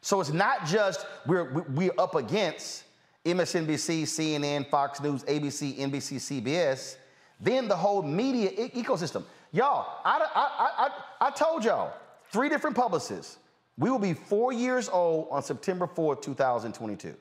So 0.00 0.20
it's 0.20 0.32
not 0.32 0.66
just 0.66 1.06
we're, 1.26 1.64
we're 1.68 1.92
up 1.98 2.14
against 2.14 2.84
MSNBC, 3.24 4.02
CNN, 4.02 4.68
Fox 4.68 5.00
News, 5.00 5.22
ABC, 5.24 5.78
NBC, 5.78 6.42
CBS, 6.42 6.96
then 7.40 7.68
the 7.68 7.76
whole 7.76 8.02
media 8.02 8.50
e- 8.50 8.82
ecosystem. 8.82 9.22
Y'all, 9.52 10.00
I, 10.04 10.26
I, 10.34 10.86
I, 10.86 11.28
I 11.28 11.30
told 11.30 11.64
y'all, 11.64 11.92
three 12.30 12.48
different 12.48 12.74
publicists. 12.74 13.38
We 13.78 13.90
will 13.90 13.98
be 13.98 14.14
four 14.14 14.52
years 14.52 14.88
old 14.88 15.28
on 15.30 15.42
September 15.42 15.86
4th, 15.86 16.22
2022. 16.22 17.14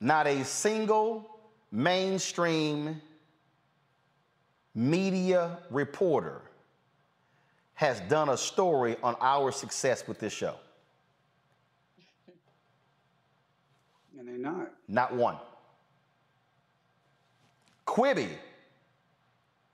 Not 0.00 0.26
a 0.26 0.44
single 0.44 1.38
mainstream 1.72 3.00
media 4.78 5.58
reporter 5.70 6.40
has 7.74 7.98
done 8.02 8.28
a 8.28 8.36
story 8.36 8.96
on 9.02 9.16
our 9.20 9.50
success 9.50 10.06
with 10.06 10.20
this 10.20 10.32
show. 10.32 10.54
And 14.16 14.28
they're 14.28 14.38
not. 14.38 14.70
Not 14.86 15.14
one. 15.14 15.36
Quibi 17.86 18.28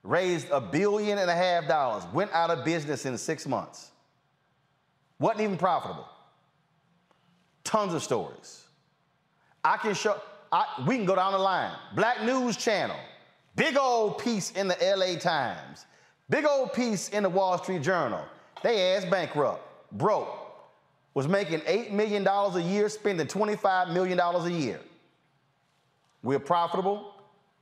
raised 0.03 0.49
a 0.51 0.61
billion 0.61 1.19
and 1.19 1.31
a 1.31 1.35
half 1.35 1.69
dollars, 1.69 2.05
went 2.15 2.33
out 2.33 2.51
of 2.51 2.65
business 2.65 3.05
in 3.05 3.19
six 3.19 3.47
months. 3.47 3.91
Wasn't 5.19 5.43
even 5.43 5.59
profitable. 5.59 6.09
Tons 7.63 7.93
of 7.93 8.03
stories. 8.03 8.65
I 9.63 9.77
can 9.77 9.95
show, 9.95 10.19
I, 10.51 10.67
we 10.87 10.97
can 10.97 11.05
go 11.05 11.15
down 11.15 11.33
the 11.33 11.39
line. 11.39 11.73
Black 11.95 12.23
News 12.23 12.57
Channel, 12.57 12.97
big 13.57 13.77
old 13.77 14.19
piece 14.19 14.51
in 14.53 14.69
the 14.69 14.77
LA 14.81 15.19
Times, 15.19 15.87
big 16.29 16.45
old 16.45 16.73
piece 16.73 17.09
in 17.11 17.23
the 17.23 17.29
Wall 17.29 17.59
Street 17.59 17.83
Journal. 17.83 18.25
They 18.63 18.95
ass 18.95 19.05
bankrupt, 19.05 19.63
broke, 19.93 20.29
was 21.13 21.29
making 21.29 21.61
$8 21.61 21.93
million 21.93 22.27
a 22.27 22.61
year, 22.61 22.89
spending 22.89 23.27
$25 23.27 23.93
million 23.93 24.19
a 24.19 24.49
year. 24.49 24.81
We're 26.23 26.39
profitable. 26.39 27.15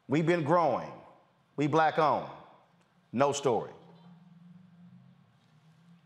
We've 0.09 0.27
been 0.27 0.45
growing. 0.45 0.89
We 1.57 1.67
black 1.67 1.99
owned. 1.99 2.29
No 3.13 3.33
story. 3.33 3.71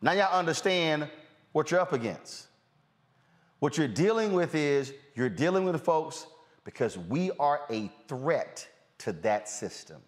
Now 0.03 0.13
y'all 0.13 0.39
understand 0.39 1.09
what 1.53 1.71
you're 1.71 1.81
up 1.81 1.93
against. 1.93 2.47
What 3.61 3.79
you're 3.79 3.89
dealing 3.89 4.33
with 4.33 4.55
is 4.55 4.93
you're 5.15 5.29
dealing 5.29 5.65
with 5.65 5.81
folks 5.83 6.27
because 6.65 6.99
we 6.99 7.31
are 7.39 7.61
a 7.71 7.91
threat 8.09 8.67
to 8.99 9.13
that 9.13 9.49
system. 9.49 10.01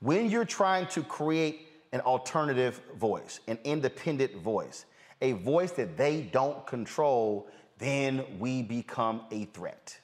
When 0.00 0.30
you're 0.30 0.44
trying 0.44 0.86
to 0.88 1.02
create 1.02 1.68
an 1.92 2.00
alternative 2.00 2.80
voice, 2.96 3.40
an 3.48 3.58
independent 3.64 4.36
voice, 4.36 4.84
a 5.22 5.32
voice 5.32 5.72
that 5.72 5.96
they 5.96 6.22
don't 6.22 6.66
control, 6.66 7.48
then 7.78 8.24
we 8.38 8.62
become 8.62 9.22
a 9.30 9.46
threat. 9.46 9.98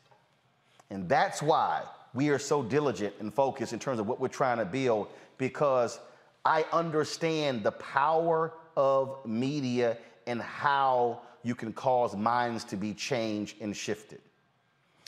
And 0.90 1.08
that's 1.08 1.42
why 1.42 1.84
we 2.14 2.28
are 2.30 2.38
so 2.38 2.62
diligent 2.62 3.14
and 3.20 3.32
focused 3.32 3.72
in 3.72 3.78
terms 3.78 3.98
of 3.98 4.06
what 4.06 4.20
we're 4.20 4.28
trying 4.28 4.58
to 4.58 4.64
build 4.64 5.08
because 5.38 5.98
I 6.44 6.64
understand 6.72 7.62
the 7.62 7.72
power 7.72 8.52
of 8.76 9.24
media 9.26 9.98
and 10.26 10.40
how 10.40 11.22
you 11.42 11.54
can 11.54 11.72
cause 11.72 12.14
minds 12.16 12.64
to 12.64 12.76
be 12.76 12.94
changed 12.94 13.60
and 13.60 13.76
shifted. 13.76 14.20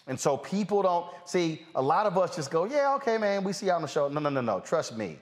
And 0.07 0.19
so 0.19 0.37
people 0.37 0.83
don't 0.83 1.07
see, 1.25 1.63
a 1.75 1.83
lot 1.83 2.07
of 2.07 2.19
us 2.19 2.37
just 2.37 2.51
go, 2.51 2.65
yeah, 2.65 2.95
okay, 2.97 3.17
man, 3.17 3.43
we 3.43 3.53
see 3.53 3.67
you 3.67 3.73
on 3.73 3.83
the 3.83 3.89
show. 3.89 4.09
No, 4.09 4.21
no, 4.21 4.29
no, 4.29 4.41
no. 4.41 4.61
Trust 4.61 4.97
me. 4.97 5.19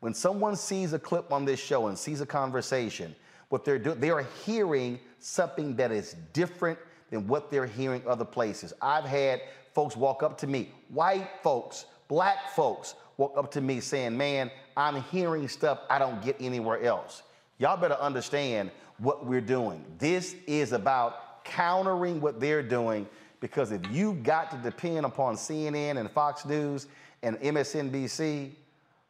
When 0.00 0.12
someone 0.12 0.56
sees 0.56 0.92
a 0.92 0.98
clip 0.98 1.32
on 1.32 1.44
this 1.44 1.58
show 1.58 1.86
and 1.86 1.98
sees 1.98 2.20
a 2.20 2.26
conversation, 2.26 3.14
what 3.48 3.64
they're 3.64 3.78
doing, 3.78 3.98
they 3.98 4.10
are 4.10 4.26
hearing 4.44 5.00
something 5.18 5.74
that 5.76 5.90
is 5.90 6.16
different 6.32 6.78
than 7.10 7.26
what 7.26 7.50
they're 7.50 7.66
hearing 7.66 8.02
other 8.06 8.24
places. 8.24 8.74
I've 8.82 9.04
had 9.04 9.40
folks 9.72 9.96
walk 9.96 10.22
up 10.22 10.36
to 10.38 10.46
me, 10.46 10.70
white 10.88 11.28
folks, 11.42 11.86
black 12.08 12.50
folks, 12.54 12.94
walk 13.16 13.38
up 13.38 13.50
to 13.52 13.60
me 13.60 13.80
saying, 13.80 14.16
Man, 14.16 14.50
I'm 14.76 15.02
hearing 15.04 15.48
stuff 15.48 15.80
I 15.88 15.98
don't 15.98 16.22
get 16.22 16.36
anywhere 16.40 16.82
else. 16.82 17.22
Y'all 17.58 17.76
better 17.76 17.94
understand 17.94 18.70
what 18.98 19.24
we're 19.24 19.40
doing. 19.40 19.84
This 19.98 20.34
is 20.46 20.72
about 20.72 21.44
countering 21.44 22.20
what 22.20 22.40
they're 22.40 22.62
doing 22.62 23.06
because 23.46 23.70
if 23.70 23.80
you 23.92 24.14
got 24.14 24.50
to 24.50 24.56
depend 24.56 25.06
upon 25.06 25.36
CNN 25.36 25.98
and 25.98 26.10
Fox 26.10 26.44
News 26.44 26.88
and 27.22 27.36
MSNBC 27.36 28.50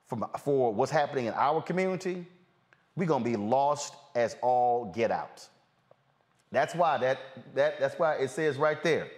for, 0.05 0.31
for 0.39 0.75
what's 0.75 0.93
happening 0.93 1.25
in 1.25 1.33
our 1.33 1.63
community, 1.63 2.27
we're 2.97 3.07
gonna 3.07 3.25
be 3.25 3.37
lost 3.37 3.95
as 4.15 4.37
all 4.43 4.93
get 4.95 5.11
out. 5.11 5.49
That's 6.53 6.75
why 6.75 6.99
that, 6.99 7.19
that 7.55 7.81
that's 7.81 7.99
why 7.99 8.17
it 8.17 8.29
says 8.29 8.59
right 8.59 8.83
there, 8.83 9.09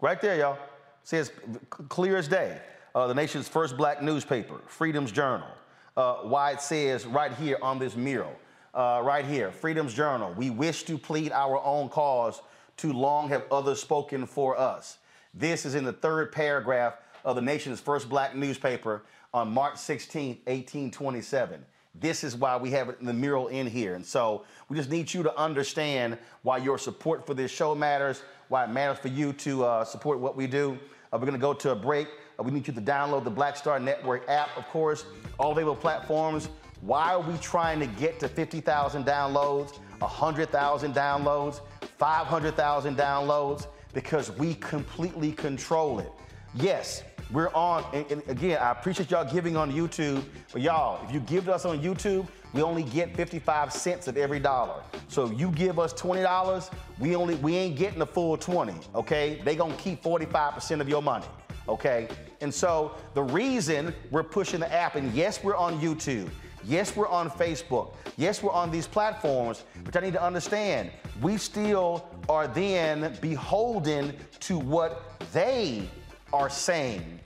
right 0.00 0.20
there, 0.20 0.36
y'all. 0.38 0.58
says 1.02 1.32
clear 1.70 2.16
as 2.16 2.28
day. 2.28 2.60
Uh, 2.94 3.08
the 3.08 3.14
nation's 3.14 3.48
first 3.48 3.76
black 3.76 4.02
newspaper, 4.02 4.60
Freedom's 4.66 5.10
Journal. 5.10 5.48
Uh, 5.96 6.14
why 6.18 6.52
it 6.52 6.60
says 6.60 7.06
right 7.06 7.32
here 7.32 7.58
on 7.60 7.80
this 7.80 7.96
mural, 7.96 8.34
uh, 8.74 9.00
right 9.02 9.24
here, 9.24 9.50
Freedom's 9.50 9.94
Journal. 9.94 10.32
We 10.36 10.50
wish 10.50 10.84
to 10.84 10.96
plead 10.96 11.32
our 11.32 11.60
own 11.64 11.88
cause. 11.88 12.40
Too 12.80 12.94
long 12.94 13.28
have 13.28 13.44
others 13.52 13.78
spoken 13.78 14.24
for 14.24 14.58
us. 14.58 14.96
This 15.34 15.66
is 15.66 15.74
in 15.74 15.84
the 15.84 15.92
third 15.92 16.32
paragraph 16.32 16.94
of 17.26 17.36
the 17.36 17.42
nation's 17.42 17.78
first 17.78 18.08
black 18.08 18.34
newspaper 18.34 19.02
on 19.34 19.52
March 19.52 19.76
16, 19.76 20.28
1827. 20.46 21.62
This 21.94 22.24
is 22.24 22.36
why 22.36 22.56
we 22.56 22.70
have 22.70 22.94
the 23.02 23.12
mural 23.12 23.48
in 23.48 23.66
here. 23.66 23.96
And 23.96 24.06
so 24.06 24.46
we 24.70 24.78
just 24.78 24.88
need 24.88 25.12
you 25.12 25.22
to 25.22 25.38
understand 25.38 26.16
why 26.40 26.56
your 26.56 26.78
support 26.78 27.26
for 27.26 27.34
this 27.34 27.50
show 27.50 27.74
matters, 27.74 28.22
why 28.48 28.64
it 28.64 28.70
matters 28.70 28.98
for 28.98 29.08
you 29.08 29.34
to 29.34 29.62
uh, 29.62 29.84
support 29.84 30.18
what 30.18 30.34
we 30.34 30.46
do. 30.46 30.78
Uh, 31.12 31.18
we're 31.18 31.26
going 31.26 31.32
to 31.34 31.38
go 31.38 31.52
to 31.52 31.72
a 31.72 31.76
break. 31.76 32.08
Uh, 32.38 32.44
we 32.44 32.50
need 32.50 32.66
you 32.66 32.72
to 32.72 32.80
download 32.80 33.24
the 33.24 33.30
Black 33.30 33.58
Star 33.58 33.78
Network 33.78 34.26
app, 34.26 34.56
of 34.56 34.66
course, 34.68 35.04
all 35.38 35.52
available 35.52 35.76
platforms. 35.76 36.48
Why 36.80 37.12
are 37.12 37.20
we 37.20 37.36
trying 37.40 37.78
to 37.80 37.86
get 37.86 38.18
to 38.20 38.28
50,000 38.28 39.04
downloads, 39.04 39.76
100,000 39.98 40.94
downloads, 40.94 41.60
500,000 42.00 42.96
downloads? 42.96 43.66
Because 43.92 44.32
we 44.32 44.54
completely 44.54 45.32
control 45.32 45.98
it. 45.98 46.10
Yes, 46.54 47.04
we're 47.30 47.50
on, 47.50 47.84
and, 47.92 48.10
and 48.10 48.22
again, 48.26 48.58
I 48.58 48.70
appreciate 48.70 49.10
y'all 49.10 49.30
giving 49.30 49.54
on 49.54 49.70
YouTube, 49.70 50.24
but 50.50 50.62
y'all, 50.62 51.04
if 51.06 51.12
you 51.12 51.20
give 51.20 51.44
to 51.44 51.54
us 51.54 51.66
on 51.66 51.80
YouTube, 51.80 52.26
we 52.54 52.62
only 52.62 52.84
get 52.84 53.14
55 53.14 53.70
cents 53.70 54.08
of 54.08 54.16
every 54.16 54.40
dollar. 54.40 54.82
So 55.08 55.30
you 55.30 55.50
give 55.50 55.78
us 55.78 55.92
$20, 55.92 56.72
we 56.98 57.14
only 57.14 57.34
we 57.36 57.54
ain't 57.54 57.76
getting 57.76 57.98
the 57.98 58.06
full 58.06 58.38
20, 58.38 58.72
okay? 58.94 59.40
They 59.44 59.54
gonna 59.54 59.76
keep 59.76 60.02
45% 60.02 60.80
of 60.80 60.88
your 60.88 61.02
money, 61.02 61.26
okay? 61.68 62.08
And 62.40 62.52
so 62.52 62.96
the 63.12 63.22
reason 63.22 63.94
we're 64.10 64.22
pushing 64.22 64.58
the 64.58 64.72
app, 64.72 64.96
and 64.96 65.12
yes, 65.12 65.44
we're 65.44 65.54
on 65.54 65.78
YouTube. 65.80 66.30
Yes, 66.64 66.94
we're 66.94 67.08
on 67.08 67.30
Facebook. 67.30 67.94
Yes, 68.16 68.42
we're 68.42 68.52
on 68.52 68.70
these 68.70 68.86
platforms, 68.86 69.64
but 69.84 69.96
I 69.96 70.00
need 70.00 70.12
to 70.12 70.22
understand 70.22 70.90
we 71.22 71.36
still 71.36 72.08
are 72.28 72.46
then 72.46 73.16
beholden 73.20 74.14
to 74.40 74.58
what 74.58 75.20
they 75.32 75.88
are 76.32 76.50
saying 76.50 77.20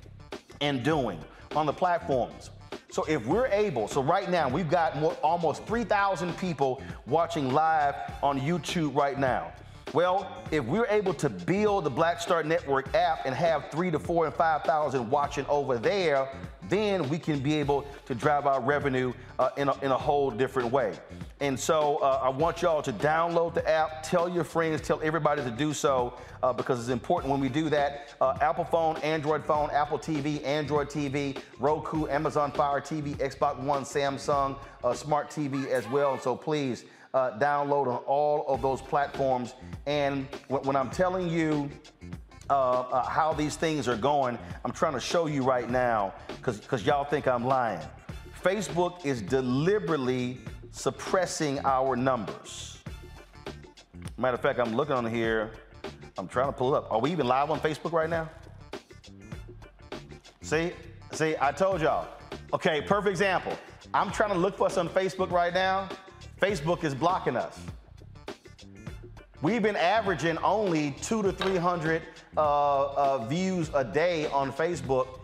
and 0.61 0.83
doing 0.83 1.19
on 1.55 1.67
the 1.67 1.73
platforms. 1.73 2.51
So 2.91 3.05
if 3.05 3.27
we're 3.27 3.49
able, 3.49 3.89
so 3.89 4.03
right 4.03 4.31
now 4.31 4.49
we've 4.49 4.71
got 4.71 4.99
more, 4.99 5.15
almost 5.15 5.65
3,000 5.67 6.37
people 6.39 6.81
watching 7.07 7.53
live 7.53 7.97
on 8.23 8.41
YouTube 8.41 8.95
right 8.95 9.19
now. 9.19 9.53
Well, 9.93 10.45
if 10.51 10.65
we're 10.65 10.87
able 10.87 11.15
to 11.15 11.29
build 11.29 11.85
the 11.85 11.91
Black 11.91 12.21
Star 12.21 12.43
Network 12.43 12.93
app 12.95 13.27
and 13.27 13.35
have 13.35 13.71
three 13.71 13.91
to 13.93 13.99
four 13.99 14.27
and 14.27 14.35
5,000 14.35 15.09
watching 15.09 15.47
over 15.47 15.79
there, 15.79 16.29
then 16.69 17.09
we 17.09 17.19
can 17.19 17.41
be 17.41 17.55
able 17.55 17.87
to 18.07 18.15
drive 18.15 18.47
our 18.47 18.61
revenue 18.61 19.13
uh, 19.39 19.51
in, 19.57 19.69
a, 19.69 19.79
in 19.85 19.91
a 19.91 19.97
whole 19.97 20.31
different 20.31 20.71
way. 20.71 20.93
And 21.41 21.59
so 21.59 21.97
uh, 21.97 22.21
I 22.23 22.29
want 22.29 22.63
y'all 22.63 22.83
to 22.83 22.93
download 22.93 23.55
the 23.55 23.69
app, 23.69 24.03
tell 24.03 24.29
your 24.29 24.45
friends, 24.45 24.81
tell 24.81 25.01
everybody 25.03 25.43
to 25.43 25.51
do 25.51 25.73
so 25.73 26.15
uh, 26.43 26.53
because 26.53 26.81
it's 26.81 26.89
important 26.89 27.31
when 27.31 27.41
we 27.41 27.49
do 27.49 27.69
that. 27.71 28.15
Uh, 28.21 28.37
Apple 28.41 28.65
phone, 28.65 28.97
Android 28.99 29.45
phone, 29.45 29.71
Apple 29.71 29.99
TV, 29.99 30.45
Android 30.45 30.89
TV, 30.89 31.39
Roku, 31.59 32.07
Amazon 32.09 32.53
Fire 32.53 32.81
TV, 32.81 33.17
Xbox 33.17 33.59
One, 33.59 33.83
Samsung, 33.83 34.57
uh, 34.83 34.95
Smart 34.95 35.31
TV 35.31 35.67
as 35.69 35.89
well. 35.89 36.15
And 36.15 36.23
so 36.23 36.37
please 36.37 36.85
uh, 37.15 37.39
download 37.39 37.87
on 37.87 38.03
all 38.07 38.45
of 38.49 38.61
those 38.61 38.83
platforms. 38.83 39.55
And 39.87 40.27
when, 40.49 40.63
when 40.63 40.77
I'm 40.77 40.91
telling 40.91 41.29
you, 41.29 41.71
uh, 42.51 42.81
uh, 42.81 43.09
how 43.09 43.33
these 43.33 43.57
things 43.57 43.89
are 43.89 43.97
going. 43.97 44.39
I'm 44.65 44.73
trying 44.73 44.93
to 44.95 45.01
show 45.01 45.27
you 45.27 45.43
right 45.43 45.69
now 45.69 46.15
because 46.37 46.85
y'all 46.85 47.05
think 47.05 47.27
I'm 47.27 47.45
lying. 47.45 47.81
Facebook 48.43 49.05
is 49.05 49.23
deliberately 49.23 50.39
suppressing 50.71 51.59
our 51.65 51.97
numbers. 51.97 52.79
Matter 54.19 54.35
of 54.35 54.41
fact, 54.43 54.59
I'm 54.59 54.75
looking 54.75 54.95
on 54.95 55.07
here. 55.07 55.53
I'm 56.19 56.29
trying 56.29 56.47
to 56.47 56.53
pull 56.53 56.75
up. 56.75 56.91
Are 56.93 57.01
we 57.01 57.11
even 57.11 57.27
live 57.27 57.51
on 57.51 57.59
Facebook 57.61 57.93
right 57.93 58.11
now? 58.11 58.29
See, 60.43 60.73
see, 61.13 61.35
I 61.41 61.53
told 61.53 61.81
y'all. 61.81 62.07
Okay, 62.53 62.83
perfect 62.83 63.11
example. 63.11 63.57
I'm 63.95 64.11
trying 64.11 64.31
to 64.31 64.39
look 64.39 64.57
for 64.57 64.67
us 64.67 64.77
on 64.77 64.89
Facebook 64.89 65.31
right 65.31 65.55
now. 65.55 65.89
Facebook 66.41 66.85
is 66.85 66.95
blocking 66.95 67.37
us. 67.37 67.59
We've 69.45 69.61
been 69.61 69.77
averaging 69.77 70.39
only 70.39 70.93
two 71.03 71.23
to 71.23 71.31
300 71.31 72.01
uh, 72.35 72.41
uh, 72.41 73.27
views 73.27 73.71
a 73.75 73.85
day 73.85 74.27
on 74.29 74.51
Facebook, 74.51 75.21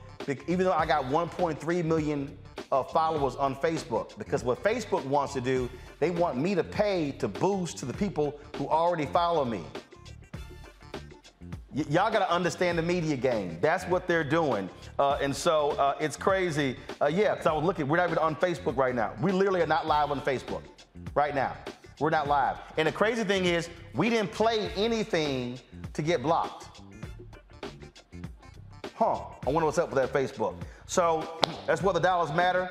even 0.47 0.67
though 0.67 0.75
I 0.75 0.85
got 0.85 1.05
1.3 1.05 1.85
million 1.87 2.37
uh, 2.71 2.83
followers 2.83 3.35
on 3.37 3.57
Facebook. 3.57 4.19
Because 4.19 4.45
what 4.45 4.63
Facebook 4.63 5.07
wants 5.07 5.33
to 5.33 5.41
do, 5.41 5.71
they 6.01 6.11
want 6.11 6.37
me 6.37 6.55
to 6.55 6.63
pay 6.63 7.13
to 7.13 7.29
boost 7.29 7.79
to 7.79 7.87
the 7.87 7.95
people 7.95 8.39
who 8.57 8.69
already 8.69 9.07
follow 9.07 9.43
me. 9.47 9.65
Y- 11.75 11.87
y'all 11.89 12.13
got 12.13 12.19
to 12.19 12.31
understand 12.31 12.77
the 12.77 12.83
media 12.83 13.17
game. 13.17 13.57
That's 13.63 13.85
what 13.85 14.07
they're 14.07 14.23
doing. 14.23 14.69
Uh, 14.99 15.17
and 15.23 15.35
so 15.35 15.71
uh, 15.79 15.95
it's 15.99 16.19
crazy. 16.19 16.77
Uh, 17.01 17.07
yeah, 17.07 17.31
because 17.31 17.47
I 17.47 17.55
was 17.55 17.65
looking, 17.65 17.89
we're 17.89 17.97
not 17.97 18.11
even 18.11 18.19
on 18.19 18.37
Facebook 18.37 18.77
right 18.77 18.95
now. 18.95 19.15
We 19.23 19.33
literally 19.33 19.63
are 19.63 19.67
not 19.67 19.87
live 19.87 20.11
on 20.11 20.21
Facebook 20.21 20.61
right 21.15 21.35
now. 21.35 21.57
We're 22.01 22.11
not 22.11 22.27
live. 22.27 22.57
And 22.79 22.89
the 22.89 22.93
crazy 22.93 23.25
thing 23.25 23.45
is, 23.45 23.69
we 23.95 24.09
didn't 24.09 24.33
play 24.33 24.71
anything 24.75 25.61
to 25.93 26.03
get 26.03 26.23
blocked. 26.23 26.81
Huh. 28.95 29.21
I 29.47 29.51
wonder 29.51 29.67
what's 29.67 29.79
up 29.79 29.91
with 29.91 29.99
that 29.99 30.13
Facebook. 30.13 30.55
So 30.87 31.39
that's 31.67 31.83
what 31.83 31.93
the 31.93 32.01
dollars 32.01 32.35
matter. 32.35 32.71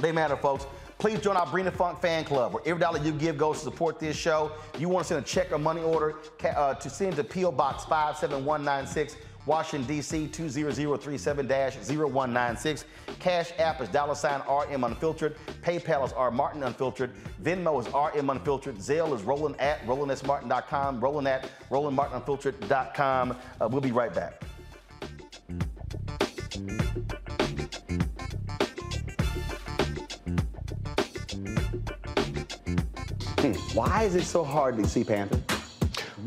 They 0.00 0.12
matter, 0.12 0.36
folks. 0.36 0.66
Please 0.98 1.20
join 1.20 1.36
our 1.36 1.46
Bring 1.46 1.68
Funk 1.70 2.00
fan 2.00 2.24
club, 2.24 2.54
where 2.54 2.62
every 2.66 2.80
dollar 2.80 3.00
you 3.00 3.12
give 3.12 3.38
goes 3.38 3.58
to 3.58 3.64
support 3.64 4.00
this 4.00 4.16
show. 4.16 4.52
You 4.78 4.88
want 4.88 5.06
to 5.06 5.14
send 5.14 5.24
a 5.24 5.28
check 5.28 5.52
or 5.52 5.58
money 5.58 5.82
order 5.82 6.16
uh, 6.44 6.74
to 6.74 6.90
send 6.90 7.16
to 7.16 7.24
P.O. 7.24 7.52
Box 7.52 7.84
57196, 7.84 9.16
Washington, 9.48 9.88
D.C. 9.88 10.28
20037-0196. 10.28 12.84
Cash 13.18 13.50
App 13.58 13.80
is 13.80 13.88
dollar 13.88 14.14
sign 14.14 14.40
RM 14.42 14.84
Unfiltered. 14.84 15.34
PayPal 15.62 16.04
is 16.04 16.12
R 16.12 16.30
Martin 16.30 16.62
Unfiltered. 16.62 17.10
Venmo 17.42 17.80
is 17.80 17.88
RM 17.88 18.30
Unfiltered. 18.30 18.76
Zelle 18.76 19.12
is 19.14 19.22
Roland 19.22 19.60
at 19.60 19.84
RolandSMartin.com. 19.86 21.00
Roland 21.00 21.26
at 21.26 21.50
RolandMartinUnfiltered.com. 21.70 23.32
Uh, 23.32 23.36
we'll 23.72 23.80
be 23.80 23.90
right 23.90 24.14
back. 24.14 24.44
Hmm. 33.38 33.52
Why 33.72 34.02
is 34.02 34.14
it 34.14 34.24
so 34.24 34.44
hard 34.44 34.76
to 34.76 34.86
see 34.86 35.04
Panther? 35.04 35.57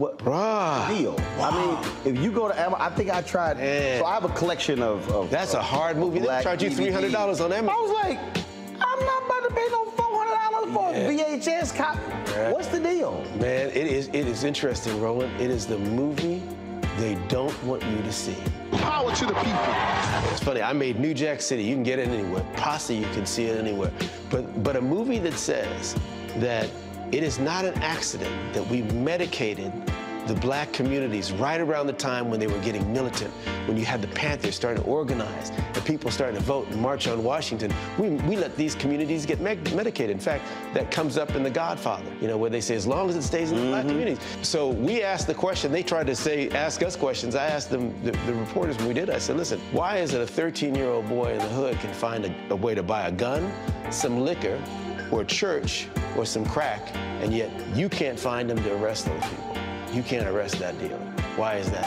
What 0.01 0.17
deal? 0.17 1.15
I 1.39 1.51
mean, 1.53 2.15
if 2.15 2.19
you 2.23 2.31
go 2.31 2.47
to 2.47 2.59
Amazon, 2.59 2.81
I 2.81 2.89
think 2.89 3.11
I 3.11 3.21
tried. 3.21 3.57
So 3.99 4.05
I 4.05 4.15
have 4.15 4.25
a 4.25 4.29
collection 4.29 4.81
of. 4.81 5.07
of 5.11 5.29
That's 5.29 5.53
a 5.53 5.61
hard 5.61 5.95
movie. 5.95 6.17
They'll 6.17 6.41
charge 6.41 6.63
you 6.63 6.71
$300 6.71 7.13
on 7.13 7.53
Amazon. 7.53 7.69
I 7.69 7.79
was 7.79 7.91
like, 7.91 8.17
I'm 8.79 9.05
not 9.05 9.25
about 9.27 9.47
to 9.47 9.53
pay 9.53 9.67
no 9.69 9.85
four 9.91 10.07
hundred 10.09 10.73
dollars 10.73 10.73
for 10.73 10.89
a 10.89 11.37
VHS 11.37 11.77
copy. 11.77 11.99
What's 12.51 12.69
the 12.69 12.79
deal? 12.79 13.23
Man, 13.39 13.69
it 13.69 13.75
is 13.75 14.07
it 14.07 14.25
is 14.25 14.43
interesting, 14.43 14.99
Roland. 14.99 15.39
It 15.39 15.51
is 15.51 15.67
the 15.67 15.77
movie 15.77 16.41
they 16.97 17.13
don't 17.27 17.63
want 17.63 17.83
you 17.83 18.01
to 18.01 18.11
see. 18.11 18.35
Power 18.71 19.13
to 19.13 19.25
the 19.27 19.35
people. 19.35 19.75
It's 20.31 20.41
funny. 20.41 20.63
I 20.63 20.73
made 20.73 20.99
New 20.99 21.13
Jack 21.13 21.41
City. 21.41 21.61
You 21.61 21.75
can 21.75 21.83
get 21.83 21.99
it 21.99 22.07
anywhere. 22.07 22.43
Posse, 22.55 22.95
you 22.95 23.07
can 23.13 23.27
see 23.27 23.45
it 23.45 23.59
anywhere. 23.59 23.91
But 24.31 24.63
but 24.63 24.75
a 24.75 24.81
movie 24.81 25.19
that 25.19 25.33
says 25.33 25.95
that 26.37 26.71
it 27.11 27.23
is 27.23 27.39
not 27.39 27.65
an 27.65 27.73
accident 27.81 28.53
that 28.53 28.65
we 28.67 28.83
medicated 28.83 29.71
the 30.27 30.35
black 30.35 30.71
communities 30.71 31.31
right 31.31 31.59
around 31.59 31.87
the 31.87 31.93
time 31.93 32.29
when 32.29 32.39
they 32.39 32.47
were 32.47 32.59
getting 32.59 32.93
militant, 32.93 33.31
when 33.65 33.75
you 33.75 33.83
had 33.83 34.01
the 34.01 34.07
Panthers 34.09 34.55
starting 34.55 34.83
to 34.83 34.89
organize 34.89 35.49
and 35.49 35.85
people 35.85 36.11
starting 36.11 36.37
to 36.37 36.43
vote 36.43 36.67
and 36.67 36.79
march 36.79 37.07
on 37.07 37.23
Washington. 37.23 37.73
We, 37.97 38.09
we 38.09 38.37
let 38.37 38.55
these 38.55 38.75
communities 38.75 39.25
get 39.25 39.41
me- 39.41 39.59
medicated. 39.75 40.11
In 40.11 40.19
fact, 40.19 40.45
that 40.73 40.91
comes 40.91 41.17
up 41.17 41.31
in 41.31 41.43
The 41.43 41.49
Godfather, 41.49 42.09
you 42.21 42.27
know, 42.27 42.37
where 42.37 42.49
they 42.49 42.61
say, 42.61 42.75
as 42.75 42.87
long 42.87 43.09
as 43.09 43.15
it 43.15 43.23
stays 43.23 43.51
in 43.51 43.57
the 43.57 43.65
black 43.65 43.81
mm-hmm. 43.81 43.89
communities. 43.89 44.19
So 44.41 44.69
we 44.69 45.01
asked 45.01 45.27
the 45.27 45.33
question, 45.33 45.71
they 45.71 45.83
tried 45.83 46.07
to 46.07 46.15
say, 46.15 46.49
ask 46.51 46.83
us 46.83 46.95
questions. 46.95 47.35
I 47.35 47.47
asked 47.47 47.69
them, 47.69 47.93
the, 48.03 48.11
the 48.11 48.33
reporters 48.33 48.77
when 48.77 48.87
we 48.87 48.93
did, 48.93 49.09
I 49.09 49.17
said, 49.17 49.37
listen, 49.37 49.59
why 49.71 49.97
is 49.97 50.13
it 50.13 50.21
a 50.21 50.27
13 50.27 50.75
year 50.75 50.87
old 50.87 51.09
boy 51.09 51.33
in 51.33 51.39
the 51.39 51.49
hood 51.49 51.79
can 51.79 51.93
find 51.93 52.25
a, 52.25 52.33
a 52.51 52.55
way 52.55 52.75
to 52.75 52.83
buy 52.83 53.07
a 53.07 53.11
gun, 53.11 53.51
some 53.91 54.19
liquor, 54.21 54.61
or 55.11 55.21
a 55.21 55.25
church, 55.25 55.87
or 56.17 56.25
some 56.25 56.45
crack, 56.45 56.95
and 56.95 57.33
yet 57.33 57.51
you 57.75 57.89
can't 57.89 58.19
find 58.19 58.49
them 58.49 58.57
to 58.63 58.73
arrest 58.75 59.05
those 59.05 59.21
people? 59.21 59.57
You 59.93 60.01
can't 60.01 60.27
arrest 60.27 60.57
that 60.59 60.79
dealer. 60.79 60.97
Why 61.35 61.55
is 61.55 61.69
that? 61.71 61.85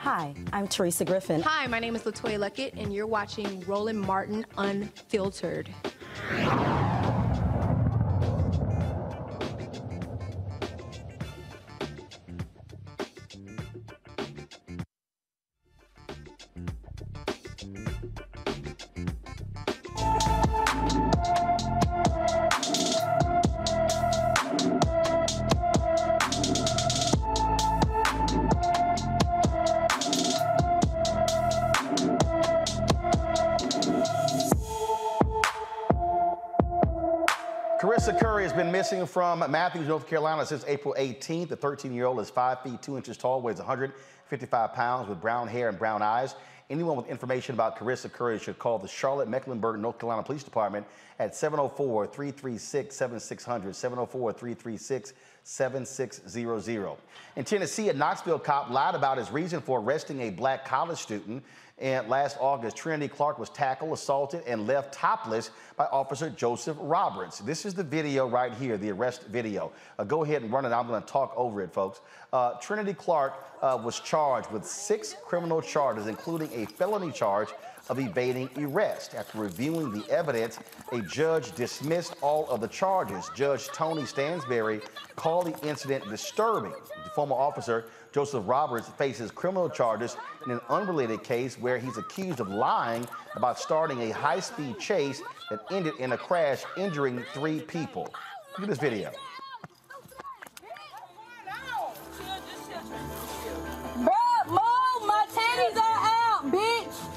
Hi, 0.00 0.34
I'm 0.52 0.66
Teresa 0.66 1.04
Griffin. 1.04 1.42
Hi, 1.42 1.66
my 1.66 1.78
name 1.78 1.94
is 1.94 2.02
Latoya 2.02 2.38
Luckett, 2.38 2.72
and 2.76 2.92
you're 2.92 3.06
watching 3.06 3.62
Roland 3.66 4.00
Martin 4.00 4.46
Unfiltered. 4.56 5.68
Curry 38.88 39.00
missing 39.00 39.12
from 39.12 39.50
Matthews, 39.50 39.88
North 39.88 40.06
Carolina 40.06 40.46
since 40.46 40.64
April 40.68 40.94
18th. 40.96 41.48
The 41.48 41.56
13 41.56 41.92
year 41.92 42.06
old 42.06 42.20
is 42.20 42.30
5 42.30 42.62
feet 42.62 42.82
2 42.82 42.96
inches 42.96 43.16
tall, 43.16 43.40
weighs 43.40 43.58
155 43.58 44.74
pounds, 44.74 45.08
with 45.08 45.20
brown 45.20 45.48
hair 45.48 45.68
and 45.68 45.76
brown 45.76 46.02
eyes. 46.02 46.36
Anyone 46.70 46.96
with 46.96 47.08
information 47.08 47.54
about 47.54 47.76
Carissa 47.76 48.12
Curry 48.12 48.38
should 48.38 48.58
call 48.58 48.78
the 48.78 48.86
Charlotte 48.86 49.28
Mecklenburg, 49.28 49.80
North 49.80 49.98
Carolina 49.98 50.22
Police 50.22 50.44
Department 50.44 50.86
at 51.18 51.34
704 51.34 52.06
336 52.06 52.94
7600. 52.94 53.74
704 53.74 54.32
336 54.32 55.12
7600. 55.42 56.96
In 57.34 57.44
Tennessee, 57.44 57.88
a 57.88 57.92
Knoxville 57.92 58.38
cop 58.38 58.70
lied 58.70 58.94
about 58.94 59.18
his 59.18 59.30
reason 59.30 59.60
for 59.60 59.80
arresting 59.80 60.20
a 60.22 60.30
black 60.30 60.64
college 60.64 60.98
student. 60.98 61.44
And 61.78 62.08
last 62.08 62.38
August, 62.40 62.74
Trinity 62.74 63.06
Clark 63.06 63.38
was 63.38 63.50
tackled, 63.50 63.92
assaulted, 63.92 64.42
and 64.46 64.66
left 64.66 64.94
topless 64.94 65.50
by 65.76 65.84
Officer 65.86 66.30
Joseph 66.30 66.78
Roberts. 66.80 67.40
This 67.40 67.66
is 67.66 67.74
the 67.74 67.84
video 67.84 68.26
right 68.26 68.54
here, 68.54 68.78
the 68.78 68.90
arrest 68.92 69.26
video. 69.26 69.72
Uh, 69.98 70.04
go 70.04 70.24
ahead 70.24 70.40
and 70.40 70.50
run 70.50 70.64
it. 70.64 70.72
I'm 70.72 70.86
going 70.86 71.02
to 71.02 71.06
talk 71.06 71.34
over 71.36 71.60
it, 71.60 71.70
folks. 71.74 72.00
Uh, 72.32 72.54
Trinity 72.60 72.94
Clark 72.94 73.34
uh, 73.60 73.78
was 73.82 74.00
charged 74.00 74.50
with 74.50 74.64
six 74.64 75.16
criminal 75.26 75.60
charges, 75.60 76.06
including 76.06 76.50
a 76.54 76.64
felony 76.64 77.12
charge 77.12 77.50
of 77.90 77.98
evading 77.98 78.48
arrest. 78.56 79.14
After 79.14 79.38
reviewing 79.38 79.92
the 79.92 80.08
evidence, 80.10 80.58
a 80.92 81.00
judge 81.02 81.54
dismissed 81.54 82.14
all 82.22 82.48
of 82.48 82.62
the 82.62 82.68
charges. 82.68 83.30
Judge 83.34 83.66
Tony 83.66 84.02
Stansberry 84.02 84.82
called 85.14 85.46
the 85.46 85.68
incident 85.68 86.08
disturbing. 86.08 86.72
The 87.04 87.10
former 87.10 87.34
officer, 87.34 87.84
Joseph 88.16 88.44
Roberts, 88.46 88.88
faces 88.96 89.30
criminal 89.30 89.68
charges 89.68 90.16
in 90.46 90.52
an 90.52 90.60
unrelated 90.70 91.22
case 91.22 91.58
where 91.58 91.76
he's 91.76 91.98
accused 91.98 92.40
of 92.40 92.48
lying 92.48 93.06
about 93.34 93.58
starting 93.58 94.00
a 94.04 94.10
high 94.10 94.40
speed 94.40 94.78
chase 94.78 95.20
that 95.50 95.60
ended 95.70 95.92
in 95.98 96.12
a 96.12 96.16
crash, 96.16 96.64
injuring 96.78 97.22
three 97.34 97.60
people. 97.60 98.04
Look 98.52 98.62
at 98.62 98.68
this 98.70 98.78
video. 98.78 99.12
Bruh, 103.98 104.46
move! 104.46 105.02
My 105.06 105.26
titties 105.34 105.76
are 105.76 105.98
out, 106.00 106.50
bitch! 106.50 107.15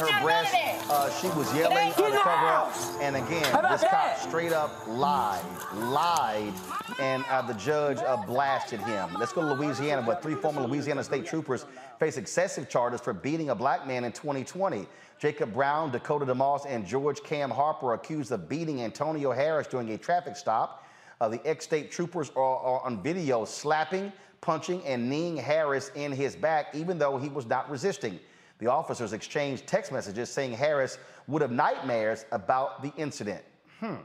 Her 0.00 0.22
breast. 0.22 0.52
none 0.52 0.62
of 0.62 0.88
that! 0.88 0.90
Uh, 0.90 1.10
she 1.20 1.28
was 1.38 1.54
yelling 1.54 1.76
ain't 1.78 1.98
uh, 1.98 2.22
cover 2.22 2.46
up. 2.46 2.74
And 3.00 3.16
again, 3.16 3.44
How 3.44 3.60
about 3.60 3.80
this 3.80 3.88
cop 3.88 4.16
straight 4.18 4.52
up 4.52 4.86
lied, 4.88 5.44
lied, 5.74 6.52
and 6.98 7.24
uh, 7.30 7.42
the 7.42 7.54
judge 7.54 7.98
uh, 7.98 8.16
blasted 8.26 8.80
him. 8.80 9.14
Let's 9.18 9.32
go 9.32 9.42
to 9.42 9.54
Louisiana, 9.54 10.02
but 10.02 10.22
three 10.22 10.34
former 10.34 10.62
Louisiana 10.62 11.04
state 11.04 11.26
troopers 11.26 11.66
face 11.98 12.16
excessive 12.16 12.68
charges 12.68 13.00
for 13.00 13.12
beating 13.12 13.50
a 13.50 13.54
black 13.54 13.86
man 13.86 14.04
in 14.04 14.12
2020. 14.12 14.86
Jacob 15.18 15.52
Brown, 15.52 15.92
Dakota 15.92 16.24
DeMoss, 16.24 16.64
and 16.66 16.86
George 16.86 17.22
Cam 17.22 17.50
Harper 17.50 17.92
accused 17.92 18.32
of 18.32 18.48
beating 18.48 18.82
Antonio 18.82 19.32
Harris 19.32 19.66
during 19.66 19.90
a 19.90 19.98
traffic 19.98 20.34
stop. 20.34 20.86
Uh, 21.20 21.28
the 21.28 21.46
ex-state 21.46 21.90
troopers 21.90 22.30
are, 22.34 22.42
are 22.42 22.80
on 22.86 23.02
video 23.02 23.44
slapping, 23.44 24.10
punching, 24.40 24.82
and 24.86 25.10
kneeing 25.10 25.36
Harris 25.36 25.90
in 25.94 26.10
his 26.10 26.34
back, 26.34 26.74
even 26.74 26.96
though 26.96 27.18
he 27.18 27.28
was 27.28 27.44
not 27.44 27.70
resisting. 27.70 28.18
The 28.60 28.66
officers 28.66 29.12
exchanged 29.12 29.66
text 29.66 29.90
messages 29.90 30.30
saying 30.30 30.52
Harris 30.52 30.98
would 31.26 31.42
have 31.42 31.50
nightmares 31.50 32.26
about 32.30 32.82
the 32.82 32.92
incident. 32.96 33.42
Hmm. 33.80 33.96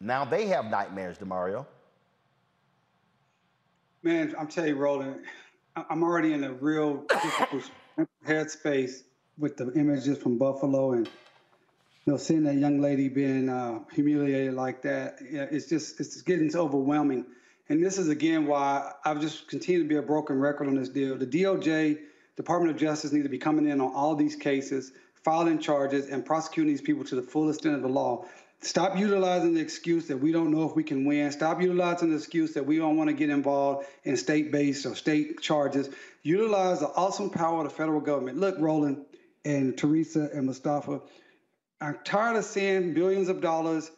Now 0.00 0.24
they 0.24 0.46
have 0.46 0.66
nightmares, 0.66 1.16
Damario. 1.16 1.64
Man, 4.02 4.34
I'm 4.36 4.48
telling 4.48 4.70
you, 4.70 4.76
Roland, 4.76 5.20
I'm 5.76 6.02
already 6.02 6.32
in 6.32 6.42
a 6.42 6.52
real 6.52 7.04
difficult 7.08 7.70
headspace 8.26 9.02
with 9.38 9.56
the 9.56 9.72
images 9.74 10.18
from 10.18 10.38
Buffalo 10.38 10.92
and 10.92 11.06
you 11.06 12.12
know 12.12 12.16
seeing 12.16 12.42
that 12.44 12.56
young 12.56 12.80
lady 12.80 13.08
being 13.08 13.48
uh, 13.48 13.78
humiliated 13.92 14.54
like 14.54 14.82
that. 14.82 15.18
Yeah, 15.30 15.46
it's 15.50 15.66
just 15.66 16.00
it's 16.00 16.20
getting 16.22 16.54
overwhelming. 16.54 17.26
And 17.68 17.82
this 17.82 17.96
is 17.96 18.08
again 18.08 18.46
why 18.46 18.92
I've 19.04 19.20
just 19.20 19.46
continued 19.46 19.84
to 19.84 19.88
be 19.88 19.96
a 19.96 20.02
broken 20.02 20.40
record 20.40 20.66
on 20.66 20.74
this 20.74 20.88
deal. 20.88 21.16
The 21.16 21.26
DOJ, 21.26 21.98
Department 22.36 22.74
of 22.74 22.80
Justice, 22.80 23.12
need 23.12 23.22
to 23.22 23.28
be 23.28 23.38
coming 23.38 23.68
in 23.68 23.80
on 23.80 23.92
all 23.92 24.14
these 24.14 24.36
cases, 24.36 24.92
filing 25.22 25.58
charges, 25.58 26.08
and 26.08 26.24
prosecuting 26.24 26.72
these 26.72 26.80
people 26.80 27.04
to 27.04 27.14
the 27.14 27.22
full 27.22 27.50
extent 27.50 27.74
of 27.74 27.82
the 27.82 27.88
law. 27.88 28.24
Stop 28.60 28.96
utilizing 28.96 29.54
the 29.54 29.60
excuse 29.60 30.06
that 30.06 30.16
we 30.16 30.30
don't 30.30 30.52
know 30.52 30.68
if 30.68 30.76
we 30.76 30.84
can 30.84 31.04
win. 31.04 31.32
Stop 31.32 31.60
utilizing 31.60 32.10
the 32.10 32.16
excuse 32.16 32.54
that 32.54 32.64
we 32.64 32.78
don't 32.78 32.96
want 32.96 33.08
to 33.08 33.14
get 33.14 33.28
involved 33.28 33.86
in 34.04 34.16
state-based 34.16 34.86
or 34.86 34.94
state 34.94 35.40
charges. 35.40 35.90
Utilize 36.22 36.78
the 36.78 36.88
awesome 36.90 37.28
power 37.28 37.58
of 37.58 37.64
the 37.64 37.74
federal 37.74 38.00
government. 38.00 38.38
Look, 38.38 38.54
Roland 38.60 39.04
and 39.44 39.76
Teresa 39.76 40.30
and 40.32 40.46
Mustafa, 40.46 41.00
I'm 41.80 41.98
tired 42.04 42.36
of 42.36 42.44
seeing 42.44 42.94
billions 42.94 43.28
of 43.28 43.40
dollars 43.40 43.90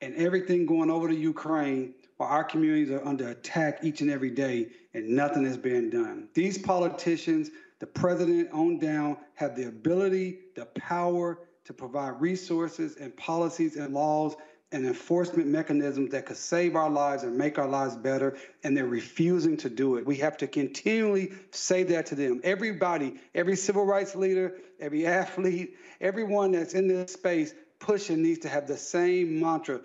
and 0.00 0.14
everything 0.14 0.66
going 0.66 0.90
over 0.90 1.08
to 1.08 1.14
Ukraine 1.14 1.94
while 2.16 2.28
our 2.28 2.44
communities 2.44 2.92
are 2.92 3.04
under 3.04 3.28
attack 3.28 3.80
each 3.82 4.00
and 4.00 4.10
every 4.10 4.30
day 4.30 4.68
and 4.94 5.08
nothing 5.08 5.44
is 5.44 5.56
being 5.56 5.90
done. 5.90 6.28
These 6.34 6.58
politicians, 6.58 7.50
the 7.82 7.86
president 7.88 8.48
on 8.52 8.78
down, 8.78 9.16
have 9.34 9.56
the 9.56 9.66
ability, 9.66 10.38
the 10.54 10.66
power 10.66 11.40
to 11.64 11.72
provide 11.72 12.20
resources 12.20 12.94
and 12.94 13.16
policies 13.16 13.74
and 13.74 13.92
laws 13.92 14.36
and 14.70 14.86
enforcement 14.86 15.48
mechanisms 15.48 16.12
that 16.12 16.24
could 16.24 16.36
save 16.36 16.76
our 16.76 16.88
lives 16.88 17.24
and 17.24 17.36
make 17.36 17.58
our 17.58 17.66
lives 17.66 17.96
better, 17.96 18.38
and 18.62 18.76
they're 18.76 18.86
refusing 18.86 19.56
to 19.56 19.68
do 19.68 19.96
it. 19.96 20.06
We 20.06 20.14
have 20.18 20.36
to 20.36 20.46
continually 20.46 21.32
say 21.50 21.82
that 21.82 22.06
to 22.06 22.14
them. 22.14 22.40
Everybody, 22.44 23.16
every 23.34 23.56
civil 23.56 23.84
rights 23.84 24.14
leader, 24.14 24.58
every 24.78 25.04
athlete, 25.04 25.76
everyone 26.00 26.52
that's 26.52 26.74
in 26.74 26.86
this 26.86 27.12
space 27.12 27.52
pushing 27.80 28.22
needs 28.22 28.38
to 28.40 28.48
have 28.48 28.68
the 28.68 28.76
same 28.76 29.40
mantra. 29.40 29.80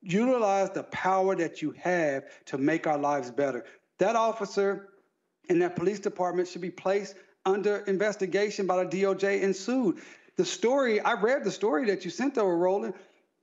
Utilize 0.00 0.70
the 0.70 0.84
power 0.84 1.36
that 1.36 1.60
you 1.60 1.72
have 1.72 2.24
to 2.46 2.56
make 2.56 2.86
our 2.86 2.96
lives 2.96 3.30
better. 3.30 3.66
That 3.98 4.16
officer 4.16 4.88
in 5.50 5.58
that 5.58 5.76
police 5.76 6.00
department 6.00 6.48
should 6.48 6.62
be 6.62 6.70
placed 6.70 7.14
under 7.44 7.78
investigation 7.78 8.66
by 8.66 8.84
the 8.84 9.02
DOJ 9.02 9.42
and 9.42 9.54
sued. 9.54 9.98
The 10.36 10.44
story, 10.44 11.00
I 11.00 11.14
read 11.14 11.44
the 11.44 11.50
story 11.50 11.86
that 11.86 12.04
you 12.04 12.10
sent 12.10 12.38
over, 12.38 12.56
Roland. 12.56 12.94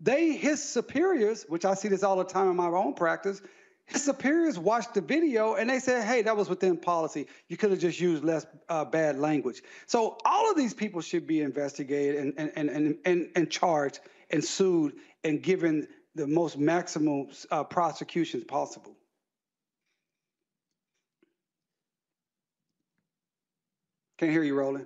They, 0.01 0.33
his 0.33 0.63
superiors, 0.63 1.45
which 1.47 1.65
I 1.65 1.73
see 1.73 1.87
this 1.87 2.03
all 2.03 2.15
the 2.15 2.23
time 2.23 2.49
in 2.49 2.55
my 2.55 2.67
own 2.67 2.93
practice, 2.93 3.41
his 3.85 4.03
superiors 4.03 4.57
watched 4.57 4.93
the 4.93 5.01
video 5.01 5.55
and 5.55 5.69
they 5.69 5.79
said, 5.79 6.03
hey, 6.03 6.21
that 6.21 6.37
was 6.37 6.47
within 6.47 6.77
policy. 6.77 7.27
You 7.47 7.57
could 7.57 7.71
have 7.71 7.79
just 7.79 7.99
used 7.99 8.23
less 8.23 8.45
uh, 8.69 8.85
bad 8.85 9.17
language. 9.17 9.63
So 9.87 10.17
all 10.25 10.49
of 10.49 10.55
these 10.55 10.75
people 10.75 11.01
should 11.01 11.25
be 11.25 11.41
investigated 11.41 12.17
and, 12.17 12.33
and, 12.37 12.51
and, 12.55 12.69
and, 12.69 12.97
and, 13.05 13.29
and 13.35 13.49
charged 13.49 13.99
and 14.29 14.43
sued 14.43 14.93
and 15.23 15.41
given 15.41 15.87
the 16.13 16.27
most 16.27 16.57
maximum 16.57 17.29
uh, 17.49 17.63
prosecutions 17.63 18.43
possible. 18.43 18.95
Can't 24.19 24.31
hear 24.33 24.43
you, 24.43 24.53
Roland. 24.53 24.85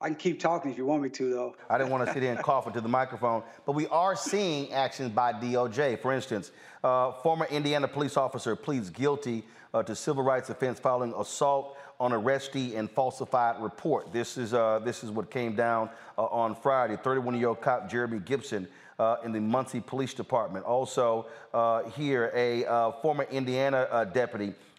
I 0.00 0.08
can 0.08 0.16
keep 0.16 0.40
talking 0.40 0.70
if 0.70 0.76
you 0.76 0.84
want 0.84 1.02
me 1.02 1.10
to, 1.10 1.30
though. 1.30 1.56
I 1.70 1.78
didn't 1.78 1.90
want 1.90 2.06
to 2.06 2.12
sit 2.12 2.22
here 2.22 2.32
and 2.32 2.42
cough 2.42 2.66
into 2.66 2.80
the 2.80 2.88
microphone, 2.88 3.44
but 3.66 3.72
we 3.72 3.86
are 3.88 4.16
seeing 4.16 4.72
actions 4.72 5.10
by 5.10 5.32
DOJ. 5.32 6.00
For 6.00 6.12
instance, 6.12 6.50
Uh, 6.84 7.10
former 7.10 7.44
Indiana 7.50 7.88
police 7.88 8.16
officer 8.16 8.54
pleads 8.54 8.88
guilty 8.88 9.44
uh, 9.74 9.82
to 9.82 9.96
civil 9.96 10.22
rights 10.22 10.48
offense 10.48 10.78
following 10.78 11.12
assault 11.18 11.76
on 11.98 12.12
arrestee 12.12 12.76
and 12.76 12.88
falsified 12.88 13.60
report. 13.60 14.12
This 14.12 14.38
is 14.38 14.54
uh, 14.54 14.78
this 14.84 15.02
is 15.02 15.10
what 15.10 15.28
came 15.28 15.56
down 15.56 15.90
uh, 16.16 16.26
on 16.26 16.54
Friday. 16.54 16.96
31-year-old 16.96 17.60
cop 17.60 17.90
Jeremy 17.90 18.20
Gibson 18.20 18.68
uh, 19.00 19.16
in 19.24 19.32
the 19.32 19.40
Muncie 19.40 19.80
Police 19.80 20.14
Department. 20.14 20.64
Also 20.64 21.26
uh, 21.52 21.82
here, 21.90 22.30
a 22.32 22.92
former 23.02 23.24
Indiana 23.24 24.08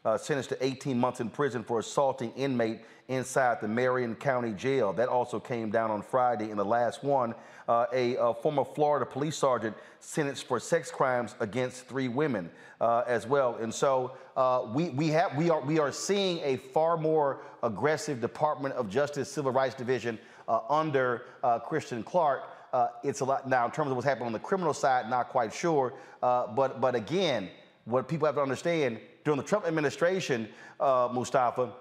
uh, 0.05 0.17
sentenced 0.17 0.49
to 0.49 0.65
18 0.65 0.97
months 0.97 1.19
in 1.19 1.29
prison 1.29 1.63
for 1.63 1.79
assaulting 1.79 2.31
inmate 2.31 2.79
inside 3.09 3.59
the 3.59 3.67
Marion 3.67 4.15
County 4.15 4.53
Jail. 4.53 4.93
That 4.93 5.09
also 5.09 5.39
came 5.39 5.71
down 5.71 5.91
on 5.91 6.01
Friday. 6.01 6.51
In 6.51 6.57
the 6.57 6.65
last 6.65 7.03
one, 7.03 7.33
uh, 7.67 7.85
a, 7.91 8.15
a, 8.15 8.33
former 8.33 8.63
Florida 8.63 9.05
police 9.05 9.35
sergeant 9.35 9.75
sentenced 9.99 10.47
for 10.47 10.59
sex 10.59 10.89
crimes 10.89 11.35
against 11.39 11.85
three 11.87 12.07
women 12.07 12.49
uh, 12.79 13.03
as 13.07 13.27
well. 13.27 13.55
And 13.55 13.73
so 13.73 14.13
uh, 14.37 14.67
we, 14.73 14.89
we, 14.89 15.09
have, 15.09 15.35
we, 15.35 15.49
are, 15.49 15.61
we 15.61 15.79
are 15.79 15.91
seeing 15.91 16.39
a 16.43 16.57
far 16.57 16.97
more 16.97 17.41
aggressive 17.61 18.21
Department 18.21 18.75
of 18.75 18.89
Justice 18.89 19.29
Civil 19.31 19.51
Rights 19.51 19.75
Division 19.75 20.17
uh, 20.47 20.61
under 20.69 21.25
uh, 21.43 21.59
Kristen 21.59 22.03
Clarke. 22.03 22.43
Uh, 22.71 22.87
it's 23.03 23.19
a 23.21 23.25
lot 23.25 23.49
now 23.49 23.65
in 23.65 23.71
terms 23.71 23.89
of 23.89 23.97
what's 23.97 24.07
happening 24.07 24.27
on 24.27 24.33
the 24.33 24.39
criminal 24.39 24.73
side, 24.73 25.09
not 25.09 25.29
quite 25.29 25.51
sure. 25.51 25.93
but, 26.21 26.79
but 26.79 26.95
again, 26.95 27.49
what 27.85 28.07
people 28.07 28.27
have 28.27 28.35
to 28.35 28.41
understand 28.41 28.99
during 29.23 29.37
the 29.37 29.45
Trump 29.45 29.65
administration, 29.65 30.47
uh, 30.79 31.09
Mustafa, 31.11 31.71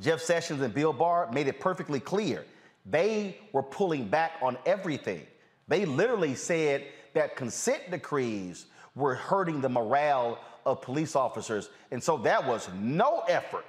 Jeff 0.00 0.20
Sessions 0.20 0.62
and 0.62 0.72
Bill 0.72 0.92
Barr 0.92 1.30
made 1.32 1.48
it 1.48 1.60
perfectly 1.60 2.00
clear. 2.00 2.44
They 2.86 3.38
were 3.52 3.62
pulling 3.62 4.08
back 4.08 4.32
on 4.42 4.56
everything. 4.66 5.26
They 5.68 5.84
literally 5.84 6.34
said 6.34 6.84
that 7.14 7.36
consent 7.36 7.90
decrees 7.90 8.66
were 8.94 9.14
hurting 9.14 9.60
the 9.60 9.68
morale 9.68 10.38
of 10.66 10.82
police 10.82 11.16
officers. 11.16 11.70
And 11.90 12.02
so 12.02 12.16
that 12.18 12.46
was 12.46 12.68
no 12.80 13.22
effort 13.28 13.64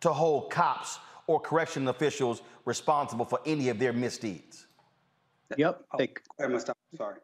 to 0.00 0.12
hold 0.12 0.50
cops 0.50 0.98
or 1.26 1.40
correction 1.40 1.88
officials 1.88 2.42
responsible 2.64 3.24
for 3.24 3.40
any 3.46 3.68
of 3.68 3.78
their 3.78 3.92
misdeeds. 3.92 4.66
Yep. 5.56 5.84
They, 5.98 6.12
oh, 6.40 6.58
sorry. 6.96 7.16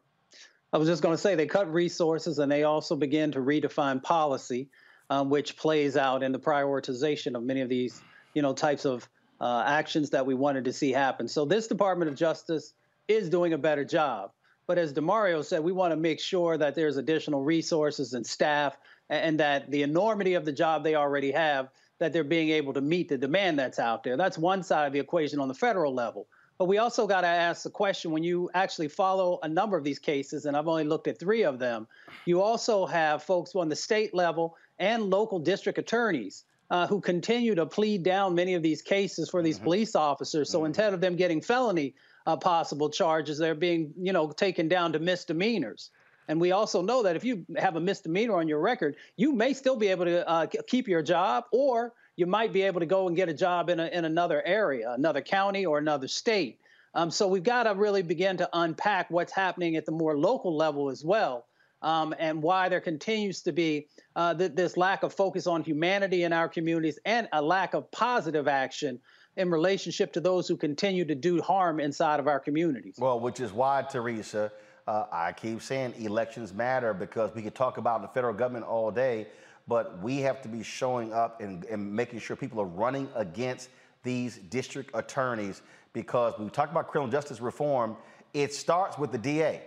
I 0.72 0.78
was 0.78 0.88
just 0.88 1.02
going 1.02 1.14
to 1.14 1.20
say 1.20 1.34
they 1.34 1.46
cut 1.46 1.72
resources 1.72 2.38
and 2.38 2.50
they 2.50 2.62
also 2.62 2.94
began 2.94 3.32
to 3.32 3.40
redefine 3.40 4.02
policy, 4.02 4.68
um, 5.10 5.28
which 5.28 5.56
plays 5.56 5.96
out 5.96 6.22
in 6.22 6.32
the 6.32 6.38
prioritization 6.38 7.34
of 7.34 7.42
many 7.42 7.60
of 7.60 7.68
these 7.68 8.00
you 8.32 8.42
know, 8.42 8.54
types 8.54 8.86
of 8.86 9.08
uh, 9.40 9.64
actions 9.66 10.10
that 10.10 10.24
we 10.24 10.34
wanted 10.34 10.64
to 10.64 10.72
see 10.72 10.92
happen. 10.92 11.28
So 11.28 11.44
this 11.44 11.66
Department 11.66 12.10
of 12.10 12.16
Justice 12.16 12.74
is 13.08 13.28
doing 13.28 13.52
a 13.52 13.58
better 13.58 13.84
job. 13.84 14.30
But 14.66 14.78
as 14.78 14.92
Damario 14.92 15.44
said, 15.44 15.64
we 15.64 15.72
want 15.72 15.92
to 15.92 15.96
make 15.96 16.20
sure 16.20 16.56
that 16.56 16.76
there's 16.76 16.96
additional 16.96 17.42
resources 17.42 18.14
and 18.14 18.24
staff 18.24 18.76
and 19.08 19.40
that 19.40 19.68
the 19.70 19.82
enormity 19.82 20.34
of 20.34 20.44
the 20.44 20.52
job 20.52 20.84
they 20.84 20.94
already 20.94 21.32
have, 21.32 21.70
that 21.98 22.12
they're 22.12 22.22
being 22.22 22.50
able 22.50 22.72
to 22.74 22.80
meet 22.80 23.08
the 23.08 23.18
demand 23.18 23.58
that's 23.58 23.80
out 23.80 24.04
there. 24.04 24.16
That's 24.16 24.38
one 24.38 24.62
side 24.62 24.86
of 24.86 24.92
the 24.92 25.00
equation 25.00 25.40
on 25.40 25.48
the 25.48 25.54
federal 25.54 25.92
level. 25.92 26.28
But 26.56 26.66
we 26.66 26.78
also 26.78 27.06
got 27.06 27.22
to 27.22 27.26
ask 27.26 27.62
the 27.62 27.70
question 27.70 28.10
when 28.10 28.22
you 28.22 28.50
actually 28.54 28.88
follow 28.88 29.38
a 29.42 29.48
number 29.48 29.76
of 29.76 29.82
these 29.82 29.98
cases, 29.98 30.44
and 30.44 30.56
I've 30.56 30.68
only 30.68 30.84
looked 30.84 31.08
at 31.08 31.18
three 31.18 31.42
of 31.42 31.58
them, 31.58 31.88
you 32.26 32.42
also 32.42 32.86
have 32.86 33.22
folks 33.22 33.56
on 33.56 33.70
the 33.70 33.76
state 33.76 34.14
level 34.14 34.56
and 34.80 35.10
local 35.10 35.38
district 35.38 35.78
attorneys 35.78 36.44
uh, 36.70 36.86
who 36.86 37.00
continue 37.00 37.54
to 37.54 37.66
plead 37.66 38.02
down 38.02 38.34
many 38.34 38.54
of 38.54 38.62
these 38.62 38.82
cases 38.82 39.28
for 39.28 39.42
these 39.42 39.56
mm-hmm. 39.56 39.64
police 39.64 39.94
officers. 39.94 40.50
So 40.50 40.58
mm-hmm. 40.58 40.66
instead 40.66 40.94
of 40.94 41.00
them 41.00 41.16
getting 41.16 41.40
felony 41.40 41.94
uh, 42.26 42.36
possible 42.36 42.90
charges, 42.90 43.38
they're 43.38 43.54
being, 43.54 43.92
you 44.00 44.12
know, 44.12 44.30
taken 44.30 44.68
down 44.68 44.92
to 44.94 44.98
misdemeanors. 44.98 45.90
And 46.28 46.40
we 46.40 46.52
also 46.52 46.80
know 46.80 47.02
that 47.02 47.16
if 47.16 47.24
you 47.24 47.44
have 47.56 47.74
a 47.74 47.80
misdemeanor 47.80 48.36
on 48.36 48.46
your 48.46 48.60
record, 48.60 48.96
you 49.16 49.32
may 49.32 49.52
still 49.52 49.76
be 49.76 49.88
able 49.88 50.04
to 50.04 50.28
uh, 50.28 50.46
keep 50.66 50.86
your 50.86 51.02
job, 51.02 51.44
or 51.50 51.92
you 52.14 52.26
might 52.26 52.52
be 52.52 52.62
able 52.62 52.78
to 52.80 52.86
go 52.86 53.08
and 53.08 53.16
get 53.16 53.28
a 53.28 53.34
job 53.34 53.68
in, 53.68 53.80
a, 53.80 53.86
in 53.86 54.04
another 54.04 54.40
area, 54.46 54.92
another 54.92 55.22
county, 55.22 55.66
or 55.66 55.78
another 55.78 56.06
state. 56.06 56.60
Um, 56.94 57.10
so 57.10 57.26
we've 57.26 57.42
got 57.42 57.64
to 57.64 57.74
really 57.74 58.02
begin 58.02 58.36
to 58.36 58.48
unpack 58.52 59.10
what's 59.10 59.32
happening 59.32 59.74
at 59.74 59.86
the 59.86 59.92
more 59.92 60.16
local 60.16 60.56
level 60.56 60.88
as 60.88 61.04
well 61.04 61.46
um, 61.82 62.14
and 62.18 62.42
why 62.42 62.68
there 62.68 62.80
continues 62.80 63.42
to 63.42 63.52
be 63.52 63.88
uh, 64.16 64.34
th- 64.34 64.52
this 64.54 64.76
lack 64.76 65.02
of 65.02 65.12
focus 65.12 65.46
on 65.46 65.62
humanity 65.62 66.24
in 66.24 66.32
our 66.32 66.48
communities 66.48 66.98
and 67.04 67.28
a 67.32 67.40
lack 67.40 67.74
of 67.74 67.90
positive 67.90 68.48
action 68.48 68.98
in 69.36 69.50
relationship 69.50 70.12
to 70.12 70.20
those 70.20 70.48
who 70.48 70.56
continue 70.56 71.04
to 71.04 71.14
do 71.14 71.40
harm 71.40 71.80
inside 71.80 72.20
of 72.20 72.26
our 72.26 72.40
communities. 72.40 72.96
Well, 72.98 73.20
which 73.20 73.40
is 73.40 73.52
why, 73.52 73.82
Teresa, 73.82 74.52
uh, 74.86 75.06
I 75.12 75.32
keep 75.32 75.62
saying 75.62 75.94
elections 75.98 76.52
matter 76.52 76.92
because 76.92 77.34
we 77.34 77.42
could 77.42 77.54
talk 77.54 77.78
about 77.78 78.02
the 78.02 78.08
federal 78.08 78.34
government 78.34 78.66
all 78.66 78.90
day, 78.90 79.28
but 79.68 80.02
we 80.02 80.18
have 80.18 80.42
to 80.42 80.48
be 80.48 80.62
showing 80.62 81.12
up 81.12 81.40
and, 81.40 81.64
and 81.66 81.92
making 81.92 82.18
sure 82.18 82.36
people 82.36 82.60
are 82.60 82.66
running 82.66 83.08
against 83.14 83.70
these 84.02 84.38
district 84.38 84.90
attorneys 84.94 85.62
because 85.92 86.34
when 86.36 86.46
we 86.46 86.50
talk 86.50 86.70
about 86.70 86.88
criminal 86.88 87.10
justice 87.10 87.40
reform, 87.40 87.96
it 88.32 88.54
starts 88.54 88.98
with 88.98 89.12
the 89.12 89.18
DA. 89.18 89.62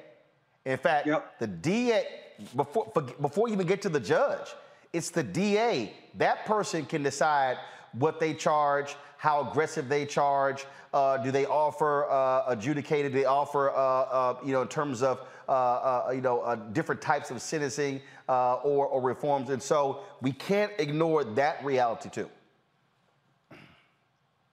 In 0.66 0.78
fact, 0.78 1.08
yep. 1.08 1.38
the 1.40 1.48
DA, 1.48 2.08
before, 2.56 2.92
before 3.22 3.48
you 3.48 3.54
even 3.54 3.68
get 3.68 3.82
to 3.82 3.90
the 3.90 4.00
judge, 4.00 4.48
it's 4.94 5.10
the 5.10 5.24
DA. 5.24 5.94
That 6.16 6.46
person 6.46 6.86
can 6.86 7.04
decide 7.04 7.58
what 7.94 8.20
they 8.20 8.34
charge, 8.34 8.96
how 9.18 9.50
aggressive 9.50 9.90
they 9.90 10.06
charge. 10.06 10.66
Uh, 10.94 11.18
do 11.18 11.32
they 11.32 11.46
offer 11.46 12.10
uh, 12.10 12.44
adjudicated? 12.48 13.12
Do 13.12 13.20
they 13.20 13.26
offer, 13.26 13.72
uh, 13.72 13.74
uh 13.74 14.38
you 14.46 14.54
know, 14.54 14.62
in 14.62 14.68
terms 14.68 15.02
of, 15.02 15.22
uh, 15.50 15.52
uh, 15.52 16.12
you 16.14 16.22
know, 16.22 16.56
different 16.72 17.02
types 17.02 17.32
of 17.32 17.42
sentencing 17.42 18.02
or, 18.28 18.88
or 18.88 19.02
reforms? 19.02 19.50
And 19.50 19.62
so 19.62 20.02
we 20.22 20.32
can't 20.32 20.72
ignore 20.78 21.24
that 21.24 21.64
reality 21.66 22.10
too. 22.10 22.30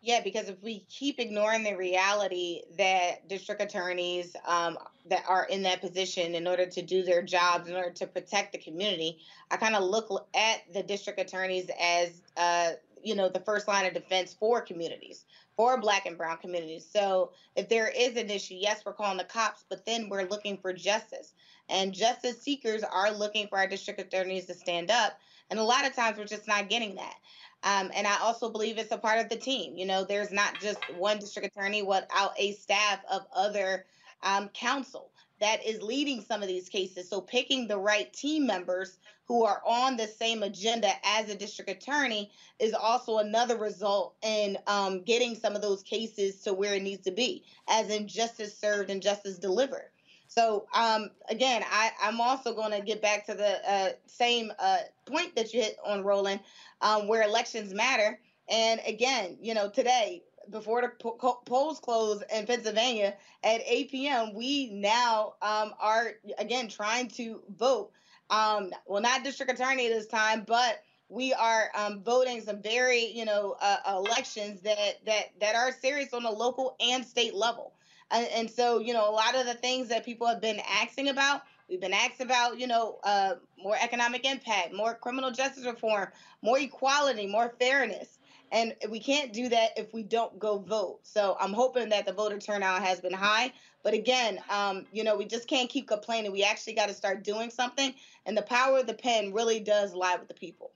Yeah, 0.03 0.21
because 0.23 0.49
if 0.49 0.63
we 0.63 0.81
keep 0.89 1.19
ignoring 1.21 1.63
the 1.63 1.77
reality 1.77 2.63
that 2.79 3.29
district 3.29 3.61
attorneys 3.61 4.35
um, 4.47 4.79
that 5.07 5.25
are 5.29 5.45
in 5.45 5.63
that 5.65 5.83
position 5.83 6.35
in 6.35 6.47
order 6.47 6.65
to 6.65 6.81
do 6.83 7.03
their 7.03 7.23
jobs, 7.23 7.69
in 7.69 7.77
order 7.77 7.91
to 7.91 8.07
protect 8.07 8.53
the 8.53 8.59
community, 8.59 9.19
I 9.51 9.59
kind 9.59 9.75
of 9.75 9.83
look 9.83 10.09
at 10.35 10.61
the 10.73 10.83
district 10.83 11.21
attorneys 11.21 11.71
as, 11.79 12.23
uh, 12.39 12.73
you 13.03 13.15
know, 13.15 13.29
the 13.29 13.41
first 13.41 13.69
line 13.69 13.85
of 13.85 13.93
defense 13.93 14.33
for 14.33 14.63
communities, 14.63 15.27
for 15.55 15.79
Black 15.79 16.07
and 16.07 16.17
Brown 16.17 16.39
communities. 16.39 16.87
So 16.91 17.33
if 17.55 17.69
there 17.69 17.89
is 17.89 18.17
an 18.17 18.31
issue, 18.31 18.55
yes, 18.55 18.83
we're 18.87 18.95
calling 18.95 19.19
the 19.19 19.25
cops, 19.25 19.67
but 19.69 19.85
then 19.85 20.09
we're 20.09 20.25
looking 20.29 20.57
for 20.57 20.73
justice. 20.73 21.35
And 21.69 21.93
justice 21.93 22.41
seekers 22.41 22.83
are 22.83 23.13
looking 23.13 23.49
for 23.49 23.59
our 23.59 23.67
district 23.67 24.01
attorneys 24.01 24.47
to 24.47 24.55
stand 24.55 24.91
up. 24.91 25.19
And 25.51 25.59
a 25.59 25.65
lot 25.65 25.87
of 25.87 25.95
times 25.95 26.17
we're 26.17 26.25
just 26.25 26.49
not 26.49 26.71
getting 26.71 26.95
that. 26.95 27.15
Um, 27.63 27.91
and 27.95 28.07
I 28.07 28.19
also 28.21 28.51
believe 28.51 28.79
it's 28.79 28.93
a 28.93 28.99
part 28.99 29.21
of 29.21 29.29
the 29.29 29.37
team. 29.37 29.77
You 29.77 29.87
know, 29.87 30.05
there's 30.05 30.33
not 30.33 30.61
just 30.61 30.79
one 30.97 31.19
district 31.19 31.55
attorney 31.55 31.83
without 31.83 32.33
a 32.39 32.53
staff 32.53 33.01
of 33.11 33.27
other 33.35 33.85
um, 34.23 34.49
counsel 34.49 35.11
that 35.41 35.67
is 35.67 35.83
leading 35.83 36.23
some 36.23 36.43
of 36.43 36.49
these 36.49 36.69
cases. 36.69 37.09
So 37.09 37.21
picking 37.21 37.67
the 37.67 37.79
right 37.79 38.13
team 38.13 38.47
members 38.47 38.99
who 39.27 39.45
are 39.45 39.63
on 39.65 39.97
the 39.97 40.07
same 40.07 40.43
agenda 40.43 40.91
as 41.05 41.31
a 41.31 41.37
district 41.37 41.71
attorney 41.71 42.31
is 42.59 42.75
also 42.75 43.19
another 43.19 43.57
result 43.57 44.17
in 44.23 44.59
um, 44.67 45.03
getting 45.03 45.35
some 45.35 45.55
of 45.55 45.63
those 45.63 45.83
cases 45.83 46.41
to 46.43 46.53
where 46.53 46.75
it 46.75 46.83
needs 46.83 47.05
to 47.05 47.13
be, 47.13 47.45
as 47.69 47.91
in 47.91 48.09
justice 48.09 48.59
served 48.59 48.91
and 48.91 49.03
justice 49.03 49.39
delivered. 49.39 49.91
So 50.31 50.67
um, 50.73 51.11
again, 51.29 51.65
I, 51.69 51.91
am 52.03 52.21
also 52.21 52.55
going 52.55 52.71
to 52.71 52.81
get 52.81 53.03
back 53.03 53.27
to 53.27 53.35
the 53.35 53.69
uh, 53.69 53.89
same 54.07 54.53
uh, 54.61 54.79
point 55.05 55.35
that 55.35 55.53
you 55.53 55.61
hit 55.61 55.77
on, 55.85 56.05
Roland, 56.05 56.39
um, 56.81 57.09
where 57.09 57.23
elections 57.23 57.75
matter. 57.75 58.21
And 58.49 58.81
again, 58.87 59.39
you 59.41 59.55
know, 59.55 59.69
today 59.69 60.23
before 60.49 60.83
the 60.83 60.89
po- 60.89 61.43
polls 61.45 61.81
close 61.81 62.23
in 62.33 62.47
Pennsylvania 62.47 63.17
at 63.43 63.61
8 63.67 63.91
p.m., 63.91 64.33
we 64.33 64.71
now 64.71 65.35
um, 65.43 65.75
are 65.81 66.13
again 66.39 66.69
trying 66.69 67.09
to 67.09 67.43
vote. 67.57 67.91
Um, 68.31 68.71
well, 68.87 69.03
not 69.03 69.25
district 69.25 69.51
attorney 69.51 69.89
this 69.89 70.07
time, 70.07 70.45
but 70.47 70.85
we 71.09 71.35
are 71.35 71.71
um, 71.75 72.05
voting 72.05 72.41
some 72.41 72.63
very, 72.63 73.07
you 73.07 73.25
know, 73.25 73.57
uh, 73.61 73.79
elections 73.89 74.61
that 74.61 75.05
that 75.07 75.33
that 75.41 75.57
are 75.57 75.73
serious 75.73 76.15
on 76.15 76.23
the 76.23 76.31
local 76.31 76.77
and 76.79 77.05
state 77.05 77.35
level. 77.35 77.73
And, 78.11 78.27
and 78.29 78.51
so, 78.51 78.79
you 78.79 78.93
know, 78.93 79.09
a 79.09 79.13
lot 79.13 79.35
of 79.35 79.47
the 79.47 79.55
things 79.55 79.89
that 79.89 80.05
people 80.05 80.27
have 80.27 80.41
been 80.41 80.61
asking 80.69 81.09
about, 81.09 81.43
we've 81.69 81.81
been 81.81 81.93
asked 81.93 82.21
about, 82.21 82.59
you 82.59 82.67
know, 82.67 82.99
uh, 83.05 83.35
more 83.63 83.77
economic 83.81 84.25
impact, 84.25 84.75
more 84.75 84.95
criminal 84.95 85.31
justice 85.31 85.65
reform, 85.65 86.09
more 86.43 86.59
equality, 86.59 87.27
more 87.27 87.55
fairness. 87.59 88.19
And 88.53 88.75
we 88.91 88.99
can't 88.99 89.33
do 89.33 89.49
that 89.49 89.71
if 89.77 89.95
we 89.95 90.03
don't 90.03 90.37
go 90.39 90.59
vote. 90.59 90.99
So 91.05 91.37
I'm 91.41 91.53
hoping 91.53 91.89
that 91.91 92.05
the 92.05 92.13
voter 92.13 92.39
turnout 92.39 92.83
has 92.83 93.01
been 93.01 93.13
high. 93.13 93.53
But 93.85 93.95
again, 93.95 94.41
um, 94.51 94.87
you 94.93 95.05
know, 95.05 95.17
we 95.17 95.25
just 95.25 95.47
can't 95.47 95.71
keep 95.71 95.87
complaining. 95.87 96.33
We 96.33 96.43
actually 96.43 96.75
got 96.75 96.89
to 96.89 96.95
start 96.95 97.23
doing 97.23 97.51
something. 97.51 97.95
And 98.27 98.37
the 98.37 98.43
power 98.43 98.79
of 98.79 98.87
the 98.87 98.95
pen 98.95 99.33
really 99.33 99.61
does 99.61 99.95
lie 99.95 100.17
with 100.17 100.27
the 100.27 100.35
people. 100.35 100.73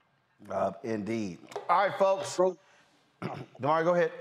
Uh, 0.50 0.72
indeed. 0.84 1.38
All 1.68 1.88
right, 1.88 1.98
folks. 1.98 2.38
Damari, 3.60 3.84
go 3.84 3.94
ahead. 3.94 4.12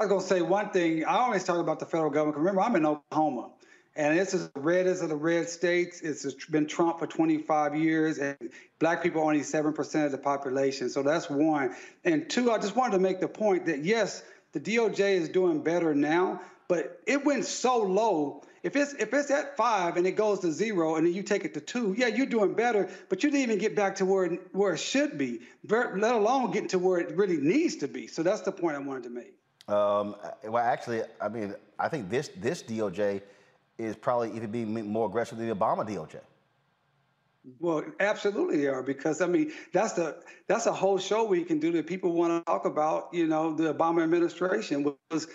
I 0.00 0.04
was 0.04 0.08
going 0.08 0.22
to 0.22 0.26
say 0.28 0.40
one 0.40 0.70
thing. 0.70 1.04
I 1.04 1.18
always 1.18 1.44
talk 1.44 1.58
about 1.58 1.78
the 1.78 1.84
federal 1.84 2.08
government. 2.08 2.38
Remember, 2.38 2.62
I'm 2.62 2.74
in 2.74 2.86
Oklahoma. 2.86 3.50
And 3.94 4.18
it's 4.18 4.32
as 4.32 4.50
red 4.56 4.86
as 4.86 5.00
the 5.06 5.14
red 5.14 5.50
states. 5.50 6.00
It's 6.00 6.46
been 6.46 6.66
Trump 6.66 7.00
for 7.00 7.06
25 7.06 7.74
years, 7.74 8.16
and 8.16 8.38
black 8.78 9.02
people 9.02 9.20
are 9.20 9.24
only 9.24 9.40
7% 9.40 10.06
of 10.06 10.10
the 10.10 10.16
population. 10.16 10.88
So 10.88 11.02
that's 11.02 11.28
one. 11.28 11.74
And 12.02 12.30
two, 12.30 12.50
I 12.50 12.56
just 12.56 12.74
wanted 12.74 12.92
to 12.92 12.98
make 12.98 13.20
the 13.20 13.28
point 13.28 13.66
that 13.66 13.84
yes, 13.84 14.22
the 14.52 14.60
DOJ 14.60 15.16
is 15.16 15.28
doing 15.28 15.62
better 15.62 15.94
now, 15.94 16.40
but 16.66 16.98
it 17.06 17.22
went 17.26 17.44
so 17.44 17.82
low. 17.82 18.42
If 18.62 18.76
it's 18.76 18.94
if 18.94 19.12
it's 19.12 19.30
at 19.30 19.58
five 19.58 19.98
and 19.98 20.06
it 20.06 20.12
goes 20.12 20.40
to 20.40 20.52
zero 20.52 20.96
and 20.96 21.06
then 21.06 21.12
you 21.12 21.22
take 21.22 21.44
it 21.44 21.52
to 21.54 21.60
two, 21.60 21.94
yeah, 21.98 22.06
you're 22.06 22.26
doing 22.26 22.54
better, 22.54 22.88
but 23.10 23.22
you 23.22 23.30
didn't 23.30 23.42
even 23.42 23.58
get 23.58 23.76
back 23.76 23.96
to 23.96 24.06
where 24.06 24.24
it, 24.24 24.40
where 24.52 24.72
it 24.72 24.78
should 24.78 25.18
be, 25.18 25.40
let 25.68 26.14
alone 26.14 26.52
getting 26.52 26.68
to 26.68 26.78
where 26.78 27.00
it 27.00 27.16
really 27.16 27.38
needs 27.38 27.76
to 27.76 27.88
be. 27.88 28.06
So 28.06 28.22
that's 28.22 28.42
the 28.42 28.52
point 28.52 28.76
I 28.76 28.78
wanted 28.78 29.02
to 29.04 29.10
make. 29.10 29.39
Um, 29.70 30.16
well, 30.44 30.64
actually, 30.64 31.02
I 31.20 31.28
mean, 31.28 31.54
I 31.78 31.88
think 31.88 32.10
this 32.10 32.30
this 32.36 32.62
DOJ 32.62 33.22
is 33.78 33.96
probably 33.96 34.34
even 34.34 34.50
being 34.50 34.90
more 34.90 35.06
aggressive 35.06 35.38
than 35.38 35.48
the 35.48 35.54
Obama 35.54 35.88
DOJ. 35.88 36.20
Well, 37.58 37.84
absolutely 38.00 38.58
they 38.58 38.66
are 38.66 38.82
because 38.82 39.22
I 39.22 39.26
mean 39.26 39.52
that's 39.72 39.94
the 39.94 40.22
that's 40.46 40.66
a 40.66 40.72
whole 40.72 40.98
show 40.98 41.24
we 41.24 41.42
can 41.42 41.58
do 41.58 41.72
that 41.72 41.86
people 41.86 42.12
want 42.12 42.38
to 42.38 42.50
talk 42.50 42.66
about. 42.66 43.08
You 43.12 43.26
know, 43.26 43.54
the 43.54 43.72
Obama 43.72 44.02
administration 44.02 44.94
was. 45.10 45.28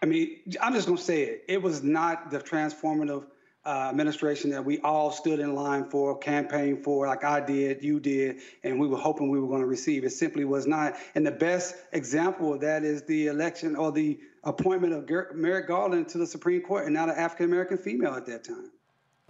I 0.00 0.06
mean, 0.06 0.38
I'm 0.60 0.74
just 0.74 0.86
to 0.86 0.96
say 0.96 1.22
it. 1.22 1.44
It 1.48 1.60
was 1.60 1.82
not 1.82 2.30
the 2.30 2.38
transformative 2.38 3.24
uh, 3.68 3.90
administration 3.90 4.48
that 4.48 4.64
we 4.64 4.78
all 4.78 5.10
stood 5.10 5.40
in 5.40 5.54
line 5.54 5.90
for, 5.90 6.16
campaigned 6.16 6.82
for, 6.82 7.06
like 7.06 7.22
I 7.22 7.38
did, 7.38 7.84
you 7.84 8.00
did, 8.00 8.38
and 8.64 8.80
we 8.80 8.86
were 8.88 8.96
hoping 8.96 9.28
we 9.28 9.38
were 9.38 9.46
going 9.46 9.60
to 9.60 9.66
receive. 9.66 10.04
It 10.04 10.10
simply 10.10 10.46
was 10.46 10.66
not. 10.66 10.96
And 11.14 11.26
the 11.26 11.32
best 11.32 11.74
example 11.92 12.54
of 12.54 12.62
that 12.62 12.82
is 12.82 13.02
the 13.02 13.26
election 13.26 13.76
or 13.76 13.92
the 13.92 14.18
appointment 14.44 14.94
of 14.94 15.36
Merrick 15.36 15.68
Garland 15.68 16.08
to 16.08 16.18
the 16.18 16.26
Supreme 16.26 16.62
Court, 16.62 16.86
and 16.86 16.94
not 16.94 17.10
an 17.10 17.16
African 17.16 17.44
American 17.44 17.76
female 17.76 18.14
at 18.14 18.24
that 18.24 18.42
time. 18.42 18.70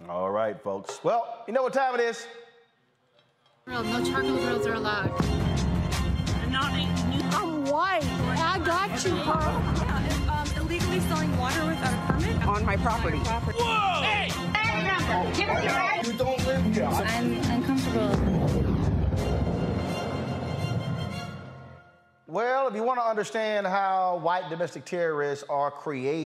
All 0.07 0.31
right, 0.31 0.57
folks. 0.63 1.03
Well, 1.03 1.43
you 1.45 1.53
know 1.53 1.63
what 1.63 1.73
time 1.73 1.95
it 1.95 2.01
is. 2.01 2.25
No 3.67 3.83
charcoal 4.05 4.37
grills 4.37 4.65
are 4.65 4.75
allowed. 4.75 5.11
not 6.49 6.71
I'm 7.33 7.65
white. 7.65 8.05
I 8.05 8.57
got 8.63 9.03
you, 9.03 9.11
Carl. 9.17 9.88
Yeah, 10.99 11.05
illegally 11.05 11.15
selling 11.15 11.37
water 11.37 11.65
without 11.65 11.93
a 11.93 12.13
permit 12.13 12.47
on 12.47 12.65
my 12.65 12.77
property. 12.77 13.17
Whoa! 13.17 14.01
Hey! 14.01 14.31
You 16.05 16.13
don't 16.13 16.45
live 16.45 16.63
here. 16.73 16.85
I'm 16.85 17.33
uncomfortable. 17.51 18.15
Well, 22.27 22.67
if 22.67 22.75
you 22.75 22.83
want 22.83 22.99
to 22.99 23.03
understand 23.05 23.65
how 23.65 24.19
white 24.21 24.49
domestic 24.49 24.85
terrorists 24.85 25.43
are 25.49 25.71
created, 25.71 26.25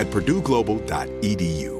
at 0.00 0.08
purdueglobal.edu. 0.08 1.79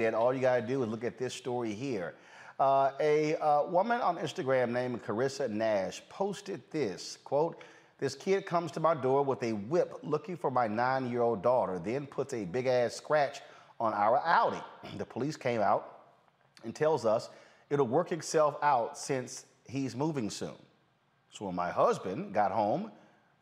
And 0.00 0.14
all 0.14 0.32
you 0.32 0.40
got 0.40 0.56
to 0.56 0.66
do 0.66 0.82
is 0.82 0.88
look 0.88 1.04
at 1.04 1.18
this 1.18 1.34
story 1.34 1.74
here. 1.74 2.14
Uh, 2.58 2.92
a 3.00 3.36
uh, 3.36 3.64
woman 3.64 4.00
on 4.00 4.16
Instagram 4.16 4.70
named 4.70 5.02
Carissa 5.02 5.50
Nash 5.50 6.02
posted 6.08 6.62
this 6.70 7.18
quote, 7.24 7.62
This 7.98 8.14
kid 8.14 8.46
comes 8.46 8.72
to 8.72 8.80
my 8.80 8.94
door 8.94 9.22
with 9.22 9.42
a 9.42 9.52
whip 9.52 9.98
looking 10.02 10.36
for 10.36 10.50
my 10.50 10.66
nine 10.66 11.10
year 11.10 11.20
old 11.20 11.42
daughter, 11.42 11.78
then 11.78 12.06
puts 12.06 12.32
a 12.32 12.44
big 12.44 12.66
ass 12.66 12.94
scratch 12.94 13.40
on 13.78 13.92
our 13.92 14.18
Audi. 14.24 14.62
The 14.96 15.04
police 15.04 15.36
came 15.36 15.60
out 15.60 16.00
and 16.64 16.74
tells 16.74 17.04
us 17.04 17.28
it'll 17.68 17.86
work 17.86 18.12
itself 18.12 18.56
out 18.62 18.96
since 18.96 19.44
he's 19.68 19.94
moving 19.94 20.30
soon. 20.30 20.56
So 21.30 21.46
when 21.46 21.54
my 21.54 21.70
husband 21.70 22.32
got 22.32 22.50
home, 22.50 22.90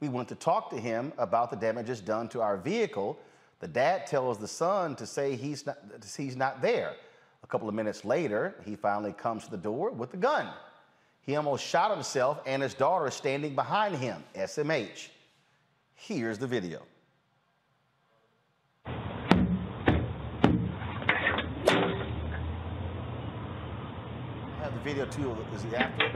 we 0.01 0.09
went 0.09 0.28
to 0.28 0.35
talk 0.35 0.70
to 0.70 0.81
him 0.81 1.12
about 1.16 1.51
the 1.51 1.56
damages 1.56 2.01
done 2.01 2.28
to 2.31 2.40
our 2.40 2.56
vehicle 2.56 3.18
The 3.61 3.69
dad 3.69 4.07
tells 4.07 4.39
the 4.39 4.49
son 4.49 4.97
to 4.97 5.07
say 5.07 5.37
he's 5.37 5.66
not, 5.66 5.78
he's 6.16 6.37
not 6.37 6.62
there. 6.62 6.95
A 7.43 7.47
couple 7.47 7.69
of 7.69 7.74
minutes 7.74 8.05
later, 8.07 8.55
he 8.65 8.74
finally 8.74 9.12
comes 9.12 9.45
to 9.45 9.51
the 9.51 9.59
door 9.59 9.91
with 9.91 10.15
a 10.15 10.16
gun. 10.16 10.49
He 11.20 11.37
almost 11.37 11.65
shot 11.65 11.91
himself 11.91 12.41
and 12.47 12.62
his 12.62 12.73
daughter 12.73 13.11
standing 13.11 13.55
behind 13.55 13.97
him, 13.97 14.24
SMH. 14.35 15.09
Here's 15.95 16.39
the 16.39 16.47
video. 16.47 16.81
I 18.87 18.93
have 24.62 24.73
the 24.73 24.81
video 24.82 25.05
too. 25.05 25.37
Is 25.55 25.65
it 25.65 25.74
after? 25.74 26.09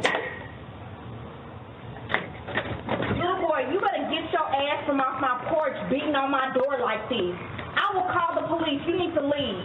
Little 3.14 3.33
boy, 3.44 3.68
you 3.68 3.76
better 3.76 4.08
get 4.08 4.32
your 4.32 4.48
ass 4.48 4.88
from 4.88 5.00
off 5.04 5.20
my 5.20 5.36
porch 5.52 5.76
beating 5.92 6.16
on 6.16 6.32
my 6.32 6.48
door 6.56 6.80
like 6.80 7.04
this. 7.12 7.36
I 7.76 7.92
will 7.92 8.08
call 8.08 8.40
the 8.40 8.48
police. 8.48 8.80
You 8.88 8.96
need 8.96 9.12
to 9.12 9.20
leave. 9.20 9.60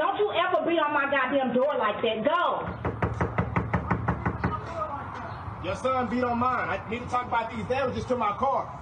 Don't 0.00 0.16
you 0.16 0.32
ever 0.32 0.64
beat 0.64 0.80
on 0.80 0.96
my 0.96 1.04
goddamn 1.12 1.52
door 1.52 1.76
like 1.76 2.00
that. 2.00 2.24
Go. 2.24 2.64
Your 5.62 5.76
son 5.76 6.08
beat 6.08 6.24
on 6.24 6.38
mine. 6.38 6.68
I 6.68 6.80
need 6.88 7.04
to 7.04 7.08
talk 7.08 7.28
about 7.28 7.52
these 7.52 7.64
damages 7.66 8.04
to 8.06 8.16
my 8.16 8.32
car. 8.40 8.72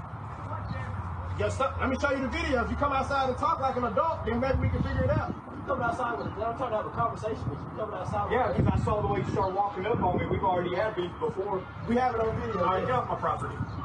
Your 1.39 1.51
son, 1.51 1.75
let 1.81 1.91
me 1.91 1.97
show 1.99 2.13
you 2.13 2.23
the 2.23 2.29
video. 2.29 2.65
If 2.65 2.71
you 2.71 2.77
come 2.77 2.93
outside 2.93 3.29
and 3.29 3.39
talk 3.39 3.61
like 3.61 3.77
an 3.77 3.85
adult, 3.85 4.25
then 4.25 4.39
maybe 4.39 4.59
we 4.59 4.69
can 4.69 4.83
figure 4.83 5.05
it 5.05 5.11
out. 5.11 5.35
You 5.35 5.63
coming 5.67 5.85
outside 5.85 6.19
with 6.19 6.27
I'm 6.29 6.57
trying 6.59 6.71
to 6.71 6.77
have 6.77 6.87
a 6.87 6.91
conversation 6.91 7.43
with 7.51 7.59
you. 7.59 7.67
You 7.75 7.79
coming 7.79 7.99
outside 7.99 8.31
with 8.31 8.39
Yeah, 8.39 8.53
because 8.55 8.81
I 8.81 8.85
saw 8.85 9.03
the 9.03 9.09
way 9.09 9.21
you 9.21 9.31
started 9.33 9.55
walking 9.55 9.87
up 9.87 10.03
on 10.03 10.19
me. 10.19 10.27
We've 10.27 10.45
already 10.45 10.75
had 10.75 10.95
beef 10.95 11.11
before. 11.19 11.63
We 11.89 11.97
have 11.97 12.15
it 12.15 12.21
on 12.21 12.39
video. 12.41 12.63
All 12.63 12.75
right, 12.75 12.87
get 12.87 12.95
off 12.95 13.09
my 13.09 13.17
property. 13.17 13.82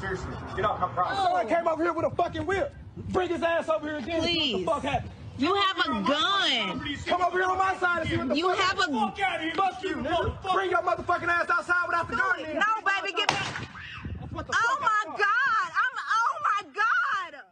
Seriously, 0.00 0.32
get 0.54 0.64
off 0.64 0.80
my 0.80 0.88
property. 0.88 1.16
Someone 1.16 1.48
came 1.48 1.66
over 1.68 1.82
here 1.82 1.92
with 1.92 2.06
a 2.06 2.10
fucking 2.10 2.46
whip. 2.46 2.74
Bring 3.08 3.30
his 3.30 3.42
ass 3.42 3.68
over 3.68 3.88
here 3.88 3.98
again. 3.98 4.20
Please. 4.22 4.66
What 4.66 4.82
the 4.82 4.88
fuck 4.88 4.92
happened? 4.92 5.10
You 5.38 5.54
have 5.54 5.78
a 5.78 5.88
gun. 6.02 6.96
Come 7.06 7.22
over 7.22 7.38
here 7.38 7.48
on 7.48 7.58
my 7.58 7.76
side 7.76 8.00
and 8.02 8.10
see 8.10 8.16
what 8.16 8.28
the 8.28 8.36
You 8.36 8.48
fuck 8.54 8.58
have 8.58 8.78
a- 8.78 8.82
Fuck 8.82 9.20
out 9.20 9.36
of 9.36 9.42
here. 9.42 9.54
Fuck 9.54 9.82
you, 9.82 9.96
nigga. 9.96 10.52
Bring 10.54 10.70
your 10.70 10.80
motherfucking 10.80 11.28
ass 11.28 11.50
outside 11.50 11.86
without 11.86 12.08
the 12.08 12.16
gun 12.16 12.42
then. 12.42 12.54
No, 12.56 12.62
baby, 13.02 13.12
get 13.16 13.28
back. 13.28 13.68
Oh 14.34 14.78
my 14.80 15.04
God. 15.06 15.18
I'm, 15.18 15.98
oh 16.12 16.38
my 16.42 16.62
God. 16.74 17.42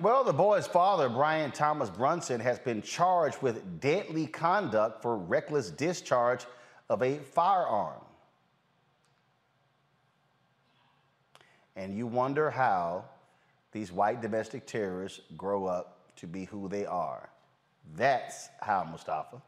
Well, 0.00 0.24
the 0.24 0.32
boy's 0.32 0.66
father, 0.66 1.08
Brian 1.08 1.50
Thomas 1.50 1.88
Brunson, 1.90 2.40
has 2.40 2.58
been 2.58 2.82
charged 2.82 3.40
with 3.42 3.80
deadly 3.80 4.26
conduct 4.26 5.02
for 5.02 5.16
reckless 5.16 5.70
discharge 5.70 6.44
of 6.90 7.02
a 7.02 7.18
firearm. 7.18 8.00
And 11.76 11.96
you 11.96 12.06
wonder 12.06 12.50
how 12.50 13.04
these 13.72 13.90
white 13.90 14.22
domestic 14.22 14.66
terrorists 14.66 15.20
grow 15.36 15.66
up 15.66 16.14
to 16.16 16.26
be 16.26 16.44
who 16.44 16.68
they 16.68 16.86
are. 16.86 17.28
That's 17.96 18.48
how, 18.60 18.84
Mustafa. 18.84 19.42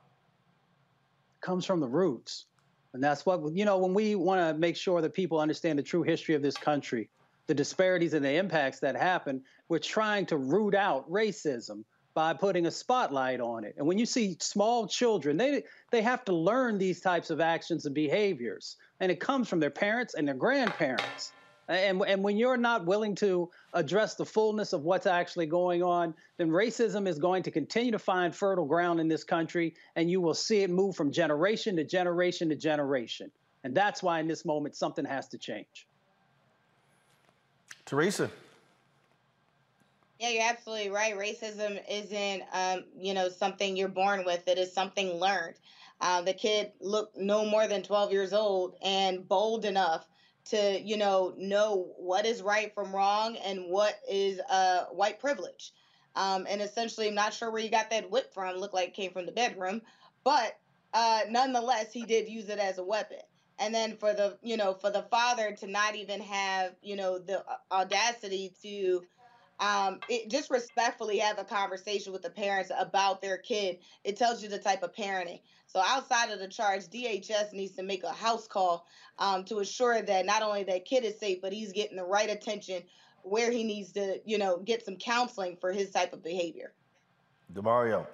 comes 1.41 1.65
from 1.65 1.81
the 1.81 1.89
roots. 1.89 2.47
And 2.93 3.03
that's 3.03 3.25
what, 3.25 3.41
you 3.55 3.65
know, 3.65 3.79
when 3.79 3.95
we 3.95 4.15
want 4.15 4.41
to 4.41 4.59
make 4.59 4.77
sure 4.77 5.01
that 5.01 5.15
people 5.15 5.39
understand 5.39 5.79
the 5.79 5.83
true 5.83 6.03
history 6.03 6.35
of 6.35 6.43
this 6.43 6.57
country, 6.57 7.09
the 7.47 7.55
disparities 7.55 8.15
and 8.15 8.25
the 8.25 8.35
impacts 8.35 8.81
that 8.81 8.97
happen, 8.97 9.43
we're 9.69 9.79
trying 9.79 10.27
to 10.27 10.37
root 10.37 10.75
out 10.75 11.09
racism 11.11 11.85
by 12.15 12.33
putting 12.33 12.67
a 12.67 12.71
spotlight 12.71 13.41
on 13.41 13.65
it. 13.65 13.75
And 13.77 13.87
when 13.87 13.99
you 13.99 14.07
see 14.07 14.37
small 14.41 14.89
children, 14.89 15.37
they, 15.37 15.63
they 15.91 16.01
have 16.03 16.25
to 16.25 16.33
learn 16.33 16.79
these 16.79 17.01
types 17.01 17.29
of 17.29 17.41
actions 17.41 17.85
and 17.85 17.95
behaviors. 17.95 18.77
And 19.01 19.13
it 19.13 19.21
comes 19.21 19.49
from 19.49 19.61
their 19.61 19.71
parents 19.71 20.15
and 20.15 20.27
their 20.27 20.35
grandparents. 20.35 21.33
And, 21.69 22.03
and 22.07 22.23
when 22.23 22.37
you're 22.37 22.57
not 22.57 22.87
willing 22.87 23.15
to 23.17 23.51
address 23.73 24.15
the 24.15 24.25
fullness 24.25 24.73
of 24.73 24.83
what's 24.83 25.07
actually 25.07 25.47
going 25.47 25.83
on, 25.83 26.15
then 26.37 26.49
racism 26.49 27.09
is 27.09 27.19
going 27.19 27.43
to 27.43 27.51
continue 27.51 27.91
to 27.93 27.99
find 27.99 28.35
fertile 28.35 28.67
ground 28.67 29.01
in 29.01 29.09
this 29.09 29.25
country, 29.25 29.75
and 29.97 30.11
you 30.11 30.21
will 30.21 30.35
see 30.35 30.63
it 30.63 30.71
move 30.71 30.95
from 30.95 31.11
generation 31.11 31.77
to 31.77 31.85
generation 31.85 32.49
to 32.51 32.57
generation. 32.57 33.31
And 33.65 33.75
that's 33.75 34.03
why, 34.03 34.21
in 34.21 34.29
this 34.29 34.45
moment, 34.45 34.77
something 34.77 35.05
has 35.05 35.27
to 35.29 35.39
change. 35.39 35.89
Teresa. 37.85 38.31
Yeah, 40.21 40.31
you're 40.31 40.49
absolutely 40.49 40.91
right. 40.91 41.15
Racism 41.15 41.81
isn't, 41.91 42.43
um, 42.53 42.85
you 42.97 43.13
know, 43.13 43.29
something 43.29 43.77
you're 43.77 43.89
born 43.89 44.25
with. 44.25 44.47
It 44.49 44.57
is 44.57 44.73
something 44.73 45.15
learned. 45.15 45.57
Uh, 46.01 46.23
the 46.23 46.33
kid 46.33 46.73
looked 46.81 47.17
no 47.17 47.45
more 47.45 47.67
than 47.67 47.83
12 47.83 48.13
years 48.13 48.33
old 48.33 48.77
and 48.83 49.27
bold 49.27 49.65
enough 49.65 50.07
to, 50.51 50.81
you 50.81 50.97
know, 50.97 51.35
know 51.37 51.93
what 51.97 52.27
is 52.27 52.43
right 52.43 52.73
from 52.75 52.95
wrong 52.95 53.37
and 53.37 53.69
what 53.69 53.99
is 54.09 54.41
uh, 54.51 54.85
white 54.87 55.19
privilege. 55.19 55.73
Um, 56.15 56.47
and 56.49 56.63
essentially, 56.63 57.09
I'm 57.09 57.15
not 57.15 57.35
sure 57.35 57.51
where 57.51 57.63
you 57.63 57.71
got 57.71 57.91
that 57.91 58.11
whip 58.11 58.33
from. 58.33 58.57
Looked 58.57 58.75
like 58.75 58.95
came 58.95 59.13
from 59.13 59.27
the 59.27 59.33
bedroom, 59.33 59.83
but 60.25 60.59
uh, 60.95 61.21
nonetheless, 61.29 61.93
he 61.93 62.05
did 62.05 62.29
use 62.29 62.49
it 62.49 62.59
as 62.59 62.79
a 62.79 62.85
weapon. 62.85 63.19
And 63.59 63.75
then 63.75 63.97
for 63.97 64.13
the, 64.13 64.39
you 64.43 64.57
know, 64.57 64.75
for 64.75 64.91
the 64.91 65.03
father 65.03 65.53
to 65.61 65.67
not 65.67 65.95
even 65.95 66.21
have, 66.21 66.73
you 66.83 66.97
know, 66.97 67.19
the 67.19 67.45
audacity 67.73 68.53
to 68.63 69.03
um, 69.59 70.01
it, 70.09 70.31
just 70.31 70.51
respectfully 70.51 71.19
have 71.19 71.39
a 71.39 71.45
conversation 71.45 72.13
with 72.13 72.23
the 72.23 72.31
parents 72.31 72.71
about 72.79 73.23
their 73.23 73.39
kid. 73.39 73.79
It 74.05 74.17
tells 74.17 74.43
you 74.43 74.49
the 74.49 74.59
type 74.59 74.83
of 74.83 74.93
parenting. 74.93 75.41
So 75.67 75.81
outside 75.85 76.31
of 76.31 76.39
the 76.39 76.49
charge, 76.49 76.85
DHS 76.85 77.53
needs 77.53 77.75
to 77.77 77.83
make 77.83 78.05
a 78.05 78.13
house 78.13 78.47
call 78.47 78.87
um, 79.19 79.45
to 79.45 79.59
assure 79.59 80.03
that 80.03 80.27
not 80.27 80.43
only 80.43 80.63
that 80.65 80.85
kid 80.85 81.05
is 81.05 81.19
safe, 81.19 81.41
but 81.41 81.53
he's 81.53 81.73
getting 81.73 81.97
the 81.97 82.05
right 82.05 82.31
attention 82.31 82.83
where 83.23 83.51
he 83.51 83.65
needs 83.65 83.93
to, 83.93 84.21
you 84.25 84.39
know, 84.39 84.59
get 84.59 84.85
some 84.85 84.97
counseling 84.97 85.57
for 85.61 85.73
his 85.73 85.91
type 85.91 86.13
of 86.13 86.23
behavior. 86.23 86.73
Damario. 87.53 88.07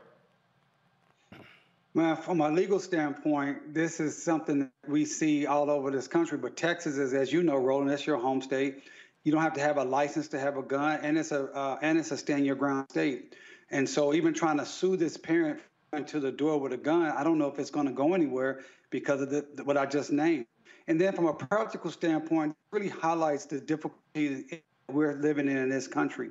Man, 1.95 2.17
from 2.17 2.41
a 2.41 2.51
legal 2.51 2.81
standpoint, 2.81 3.75
this 3.75 4.01
is 4.01 4.21
something 4.23 4.61
that 4.61 4.71
we 4.89 5.05
see 5.05 5.47
all 5.47 5.71
over 5.71 5.91
this 5.91 6.09
country. 6.09 6.39
But 6.39 6.57
Texas 6.57 6.97
is, 6.97 7.13
as 7.13 7.31
you 7.31 7.43
know, 7.43 7.57
Roland, 7.57 7.91
that's 7.91 8.07
your 8.07 8.17
home 8.17 8.41
state. 8.41 8.85
You 9.25 9.33
don't 9.33 9.43
have 9.43 9.55
to 9.55 9.61
have 9.61 9.77
a 9.77 9.85
license 9.85 10.29
to 10.29 10.41
have 10.41 10.57
a 10.57 10.63
gun, 10.63 11.01
and 11.03 11.17
it's 11.17 11.33
a 11.33 11.45
uh, 11.45 11.79
and 11.81 11.99
it's 11.99 12.11
a 12.11 12.17
stand 12.17 12.45
your 12.45 12.57
ground 12.57 12.87
state. 12.91 13.37
And 13.71 13.89
so, 13.89 14.15
even 14.15 14.35
trying 14.35 14.59
to 14.59 14.67
sue 14.67 14.97
this 14.97 15.17
parent 15.17 15.61
into 15.93 16.21
the 16.21 16.33
door 16.33 16.59
with 16.59 16.73
a 16.73 16.77
gun, 16.77 17.11
I 17.11 17.23
don't 17.23 17.39
know 17.39 17.47
if 17.47 17.59
it's 17.59 17.71
going 17.71 17.87
to 17.87 17.93
go 17.93 18.15
anywhere 18.15 18.61
because 18.91 19.21
of 19.21 19.31
the, 19.31 19.47
what 19.65 19.77
I 19.77 19.87
just 19.87 20.11
named. 20.11 20.47
And 20.89 21.01
then, 21.01 21.15
from 21.15 21.27
a 21.27 21.35
practical 21.35 21.91
standpoint, 21.91 22.57
really 22.73 22.89
highlights 22.89 23.47
the 23.47 23.61
difficulty 23.61 24.63
we're 24.91 25.15
living 25.15 25.49
in 25.49 25.57
in 25.57 25.69
this 25.69 25.87
country. 25.87 26.31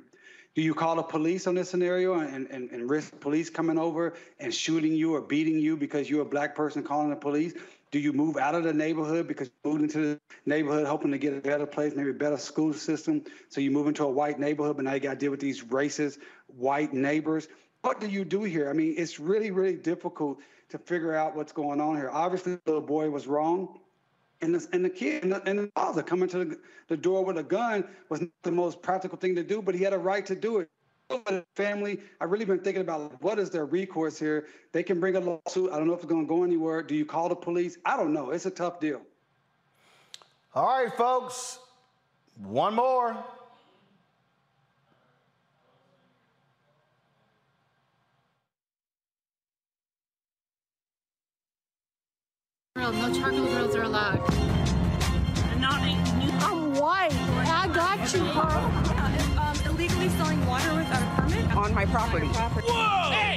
Do 0.54 0.60
you 0.60 0.74
call 0.74 0.96
the 0.96 1.02
police 1.02 1.46
on 1.46 1.54
this 1.54 1.70
scenario 1.70 2.20
and, 2.20 2.46
and, 2.50 2.70
and 2.70 2.90
risk 2.90 3.18
police 3.20 3.48
coming 3.48 3.78
over 3.78 4.12
and 4.38 4.52
shooting 4.52 4.92
you 4.92 5.14
or 5.14 5.22
beating 5.22 5.58
you 5.58 5.78
because 5.78 6.10
you're 6.10 6.22
a 6.22 6.26
black 6.26 6.54
person 6.54 6.82
calling 6.82 7.08
the 7.08 7.16
police? 7.16 7.54
Do 7.92 7.98
you 7.98 8.14
move 8.14 8.38
out 8.38 8.54
of 8.54 8.64
the 8.64 8.72
neighborhood 8.72 9.28
because 9.28 9.48
you 9.48 9.70
moved 9.70 9.82
into 9.82 9.98
the 9.98 10.20
neighborhood 10.46 10.86
hoping 10.86 11.10
to 11.10 11.18
get 11.18 11.34
a 11.34 11.40
better 11.42 11.66
place, 11.66 11.92
maybe 11.94 12.08
a 12.08 12.14
better 12.14 12.38
school 12.38 12.72
system? 12.72 13.22
So 13.50 13.60
you 13.60 13.70
move 13.70 13.86
into 13.86 14.02
a 14.04 14.10
white 14.10 14.40
neighborhood, 14.40 14.76
but 14.76 14.86
now 14.86 14.94
you 14.94 15.00
got 15.00 15.10
to 15.10 15.16
deal 15.16 15.30
with 15.30 15.40
these 15.40 15.62
racist 15.64 16.18
white 16.46 16.94
neighbors. 16.94 17.48
What 17.82 18.00
do 18.00 18.08
you 18.08 18.24
do 18.24 18.44
here? 18.44 18.70
I 18.70 18.72
mean, 18.72 18.94
it's 18.96 19.20
really, 19.20 19.50
really 19.50 19.76
difficult 19.76 20.40
to 20.70 20.78
figure 20.78 21.14
out 21.14 21.36
what's 21.36 21.52
going 21.52 21.82
on 21.82 21.96
here. 21.96 22.08
Obviously, 22.10 22.54
the 22.54 22.62
little 22.64 22.80
boy 22.80 23.10
was 23.10 23.26
wrong. 23.26 23.78
And 24.40 24.54
the, 24.54 24.66
and 24.72 24.82
the 24.84 24.90
kid 24.90 25.22
and 25.22 25.32
the, 25.32 25.42
and 25.46 25.58
the 25.58 25.70
father 25.74 26.02
coming 26.02 26.28
to 26.30 26.44
the, 26.44 26.58
the 26.88 26.96
door 26.96 27.24
with 27.24 27.36
a 27.36 27.42
gun 27.42 27.84
was 28.08 28.22
not 28.22 28.30
the 28.42 28.50
most 28.50 28.82
practical 28.82 29.18
thing 29.18 29.36
to 29.36 29.44
do, 29.44 29.60
but 29.60 29.74
he 29.74 29.84
had 29.84 29.92
a 29.92 29.98
right 29.98 30.24
to 30.26 30.34
do 30.34 30.58
it 30.60 30.68
family, 31.54 32.00
I've 32.20 32.30
really 32.30 32.44
been 32.44 32.60
thinking 32.60 32.82
about 32.82 33.20
what 33.22 33.38
is 33.38 33.50
their 33.50 33.66
recourse 33.66 34.18
here. 34.18 34.46
They 34.72 34.82
can 34.82 35.00
bring 35.00 35.16
a 35.16 35.20
lawsuit. 35.20 35.72
I 35.72 35.78
don't 35.78 35.86
know 35.86 35.94
if 35.94 36.00
it's 36.00 36.08
going 36.08 36.26
to 36.26 36.28
go 36.28 36.44
anywhere. 36.44 36.82
Do 36.82 36.94
you 36.94 37.04
call 37.04 37.28
the 37.28 37.36
police? 37.36 37.78
I 37.84 37.96
don't 37.96 38.12
know. 38.12 38.30
It's 38.30 38.46
a 38.46 38.50
tough 38.50 38.80
deal. 38.80 39.02
All 40.54 40.66
right, 40.66 40.92
folks. 40.94 41.58
One 42.36 42.74
more. 42.74 43.16
Girl, 52.76 52.92
no 52.92 53.14
charcoal 53.14 53.46
grills 53.46 53.76
are 53.76 53.82
allowed. 53.82 54.20
I'm 56.44 56.74
white. 56.74 57.12
I 57.12 57.70
got 57.72 58.12
you, 58.12 58.24
huh? 58.24 58.91
Illegally 60.02 60.18
selling 60.18 60.46
water 60.46 60.74
without 60.74 61.00
a 61.00 61.22
permit 61.22 61.56
on 61.56 61.74
my 61.74 61.84
property. 61.86 62.26
Whoa! 62.26 63.12
Hey! 63.12 63.36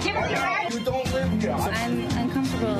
Give 0.00 0.16
us 0.16 0.30
your 0.30 0.40
ID. 0.40 0.74
You 0.74 0.84
don't 0.84 1.12
live 1.12 1.42
here. 1.42 1.52
I'm 1.52 2.00
uncomfortable. 2.16 2.78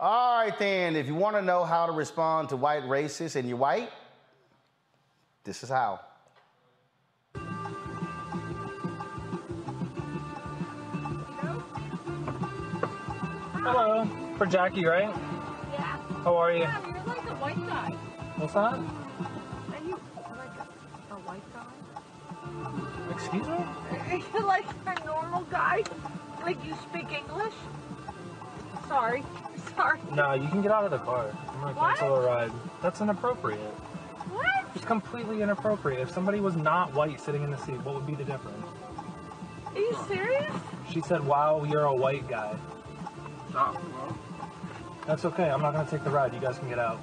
All 0.00 0.38
right, 0.42 0.58
then. 0.58 0.96
If 0.96 1.06
you 1.06 1.14
want 1.14 1.36
to 1.36 1.42
know 1.42 1.64
how 1.64 1.86
to 1.86 1.92
respond 1.92 2.48
to 2.48 2.56
white 2.56 2.82
racists 2.82 3.36
and 3.36 3.48
you're 3.48 3.56
white, 3.56 3.90
this 5.44 5.62
is 5.62 5.68
how. 5.68 6.00
Hello, 13.62 14.08
for 14.36 14.46
Jackie, 14.46 14.84
right? 14.84 15.08
Yeah. 15.72 15.98
How 16.24 16.36
are 16.36 16.52
you? 16.52 16.62
Yeah, 16.62 16.80
you're 16.84 17.04
like 17.04 17.26
the 17.26 17.34
white 17.34 17.66
guy. 17.68 17.96
What's 18.36 18.54
that? 18.54 18.74
Are 18.74 18.80
you 19.86 19.98
like 20.36 20.58
a 21.10 21.14
white 21.24 21.42
guy? 21.54 23.12
Excuse 23.12 23.46
me? 23.46 23.64
Are 24.10 24.16
you 24.40 24.46
like 24.46 24.66
a 24.86 25.06
normal 25.06 25.42
guy? 25.44 25.84
Like 26.42 26.64
you 26.64 26.74
speak 26.90 27.12
English? 27.12 27.54
Sorry. 28.88 29.22
Sorry. 29.76 30.00
No, 30.12 30.32
you 30.34 30.48
can 30.48 30.62
get 30.62 30.72
out 30.72 30.84
of 30.84 30.90
the 30.90 30.98
car. 30.98 31.30
I'm 31.48 31.60
gonna 31.60 31.72
What? 31.74 31.96
cancel 31.96 32.20
the 32.20 32.26
ride. 32.26 32.52
That's 32.82 33.00
inappropriate. 33.00 33.60
What? 34.30 34.64
It's 34.74 34.84
completely 34.84 35.42
inappropriate. 35.42 36.00
If 36.00 36.10
somebody 36.10 36.40
was 36.40 36.56
not 36.56 36.92
white 36.92 37.20
sitting 37.20 37.42
in 37.44 37.50
the 37.50 37.58
seat, 37.58 37.80
what 37.82 37.94
would 37.94 38.06
be 38.06 38.14
the 38.14 38.24
difference? 38.24 38.66
Are 39.74 39.78
you 39.78 39.96
serious? 40.08 40.52
She 40.90 41.00
said, 41.00 41.24
"Wow, 41.26 41.64
you're 41.64 41.84
a 41.84 41.94
white 41.94 42.28
guy." 42.28 42.54
Stop. 43.50 43.76
That's 45.06 45.24
okay. 45.24 45.50
I'm 45.50 45.62
not 45.62 45.72
gonna 45.72 45.88
take 45.88 46.04
the 46.04 46.10
ride. 46.10 46.34
You 46.34 46.40
guys 46.40 46.58
can 46.58 46.68
get 46.68 46.78
out. 46.78 46.98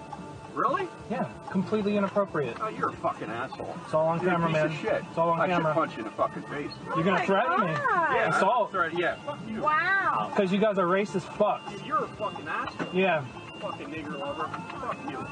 Really? 0.54 0.88
Yeah, 1.10 1.30
completely 1.50 1.98
inappropriate. 1.98 2.58
Oh, 2.62 2.68
you're 2.68 2.90
a 2.90 2.94
fucking 2.94 3.30
asshole. 3.30 3.76
It's 3.86 3.94
all 3.94 4.08
on 4.08 4.22
You're 4.22 4.32
camera, 4.32 4.48
a 4.50 4.52
piece 4.52 4.58
man. 4.58 4.66
Of 4.66 4.74
shit. 4.74 5.04
It's 5.10 5.18
all 5.18 5.30
on 5.30 5.40
I 5.42 5.48
camera. 5.48 5.72
should 5.72 5.80
punch 5.80 5.92
you 5.94 6.00
in 6.00 6.06
the 6.06 6.12
fucking 6.12 6.44
face. 6.44 6.72
You're 6.96 7.04
gonna 7.04 7.10
oh 7.12 7.20
my 7.20 7.26
threaten 7.26 7.62
me? 7.62 7.72
Yeah, 7.72 8.36
Assault. 8.36 8.72
Threat, 8.72 8.98
yeah. 8.98 9.16
Fuck 9.26 9.40
you. 9.48 9.62
Wow. 9.62 10.32
Because 10.34 10.52
you 10.52 10.60
guys 10.60 10.78
are 10.78 10.86
racist 10.88 11.22
fucks. 11.38 11.86
You're 11.86 12.04
a 12.04 12.08
fucking 12.10 12.48
asshole. 12.48 12.88
Yeah. 12.94 13.24
Fucking 13.62 13.88
nigger 13.88 14.20
lover. 14.20 14.50
Fuck 14.82 14.98
you. 15.10 15.26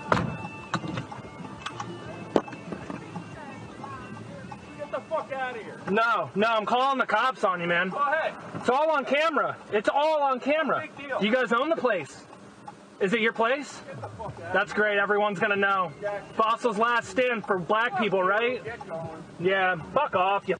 Get 4.77 4.91
the 4.91 5.01
fuck 5.09 5.31
out 5.33 5.55
of 5.55 5.61
here. 5.61 5.79
No, 5.91 6.29
no, 6.35 6.47
I'm 6.47 6.65
calling 6.65 6.97
the 6.97 7.05
cops 7.05 7.43
on 7.43 7.59
you, 7.59 7.67
man. 7.67 7.89
Go 7.89 7.97
ahead. 7.97 8.33
It's 8.55 8.69
all 8.69 8.89
on 8.91 9.03
camera. 9.05 9.57
It's 9.73 9.89
all 9.89 10.21
on 10.21 10.39
camera. 10.39 10.81
Big 10.97 11.07
deal. 11.07 11.21
You 11.23 11.31
guys 11.31 11.51
own 11.51 11.69
the 11.69 11.75
place. 11.75 12.23
Is 12.99 13.13
it 13.13 13.21
your 13.21 13.31
place? 13.31 13.81
That's 14.51 14.73
great. 14.73 14.97
Everyone's 14.97 15.39
gonna 15.39 15.55
know. 15.55 15.91
Fossil's 16.35 16.77
last 16.77 17.09
stand 17.09 17.45
for 17.45 17.57
black 17.57 17.97
people, 17.97 18.21
right? 18.21 18.61
Yeah. 19.39 19.77
Fuck 19.93 20.15
off, 20.15 20.49
you. 20.49 20.57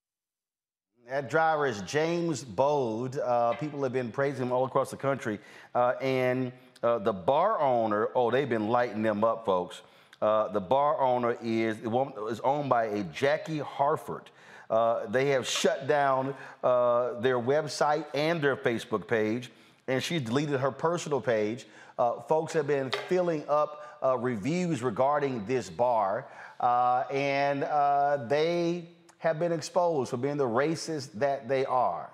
That 1.10 1.30
driver 1.30 1.66
is 1.66 1.82
James 1.82 2.44
Bode. 2.44 3.18
Uh, 3.18 3.54
people 3.54 3.84
have 3.84 3.92
been 3.92 4.12
praising 4.12 4.44
him 4.46 4.52
all 4.52 4.64
across 4.66 4.92
the 4.92 4.98
country. 4.98 5.40
Uh, 5.76 5.94
and 6.02 6.54
uh, 6.82 7.00
the 7.00 7.12
bar 7.12 7.60
owner, 7.60 8.10
oh, 8.16 8.32
they've 8.32 8.48
been 8.48 8.70
lighting 8.70 9.02
them 9.02 9.24
up, 9.24 9.44
folks. 9.46 9.82
Uh, 10.22 10.50
the 10.50 10.62
bar 10.62 11.02
owner 11.02 11.36
is, 11.42 11.78
is 11.80 12.40
owned 12.42 12.70
by 12.70 12.86
a 12.86 13.04
Jackie 13.06 13.60
Harford. 13.60 14.30
Uh, 14.70 15.08
they 15.08 15.30
have 15.30 15.48
shut 15.48 15.88
down 15.88 16.36
uh, 16.64 17.20
their 17.20 17.40
website 17.40 18.06
and 18.14 18.42
their 18.42 18.56
Facebook 18.56 19.08
page, 19.08 19.52
and 19.88 20.04
she 20.04 20.20
deleted 20.20 20.60
her 20.60 20.72
personal 20.72 21.20
page. 21.20 21.66
Uh, 22.00 22.22
folks 22.22 22.54
have 22.54 22.66
been 22.66 22.90
filling 23.10 23.44
up 23.50 24.00
uh, 24.02 24.18
reviews 24.18 24.82
regarding 24.82 25.46
this 25.46 25.70
bar, 25.70 26.30
uh, 26.62 27.04
and 27.12 27.66
uh, 27.66 28.26
they 28.28 28.88
have 29.18 29.38
been 29.38 29.52
exposed 29.52 30.10
for 30.10 30.16
being 30.16 30.38
the 30.38 30.48
racist 30.48 31.12
that 31.12 31.50
they 31.50 31.66
are. 31.66 32.10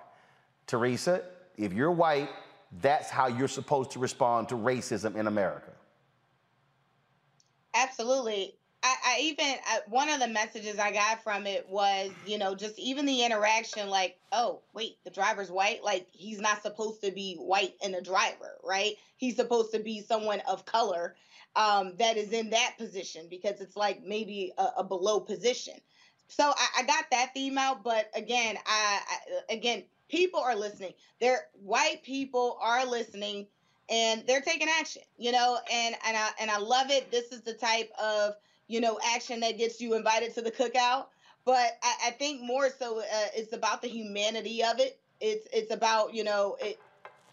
Teresa, 0.66 1.22
if 1.56 1.72
you're 1.72 1.92
white, 1.92 2.28
that's 2.80 3.08
how 3.08 3.28
you're 3.28 3.46
supposed 3.46 3.92
to 3.92 4.00
respond 4.00 4.48
to 4.48 4.56
racism 4.56 5.14
in 5.14 5.28
America. 5.28 5.70
Absolutely. 7.72 8.54
I, 8.82 8.96
I 9.04 9.18
even 9.22 9.46
I, 9.46 9.80
one 9.88 10.08
of 10.08 10.20
the 10.20 10.28
messages 10.28 10.78
I 10.78 10.92
got 10.92 11.22
from 11.22 11.46
it 11.46 11.68
was, 11.68 12.10
you 12.26 12.38
know, 12.38 12.54
just 12.54 12.78
even 12.78 13.06
the 13.06 13.24
interaction, 13.24 13.88
like, 13.88 14.16
oh, 14.32 14.60
wait, 14.74 14.98
the 15.04 15.10
driver's 15.10 15.50
white. 15.50 15.82
Like 15.82 16.06
he's 16.12 16.40
not 16.40 16.62
supposed 16.62 17.02
to 17.02 17.10
be 17.10 17.34
white 17.36 17.74
and 17.82 17.94
a 17.94 18.02
driver, 18.02 18.58
right? 18.62 18.94
He's 19.16 19.36
supposed 19.36 19.72
to 19.72 19.80
be 19.80 20.00
someone 20.02 20.40
of 20.48 20.64
color 20.66 21.16
um, 21.56 21.94
that 21.98 22.16
is 22.16 22.32
in 22.32 22.50
that 22.50 22.74
position 22.78 23.26
because 23.30 23.60
it's 23.60 23.76
like 23.76 24.04
maybe 24.04 24.52
a, 24.58 24.68
a 24.78 24.84
below 24.84 25.20
position. 25.20 25.74
So 26.28 26.44
I, 26.44 26.80
I 26.80 26.82
got 26.84 27.04
that 27.10 27.30
theme 27.34 27.58
out, 27.58 27.82
but 27.82 28.10
again, 28.14 28.56
I, 28.66 29.00
I 29.08 29.54
again, 29.54 29.84
people 30.08 30.40
are 30.40 30.56
listening. 30.56 30.92
They're 31.20 31.46
white 31.54 32.02
people 32.02 32.58
are 32.60 32.84
listening 32.84 33.46
and 33.88 34.24
they're 34.26 34.40
taking 34.40 34.68
action, 34.68 35.02
you 35.16 35.32
know, 35.32 35.58
and 35.72 35.94
and 36.06 36.16
I 36.16 36.30
and 36.40 36.50
I 36.50 36.58
love 36.58 36.90
it. 36.90 37.10
This 37.10 37.32
is 37.32 37.42
the 37.42 37.54
type 37.54 37.90
of 38.00 38.34
you 38.68 38.80
know 38.80 38.98
action 39.14 39.40
that 39.40 39.58
gets 39.58 39.80
you 39.80 39.94
invited 39.94 40.34
to 40.34 40.42
the 40.42 40.50
cookout. 40.50 41.06
But 41.44 41.78
I, 41.82 42.08
I 42.08 42.10
think 42.10 42.42
more 42.42 42.68
so, 42.76 42.98
uh, 42.98 43.02
it's 43.34 43.52
about 43.52 43.80
the 43.80 43.88
humanity 43.88 44.62
of 44.64 44.80
it. 44.80 44.98
It's 45.20 45.46
it's 45.52 45.72
about 45.72 46.14
you 46.14 46.24
know 46.24 46.56
it 46.60 46.78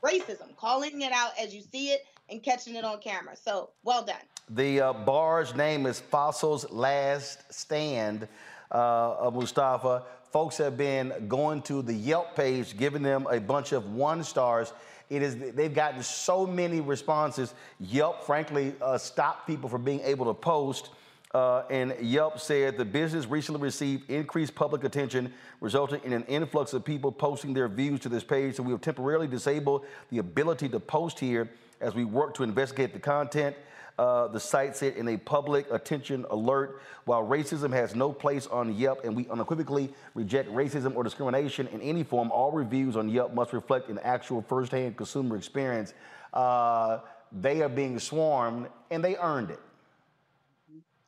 racism, 0.03 0.55
calling 0.57 1.01
it 1.01 1.11
out 1.11 1.31
as 1.39 1.53
you 1.53 1.61
see 1.61 1.89
it 1.89 2.05
and 2.29 2.43
catching 2.43 2.75
it 2.75 2.83
on 2.83 2.99
camera. 2.99 3.35
So 3.35 3.69
well 3.83 4.03
done. 4.03 4.15
The 4.49 4.81
uh, 4.81 4.93
bar's 4.93 5.55
name 5.55 5.85
is 5.85 5.99
Fossil's 5.99 6.69
Last 6.69 7.51
Stand, 7.51 8.27
uh, 8.71 9.31
Mustafa. 9.33 10.03
Folks 10.31 10.57
have 10.57 10.77
been 10.77 11.13
going 11.27 11.61
to 11.63 11.81
the 11.81 11.93
Yelp 11.93 12.35
page, 12.35 12.75
giving 12.75 13.03
them 13.03 13.27
a 13.29 13.39
bunch 13.39 13.71
of 13.71 13.93
one 13.93 14.23
stars. 14.23 14.73
It 15.09 15.21
is 15.21 15.37
they've 15.53 15.73
gotten 15.73 16.01
so 16.03 16.45
many 16.45 16.81
responses. 16.81 17.53
Yelp, 17.79 18.25
frankly, 18.25 18.75
uh, 18.81 18.97
stopped 18.97 19.47
people 19.47 19.69
from 19.69 19.83
being 19.83 20.01
able 20.01 20.25
to 20.25 20.33
post. 20.33 20.89
Uh, 21.33 21.63
and 21.71 21.95
Yelp 21.99 22.39
said 22.39 22.77
the 22.77 22.85
business 22.85 23.25
recently 23.25 23.59
received 23.59 24.07
increased 24.09 24.53
public 24.53 24.83
attention, 24.83 25.33
resulting 25.61 25.99
in 26.03 26.13
an 26.13 26.23
influx 26.25 26.73
of 26.73 26.85
people 26.85 27.11
posting 27.11 27.53
their 27.53 27.67
views 27.67 27.99
to 28.01 28.09
this 28.09 28.23
page. 28.23 28.55
So 28.55 28.63
we 28.63 28.71
have 28.71 28.81
temporarily 28.81 29.27
disabled 29.27 29.85
the 30.11 30.19
ability 30.19 30.69
to 30.69 30.79
post 30.79 31.19
here 31.19 31.49
as 31.81 31.95
we 31.95 32.05
work 32.05 32.35
to 32.35 32.43
investigate 32.43 32.93
the 32.93 32.99
content. 32.99 33.55
Uh, 33.97 34.27
the 34.27 34.39
site 34.39 34.75
said 34.75 34.95
in 34.95 35.07
a 35.07 35.17
public 35.17 35.69
attention 35.71 36.25
alert, 36.31 36.81
while 37.05 37.23
racism 37.23 37.71
has 37.71 37.95
no 37.95 38.11
place 38.11 38.47
on 38.47 38.75
Yelp 38.75 39.03
and 39.03 39.15
we 39.15 39.27
unequivocally 39.29 39.91
reject 40.15 40.49
racism 40.51 40.95
or 40.95 41.03
discrimination 41.03 41.67
in 41.67 41.81
any 41.81 42.03
form, 42.03 42.31
all 42.31 42.51
reviews 42.51 42.95
on 42.95 43.09
Yelp 43.09 43.33
must 43.33 43.53
reflect 43.53 43.89
an 43.89 43.99
actual 44.03 44.41
firsthand 44.41 44.97
consumer 44.97 45.35
experience. 45.35 45.93
Uh, 46.33 46.99
they 47.31 47.61
are 47.61 47.69
being 47.69 47.99
swarmed 47.99 48.67
and 48.89 49.03
they 49.03 49.15
earned 49.17 49.51
it. 49.51 49.59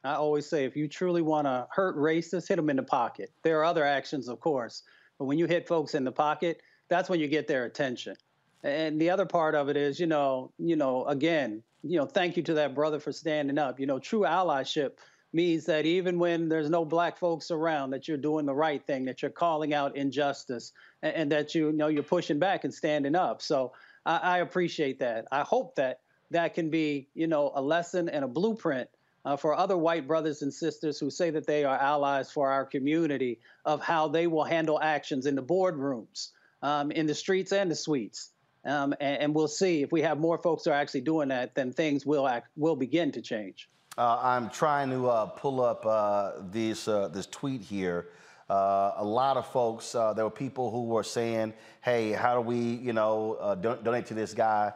I 0.06 0.16
always 0.16 0.46
say 0.48 0.66
if 0.66 0.76
you 0.76 0.88
truly 0.88 1.22
want 1.22 1.48
to 1.48 1.68
hurt 1.72 1.98
racists, 1.98 2.48
hit 2.48 2.58
them 2.58 2.70
in 2.70 2.76
the 2.78 2.84
pocket. 2.84 3.32
There 3.44 3.60
are 3.60 3.66
other 3.66 3.84
actions, 3.84 4.28
of 4.28 4.40
course, 4.40 4.84
but 5.18 5.26
when 5.26 5.38
you 5.38 5.46
hit 5.46 5.68
folks 5.68 5.96
in 5.96 6.04
the 6.04 6.12
pocket, 6.12 6.62
that's 6.90 7.10
when 7.10 7.20
you 7.20 7.28
get 7.28 7.48
their 7.48 7.66
attention. 7.66 8.16
And 8.64 9.00
the 9.00 9.10
other 9.10 9.26
part 9.26 9.56
of 9.56 9.70
it 9.70 9.78
is, 9.78 10.00
you 10.00 10.08
know, 10.08 10.52
you 10.58 10.76
know, 10.76 11.06
again, 11.06 11.62
you 11.84 12.00
know, 12.00 12.06
thank 12.06 12.36
you 12.36 12.44
to 12.44 12.56
that 12.56 12.74
brother 12.74 13.00
for 13.00 13.12
standing 13.12 13.58
up. 13.58 13.80
You 13.80 13.86
know, 13.86 14.00
true 14.00 14.22
allyship 14.22 14.94
means 15.34 15.66
that 15.66 15.86
even 15.86 16.18
when 16.18 16.50
there's 16.50 16.70
no 16.70 16.86
black 16.86 17.18
folks 17.18 17.52
around, 17.52 17.92
that 17.92 18.08
you're 18.08 18.18
doing 18.18 18.46
the 18.46 18.56
right 18.56 18.86
thing, 18.86 19.06
that 19.06 19.22
you're 19.22 19.30
calling 19.32 19.74
out 19.74 19.96
injustice, 19.96 20.72
and, 21.04 21.16
and 21.16 21.32
that 21.32 21.54
you, 21.54 21.68
you 21.68 21.74
know 21.74 21.88
you're 21.88 22.04
pushing 22.04 22.40
back 22.40 22.64
and 22.64 22.74
standing 22.74 23.16
up. 23.16 23.42
So 23.42 23.74
I, 24.06 24.18
I 24.18 24.38
appreciate 24.40 25.00
that. 25.00 25.26
I 25.32 25.42
hope 25.42 25.76
that 25.76 26.00
that 26.32 26.54
can 26.54 26.70
be, 26.70 27.08
you 27.14 27.28
know, 27.28 27.52
a 27.56 27.62
lesson 27.62 28.10
and 28.10 28.26
a 28.26 28.28
blueprint 28.28 28.90
uh, 29.26 29.36
for 29.36 29.56
other 29.56 29.76
white 29.76 30.08
brothers 30.08 30.44
and 30.44 30.54
sisters 30.54 31.00
who 31.00 31.10
say 31.10 31.32
that 31.32 31.48
they 31.48 31.64
are 31.64 31.78
allies 31.78 32.32
for 32.32 32.50
our 32.50 32.64
community 32.64 33.40
of 33.66 33.82
how 33.82 34.08
they 34.08 34.28
will 34.28 34.44
handle 34.44 34.80
actions 34.82 35.26
in 35.26 35.36
the 35.36 35.44
boardrooms, 35.44 36.30
um, 36.62 36.92
in 36.92 37.08
the 37.08 37.16
streets 37.16 37.52
and 37.52 37.70
the 37.70 37.76
suites. 37.76 38.30
Um, 38.64 38.94
and, 39.00 39.22
and, 39.22 39.36
we'll 39.36 39.48
see 39.48 39.84
if 39.84 39.92
we 39.92 40.02
have 40.02 40.20
more 40.20 40.40
folks 40.40 40.66
who 40.66 40.72
are 40.72 40.74
actually 40.74 41.02
doing 41.02 41.30
that, 41.30 41.54
then 41.54 41.72
things 41.72 42.04
will 42.04 42.28
act, 42.28 42.48
will 42.56 42.76
begin 42.76 43.12
to 43.12 43.22
change. 43.22 43.70
Uh, 43.96 44.20
I'm 44.20 44.50
trying 44.50 44.90
to 44.90 45.08
uh, 45.08 45.26
pull 45.28 45.62
up 45.62 45.86
uh, 45.86 46.32
this 46.52 46.88
uh, 46.88 47.08
this 47.10 47.28
tweet 47.28 47.62
here. 47.62 48.08
Uh, 48.50 48.94
a 48.98 49.06
lot 49.06 49.38
of 49.38 49.46
folks, 49.48 49.94
uh, 49.94 50.14
there 50.14 50.26
were 50.26 50.32
people 50.32 50.72
who 50.72 50.86
were 50.86 51.04
saying, 51.04 51.54
"Hey, 51.82 52.12
how 52.12 52.34
do 52.34 52.42
we, 52.42 52.58
you 52.58 52.92
know, 52.92 53.56
don- 53.62 53.84
donate 53.84 54.08
to 54.08 54.16
this 54.16 54.34
guy?" 54.34 54.74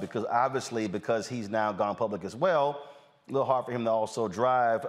because 0.00 0.26
obviously, 0.28 0.88
because 0.88 1.28
he's 1.28 1.48
now 1.48 1.72
gone 1.72 1.94
public 1.94 2.24
as 2.24 2.34
well, 2.34 2.82
a 3.28 3.32
little 3.32 3.46
hard 3.46 3.64
for 3.64 3.72
him 3.72 3.84
to 3.84 3.90
also 3.90 4.28
drive 4.28 4.84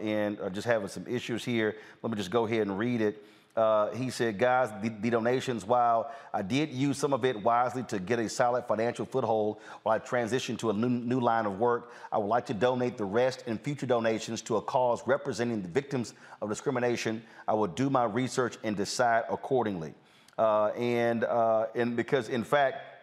and 0.00 0.38
just 0.52 0.66
having 0.66 0.88
some 0.88 1.06
issues 1.06 1.44
here. 1.44 1.76
Let 2.02 2.10
me 2.10 2.16
just 2.16 2.30
go 2.30 2.46
ahead 2.46 2.62
and 2.62 2.78
read 2.78 3.00
it. 3.00 3.24
Uh, 3.56 3.90
he 3.94 4.10
said, 4.10 4.38
guys, 4.38 4.70
the, 4.82 4.90
the, 5.00 5.08
donations, 5.08 5.64
while 5.64 6.12
I 6.34 6.42
did 6.42 6.70
use 6.70 6.98
some 6.98 7.14
of 7.14 7.24
it 7.24 7.42
wisely 7.42 7.84
to 7.84 7.98
get 7.98 8.18
a 8.18 8.28
solid 8.28 8.66
financial 8.66 9.06
foothold 9.06 9.60
while 9.82 9.96
I 9.96 9.98
transitioned 9.98 10.58
to 10.58 10.68
a 10.68 10.74
new, 10.74 10.90
new 10.90 11.20
line 11.20 11.46
of 11.46 11.58
work, 11.58 11.90
I 12.12 12.18
would 12.18 12.26
like 12.26 12.44
to 12.46 12.54
donate 12.54 12.98
the 12.98 13.06
rest 13.06 13.44
in 13.46 13.56
future 13.56 13.86
donations 13.86 14.42
to 14.42 14.56
a 14.56 14.62
cause 14.62 15.00
representing 15.06 15.62
the 15.62 15.68
victims 15.68 16.12
of 16.42 16.50
discrimination. 16.50 17.22
I 17.48 17.54
will 17.54 17.66
do 17.66 17.88
my 17.88 18.04
research 18.04 18.58
and 18.62 18.76
decide 18.76 19.24
accordingly. 19.30 19.94
Uh, 20.36 20.66
and, 20.76 21.24
uh, 21.24 21.68
and 21.74 21.96
because, 21.96 22.28
in 22.28 22.44
fact, 22.44 22.95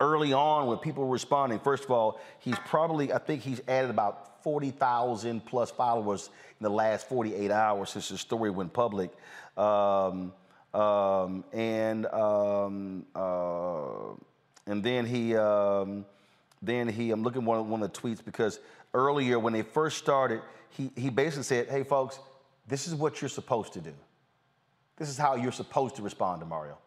early 0.00 0.32
on 0.32 0.66
when 0.66 0.78
people 0.78 1.04
were 1.04 1.12
responding, 1.12 1.58
first 1.60 1.84
of 1.84 1.90
all, 1.90 2.20
he's 2.40 2.58
probably, 2.66 3.12
I 3.12 3.18
think 3.18 3.42
he's 3.42 3.60
added 3.68 3.90
about 3.90 4.42
40,000 4.42 5.44
plus 5.44 5.70
followers 5.70 6.30
in 6.60 6.64
the 6.64 6.70
last 6.70 7.08
48 7.08 7.50
hours 7.50 7.90
since 7.90 8.08
the 8.08 8.18
story 8.18 8.50
went 8.50 8.72
public. 8.72 9.10
Um, 9.56 10.32
um, 10.74 11.44
and 11.52 12.06
um, 12.06 13.06
uh, 13.14 14.14
and 14.66 14.82
then 14.82 15.06
he 15.06 15.36
um, 15.36 16.04
then 16.60 16.88
he 16.88 17.12
I'm 17.12 17.22
looking 17.22 17.42
at 17.42 17.46
one, 17.46 17.68
one 17.70 17.82
of 17.82 17.92
the 17.92 18.00
tweets 18.00 18.24
because 18.24 18.58
earlier 18.92 19.38
when 19.38 19.52
they 19.52 19.62
first 19.62 19.98
started, 19.98 20.40
he, 20.70 20.90
he 20.96 21.10
basically 21.10 21.44
said, 21.44 21.68
hey, 21.68 21.84
folks, 21.84 22.18
this 22.66 22.88
is 22.88 22.94
what 22.94 23.20
you're 23.20 23.28
supposed 23.28 23.72
to 23.74 23.80
do. 23.80 23.92
This 24.96 25.08
is 25.08 25.18
how 25.18 25.36
you're 25.36 25.52
supposed 25.52 25.96
to 25.96 26.02
respond 26.02 26.40
to 26.40 26.46
Mario. 26.46 26.78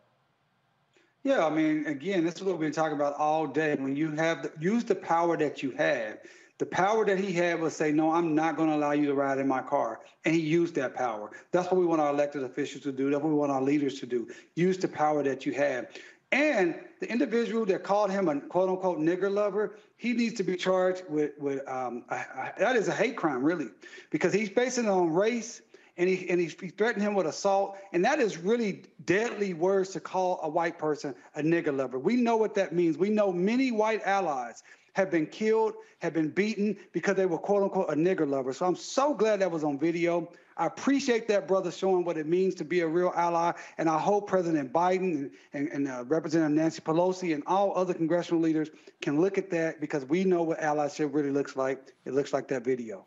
Yeah, 1.27 1.45
I 1.45 1.49
mean, 1.49 1.85
again, 1.87 2.23
this 2.23 2.35
is 2.35 2.43
what 2.43 2.53
we've 2.53 2.61
been 2.61 2.71
talking 2.71 2.95
about 2.95 3.13
all 3.15 3.47
day. 3.47 3.75
When 3.75 3.97
you 3.97 4.11
have 4.11 4.43
the, 4.43 4.51
use 4.61 4.85
the 4.85 4.95
power 4.95 5.35
that 5.35 5.61
you 5.61 5.71
have, 5.71 6.19
the 6.57 6.65
power 6.65 7.05
that 7.05 7.19
he 7.19 7.33
had 7.33 7.59
was 7.59 7.75
say, 7.75 7.91
no, 7.91 8.13
I'm 8.13 8.33
not 8.33 8.55
going 8.55 8.69
to 8.69 8.77
allow 8.77 8.93
you 8.93 9.07
to 9.07 9.13
ride 9.13 9.37
in 9.37 9.45
my 9.45 9.61
car. 9.61 9.99
And 10.23 10.33
he 10.33 10.39
used 10.39 10.73
that 10.75 10.95
power. 10.95 11.31
That's 11.51 11.69
what 11.69 11.81
we 11.81 11.85
want 11.85 11.99
our 11.99 12.11
elected 12.11 12.43
officials 12.43 12.83
to 12.83 12.93
do. 12.93 13.09
That's 13.09 13.21
what 13.21 13.27
we 13.27 13.35
want 13.35 13.51
our 13.51 13.61
leaders 13.61 13.99
to 13.99 14.05
do. 14.05 14.29
Use 14.55 14.77
the 14.77 14.87
power 14.87 15.21
that 15.23 15.45
you 15.45 15.51
have. 15.51 15.87
And 16.31 16.79
the 17.01 17.11
individual 17.11 17.65
that 17.65 17.83
called 17.83 18.09
him 18.09 18.29
a 18.29 18.39
quote 18.39 18.69
unquote 18.69 18.99
nigger 18.99 19.29
lover, 19.29 19.75
he 19.97 20.13
needs 20.13 20.35
to 20.35 20.43
be 20.43 20.55
charged 20.55 21.03
with, 21.09 21.31
with 21.39 21.67
um, 21.67 22.05
a, 22.07 22.15
a, 22.15 22.53
that 22.57 22.77
is 22.77 22.87
a 22.87 22.93
hate 22.93 23.17
crime, 23.17 23.43
really, 23.43 23.67
because 24.11 24.31
he's 24.31 24.49
basing 24.49 24.85
it 24.85 24.89
on 24.89 25.13
race 25.13 25.61
and 25.97 26.07
he 26.09 26.29
and 26.29 26.39
he, 26.39 26.47
he 26.47 26.69
threatened 26.69 27.03
him 27.03 27.13
with 27.15 27.27
assault, 27.27 27.77
and 27.93 28.05
that 28.05 28.19
is 28.19 28.37
really 28.37 28.83
deadly 29.05 29.53
words 29.53 29.89
to 29.91 29.99
call 29.99 30.39
a 30.43 30.49
white 30.49 30.77
person 30.77 31.15
a 31.35 31.41
nigger 31.41 31.75
lover. 31.75 31.99
We 31.99 32.15
know 32.15 32.37
what 32.37 32.53
that 32.55 32.73
means. 32.73 32.97
We 32.97 33.09
know 33.09 33.31
many 33.31 33.71
white 33.71 34.01
allies 34.05 34.63
have 34.93 35.11
been 35.11 35.27
killed, 35.27 35.73
have 35.99 36.13
been 36.13 36.29
beaten 36.29 36.75
because 36.91 37.15
they 37.15 37.25
were 37.25 37.37
quote 37.37 37.63
unquote 37.63 37.89
a 37.89 37.93
nigger 37.93 38.27
lover. 38.27 38.53
So 38.53 38.65
I'm 38.65 38.75
so 38.75 39.13
glad 39.13 39.41
that 39.41 39.51
was 39.51 39.63
on 39.63 39.77
video. 39.77 40.29
I 40.57 40.65
appreciate 40.65 41.27
that 41.27 41.47
brother 41.47 41.71
showing 41.71 42.03
what 42.03 42.17
it 42.17 42.25
means 42.25 42.55
to 42.55 42.65
be 42.65 42.79
a 42.79 42.87
real 42.87 43.13
ally, 43.15 43.51
and 43.77 43.87
I 43.87 43.99
hope 43.99 44.27
President 44.27 44.73
Biden 44.73 45.29
and, 45.53 45.67
and, 45.69 45.87
uh, 45.87 46.03
Representative 46.07 46.55
Nancy 46.55 46.81
Pelosi 46.81 47.35
and 47.35 47.43
all 47.45 47.77
other 47.77 47.93
congressional 47.93 48.41
leaders 48.41 48.69
can 48.99 49.21
look 49.21 49.37
at 49.37 49.51
that 49.51 49.79
because 49.79 50.03
we 50.05 50.23
know 50.23 50.41
what 50.41 50.59
allyship 50.59 51.13
really 51.13 51.29
looks 51.29 51.55
like. 51.55 51.93
It 52.05 52.13
looks 52.13 52.33
like 52.33 52.47
that 52.47 52.63
video. 52.63 53.05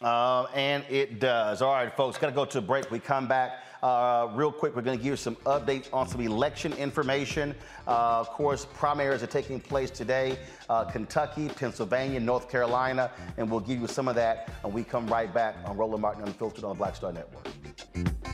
Uh, 0.00 0.46
and 0.54 0.82
it 0.88 1.20
does. 1.20 1.60
All 1.60 1.74
right, 1.74 1.94
folks, 1.94 2.16
got 2.16 2.28
to 2.28 2.32
go 2.32 2.46
to 2.46 2.58
a 2.58 2.62
break. 2.62 2.90
We 2.90 2.98
come 2.98 3.28
back 3.28 3.64
uh, 3.82 4.28
real 4.34 4.50
quick. 4.50 4.74
We're 4.74 4.80
going 4.80 4.96
to 4.96 5.02
give 5.02 5.12
you 5.12 5.16
some 5.16 5.36
updates 5.36 5.92
on 5.92 6.08
some 6.08 6.22
election 6.22 6.72
information. 6.74 7.54
Uh, 7.86 8.18
of 8.20 8.30
course, 8.30 8.66
primaries 8.72 9.22
are 9.22 9.26
taking 9.26 9.60
place 9.60 9.90
today 9.90 10.38
uh, 10.70 10.84
Kentucky, 10.84 11.48
Pennsylvania, 11.48 12.18
North 12.18 12.48
Carolina, 12.48 13.10
and 13.36 13.50
we'll 13.50 13.60
give 13.60 13.78
you 13.78 13.86
some 13.86 14.08
of 14.08 14.14
that. 14.14 14.50
And 14.64 14.72
we 14.72 14.84
come 14.84 15.06
right 15.06 15.32
back 15.32 15.56
on 15.66 15.76
Roland 15.76 16.00
Martin 16.00 16.24
Unfiltered 16.24 16.64
on 16.64 16.70
the 16.70 16.76
Black 16.76 16.96
Star 16.96 17.12
Network. 17.12 17.46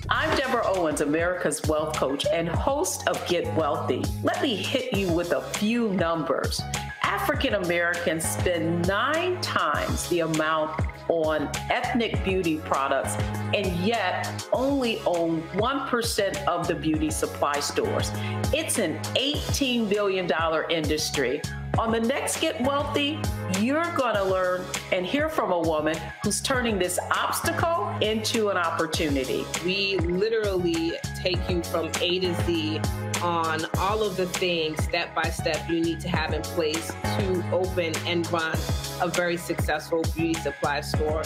I'm 0.08 0.36
Deborah 0.36 0.62
Owens, 0.64 1.00
America's 1.00 1.60
Wealth 1.66 1.96
Coach 1.96 2.26
and 2.32 2.48
host 2.48 3.08
of 3.08 3.26
Get 3.26 3.52
Wealthy. 3.56 4.04
Let 4.22 4.40
me 4.40 4.54
hit 4.54 4.96
you 4.96 5.10
with 5.10 5.32
a 5.32 5.42
few 5.42 5.88
numbers. 5.94 6.60
African 7.02 7.54
Americans 7.54 8.24
spend 8.24 8.86
nine 8.86 9.40
times 9.40 10.08
the 10.08 10.20
amount 10.20 10.80
on 11.08 11.50
ethnic 11.70 12.22
beauty 12.24 12.58
products 12.58 13.14
and 13.54 13.66
yet 13.86 14.46
only 14.52 15.00
own 15.06 15.42
1% 15.54 16.44
of 16.46 16.66
the 16.66 16.74
beauty 16.74 17.10
supply 17.10 17.60
stores. 17.60 18.10
It's 18.52 18.78
an 18.78 18.98
$18 19.14 19.88
billion 19.88 20.30
industry. 20.70 21.40
On 21.78 21.92
the 21.92 22.00
next 22.00 22.40
Get 22.40 22.58
Wealthy, 22.62 23.18
you're 23.60 23.84
going 23.94 24.16
to 24.16 24.24
learn 24.24 24.64
and 24.92 25.04
hear 25.04 25.28
from 25.28 25.52
a 25.52 25.60
woman 25.60 25.98
who's 26.22 26.40
turning 26.40 26.78
this 26.78 26.98
obstacle 27.10 27.94
into 28.00 28.48
an 28.48 28.56
opportunity. 28.56 29.44
We 29.62 29.98
literally 29.98 30.92
take 31.16 31.38
you 31.50 31.62
from 31.62 31.90
A 32.00 32.18
to 32.20 32.34
Z 32.44 32.80
on 33.22 33.66
all 33.78 34.02
of 34.02 34.16
the 34.16 34.26
things 34.26 34.82
step 34.84 35.14
by 35.14 35.24
step 35.24 35.68
you 35.68 35.80
need 35.80 36.00
to 36.00 36.08
have 36.08 36.32
in 36.32 36.42
place 36.42 36.92
to 37.18 37.44
open 37.52 37.94
and 38.06 38.30
run 38.32 38.56
a 39.00 39.08
very 39.08 39.36
successful 39.36 40.02
beauty 40.14 40.34
supply 40.34 40.80
store. 40.80 41.22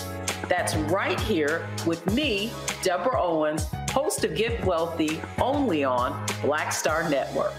That's 0.49 0.75
right 0.75 1.19
here 1.21 1.69
with 1.87 2.05
me, 2.13 2.53
Deborah 2.83 3.21
Owens, 3.21 3.67
host 3.91 4.25
of 4.25 4.35
Get 4.35 4.65
Wealthy, 4.65 5.21
only 5.41 5.85
on 5.85 6.27
Black 6.43 6.73
Star 6.73 7.09
Network. 7.09 7.53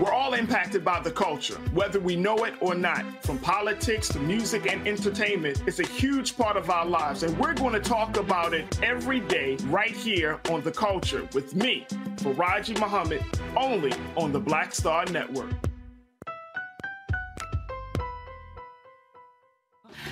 We're 0.00 0.12
all 0.12 0.32
impacted 0.32 0.82
by 0.82 1.00
the 1.00 1.10
culture, 1.10 1.56
whether 1.74 2.00
we 2.00 2.16
know 2.16 2.44
it 2.44 2.54
or 2.60 2.74
not. 2.74 3.04
From 3.22 3.38
politics 3.38 4.08
to 4.08 4.18
music 4.18 4.66
and 4.66 4.88
entertainment, 4.88 5.62
it's 5.66 5.78
a 5.78 5.86
huge 5.86 6.38
part 6.38 6.56
of 6.56 6.70
our 6.70 6.86
lives, 6.86 7.22
and 7.22 7.36
we're 7.38 7.52
going 7.52 7.74
to 7.74 7.80
talk 7.80 8.16
about 8.16 8.54
it 8.54 8.82
every 8.82 9.20
day 9.20 9.56
right 9.66 9.94
here 9.94 10.40
on 10.48 10.62
The 10.62 10.72
Culture 10.72 11.28
with 11.34 11.54
me, 11.54 11.86
Faraji 12.16 12.80
Muhammad, 12.80 13.22
only 13.54 13.92
on 14.16 14.32
the 14.32 14.40
Black 14.40 14.74
Star 14.74 15.04
Network. 15.04 15.69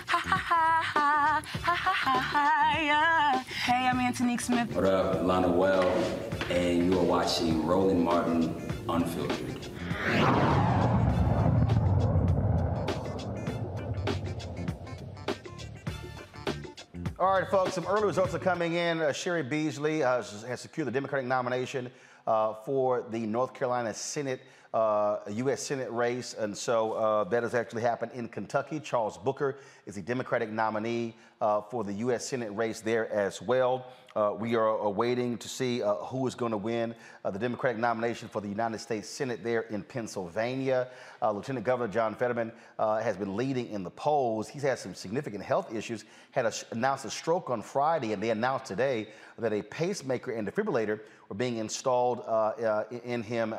Ha 0.06 0.18
ha 0.18 0.36
ha 0.36 0.82
ha 0.82 1.42
ha 1.42 1.74
ha 1.74 2.20
ha 2.20 2.78
yeah. 2.80 3.42
Hey, 3.42 3.86
I'm 3.86 4.00
Antonique 4.00 4.40
Smith. 4.40 4.74
What 4.74 4.84
up, 4.84 5.22
Lana 5.22 5.48
Well, 5.48 5.88
and 6.50 6.84
you 6.86 6.98
are 6.98 7.04
watching 7.04 7.66
Roland 7.66 8.04
Martin 8.04 8.54
Unfiltered. 8.88 9.68
All 17.20 17.32
right, 17.32 17.48
folks, 17.50 17.74
some 17.74 17.86
early 17.86 18.04
results 18.04 18.34
are 18.34 18.38
coming 18.38 18.74
in. 18.74 19.00
Uh, 19.00 19.12
Cheri 19.12 19.42
Beasley 19.42 20.04
uh, 20.04 20.22
has 20.22 20.60
secured 20.60 20.86
the 20.86 20.92
Democratic 20.92 21.26
nomination 21.26 21.90
uh, 22.26 22.54
for 22.64 23.04
the 23.10 23.20
North 23.20 23.54
Carolina 23.54 23.92
Senate, 23.92 24.40
U.S. 24.74 24.74
Uh, 24.74 25.56
Senate 25.56 25.90
race. 25.90 26.34
And 26.38 26.56
so 26.56 26.92
uh, 26.92 27.24
that 27.24 27.42
has 27.42 27.54
actually 27.54 27.82
happened 27.82 28.12
in 28.14 28.28
Kentucky. 28.28 28.80
Charles 28.80 29.16
Booker 29.16 29.56
is 29.86 29.94
the 29.94 30.02
Democratic 30.02 30.50
nominee 30.50 31.14
uh, 31.40 31.60
for 31.62 31.84
the 31.84 31.92
U.S. 31.94 32.26
Senate 32.26 32.50
race 32.50 32.80
there 32.80 33.10
as 33.10 33.40
well. 33.40 33.86
Uh, 34.18 34.32
we 34.32 34.56
are 34.56 34.88
waiting 34.88 35.38
to 35.38 35.48
see 35.48 35.80
uh, 35.80 35.94
who 35.94 36.26
is 36.26 36.34
going 36.34 36.50
to 36.50 36.58
win 36.58 36.92
uh, 37.24 37.30
the 37.30 37.38
Democratic 37.38 37.80
nomination 37.80 38.26
for 38.28 38.40
the 38.40 38.48
United 38.48 38.80
States 38.80 39.08
Senate 39.08 39.44
there 39.44 39.60
in 39.70 39.80
Pennsylvania. 39.80 40.88
Uh, 41.22 41.30
Lieutenant 41.30 41.64
Governor 41.64 41.92
John 41.92 42.16
Fetterman 42.16 42.50
uh, 42.80 42.98
has 42.98 43.16
been 43.16 43.36
leading 43.36 43.68
in 43.68 43.84
the 43.84 43.90
polls. 43.90 44.48
He's 44.48 44.62
had 44.62 44.80
some 44.80 44.92
significant 44.92 45.44
health 45.44 45.72
issues, 45.72 46.04
had 46.32 46.46
a, 46.46 46.52
announced 46.72 47.04
a 47.04 47.10
stroke 47.10 47.48
on 47.48 47.62
Friday, 47.62 48.12
and 48.12 48.20
they 48.20 48.30
announced 48.30 48.66
today 48.66 49.06
that 49.38 49.52
a 49.52 49.62
pacemaker 49.62 50.32
and 50.32 50.48
defibrillator 50.48 50.98
were 51.28 51.36
being 51.36 51.58
installed 51.58 52.24
uh, 52.26 52.82
in 53.04 53.22
him 53.22 53.54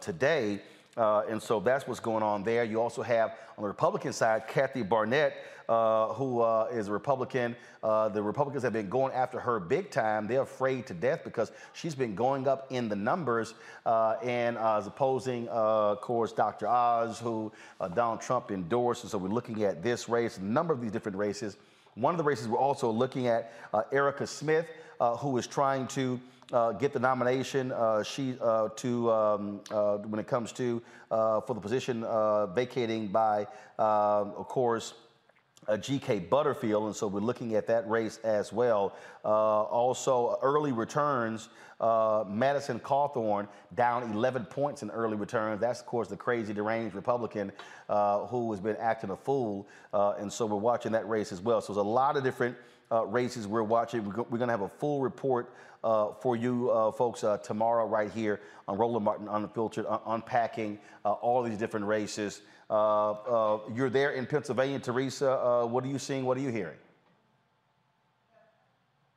today. 0.00 0.60
Uh, 0.96 1.22
and 1.28 1.42
so 1.42 1.58
that's 1.58 1.86
what's 1.86 2.00
going 2.00 2.22
on 2.22 2.42
there. 2.42 2.64
You 2.64 2.80
also 2.80 3.02
have 3.02 3.30
on 3.56 3.62
the 3.62 3.68
Republican 3.68 4.12
side, 4.12 4.46
Kathy 4.46 4.82
Barnette, 4.82 5.32
uh, 5.68 6.08
who 6.08 6.40
uh, 6.40 6.68
is 6.70 6.88
a 6.88 6.92
Republican. 6.92 7.56
Uh, 7.82 8.10
the 8.10 8.22
Republicans 8.22 8.62
have 8.62 8.74
been 8.74 8.90
going 8.90 9.12
after 9.14 9.40
her 9.40 9.58
big 9.58 9.90
time. 9.90 10.26
They're 10.26 10.42
afraid 10.42 10.86
to 10.88 10.94
death 10.94 11.24
because 11.24 11.50
she's 11.72 11.94
been 11.94 12.14
going 12.14 12.46
up 12.46 12.66
in 12.70 12.88
the 12.88 12.96
numbers 12.96 13.54
uh, 13.86 14.16
and 14.22 14.58
uh, 14.58 14.78
is 14.80 14.86
opposing, 14.86 15.48
of 15.48 16.00
course, 16.02 16.32
Dr. 16.32 16.68
Oz, 16.68 17.18
who 17.18 17.50
Donald 17.94 18.20
Trump 18.20 18.50
endorsed. 18.50 19.04
And 19.04 19.10
so 19.10 19.16
we're 19.16 19.28
looking 19.28 19.62
at 19.64 19.82
this 19.82 20.08
race, 20.10 20.36
a 20.36 20.44
number 20.44 20.74
of 20.74 20.82
these 20.82 20.92
different 20.92 21.16
races. 21.16 21.56
One 21.94 22.12
of 22.12 22.18
the 22.18 22.24
races 22.24 22.48
we're 22.48 22.58
also 22.58 22.90
looking 22.90 23.28
at 23.28 23.52
Erica 23.92 24.26
Smith, 24.26 24.66
who 25.00 25.38
is 25.38 25.46
trying 25.46 25.86
to 25.88 26.20
uh, 26.52 26.72
get 26.72 26.92
the 26.92 26.98
nomination. 26.98 27.72
Uh, 27.72 28.02
she 28.02 28.36
uh, 28.40 28.68
to 28.76 29.10
um, 29.10 29.60
uh, 29.70 29.96
when 29.98 30.20
it 30.20 30.26
comes 30.26 30.52
to 30.52 30.82
uh, 31.10 31.40
for 31.40 31.54
the 31.54 31.60
position 31.60 32.04
uh, 32.04 32.46
vacating 32.46 33.08
by, 33.08 33.46
of 33.78 34.48
course. 34.48 34.94
G.K. 35.80 36.18
Butterfield, 36.18 36.86
and 36.86 36.96
so 36.96 37.06
we're 37.06 37.20
looking 37.20 37.54
at 37.54 37.68
that 37.68 37.88
race 37.88 38.18
as 38.24 38.52
well. 38.52 38.96
also, 39.22 40.36
early 40.42 40.72
returns. 40.72 41.50
Madison 41.80 42.80
Cawthorn 42.80 43.46
down 43.76 44.10
11 44.10 44.46
points 44.46 44.82
in 44.82 44.90
early 44.90 45.16
returns. 45.16 45.60
That's, 45.60 45.78
of 45.78 45.86
course, 45.86 46.08
the 46.08 46.16
crazy, 46.16 46.52
deranged 46.52 46.96
Republican 46.96 47.52
who 47.86 48.50
has 48.50 48.58
been 48.58 48.76
acting 48.78 49.10
a 49.10 49.16
fool. 49.16 49.68
and 49.92 50.32
so 50.32 50.46
we're 50.46 50.56
watching 50.56 50.90
that 50.92 51.08
race 51.08 51.30
as 51.30 51.40
well. 51.40 51.60
So 51.60 51.72
there's 51.72 51.86
a 51.86 51.88
lot 51.88 52.16
of 52.16 52.24
different 52.24 52.56
uh, 52.92 53.06
races 53.06 53.46
we're 53.46 53.62
watching. 53.62 54.04
We're, 54.04 54.12
going 54.12 54.40
to 54.40 54.52
have 54.52 54.60
a 54.60 54.68
full 54.68 55.00
report 55.00 55.54
uh, 55.82 56.12
for 56.20 56.36
you 56.36 56.70
uh, 56.70 56.92
folks 56.92 57.24
uh, 57.24 57.38
tomorrow 57.38 57.86
right 57.86 58.10
here 58.10 58.40
on 58.68 58.78
Roland 58.78 59.04
Martin 59.04 59.28
Unfiltered, 59.28 59.86
unpacking 60.06 60.78
uh, 61.04 61.12
all 61.12 61.42
these 61.42 61.58
different 61.58 61.86
races. 61.86 62.42
Uh, 62.70 63.58
you're 63.74 63.90
there 63.90 64.12
in 64.12 64.26
Pennsylvania, 64.26 64.78
Teresa. 64.78 65.66
what 65.66 65.84
are 65.84 65.88
you 65.88 65.98
seeing? 65.98 66.24
What 66.24 66.36
are 66.36 66.40
you 66.40 66.50
hearing? 66.50 66.78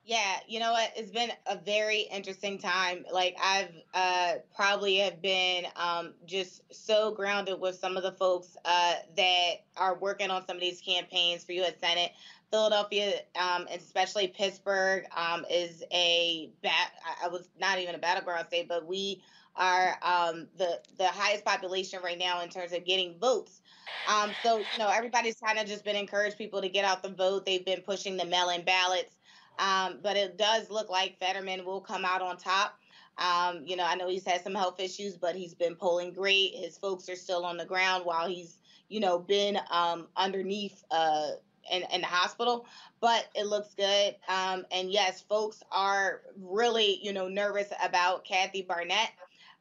Yeah, 0.07 0.38
you 0.48 0.60
know 0.60 0.72
what? 0.72 0.91
It's 0.95 1.10
been 1.10 1.32
a 1.48 1.57
very 1.57 2.02
interesting 2.02 2.60
time. 2.60 3.06
Like 3.11 3.36
I've 3.41 3.72
uh, 3.91 4.34
probably 4.56 4.98
have 4.98 5.19
been 5.19 5.65
um, 5.76 6.14
just 6.27 6.61
so 6.72 7.11
grounded 7.11 7.60
with 7.60 7.76
some 7.76 7.98
of 7.98 8.03
the 8.03 8.11
folks 8.11 8.56
uh, 8.65 8.94
that 9.18 9.53
are 9.77 9.95
working 9.98 10.30
on 10.30 10.45
some 10.45 10.57
of 10.57 10.61
these 10.61 10.80
campaigns 10.80 11.44
for 11.44 11.53
U.S. 11.53 11.73
Senate. 11.82 12.11
Philadelphia, 12.52 13.14
um, 13.41 13.65
especially 13.73 14.27
Pittsburgh, 14.27 15.06
um, 15.18 15.44
is 15.49 15.84
a 15.91 16.52
bat. 16.61 16.91
I 17.23 17.27
was 17.27 17.49
not 17.60 17.80
even 17.80 17.95
a 17.95 17.98
battleground 17.98 18.45
state, 18.45 18.68
but 18.69 18.86
we 18.86 19.23
are 19.56 19.98
um, 20.03 20.48
the 20.57 20.82
the 20.98 21.07
highest 21.07 21.44
population 21.44 21.99
right 22.03 22.19
now 22.19 22.41
in 22.41 22.49
terms 22.49 22.73
of 22.73 22.86
getting 22.86 23.18
votes. 23.18 23.61
Um, 24.07 24.32
so 24.44 24.57
you 24.60 24.65
know, 24.77 24.90
everybody's 24.90 25.40
kind 25.40 25.57
of 25.57 25.65
just 25.65 25.84
been 25.84 25.95
encouraged 25.95 26.38
people 26.38 26.61
to 26.61 26.69
get 26.69 26.86
out 26.86 27.02
the 27.02 27.10
vote. 27.10 27.45
They've 27.45 27.65
been 27.65 27.82
pushing 27.82 28.18
the 28.18 28.26
mail-in 28.26 28.64
ballots, 28.64 29.15
um, 29.60 29.99
but 30.02 30.18
it 30.18 30.38
does 30.38 30.69
look 30.69 30.90
like 30.90 31.19
Fetterman 31.19 31.65
will 31.65 31.82
come 31.82 32.06
out 32.06 32.22
on 32.22 32.38
top. 32.38 32.80
Um, 33.18 33.64
you 33.65 33.76
know, 33.76 33.86
I 33.86 33.95
know 33.95 34.10
he's 34.10 34.26
had 34.26 34.41
some 34.41 34.53
health 34.53 34.80
issues, 34.80 35.15
but 35.15 35.36
he's 35.36 35.53
been 35.53 35.76
polling 35.76 36.14
great. 36.14 36.53
His 36.56 36.77
folks 36.77 37.07
are 37.10 37.15
still 37.15 37.45
on 37.45 37.57
the 37.57 37.65
ground 37.65 38.06
while 38.06 38.27
he's, 38.27 38.60
you 38.90 38.99
know, 38.99 39.19
been 39.19 39.57
um, 39.72 40.07
underneath 40.18 40.84
uh, 40.91 41.32
in, 41.72 41.84
in 41.94 42.02
the 42.02 42.07
hospital. 42.07 42.65
But 42.99 43.27
it 43.34 43.45
looks 43.48 43.73
good. 43.73 44.15
Um, 44.27 44.65
and 44.72 44.91
yes, 44.91 45.22
folks 45.22 45.64
are 45.72 46.22
really, 46.41 46.99
you 47.02 47.14
know, 47.14 47.27
nervous 47.27 47.72
about 47.82 48.26
Kathy 48.26 48.61
Barnette 48.61 49.11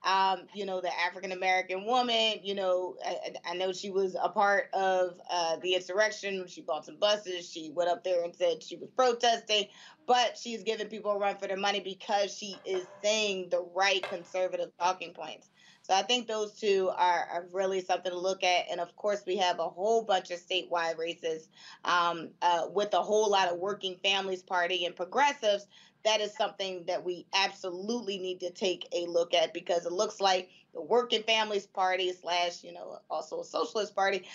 um, 0.04 0.42
you 0.52 0.66
know, 0.66 0.80
the 0.80 0.90
African 1.00 1.32
American 1.32 1.86
woman. 1.86 2.40
You 2.42 2.54
know, 2.54 2.96
I, 3.04 3.34
I, 3.50 3.54
know 3.54 3.72
she 3.72 3.90
was 3.90 4.16
a 4.20 4.28
part 4.28 4.68
of 4.72 5.20
uh, 5.30 5.56
the 5.62 5.74
insurrection. 5.74 6.46
She 6.46 6.60
bought 6.60 6.84
some 6.84 6.96
buses. 6.96 7.50
She 7.50 7.70
went 7.74 7.90
up 7.90 8.04
there 8.04 8.22
and 8.24 8.34
said 8.34 8.62
she 8.62 8.76
was 8.76 8.90
protesting, 8.90 9.66
but 10.06 10.36
she's 10.36 10.62
giving 10.62 10.88
people 10.88 11.12
a 11.12 11.18
run 11.18 11.36
for 11.36 11.46
their 11.46 11.56
money 11.56 11.80
because 11.80 12.36
she 12.36 12.56
is 12.66 12.86
saying 13.02 13.48
the 13.50 13.64
right 13.74 14.02
conservative 14.02 14.70
talking 14.78 15.14
points. 15.14 15.48
So 15.84 15.94
I 15.94 16.02
think 16.02 16.26
those 16.26 16.58
two 16.58 16.90
are, 16.96 17.28
are, 17.30 17.46
really 17.52 17.80
something 17.80 18.10
to 18.10 18.18
look 18.18 18.42
at. 18.42 18.64
And 18.70 18.80
of 18.80 18.96
course, 18.96 19.22
we 19.26 19.36
have 19.36 19.58
a 19.58 19.68
whole 19.68 20.02
bunch 20.02 20.30
of 20.30 20.40
statewide 20.40 20.98
races 20.98 21.48
um, 21.84 22.30
uh, 22.40 22.68
with 22.72 22.94
a 22.94 23.02
whole 23.02 23.30
lot 23.30 23.48
of 23.48 23.58
working 23.58 23.96
families 24.02 24.42
party 24.42 24.86
and 24.86 24.96
progressives 24.96 25.66
that 26.04 26.20
is 26.20 26.34
something 26.34 26.84
that 26.86 27.02
we 27.02 27.26
absolutely 27.34 28.18
need 28.18 28.40
to 28.40 28.50
take 28.50 28.86
a 28.92 29.06
look 29.06 29.34
at 29.34 29.52
because 29.52 29.86
it 29.86 29.92
looks 29.92 30.20
like 30.20 30.50
the 30.74 30.82
Working 30.82 31.22
Families 31.22 31.66
Party 31.66 32.12
slash, 32.12 32.62
you 32.62 32.72
know, 32.72 32.98
also 33.10 33.40
a 33.40 33.44
Socialist 33.44 33.96
Party 33.96 34.26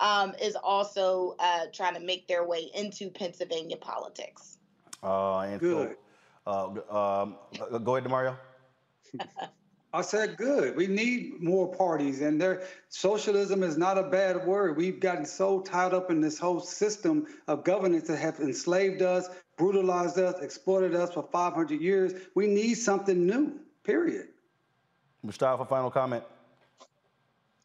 um, 0.00 0.34
is 0.40 0.56
also 0.56 1.36
uh, 1.38 1.66
trying 1.72 1.94
to 1.94 2.00
make 2.00 2.26
their 2.28 2.46
way 2.46 2.70
into 2.74 3.10
Pennsylvania 3.10 3.76
politics. 3.76 4.58
Uh, 5.02 5.40
and 5.40 5.60
good. 5.60 5.96
So, 6.46 6.82
uh, 6.90 7.22
um, 7.22 7.36
go 7.84 7.96
ahead, 7.96 8.10
Mario. 8.10 8.36
I 9.92 10.02
said 10.02 10.36
good. 10.36 10.76
We 10.76 10.86
need 10.86 11.40
more 11.42 11.66
parties, 11.74 12.20
and 12.20 12.38
there 12.40 12.62
socialism 12.90 13.62
is 13.62 13.78
not 13.78 13.96
a 13.96 14.02
bad 14.02 14.46
word. 14.46 14.76
We've 14.76 15.00
gotten 15.00 15.24
so 15.24 15.60
tied 15.60 15.94
up 15.94 16.10
in 16.10 16.20
this 16.20 16.38
whole 16.38 16.60
system 16.60 17.26
of 17.46 17.64
governance 17.64 18.08
that 18.08 18.18
have 18.18 18.38
enslaved 18.40 19.00
us, 19.00 19.28
brutalized 19.56 20.18
us, 20.18 20.42
exploited 20.42 20.94
us 20.94 21.14
for 21.14 21.26
500 21.32 21.80
years. 21.80 22.12
We 22.34 22.48
need 22.48 22.74
something 22.74 23.26
new. 23.26 23.60
Period. 23.82 24.28
Mustafa, 25.22 25.64
final 25.64 25.90
comment. 25.90 26.24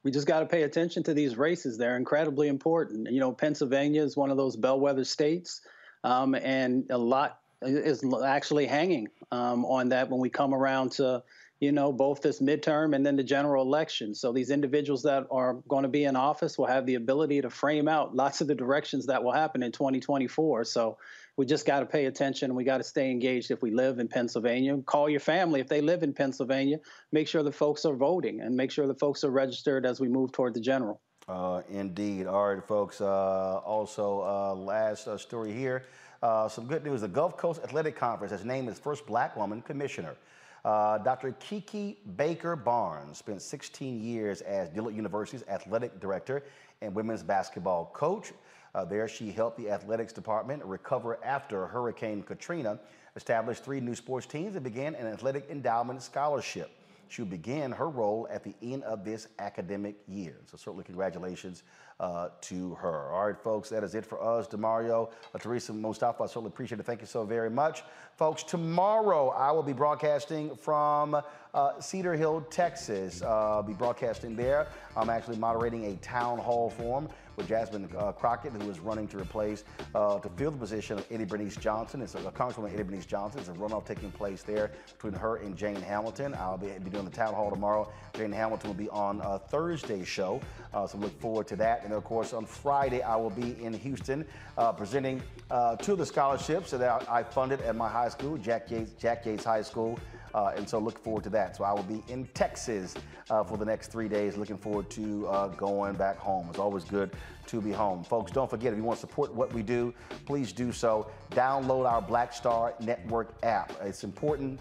We 0.03 0.11
just 0.11 0.27
got 0.27 0.39
to 0.39 0.45
pay 0.45 0.63
attention 0.63 1.03
to 1.03 1.13
these 1.13 1.37
races. 1.37 1.77
They're 1.77 1.97
incredibly 1.97 2.47
important. 2.47 3.11
You 3.11 3.19
know, 3.19 3.33
Pennsylvania 3.33 4.01
is 4.01 4.15
one 4.15 4.31
of 4.31 4.37
those 4.37 4.55
bellwether 4.55 5.03
states, 5.03 5.61
um, 6.05 6.35
and 6.35 6.85
a 6.89 6.97
lot 6.97 7.39
is 7.61 8.03
actually 8.25 8.65
hanging 8.65 9.07
um, 9.31 9.65
on 9.65 9.89
that 9.89 10.09
when 10.09 10.19
we 10.19 10.29
come 10.29 10.53
around 10.53 10.91
to 10.93 11.23
you 11.63 11.71
know, 11.71 11.93
both 11.93 12.21
this 12.21 12.41
midterm 12.41 12.93
and 12.93 13.05
then 13.05 13.15
the 13.15 13.23
general 13.23 13.63
election. 13.63 14.13
So 14.13 14.33
these 14.33 14.49
individuals 14.49 15.01
that 15.03 15.25
are 15.31 15.53
going 15.69 15.83
to 15.83 15.89
be 15.89 16.03
in 16.03 16.17
office 16.17 16.57
will 16.57 16.65
have 16.65 16.85
the 16.85 16.95
ability 16.95 17.41
to 17.41 17.49
frame 17.49 17.87
out 17.87 18.13
lots 18.13 18.41
of 18.41 18.47
the 18.47 18.55
directions 18.55 19.05
that 19.05 19.23
will 19.23 19.31
happen 19.31 19.63
in 19.63 19.71
2024. 19.71 20.65
So 20.65 20.97
we 21.37 21.45
just 21.45 21.65
got 21.65 21.79
to 21.79 21.85
pay 21.85 22.07
attention. 22.07 22.51
And 22.51 22.57
we 22.57 22.65
got 22.65 22.79
to 22.79 22.83
stay 22.83 23.09
engaged 23.09 23.49
if 23.49 23.61
we 23.61 23.71
live 23.71 23.99
in 23.99 24.09
Pennsylvania. 24.09 24.77
Call 24.85 25.09
your 25.09 25.21
family 25.21 25.61
if 25.61 25.69
they 25.69 25.79
live 25.79 26.03
in 26.03 26.13
Pennsylvania. 26.13 26.79
Make 27.13 27.29
sure 27.29 27.43
the 27.43 27.51
folks 27.51 27.85
are 27.85 27.95
voting 27.95 28.41
and 28.41 28.53
make 28.53 28.69
sure 28.69 28.85
the 28.85 28.95
folks 28.95 29.23
are 29.23 29.31
registered 29.31 29.85
as 29.85 30.01
we 30.01 30.09
move 30.09 30.33
toward 30.33 30.53
the 30.53 30.59
general. 30.59 30.99
Uh, 31.29 31.61
indeed. 31.69 32.27
All 32.27 32.53
right, 32.53 32.61
folks. 32.61 32.99
Uh, 32.99 33.61
also, 33.65 34.21
uh, 34.21 34.53
last 34.53 35.07
uh, 35.07 35.17
story 35.17 35.53
here. 35.53 35.85
Uh, 36.21 36.49
some 36.49 36.65
good 36.65 36.83
news. 36.83 36.99
The 36.99 37.07
Gulf 37.07 37.37
Coast 37.37 37.61
Athletic 37.63 37.95
Conference 37.95 38.31
has 38.31 38.43
named 38.43 38.67
its 38.67 38.79
first 38.79 39.05
black 39.07 39.37
woman 39.37 39.61
commissioner. 39.61 40.17
Uh, 40.65 40.97
Dr. 40.97 41.33
Kiki 41.39 41.97
Baker 42.15 42.55
Barnes 42.55 43.17
spent 43.17 43.41
16 43.41 44.01
years 44.01 44.41
as 44.41 44.69
Dillard 44.69 44.95
University's 44.95 45.43
athletic 45.49 45.99
director 45.99 46.43
and 46.81 46.95
women's 46.95 47.21
basketball 47.21 47.91
coach. 47.93 48.31
Uh, 48.73 48.85
there, 48.85 49.07
she 49.07 49.31
helped 49.31 49.57
the 49.57 49.69
athletics 49.69 50.13
department 50.13 50.63
recover 50.63 51.19
after 51.23 51.67
Hurricane 51.67 52.23
Katrina, 52.23 52.79
established 53.15 53.63
three 53.63 53.81
new 53.81 53.93
sports 53.93 54.25
teams, 54.25 54.55
and 54.55 54.63
began 54.63 54.95
an 54.95 55.05
athletic 55.05 55.47
endowment 55.49 56.01
scholarship. 56.01 56.71
She'll 57.09 57.25
begin 57.25 57.71
her 57.73 57.89
role 57.89 58.27
at 58.31 58.43
the 58.43 58.55
end 58.63 58.83
of 58.83 59.03
this 59.03 59.27
academic 59.37 59.97
year. 60.07 60.37
So, 60.49 60.57
certainly, 60.57 60.85
congratulations 60.85 61.63
uh, 61.99 62.29
to 62.41 62.75
her. 62.75 63.11
All 63.11 63.27
right, 63.27 63.37
folks, 63.37 63.69
that 63.69 63.83
is 63.83 63.95
it 63.95 64.05
for 64.05 64.21
us. 64.21 64.47
Damario, 64.47 65.09
uh, 65.33 65.37
Teresa 65.37 65.73
Mustafa, 65.73 66.23
I 66.23 66.27
certainly 66.27 66.47
appreciate 66.47 66.79
it. 66.79 66.85
Thank 66.85 67.01
you 67.01 67.07
so 67.07 67.23
very 67.25 67.49
much. 67.49 67.83
Folks, 68.17 68.43
tomorrow 68.43 69.29
I 69.29 69.51
will 69.51 69.63
be 69.63 69.73
broadcasting 69.73 70.55
from 70.55 71.19
uh, 71.53 71.79
Cedar 71.79 72.15
Hill, 72.15 72.45
Texas. 72.49 73.21
Uh, 73.21 73.55
I'll 73.55 73.63
be 73.63 73.73
broadcasting 73.73 74.35
there. 74.35 74.67
I'm 74.95 75.09
actually 75.09 75.37
moderating 75.37 75.85
a 75.85 75.95
town 75.97 76.37
hall 76.39 76.69
forum 76.69 77.09
with 77.35 77.47
Jasmine 77.47 77.89
uh, 77.97 78.11
Crockett, 78.11 78.53
who 78.53 78.69
is 78.69 78.79
running 78.79 79.07
to 79.07 79.17
replace, 79.17 79.63
uh, 79.95 80.19
to 80.19 80.29
fill 80.29 80.51
the 80.51 80.57
position 80.57 80.99
of 80.99 81.05
Eddie 81.09 81.25
Bernice 81.25 81.55
Johnson. 81.55 82.01
It's 82.01 82.15
a, 82.15 82.19
a 82.19 82.31
Congresswoman 82.31 82.73
Eddie 82.73 82.83
Bernice 82.83 83.05
Johnson. 83.05 83.39
It's 83.39 83.49
a 83.49 83.53
runoff 83.53 83.85
taking 83.85 84.11
place 84.11 84.43
there 84.43 84.71
between 84.93 85.13
her 85.13 85.37
and 85.37 85.55
Jane 85.55 85.81
Hamilton. 85.81 86.35
I'll 86.35 86.57
be, 86.57 86.67
be 86.83 86.89
doing 86.89 87.05
the 87.05 87.11
town 87.11 87.33
hall 87.33 87.49
tomorrow. 87.49 87.91
Jane 88.15 88.31
Hamilton 88.31 88.69
will 88.69 88.75
be 88.75 88.89
on 88.89 89.21
uh, 89.21 89.39
Thursday's 89.39 90.07
show, 90.07 90.41
uh, 90.73 90.85
so 90.85 90.97
look 90.97 91.19
forward 91.19 91.47
to 91.47 91.55
that. 91.57 91.82
And 91.83 91.93
of 91.93 92.03
course, 92.03 92.33
on 92.33 92.45
Friday, 92.45 93.01
I 93.01 93.15
will 93.15 93.29
be 93.29 93.55
in 93.63 93.73
Houston 93.73 94.25
uh, 94.57 94.71
presenting 94.71 95.21
uh, 95.51 95.75
two 95.75 95.93
of 95.93 95.97
the 95.97 96.05
scholarships 96.05 96.71
that 96.71 97.09
I 97.09 97.23
funded 97.23 97.61
at 97.61 97.75
my 97.75 97.89
high 97.89 98.09
school, 98.09 98.37
Jack 98.37 98.71
Yates, 98.71 98.91
Jack 98.93 99.25
Yates 99.25 99.43
High 99.43 99.61
School. 99.61 99.99
Uh, 100.33 100.51
and 100.55 100.67
so 100.67 100.79
look 100.79 100.97
forward 100.97 101.23
to 101.23 101.29
that. 101.29 101.55
So 101.55 101.63
I 101.63 101.71
will 101.73 101.83
be 101.83 102.03
in 102.07 102.25
Texas 102.33 102.95
uh, 103.29 103.43
for 103.43 103.57
the 103.57 103.65
next 103.65 103.91
three 103.91 104.07
days. 104.07 104.35
Looking 104.35 104.57
forward 104.57 104.89
to 104.91 105.27
uh, 105.27 105.47
going 105.49 105.93
back 105.93 106.17
home. 106.17 106.47
It's 106.49 106.59
always 106.59 106.83
good 106.83 107.11
to 107.47 107.61
be 107.61 107.71
home. 107.71 108.03
Folks, 108.03 108.31
don't 108.31 108.49
forget 108.49 108.73
if 108.73 108.77
you 108.77 108.83
want 108.83 108.97
to 108.97 109.01
support 109.01 109.33
what 109.33 109.53
we 109.53 109.61
do, 109.61 109.93
please 110.25 110.51
do 110.51 110.71
so. 110.71 111.11
Download 111.31 111.85
our 111.85 112.01
Black 112.01 112.33
Star 112.33 112.73
Network 112.79 113.35
app. 113.43 113.73
It's 113.83 114.03
important 114.03 114.59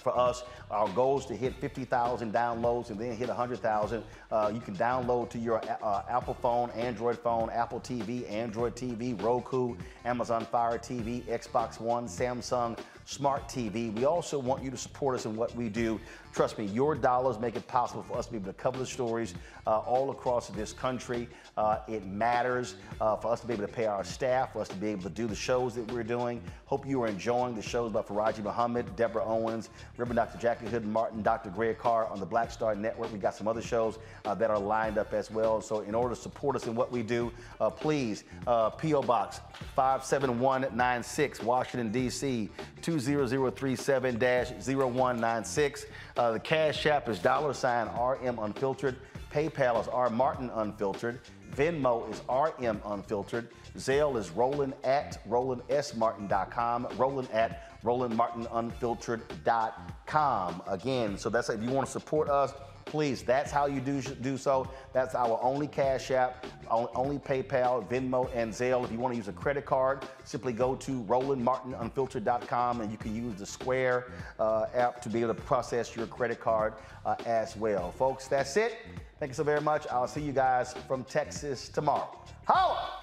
for 0.00 0.16
us. 0.16 0.44
Our 0.70 0.88
goal 0.88 1.18
is 1.18 1.26
to 1.26 1.36
hit 1.36 1.54
50,000 1.56 2.32
downloads 2.32 2.90
and 2.90 2.98
then 2.98 3.14
hit 3.16 3.28
100,000. 3.28 4.02
Uh, 4.30 4.50
you 4.52 4.60
can 4.60 4.74
download 4.76 5.30
to 5.30 5.38
your 5.38 5.60
uh, 5.82 6.02
Apple 6.08 6.34
phone, 6.34 6.70
Android 6.70 7.18
phone, 7.18 7.50
Apple 7.50 7.80
TV, 7.80 8.30
Android 8.30 8.74
TV, 8.74 9.20
Roku, 9.22 9.76
Amazon 10.04 10.44
Fire 10.44 10.78
TV, 10.78 11.22
Xbox 11.24 11.80
One, 11.80 12.06
Samsung 12.06 12.78
Smart 13.10 13.48
TV. 13.48 13.92
We 13.92 14.04
also 14.04 14.38
want 14.38 14.62
you 14.62 14.70
to 14.70 14.76
support 14.76 15.16
us 15.16 15.26
in 15.26 15.34
what 15.34 15.52
we 15.56 15.68
do. 15.68 15.98
Trust 16.32 16.58
me, 16.58 16.66
your 16.66 16.94
dollars 16.94 17.40
make 17.40 17.56
it 17.56 17.66
possible 17.66 18.04
for 18.04 18.16
us 18.16 18.26
to 18.26 18.32
be 18.32 18.38
able 18.38 18.52
to 18.52 18.52
cover 18.52 18.78
the 18.78 18.86
stories 18.86 19.34
uh, 19.66 19.80
all 19.80 20.12
across 20.12 20.46
this 20.50 20.72
country. 20.72 21.28
Uh, 21.56 21.78
it 21.88 22.06
matters 22.06 22.76
uh, 23.00 23.16
for 23.16 23.32
us 23.32 23.40
to 23.40 23.48
be 23.48 23.52
able 23.54 23.66
to 23.66 23.72
pay 23.72 23.86
our 23.86 24.04
staff, 24.04 24.52
for 24.52 24.60
us 24.60 24.68
to 24.68 24.76
be 24.76 24.86
able 24.86 25.02
to 25.02 25.10
do 25.10 25.26
the 25.26 25.34
shows 25.34 25.74
that 25.74 25.90
we're 25.90 26.04
doing. 26.04 26.40
Hope 26.66 26.86
you 26.86 27.02
are 27.02 27.08
enjoying 27.08 27.56
the 27.56 27.62
shows 27.62 27.90
by 27.90 28.00
Faraji 28.00 28.44
Muhammad, 28.44 28.94
Deborah 28.94 29.24
Owens, 29.24 29.70
Reverend 29.96 30.16
Dr. 30.16 30.38
Jackie 30.38 30.68
Hood 30.68 30.86
Martin, 30.86 31.20
Dr. 31.20 31.50
Greg 31.50 31.78
Carr 31.78 32.06
on 32.06 32.20
the 32.20 32.26
Black 32.26 32.52
Star 32.52 32.76
Network. 32.76 33.12
We 33.12 33.18
got 33.18 33.34
some 33.34 33.48
other 33.48 33.62
shows 33.62 33.98
uh, 34.24 34.36
that 34.36 34.50
are 34.50 34.58
lined 34.58 34.98
up 34.98 35.12
as 35.12 35.32
well. 35.32 35.60
So, 35.60 35.80
in 35.80 35.96
order 35.96 36.14
to 36.14 36.20
support 36.20 36.54
us 36.54 36.68
in 36.68 36.76
what 36.76 36.92
we 36.92 37.02
do, 37.02 37.32
uh, 37.60 37.70
please, 37.70 38.22
uh, 38.46 38.70
P.O. 38.70 39.02
Box 39.02 39.40
57196, 39.74 41.42
Washington, 41.42 41.90
D.C. 41.90 42.48
20037 42.82 42.99
0196. 44.68 45.86
Uh, 46.16 46.32
the 46.32 46.40
Cash 46.40 46.86
App 46.86 47.08
is 47.08 47.18
dollar 47.18 47.54
sign 47.54 47.88
RM 47.88 48.38
Unfiltered. 48.38 48.96
PayPal 49.32 49.80
is 49.80 49.88
R 49.88 50.10
Martin 50.10 50.50
Unfiltered. 50.54 51.20
Venmo 51.54 52.08
is 52.10 52.20
RM 52.28 52.80
Unfiltered. 52.84 53.48
Zelle 53.76 54.16
is 54.16 54.30
Roland 54.30 54.74
at 54.84 55.18
RolandSMartin.com. 55.28 56.88
Roland 56.96 57.28
at 57.32 57.82
RolandMartinUnfiltered.com. 57.82 60.62
Again, 60.66 61.16
so 61.16 61.30
that's 61.30 61.48
if 61.48 61.62
you 61.62 61.70
want 61.70 61.86
to 61.86 61.92
support 61.92 62.28
us 62.28 62.52
please, 62.90 63.22
that's 63.22 63.52
how 63.52 63.66
you 63.66 63.80
do, 63.80 64.02
do 64.02 64.36
so. 64.36 64.68
That's 64.92 65.14
our 65.14 65.38
only 65.42 65.68
Cash 65.68 66.10
App, 66.10 66.44
only 66.68 67.18
PayPal, 67.18 67.88
Venmo, 67.88 68.28
and 68.34 68.52
Zelle. 68.52 68.84
If 68.84 68.90
you 68.90 68.98
want 68.98 69.12
to 69.12 69.16
use 69.16 69.28
a 69.28 69.32
credit 69.32 69.64
card, 69.64 70.04
simply 70.24 70.52
go 70.52 70.74
to 70.74 71.02
RolandMartinUnfiltered.com 71.04 72.80
and 72.80 72.90
you 72.90 72.98
can 72.98 73.14
use 73.14 73.38
the 73.38 73.46
Square 73.46 74.10
uh, 74.40 74.66
app 74.74 75.00
to 75.02 75.08
be 75.08 75.20
able 75.20 75.34
to 75.34 75.40
process 75.40 75.94
your 75.94 76.08
credit 76.08 76.40
card 76.40 76.74
uh, 77.06 77.14
as 77.26 77.56
well. 77.56 77.92
Folks, 77.92 78.26
that's 78.26 78.56
it. 78.56 78.78
Thank 79.20 79.30
you 79.30 79.34
so 79.34 79.44
very 79.44 79.60
much. 79.60 79.86
I'll 79.88 80.08
see 80.08 80.22
you 80.22 80.32
guys 80.32 80.74
from 80.88 81.04
Texas 81.04 81.68
tomorrow. 81.68 82.18
Holla! 82.44 83.02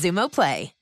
Xumo 0.00 0.30
Play. 0.30 0.79